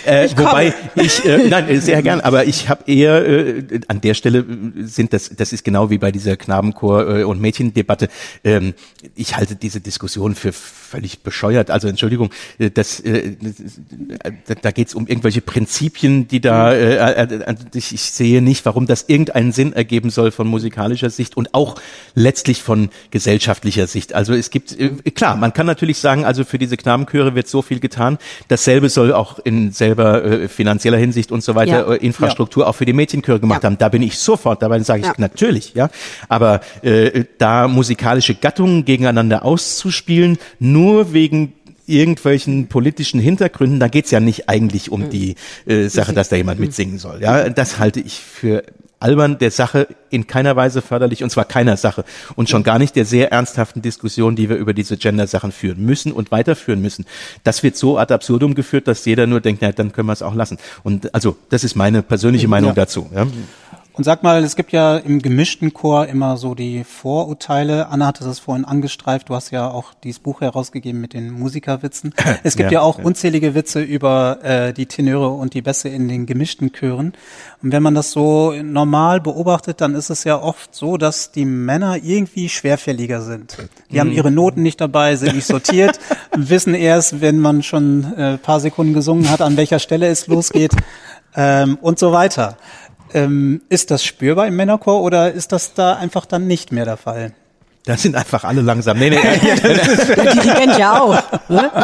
Äh, 0.06 0.26
Ich 0.26 0.38
wobei 0.38 0.74
ich, 0.96 1.26
äh, 1.26 1.48
nein, 1.50 1.70
äh, 1.70 1.80
sehr 1.80 2.02
gern, 2.02 2.22
aber 2.22 2.46
ich 2.46 2.70
habe 2.70 2.90
eher 2.92 3.26
äh, 3.26 3.82
an 3.88 4.02
der 4.02 4.14
Stelle 4.14 4.40
äh, 4.40 4.84
sind 4.84 5.14
das, 5.14 5.32
das 5.36 5.54
ist 5.54 5.64
genau 5.64 5.90
wie 5.90 5.98
bei 5.98 6.12
dieser 6.12 6.38
Knabenchor 6.38 7.20
äh, 7.20 7.24
und 7.24 7.42
Mädchendebatte. 7.42 8.10
Ähm, 8.44 8.74
ich 9.16 9.36
halte 9.36 9.56
diese 9.56 9.82
Diskussion 9.82 10.36
für 10.36 10.54
völlig 10.92 11.24
bescheuert. 11.24 11.72
Also 11.72 11.88
Entschuldigung, 11.88 12.32
äh, 12.60 12.70
das, 12.70 13.00
äh, 13.00 13.36
da, 14.48 14.56
da 14.56 14.72
geht 14.72 14.90
es 14.90 14.96
um 14.96 15.08
irgendwelche 15.08 15.42
Prinzipien, 15.42 16.28
die 16.28 16.42
da. 16.42 16.74
Äh, 16.74 17.46
ich, 17.74 17.94
ich 17.94 18.02
sehe 18.02 18.42
nicht, 18.42 18.66
warum 18.66 18.88
das 18.88 19.06
irgendeinen 19.08 19.52
Sinn 19.52 19.74
ergeben 19.74 20.10
soll 20.10 20.32
von 20.32 20.48
musikalischer 20.48 21.10
Sicht 21.10 21.38
und 21.38 21.54
auch 21.54 21.76
letztlich 22.14 22.62
von 22.62 22.90
gesellschaftlicher 23.12 23.88
Sicht. 23.88 24.14
Also 24.14 24.34
es 24.34 24.50
gibt 24.50 24.78
äh, 24.78 24.90
klar, 25.12 25.36
man 25.38 25.54
kann 25.54 25.66
natürlich 25.66 25.98
sagen, 26.00 26.26
also 26.26 26.44
für 26.44 26.58
diese 26.58 26.78
Knabenchöre 26.78 27.36
wird 27.36 27.48
so 27.48 27.62
viel 27.62 27.80
getan. 27.80 28.18
Dasselbe 28.50 28.90
soll 28.90 29.14
auch 29.14 29.40
in 29.52 29.72
selber 29.72 30.24
äh, 30.24 30.48
finanzieller 30.48 30.98
Hinsicht 30.98 31.32
und 31.32 31.44
so 31.44 31.56
weiter 31.56 31.88
Ja. 31.88 31.94
äh, 31.94 31.98
Infrastruktur 31.98 32.68
auch 32.68 32.74
für 32.76 32.86
die 32.86 32.94
Mädchenchöre 32.94 33.40
gemacht 33.40 33.64
Ja. 33.64 33.68
haben. 33.68 33.78
Da 33.78 33.90
bin 33.90 34.02
ich 34.02 34.18
sofort 34.18 34.62
dabei, 34.62 34.80
sage 34.80 35.02
ich 35.02 35.08
Ja. 35.08 35.14
natürlich, 35.18 35.74
ja. 35.74 35.90
Aber 36.30 36.62
äh, 36.82 37.26
da 37.38 37.68
musikalische 37.68 38.36
Gattungen 38.36 38.86
gegeneinander 38.86 39.44
auszuspielen, 39.46 40.38
nur 40.60 41.14
wegen 41.14 41.54
irgendwelchen 41.88 42.68
politischen 42.68 43.20
Hintergründen, 43.20 43.80
da 43.80 43.88
geht's 43.90 44.12
ja 44.12 44.20
nicht 44.20 44.48
eigentlich 44.48 44.92
um 44.92 45.10
die 45.10 45.36
äh, 45.66 45.88
Sache, 45.90 46.14
dass 46.14 46.30
da 46.30 46.38
jemand 46.38 46.60
mitsingen 46.60 47.00
soll. 47.00 47.20
Ja, 47.22 47.50
das 47.50 47.80
halte 47.80 48.00
ich 48.00 48.14
für 48.20 48.64
albern 49.02 49.38
der 49.38 49.52
Sache 49.52 49.88
in 50.10 50.28
keiner 50.28 50.56
Weise 50.56 50.82
förderlich 50.82 51.24
und 51.24 51.30
zwar 51.30 51.46
keiner 51.46 51.76
Sache 51.78 52.06
und 52.36 52.50
schon 52.50 52.64
gar 52.64 52.80
nicht 52.80 52.96
der 52.96 53.06
sehr 53.06 53.32
ernsthaften 53.32 53.82
Diskussion, 53.82 54.36
die 54.36 54.50
wir 54.50 54.56
über 54.58 54.74
diese 54.74 54.98
Gender-Sachen 54.98 55.52
führen 55.52 55.84
müssen 55.86 56.12
und 56.12 56.32
weiterführen 56.32 56.82
müssen. 56.82 57.06
Das 57.44 57.64
wird 57.64 57.76
so 57.78 57.98
ad 57.98 58.14
absurdum 58.14 58.56
geführt, 58.56 58.88
dass 58.88 59.04
jeder 59.06 59.28
nur 59.28 59.42
denkt, 59.42 59.62
na, 59.62 59.72
dann 59.72 59.92
können 59.92 60.08
wir 60.08 60.14
es 60.14 60.22
auch 60.22 60.36
lassen. 60.36 60.58
Und 60.84 61.14
also 61.14 61.36
das 61.50 61.64
ist 61.64 61.76
meine 61.76 62.04
persönliche 62.04 62.48
Meinung 62.48 62.70
Ja. 62.70 62.76
dazu. 62.76 63.10
Ja. 63.14 63.26
Und 63.94 64.06
sag 64.06 64.24
mal, 64.24 64.42
es 64.44 64.56
gibt 64.56 64.72
ja 64.72 64.96
im 64.96 65.22
gemischten 65.22 65.74
Chor 65.74 66.08
immer 66.08 66.38
so 66.38 66.56
die 66.56 66.86
Vorurteile. 66.86 67.90
Anna 67.90 68.08
hatte 68.08 68.24
das 68.24 68.40
vorhin 68.40 68.64
angestreift. 68.64 69.28
Du 69.28 69.36
hast 69.36 69.52
ja 69.52 69.70
auch 69.70 69.94
dieses 70.04 70.20
Buch 70.20 70.40
herausgegeben 70.40 71.02
mit 71.02 71.14
den 71.14 71.32
Musikerwitzen. 71.32 72.14
Es 72.44 72.56
gibt 72.56 72.72
ja, 72.72 72.80
ja 72.80 72.82
auch 72.82 73.00
ja. 73.00 73.06
unzählige 73.06 73.54
Witze 73.54 73.82
über 73.82 74.40
äh, 74.44 74.74
die 74.74 74.86
Tenöre 74.86 75.30
und 75.30 75.54
die 75.54 75.62
Bässe 75.62 75.90
in 75.90 76.08
den 76.08 76.26
gemischten 76.26 76.72
Chören. 76.72 77.14
Und 77.62 77.72
wenn 77.72 77.84
man 77.84 77.94
das 77.94 78.12
so 78.12 78.54
normal 78.54 79.20
beobachtet, 79.20 79.82
dann 79.82 79.94
ist 79.94 80.10
es 80.10 80.24
ja 80.24 80.42
oft 80.42 80.74
so, 80.74 80.98
dass 80.98 81.32
die 81.32 81.46
Männer 81.46 81.98
irgendwie 82.02 82.48
schwerfälliger 82.48 83.22
sind. 83.22 83.58
Die 83.90 83.96
mhm. 83.96 84.00
haben 84.00 84.12
ihre 84.12 84.32
Noten 84.32 84.64
nicht 84.64 84.80
dabei, 84.80 85.18
sind 85.18 85.36
nicht 85.36 85.48
sortiert, 85.48 86.00
wissen 86.36 86.74
erst, 86.74 87.20
wenn 87.20 87.40
man 87.40 87.62
schon 87.62 88.14
äh, 88.18 88.38
paar 88.38 88.62
Sekunden 88.62 88.94
gesungen 88.94 89.30
hat, 89.30 89.42
an 89.42 89.58
welcher 89.58 89.80
Stelle 89.80 90.08
es 90.08 90.28
losgeht 90.28 90.72
ähm, 91.36 91.78
und 91.82 92.00
so 92.00 92.12
weiter. 92.12 92.58
Ähm, 93.14 93.62
ist 93.70 93.92
das 93.92 94.04
spürbar 94.04 94.48
im 94.48 94.56
Männerchor 94.56 95.02
oder 95.02 95.32
ist 95.32 95.52
das 95.52 95.74
da 95.74 95.96
einfach 95.96 96.26
dann 96.26 96.48
nicht 96.48 96.72
mehr 96.72 96.86
der 96.86 96.98
Fall? 96.98 97.34
Da 97.84 97.98
sind 97.98 98.16
einfach 98.16 98.44
alle 98.44 98.62
langsam. 98.62 99.00
Nee, 99.00 99.10
nee. 99.10 99.18
der 99.64 100.34
Dirigent 100.34 100.78
ja 100.78 101.00
auch. 101.02 101.24
Ne? 101.50 101.72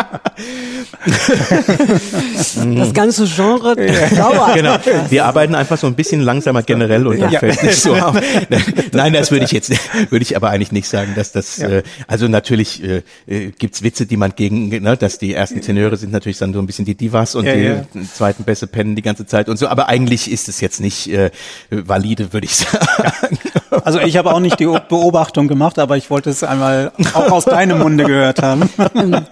Das 2.77 2.93
ganze 2.93 3.25
Genre 3.25 3.75
dauert. 4.15 4.55
Genau. 4.55 4.77
Wir 5.09 5.25
arbeiten 5.25 5.55
einfach 5.55 5.77
so 5.77 5.87
ein 5.87 5.95
bisschen 5.95 6.21
langsamer 6.21 6.63
generell 6.63 7.07
und 7.07 7.19
das 7.19 7.31
ja. 7.31 7.39
fällt 7.39 7.63
nicht 7.63 7.75
so 7.75 7.95
auf. 7.95 8.19
Nein, 8.93 9.13
das 9.13 9.31
würde 9.31 9.45
ich 9.45 9.51
jetzt, 9.51 9.71
würde 10.09 10.23
ich 10.23 10.35
aber 10.35 10.49
eigentlich 10.49 10.71
nicht 10.71 10.87
sagen, 10.87 11.13
dass 11.15 11.31
das, 11.31 11.57
ja. 11.57 11.69
äh, 11.69 11.83
also 12.07 12.27
natürlich 12.27 12.83
äh, 12.83 13.01
äh 13.27 13.51
gibt's 13.57 13.83
Witze, 13.83 14.05
die 14.05 14.17
man 14.17 14.33
gegen, 14.35 14.69
ne, 14.69 14.97
dass 14.97 15.17
die 15.17 15.33
ersten 15.33 15.61
Tenöre 15.61 15.97
sind 15.97 16.11
natürlich 16.11 16.37
dann 16.37 16.53
so 16.53 16.59
ein 16.59 16.65
bisschen 16.65 16.85
die 16.85 16.95
Divas 16.95 17.35
und 17.35 17.45
ja, 17.45 17.85
die 17.93 18.11
zweiten 18.11 18.43
Bässe 18.43 18.67
pennen 18.67 18.95
die 18.95 19.01
ganze 19.01 19.25
Zeit 19.25 19.49
und 19.49 19.57
so, 19.57 19.67
aber 19.67 19.87
eigentlich 19.87 20.31
ist 20.31 20.49
es 20.49 20.61
jetzt 20.61 20.79
nicht 20.79 21.09
äh, 21.11 21.31
valide, 21.69 22.33
würde 22.33 22.45
ich 22.45 22.55
sagen. 22.55 23.39
Also 23.83 23.99
ich 23.99 24.17
habe 24.17 24.33
auch 24.33 24.39
nicht 24.39 24.59
die 24.59 24.65
Beobachtung 24.65 25.47
gemacht, 25.47 25.79
aber 25.79 25.97
ich 25.97 26.09
wollte 26.09 26.29
es 26.29 26.43
einmal 26.43 26.91
auch 27.13 27.31
aus 27.31 27.45
deinem 27.45 27.79
Munde 27.79 28.03
gehört 28.03 28.41
haben. 28.41 28.69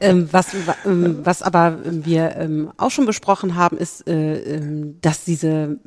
Ähm, 0.00 0.28
was, 0.32 0.48
ähm, 0.84 1.20
was 1.22 1.42
aber 1.42 1.78
wir 1.84 2.34
ähm, 2.36 2.72
auch 2.76 2.90
schon 2.90 3.06
besprochen 3.06 3.54
haben, 3.54 3.78
ist, 3.78 4.08
äh, 4.08 4.60
dass 5.00 5.24
diese 5.24 5.78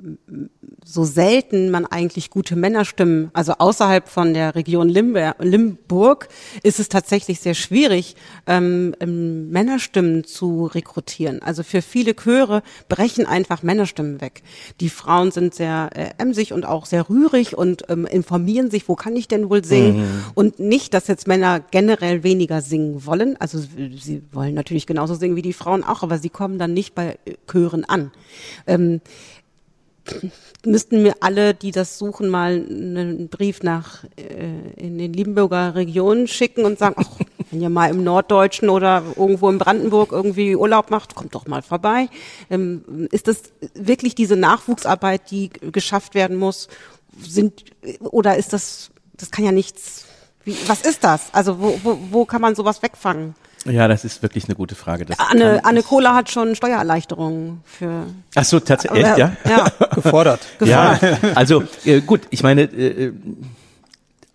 so 0.87 1.03
selten 1.03 1.71
man 1.71 1.87
eigentlich 1.87 2.29
gute 2.29 2.55
Männerstimmen, 2.55 3.31
also 3.33 3.53
außerhalb 3.53 4.07
von 4.07 4.35
der 4.35 4.53
Region 4.53 4.87
Limber, 4.87 5.35
Limburg, 5.39 6.29
ist 6.61 6.79
es 6.79 6.89
tatsächlich 6.89 7.39
sehr 7.39 7.55
schwierig, 7.55 8.15
ähm, 8.45 8.93
Männerstimmen 9.01 10.25
zu 10.25 10.67
rekrutieren. 10.67 11.41
Also 11.41 11.63
für 11.63 11.81
viele 11.81 12.15
Chöre 12.15 12.61
brechen 12.87 13.25
einfach 13.25 13.63
Männerstimmen 13.63 14.21
weg. 14.21 14.43
Die 14.79 14.89
Frauen 14.89 15.31
sind 15.31 15.55
sehr 15.55 15.89
äh, 15.95 16.09
emsig 16.19 16.53
und 16.53 16.67
auch 16.67 16.85
sehr 16.85 17.09
rührig 17.09 17.57
und 17.57 17.89
ähm, 17.89 18.05
informieren 18.05 18.69
sich, 18.69 18.87
wo 18.87 18.95
kann 18.95 19.15
ich 19.15 19.27
denn 19.27 19.49
wohl 19.49 19.65
singen? 19.65 19.97
Mhm. 19.97 20.23
Und 20.35 20.59
nicht, 20.59 20.93
dass 20.93 21.07
jetzt 21.07 21.27
Männer 21.27 21.61
generell 21.71 22.21
weniger 22.21 22.61
singen 22.61 23.07
wollen. 23.07 23.37
Also 23.41 23.57
sie 23.59 24.21
wollen 24.31 24.53
natürlich 24.53 24.85
genauso 24.85 25.15
singen 25.15 25.35
wie 25.35 25.41
die 25.41 25.53
Frauen 25.53 25.83
auch, 25.83 26.03
aber 26.03 26.19
sie 26.19 26.29
kommen 26.29 26.59
dann 26.59 26.73
nicht 26.73 26.93
bei 26.93 27.17
Chören 27.47 27.85
an. 27.85 28.11
Ähm, 28.67 29.01
müssten 30.65 31.03
mir 31.03 31.15
alle, 31.19 31.53
die 31.53 31.71
das 31.71 31.97
suchen, 31.97 32.29
mal 32.29 32.53
einen 32.53 33.29
Brief 33.29 33.63
nach 33.63 34.03
äh, 34.17 34.71
in 34.77 34.97
den 34.97 35.13
Liebenburger 35.13 35.75
Regionen 35.75 36.27
schicken 36.27 36.65
und 36.65 36.79
sagen, 36.79 36.95
ach, 36.97 37.09
wenn 37.51 37.61
ihr 37.61 37.69
mal 37.69 37.89
im 37.89 38.03
Norddeutschen 38.03 38.69
oder 38.69 39.03
irgendwo 39.15 39.49
in 39.49 39.57
Brandenburg 39.57 40.11
irgendwie 40.11 40.55
Urlaub 40.55 40.89
macht, 40.89 41.15
kommt 41.15 41.35
doch 41.35 41.47
mal 41.47 41.61
vorbei. 41.61 42.09
Ähm, 42.49 43.07
ist 43.11 43.27
das 43.27 43.43
wirklich 43.73 44.15
diese 44.15 44.35
Nachwuchsarbeit, 44.35 45.31
die 45.31 45.49
geschafft 45.49 46.15
werden 46.15 46.37
muss? 46.37 46.67
Sind 47.21 47.63
oder 47.99 48.35
ist 48.37 48.53
das? 48.53 48.91
Das 49.13 49.31
kann 49.31 49.45
ja 49.45 49.51
nichts. 49.51 50.05
Wie, 50.43 50.57
was 50.67 50.81
ist 50.81 51.03
das? 51.03 51.33
Also 51.33 51.59
wo, 51.59 51.79
wo, 51.83 51.97
wo 52.11 52.25
kann 52.25 52.41
man 52.41 52.55
sowas 52.55 52.81
wegfangen? 52.81 53.35
Ja, 53.65 53.87
das 53.87 54.05
ist 54.05 54.21
wirklich 54.21 54.45
eine 54.45 54.55
gute 54.55 54.75
Frage. 54.75 55.05
Das 55.05 55.17
Anne, 55.19 55.61
Anne 55.65 55.81
Kohler 55.81 56.13
hat 56.13 56.29
schon 56.29 56.55
Steuererleichterungen 56.55 57.61
für. 57.65 58.05
Ach 58.35 58.45
so, 58.45 58.59
tatsächlich, 58.59 59.03
echt, 59.03 59.17
ja? 59.17 59.35
Ja. 59.47 59.65
Gefordert. 59.95 60.41
Gefordert. 60.59 61.01
Ja, 61.01 61.33
also 61.35 61.63
äh, 61.83 62.01
gut, 62.01 62.21
ich 62.29 62.43
meine, 62.43 62.63
äh, 62.63 63.11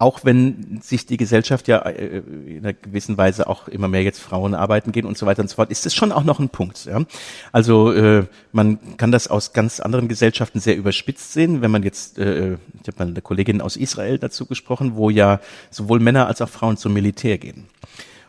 auch 0.01 0.25
wenn 0.25 0.81
sich 0.83 1.05
die 1.05 1.19
Gesellschaft 1.19 1.69
ja 1.69 1.79
äh, 1.81 2.23
in 2.47 2.65
einer 2.65 2.73
gewissen 2.73 3.19
Weise 3.19 3.47
auch 3.47 3.69
immer 3.69 3.87
mehr 3.87 4.03
jetzt 4.03 4.19
Frauen 4.19 4.55
arbeiten 4.55 4.93
gehen 4.93 5.05
und 5.05 5.19
so 5.19 5.27
weiter 5.27 5.43
und 5.43 5.49
so 5.49 5.57
fort, 5.57 5.71
ist 5.71 5.85
es 5.85 5.95
schon 5.95 6.11
auch 6.11 6.25
noch 6.25 6.41
ein 6.41 6.49
Punkt. 6.49 6.87
Ja? 6.87 7.05
Also 7.53 7.93
äh, 7.93 8.25
man 8.51 8.97
kann 8.97 9.13
das 9.13 9.29
aus 9.29 9.53
ganz 9.53 9.79
anderen 9.79 10.09
Gesellschaften 10.09 10.59
sehr 10.59 10.77
überspitzt 10.77 11.35
sehen. 11.35 11.61
Wenn 11.61 11.71
man 11.71 11.83
jetzt, 11.83 12.19
äh, 12.19 12.55
ich 12.55 12.89
habe 12.89 12.99
mal 12.99 13.09
eine 13.09 13.21
Kollegin 13.21 13.61
aus 13.61 13.77
Israel 13.77 14.19
dazu 14.19 14.47
gesprochen, 14.47 14.97
wo 14.97 15.11
ja 15.11 15.39
sowohl 15.71 16.01
Männer 16.01 16.27
als 16.29 16.41
auch 16.41 16.49
Frauen 16.49 16.79
zum 16.79 16.95
Militär 16.95 17.37
gehen. 17.37 17.67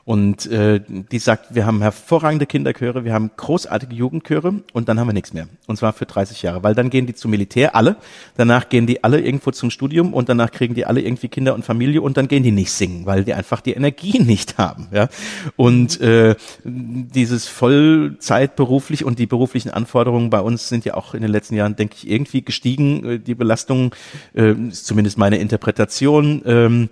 Und 0.04 0.47
äh, 0.47 0.82
die 0.88 1.20
sagt, 1.20 1.54
wir 1.54 1.66
haben 1.66 1.82
hervorragende 1.82 2.45
Kinderchöre, 2.45 3.06
wir 3.06 3.14
haben 3.14 3.32
großartige 3.38 3.93
Jugendchöre 3.93 4.56
und 4.74 4.89
dann 4.89 4.99
haben 4.99 5.08
wir 5.08 5.14
nichts 5.14 5.34
mehr. 5.34 5.47
Und 5.68 5.78
zwar 5.78 5.93
für 5.93 6.06
30 6.06 6.41
Jahre, 6.41 6.64
weil 6.64 6.76
dann 6.76 6.89
gehen 6.89 7.06
die 7.06 7.14
zum 7.14 7.32
Militär, 7.32 7.76
alle. 7.76 7.95
Danach 8.36 8.70
gehen 8.70 8.88
die 8.88 9.04
alle 9.04 9.22
irgendwo 9.22 9.52
zum 9.52 9.70
Studium 9.70 10.14
und 10.14 10.28
danach 10.28 10.52
kriegen 10.52 10.74
die 10.74 10.86
alle 10.86 11.02
irgendwie 11.02 11.28
Kinder 11.28 11.54
und 11.54 11.64
Familie 11.64 12.02
und 12.02 12.18
dann 12.18 12.28
gehen 12.28 12.43
die 12.43 12.52
nicht 12.52 12.72
singen, 12.72 13.06
weil 13.06 13.24
die 13.24 13.34
einfach 13.34 13.62
die 13.62 13.74
Energie 13.74 14.20
nicht 14.24 14.58
haben. 14.58 14.88
Ja? 14.91 15.08
Und 15.56 16.02
äh, 16.02 16.36
dieses 16.64 17.47
Vollzeit 17.47 18.56
beruflich 18.56 19.06
und 19.06 19.20
die 19.20 19.28
beruflichen 19.28 19.70
Anforderungen 19.70 20.30
bei 20.30 20.41
uns 20.41 20.68
sind 20.68 20.84
ja 20.84 20.95
auch 20.95 21.14
in 21.14 21.22
den 21.22 21.32
letzten 21.32 21.56
Jahren, 21.56 21.76
denke 21.76 21.95
ich, 21.97 22.10
irgendwie 22.10 22.41
gestiegen. 22.41 23.06
Äh, 23.06 23.20
die 23.20 23.36
Belastung 23.36 23.93
äh, 24.34 24.52
ist 24.52 24.86
zumindest 24.86 25.18
meine 25.18 25.38
Interpretation. 25.38 26.41
Ähm, 26.45 26.89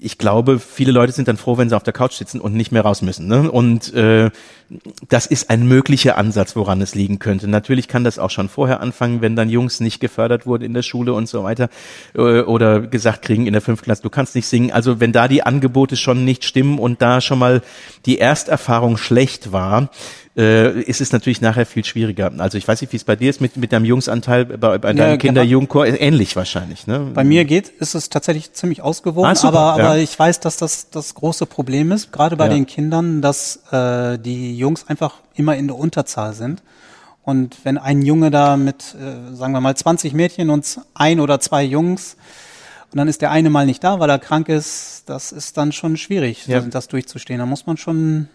ich 0.00 0.18
glaube, 0.18 0.58
viele 0.58 0.92
Leute 0.92 1.12
sind 1.12 1.28
dann 1.28 1.36
froh, 1.36 1.58
wenn 1.58 1.68
sie 1.68 1.76
auf 1.76 1.82
der 1.82 1.92
Couch 1.92 2.14
sitzen 2.14 2.39
sitzen 2.40 2.42
und 2.42 2.54
nicht 2.54 2.72
mehr 2.72 2.82
raus 2.82 3.02
müssen. 3.02 3.26
Ne? 3.26 3.50
Und 3.50 3.92
äh, 3.94 4.30
das 5.08 5.26
ist 5.26 5.50
ein 5.50 5.66
möglicher 5.66 6.16
Ansatz, 6.16 6.54
woran 6.54 6.80
es 6.80 6.94
liegen 6.94 7.18
könnte. 7.18 7.48
Natürlich 7.48 7.88
kann 7.88 8.04
das 8.04 8.18
auch 8.18 8.30
schon 8.30 8.48
vorher 8.48 8.80
anfangen, 8.80 9.20
wenn 9.20 9.36
dann 9.36 9.50
Jungs 9.50 9.80
nicht 9.80 10.00
gefördert 10.00 10.46
wurden 10.46 10.64
in 10.64 10.74
der 10.74 10.82
Schule 10.82 11.12
und 11.12 11.28
so 11.28 11.42
weiter 11.42 11.68
äh, 12.14 12.42
oder 12.42 12.80
gesagt 12.80 13.22
kriegen 13.22 13.46
in 13.46 13.52
der 13.52 13.62
fünften 13.62 13.84
Klasse, 13.84 14.02
du 14.02 14.10
kannst 14.10 14.34
nicht 14.34 14.46
singen. 14.46 14.70
Also 14.70 15.00
wenn 15.00 15.12
da 15.12 15.28
die 15.28 15.42
Angebote 15.42 15.96
schon 15.96 16.24
nicht 16.24 16.44
stimmen 16.44 16.78
und 16.78 17.02
da 17.02 17.20
schon 17.20 17.38
mal 17.38 17.62
die 18.06 18.18
Ersterfahrung 18.18 18.96
schlecht 18.96 19.52
war, 19.52 19.90
äh, 20.40 20.80
ist 20.80 21.02
es 21.02 21.12
natürlich 21.12 21.42
nachher 21.42 21.66
viel 21.66 21.84
schwieriger. 21.84 22.32
Also 22.38 22.56
ich 22.56 22.66
weiß 22.66 22.80
nicht, 22.80 22.92
wie 22.92 22.96
es 22.96 23.04
bei 23.04 23.14
dir 23.14 23.28
ist 23.28 23.40
mit, 23.40 23.56
mit 23.58 23.72
deinem 23.72 23.84
Jungsanteil 23.84 24.46
bei, 24.46 24.78
bei 24.78 24.92
deinem 24.94 25.10
ja, 25.10 25.16
Kinderjugendchor, 25.18 25.86
ähnlich 25.86 26.34
wahrscheinlich. 26.34 26.86
Ne? 26.86 27.10
Bei 27.12 27.24
mir 27.24 27.44
geht, 27.44 27.68
ist 27.68 27.94
es 27.94 28.08
tatsächlich 28.08 28.54
ziemlich 28.54 28.80
ausgewogen, 28.80 29.30
ah, 29.30 29.46
aber, 29.46 29.60
aber 29.74 29.96
ja. 29.96 30.02
ich 30.02 30.18
weiß, 30.18 30.40
dass 30.40 30.56
das 30.56 30.88
das 30.90 31.14
große 31.14 31.44
Problem 31.44 31.92
ist, 31.92 32.10
gerade 32.10 32.36
bei 32.36 32.46
ja. 32.46 32.54
den 32.54 32.66
Kindern, 32.66 33.20
dass 33.20 33.60
äh, 33.70 34.18
die 34.18 34.56
Jungs 34.56 34.88
einfach 34.88 35.16
immer 35.34 35.56
in 35.56 35.68
der 35.68 35.76
Unterzahl 35.76 36.32
sind. 36.32 36.62
Und 37.22 37.58
wenn 37.64 37.76
ein 37.76 38.00
Junge 38.00 38.30
da 38.30 38.56
mit, 38.56 38.94
äh, 38.94 39.36
sagen 39.36 39.52
wir 39.52 39.60
mal, 39.60 39.76
20 39.76 40.14
Mädchen 40.14 40.48
und 40.48 40.80
ein 40.94 41.20
oder 41.20 41.38
zwei 41.38 41.62
Jungs, 41.62 42.16
und 42.90 42.96
dann 42.96 43.06
ist 43.08 43.20
der 43.20 43.30
eine 43.30 43.50
mal 43.50 43.66
nicht 43.66 43.84
da, 43.84 44.00
weil 44.00 44.10
er 44.10 44.18
krank 44.18 44.48
ist, 44.48 45.04
das 45.06 45.30
ist 45.30 45.56
dann 45.56 45.70
schon 45.70 45.96
schwierig, 45.96 46.46
ja. 46.48 46.60
das 46.60 46.88
durchzustehen. 46.88 47.38
Da 47.38 47.46
muss 47.46 47.66
man 47.66 47.76
schon 47.76 48.28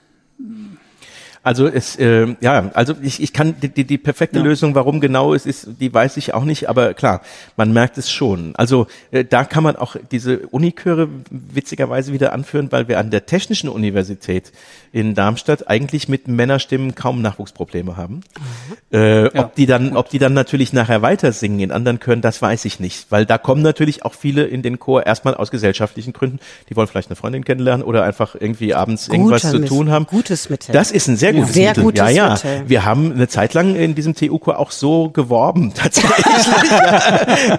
also 1.45 1.67
es, 1.67 1.95
äh, 1.97 2.35
ja, 2.41 2.71
also 2.73 2.95
ich, 3.03 3.21
ich 3.21 3.31
kann 3.31 3.53
die, 3.61 3.69
die, 3.69 3.83
die 3.83 3.99
perfekte 3.99 4.39
ja. 4.39 4.43
Lösung, 4.43 4.73
warum 4.73 4.99
genau 4.99 5.35
es 5.35 5.45
ist, 5.45 5.67
die 5.79 5.93
weiß 5.93 6.17
ich 6.17 6.33
auch 6.33 6.43
nicht, 6.43 6.69
aber 6.69 6.95
klar, 6.95 7.21
man 7.55 7.71
merkt 7.71 7.99
es 7.99 8.09
schon. 8.09 8.55
Also 8.55 8.87
äh, 9.11 9.23
da 9.23 9.43
kann 9.43 9.63
man 9.63 9.75
auch 9.75 9.95
diese 10.11 10.39
Uniköre 10.47 11.07
witzigerweise 11.29 12.13
wieder 12.13 12.33
anführen, 12.33 12.71
weil 12.71 12.87
wir 12.87 12.97
an 12.97 13.11
der 13.11 13.27
Technischen 13.27 13.69
Universität 13.69 14.51
in 14.91 15.13
Darmstadt 15.13 15.67
eigentlich 15.69 16.09
mit 16.09 16.27
Männerstimmen 16.27 16.95
kaum 16.95 17.21
Nachwuchsprobleme 17.21 17.95
haben. 17.95 18.15
Mhm. 18.15 18.97
Äh, 18.97 19.23
ja. 19.25 19.43
Ob 19.43 19.53
die 19.53 19.67
dann, 19.67 19.95
ob 19.95 20.09
die 20.09 20.17
dann 20.17 20.33
natürlich 20.33 20.73
nachher 20.73 21.03
weiter 21.03 21.31
singen 21.31 21.59
in 21.59 21.71
anderen 21.71 21.99
Chören, 21.99 22.21
das 22.21 22.41
weiß 22.41 22.65
ich 22.65 22.79
nicht, 22.79 23.11
weil 23.11 23.27
da 23.27 23.37
kommen 23.37 23.61
natürlich 23.61 24.03
auch 24.03 24.15
viele 24.15 24.45
in 24.45 24.63
den 24.63 24.79
Chor 24.79 25.05
erstmal 25.05 25.35
aus 25.35 25.51
gesellschaftlichen 25.51 26.11
Gründen. 26.11 26.39
Die 26.71 26.75
wollen 26.75 26.87
vielleicht 26.87 27.09
eine 27.09 27.17
Freundin 27.17 27.45
kennenlernen 27.45 27.85
oder 27.85 28.03
einfach 28.03 28.33
irgendwie 28.33 28.73
abends 28.73 29.09
Guter 29.09 29.19
irgendwas 29.19 29.51
zu 29.51 29.59
tun 29.63 29.91
haben. 29.91 30.07
Gutes 30.07 30.49
Mittel. 30.49 30.73
Das 30.73 30.89
ist 30.89 31.07
ein 31.07 31.17
sehr 31.17 31.34
gutes 31.35 31.53
sehr 31.53 31.69
Mittel. 31.69 31.83
Gutes 31.83 31.99
ja, 31.99 32.09
ja. 32.09 32.29
Mittel. 32.33 32.63
Wir 32.67 32.85
haben 32.85 33.13
eine 33.13 33.27
Zeit 33.27 33.53
lang 33.53 33.75
in 33.75 33.95
diesem 33.95 34.15
TU-Chor 34.15 34.59
auch 34.59 34.71
so 34.71 35.09
geworben, 35.09 35.73
tatsächlich. 35.75 36.25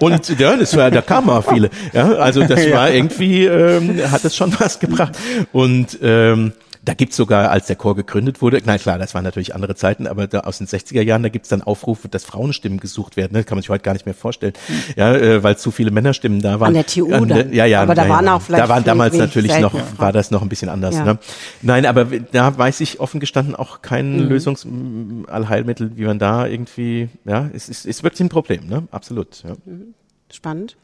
Und 0.01 0.39
ja, 0.39 0.57
das 0.57 0.77
war, 0.77 0.91
da 0.91 1.03
kamen 1.03 1.31
auch 1.31 1.45
viele. 1.53 1.71
Ja, 1.93 2.13
also 2.13 2.43
das 2.45 2.71
war 2.73 2.91
irgendwie, 2.91 3.45
ähm, 3.45 4.01
hat 4.11 4.25
es 4.25 4.37
schon 4.37 4.55
was 4.59 4.79
gebracht. 4.79 5.17
Und 5.53 5.99
ähm, 6.03 6.53
da 6.87 6.95
gibt's 6.95 7.17
sogar, 7.17 7.51
als 7.51 7.67
der 7.67 7.75
Chor 7.75 7.97
gegründet 7.97 8.41
wurde, 8.41 8.63
na 8.65 8.79
klar, 8.79 8.97
das 8.97 9.13
waren 9.13 9.25
natürlich 9.25 9.57
andere 9.57 9.75
Zeiten, 9.75 10.07
aber 10.07 10.29
da 10.29 10.41
aus 10.41 10.59
den 10.59 10.69
60er 10.69 11.03
Jahren, 11.03 11.25
da 11.25 11.29
gibt's 11.29 11.49
dann 11.49 11.61
Aufrufe, 11.61 12.09
dass 12.09 12.25
Frauenstimmen 12.25 12.79
gesucht 12.79 13.17
werden. 13.17 13.33
Das 13.33 13.41
ne? 13.41 13.45
kann 13.45 13.57
man 13.57 13.63
sich 13.63 13.71
heute 13.71 13.83
gar 13.83 13.93
nicht 13.93 14.07
mehr 14.07 14.15
vorstellen. 14.15 14.53
Hm. 14.69 14.77
Ja, 14.95 15.13
äh, 15.13 15.43
weil 15.43 15.59
zu 15.59 15.73
viele 15.73 15.91
Männerstimmen 15.91 16.41
da 16.41 16.61
waren. 16.61 16.69
An 16.69 16.75
der 16.75 16.87
TU 16.87 17.13
An, 17.13 17.27
dann. 17.27 17.53
Ja, 17.53 17.65
ja. 17.65 17.83
Aber 17.83 17.97
da 17.97 18.09
waren 18.09 18.29
auch 18.29 18.41
vielleicht. 18.41 18.63
Da 18.63 18.69
waren 18.69 18.85
damals 18.85 19.17
natürlich 19.17 19.59
noch, 19.59 19.75
war 19.99 20.13
das 20.13 20.31
noch 20.31 20.43
ein 20.43 20.49
bisschen 20.49 20.69
anders. 20.69 20.95
Ja. 20.95 21.05
Ne? 21.05 21.19
Nein, 21.63 21.87
aber 21.87 22.05
da 22.05 22.57
weiß 22.57 22.81
ich 22.81 23.01
offen 23.01 23.19
gestanden 23.19 23.57
auch 23.57 23.83
kein 23.83 24.19
mhm. 24.19 24.29
Lösungsallheilmittel, 24.29 25.97
wie 25.97 26.05
man 26.05 26.21
da 26.21 26.47
irgendwie, 26.47 27.09
ja, 27.25 27.51
es 27.53 27.69
ist, 27.69 27.85
ist 27.85 28.05
wirklich 28.05 28.21
ein 28.21 28.29
Problem, 28.29 28.69
ne? 28.69 28.85
Absolut. 28.93 29.43
Ja. 29.43 29.57
Mhm. 29.65 29.95
Spannend. 30.31 30.77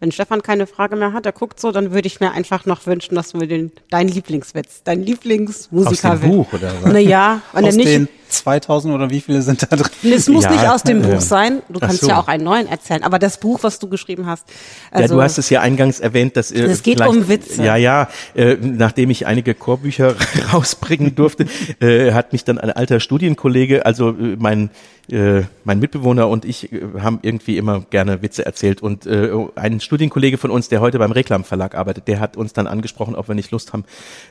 Wenn 0.00 0.12
Stefan 0.12 0.42
keine 0.42 0.66
Frage 0.66 0.96
mehr 0.96 1.12
hat, 1.12 1.26
er 1.26 1.32
guckt 1.32 1.60
so, 1.60 1.72
dann 1.72 1.92
würde 1.92 2.06
ich 2.06 2.20
mir 2.20 2.32
einfach 2.32 2.64
noch 2.64 2.86
wünschen, 2.86 3.14
dass 3.14 3.32
du 3.32 3.38
mir 3.38 3.46
den, 3.46 3.70
dein 3.90 4.08
Lieblingswitz, 4.08 4.82
dein 4.82 5.02
Lieblingsmusiker 5.02 6.14
Aus 6.14 6.20
dem 6.20 6.30
Buch, 6.30 6.52
oder 6.54 6.72
was? 6.80 6.92
Naja, 6.92 7.42
wenn 7.52 7.64
er 7.64 7.68
Aus 7.68 7.76
nicht, 7.76 7.88
den 7.88 8.08
2000 8.30 8.94
oder 8.94 9.10
wie 9.10 9.20
viele 9.20 9.42
sind 9.42 9.62
da 9.62 9.76
drin? 9.76 10.12
es 10.12 10.28
muss 10.28 10.44
Ja, 10.44 10.50
nicht 10.52 10.68
aus 10.68 10.82
dem 10.82 11.02
äh, 11.02 11.06
Buch 11.06 11.20
sein. 11.20 11.62
Du 11.68 11.80
kannst 11.80 12.00
so. 12.00 12.08
ja 12.08 12.18
auch 12.18 12.28
einen 12.28 12.44
neuen 12.44 12.66
erzählen. 12.66 13.02
Aber 13.02 13.18
das 13.18 13.38
Buch, 13.38 13.58
was 13.62 13.78
du 13.78 13.88
geschrieben 13.88 14.26
hast, 14.26 14.46
also, 14.90 15.14
ja, 15.14 15.18
du 15.18 15.22
hast 15.22 15.38
es 15.38 15.50
ja 15.50 15.60
eingangs 15.60 16.00
erwähnt, 16.00 16.36
dass 16.36 16.50
äh, 16.50 16.62
Es 16.62 16.82
geht 16.82 17.00
um 17.00 17.28
Witze. 17.28 17.62
Ja, 17.62 17.76
ja. 17.76 18.08
Äh, 18.34 18.56
nachdem 18.60 19.10
ich 19.10 19.26
einige 19.26 19.54
Chorbücher 19.54 20.14
rausbringen 20.52 21.14
durfte, 21.14 21.46
äh, 21.80 22.12
hat 22.12 22.32
mich 22.32 22.44
dann 22.44 22.58
ein 22.58 22.70
alter 22.70 23.00
Studienkollege, 23.00 23.84
also 23.86 24.10
äh, 24.10 24.36
mein 24.38 24.70
äh, 25.10 25.42
mein 25.64 25.80
Mitbewohner 25.80 26.28
und 26.28 26.44
ich 26.44 26.72
äh, 26.72 26.80
haben 27.00 27.18
irgendwie 27.22 27.56
immer 27.56 27.80
gerne 27.80 28.22
Witze 28.22 28.46
erzählt 28.46 28.82
und 28.82 29.06
äh, 29.06 29.30
ein 29.56 29.80
Studienkollege 29.80 30.38
von 30.38 30.50
uns, 30.50 30.68
der 30.68 30.80
heute 30.80 30.98
beim 30.98 31.12
Reklam 31.12 31.44
Verlag 31.44 31.74
arbeitet, 31.74 32.08
der 32.08 32.20
hat 32.20 32.36
uns 32.36 32.52
dann 32.52 32.66
angesprochen, 32.66 33.14
ob 33.14 33.28
wir 33.28 33.34
nicht 33.34 33.50
Lust 33.50 33.72
haben, 33.72 33.84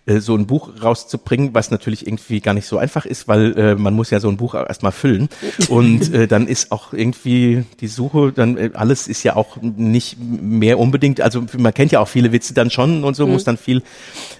äh, 0.05 0.19
so 0.19 0.35
ein 0.35 0.47
Buch 0.47 0.81
rauszubringen, 0.81 1.53
was 1.53 1.71
natürlich 1.71 2.07
irgendwie 2.07 2.39
gar 2.39 2.53
nicht 2.53 2.65
so 2.65 2.77
einfach 2.77 3.05
ist, 3.05 3.27
weil 3.27 3.57
äh, 3.57 3.75
man 3.89 3.95
muss 3.95 4.11
ja 4.11 4.19
so 4.19 4.29
ein 4.29 4.37
Buch 4.37 4.53
erstmal 4.53 4.91
füllen 4.91 5.29
und 5.69 6.13
äh, 6.13 6.27
dann 6.27 6.47
ist 6.47 6.71
auch 6.71 6.93
irgendwie 6.93 7.63
die 7.79 7.87
Suche, 7.87 8.31
dann 8.31 8.55
äh, 8.57 8.69
alles 8.73 9.07
ist 9.07 9.23
ja 9.23 9.35
auch 9.35 9.57
nicht 9.61 10.17
mehr 10.19 10.77
unbedingt, 10.77 11.21
also 11.21 11.43
man 11.57 11.73
kennt 11.73 11.91
ja 11.91 11.99
auch 11.99 12.07
viele 12.07 12.31
Witze 12.31 12.53
dann 12.53 12.69
schon 12.69 13.03
und 13.03 13.15
so, 13.15 13.25
muss 13.25 13.43
dann 13.43 13.57
viel 13.57 13.81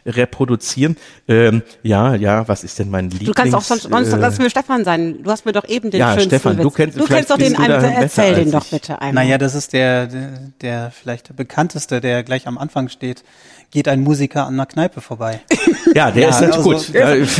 reproduzieren. 0.05 0.97
Ähm, 1.27 1.63
ja, 1.83 2.15
ja, 2.15 2.47
was 2.47 2.63
ist 2.63 2.79
denn 2.79 2.89
mein 2.89 3.09
Lieblings... 3.09 3.25
du 3.27 3.33
kannst 3.33 3.55
auch 3.55 3.61
sonst, 3.61 3.83
sonst 3.89 4.13
äh, 4.13 4.17
lass 4.17 4.37
mir 4.37 4.49
Stefan 4.49 4.83
sein. 4.85 5.23
Du 5.23 5.31
hast 5.31 5.45
mir 5.45 5.51
doch 5.51 5.67
eben 5.67 5.91
den 5.91 5.99
Ja, 5.99 6.11
schönsten 6.13 6.29
Stefan, 6.29 6.57
Witz. 6.57 6.63
du 6.63 6.69
kennst- 6.71 6.99
du 6.99 7.05
kennst 7.05 7.29
doch 7.31 7.37
den 7.37 7.55
einen, 7.57 7.81
besser 7.81 8.23
erzähl 8.23 8.35
den 8.35 8.51
doch 8.51 8.65
bitte 8.65 9.01
einmal. 9.01 9.25
Naja, 9.25 9.37
das 9.37 9.55
ist 9.55 9.73
der, 9.73 10.07
der, 10.07 10.39
der 10.61 10.91
vielleicht 10.91 11.29
der 11.29 11.33
bekannteste, 11.33 12.01
der 12.01 12.23
gleich 12.23 12.47
am 12.47 12.57
Anfang 12.57 12.89
steht. 12.89 13.23
Geht 13.71 13.87
ein 13.87 14.01
Musiker 14.01 14.47
an 14.47 14.55
einer 14.55 14.65
Kneipe 14.65 15.01
vorbei. 15.01 15.41
Ja, 15.95 16.11
der 16.11 16.21
Ja, 16.23 16.29
ist 16.29 16.43
also- 16.43 16.61
gut. 16.69 16.89
Ja, 16.93 17.15
das, 17.15 17.39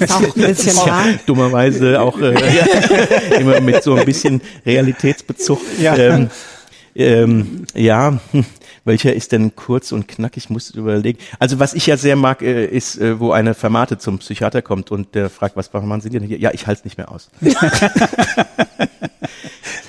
Ist 0.00 0.10
auch 0.10 0.22
ein 0.22 0.32
bisschen 0.34 0.76
wahr. 0.76 1.04
dummerweise 1.26 2.00
auch 2.00 2.18
äh, 2.18 2.32
ja, 2.32 2.64
immer 3.38 3.60
mit 3.60 3.82
so 3.82 3.96
ein 3.96 4.06
bisschen 4.06 4.40
Realitätsbezug. 4.64 5.60
Ja. 5.78 5.94
Ähm, 5.94 6.30
ähm, 6.96 7.66
ja, 7.74 8.18
hm, 8.32 8.46
welcher 8.86 9.12
ist 9.14 9.32
denn 9.32 9.54
kurz 9.56 9.92
und 9.92 10.08
knackig? 10.08 10.44
Ich 10.44 10.50
muss 10.50 10.70
überlegen. 10.70 11.18
Also 11.38 11.58
was 11.60 11.74
ich 11.74 11.86
ja 11.86 11.98
sehr 11.98 12.16
mag, 12.16 12.40
äh, 12.40 12.64
ist, 12.64 12.96
äh, 12.98 13.20
wo 13.20 13.32
eine 13.32 13.52
Vermate 13.52 13.98
zum 13.98 14.20
Psychiater 14.20 14.62
kommt 14.62 14.90
und 14.90 15.14
der 15.14 15.28
fragt, 15.28 15.54
was 15.56 15.70
machen 15.70 16.00
Sie 16.00 16.08
denn 16.08 16.22
hier? 16.22 16.38
Ja, 16.38 16.52
ich 16.54 16.66
halte 16.66 16.78
es 16.80 16.84
nicht 16.86 16.96
mehr 16.96 17.10
aus. 17.12 17.28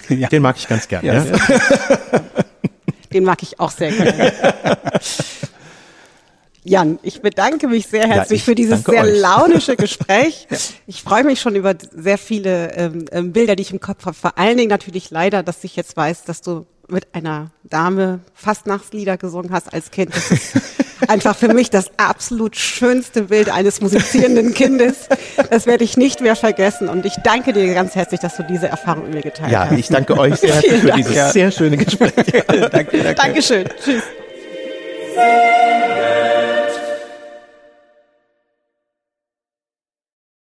Ja. 0.09 0.27
Den 0.27 0.41
mag 0.41 0.57
ich 0.57 0.67
ganz 0.67 0.89
gern. 0.89 1.05
Ja, 1.05 1.13
Ja, 1.13 1.23
Den 3.13 3.23
mag 3.23 3.43
ich 3.43 3.59
auch 3.59 3.71
sehr 3.71 3.91
gerne. 3.91 4.33
Jan, 6.63 6.99
ich 7.01 7.21
bedanke 7.21 7.67
mich 7.67 7.87
sehr 7.87 8.07
herzlich 8.07 8.41
ich 8.41 8.45
für 8.45 8.53
dieses 8.53 8.83
sehr 8.83 9.03
euch. 9.03 9.19
launische 9.19 9.75
Gespräch. 9.75 10.47
Ich 10.87 11.03
freue 11.03 11.23
mich 11.23 11.39
schon 11.39 11.55
über 11.55 11.73
sehr 11.91 12.17
viele 12.17 12.73
ähm, 12.73 13.05
ähm, 13.11 13.31
Bilder, 13.31 13.55
die 13.55 13.61
ich 13.61 13.71
im 13.71 13.79
Kopf 13.79 14.05
habe. 14.05 14.13
Vor 14.15 14.37
allen 14.37 14.57
Dingen 14.57 14.69
natürlich 14.69 15.09
leider, 15.09 15.41
dass 15.41 15.63
ich 15.63 15.77
jetzt 15.77 15.95
weiß, 15.95 16.25
dass 16.25 16.41
du 16.41 16.65
mit 16.91 17.13
einer 17.13 17.51
Dame 17.63 18.19
Fastnachtslieder 18.33 19.17
gesungen 19.17 19.51
hast 19.51 19.73
als 19.73 19.91
Kind. 19.91 20.13
Das 20.15 20.31
ist 20.31 20.53
einfach 21.07 21.35
für 21.35 21.53
mich 21.53 21.69
das 21.69 21.91
absolut 21.97 22.55
schönste 22.55 23.23
Bild 23.23 23.49
eines 23.49 23.81
musizierenden 23.81 24.53
Kindes. 24.53 25.07
Das 25.49 25.65
werde 25.65 25.83
ich 25.83 25.97
nicht 25.97 26.21
mehr 26.21 26.35
vergessen. 26.35 26.89
Und 26.89 27.05
ich 27.05 27.15
danke 27.23 27.53
dir 27.53 27.73
ganz 27.73 27.95
herzlich, 27.95 28.19
dass 28.19 28.35
du 28.37 28.43
diese 28.43 28.67
Erfahrung 28.67 29.05
mit 29.05 29.13
mir 29.15 29.21
geteilt 29.21 29.51
ja, 29.51 29.69
hast. 29.69 29.77
ich 29.79 29.87
danke 29.87 30.17
euch 30.17 30.35
sehr 30.35 30.53
herzlich 30.53 30.81
für 30.81 30.87
Dank. 30.87 30.97
dieses 30.97 31.15
Ja. 31.15 31.29
sehr 31.31 31.51
schöne 31.51 31.77
Gespräch. 31.77 32.13
danke, 32.47 32.69
danke. 32.69 33.15
Dankeschön. 33.15 33.65
Tschüss. 33.83 34.03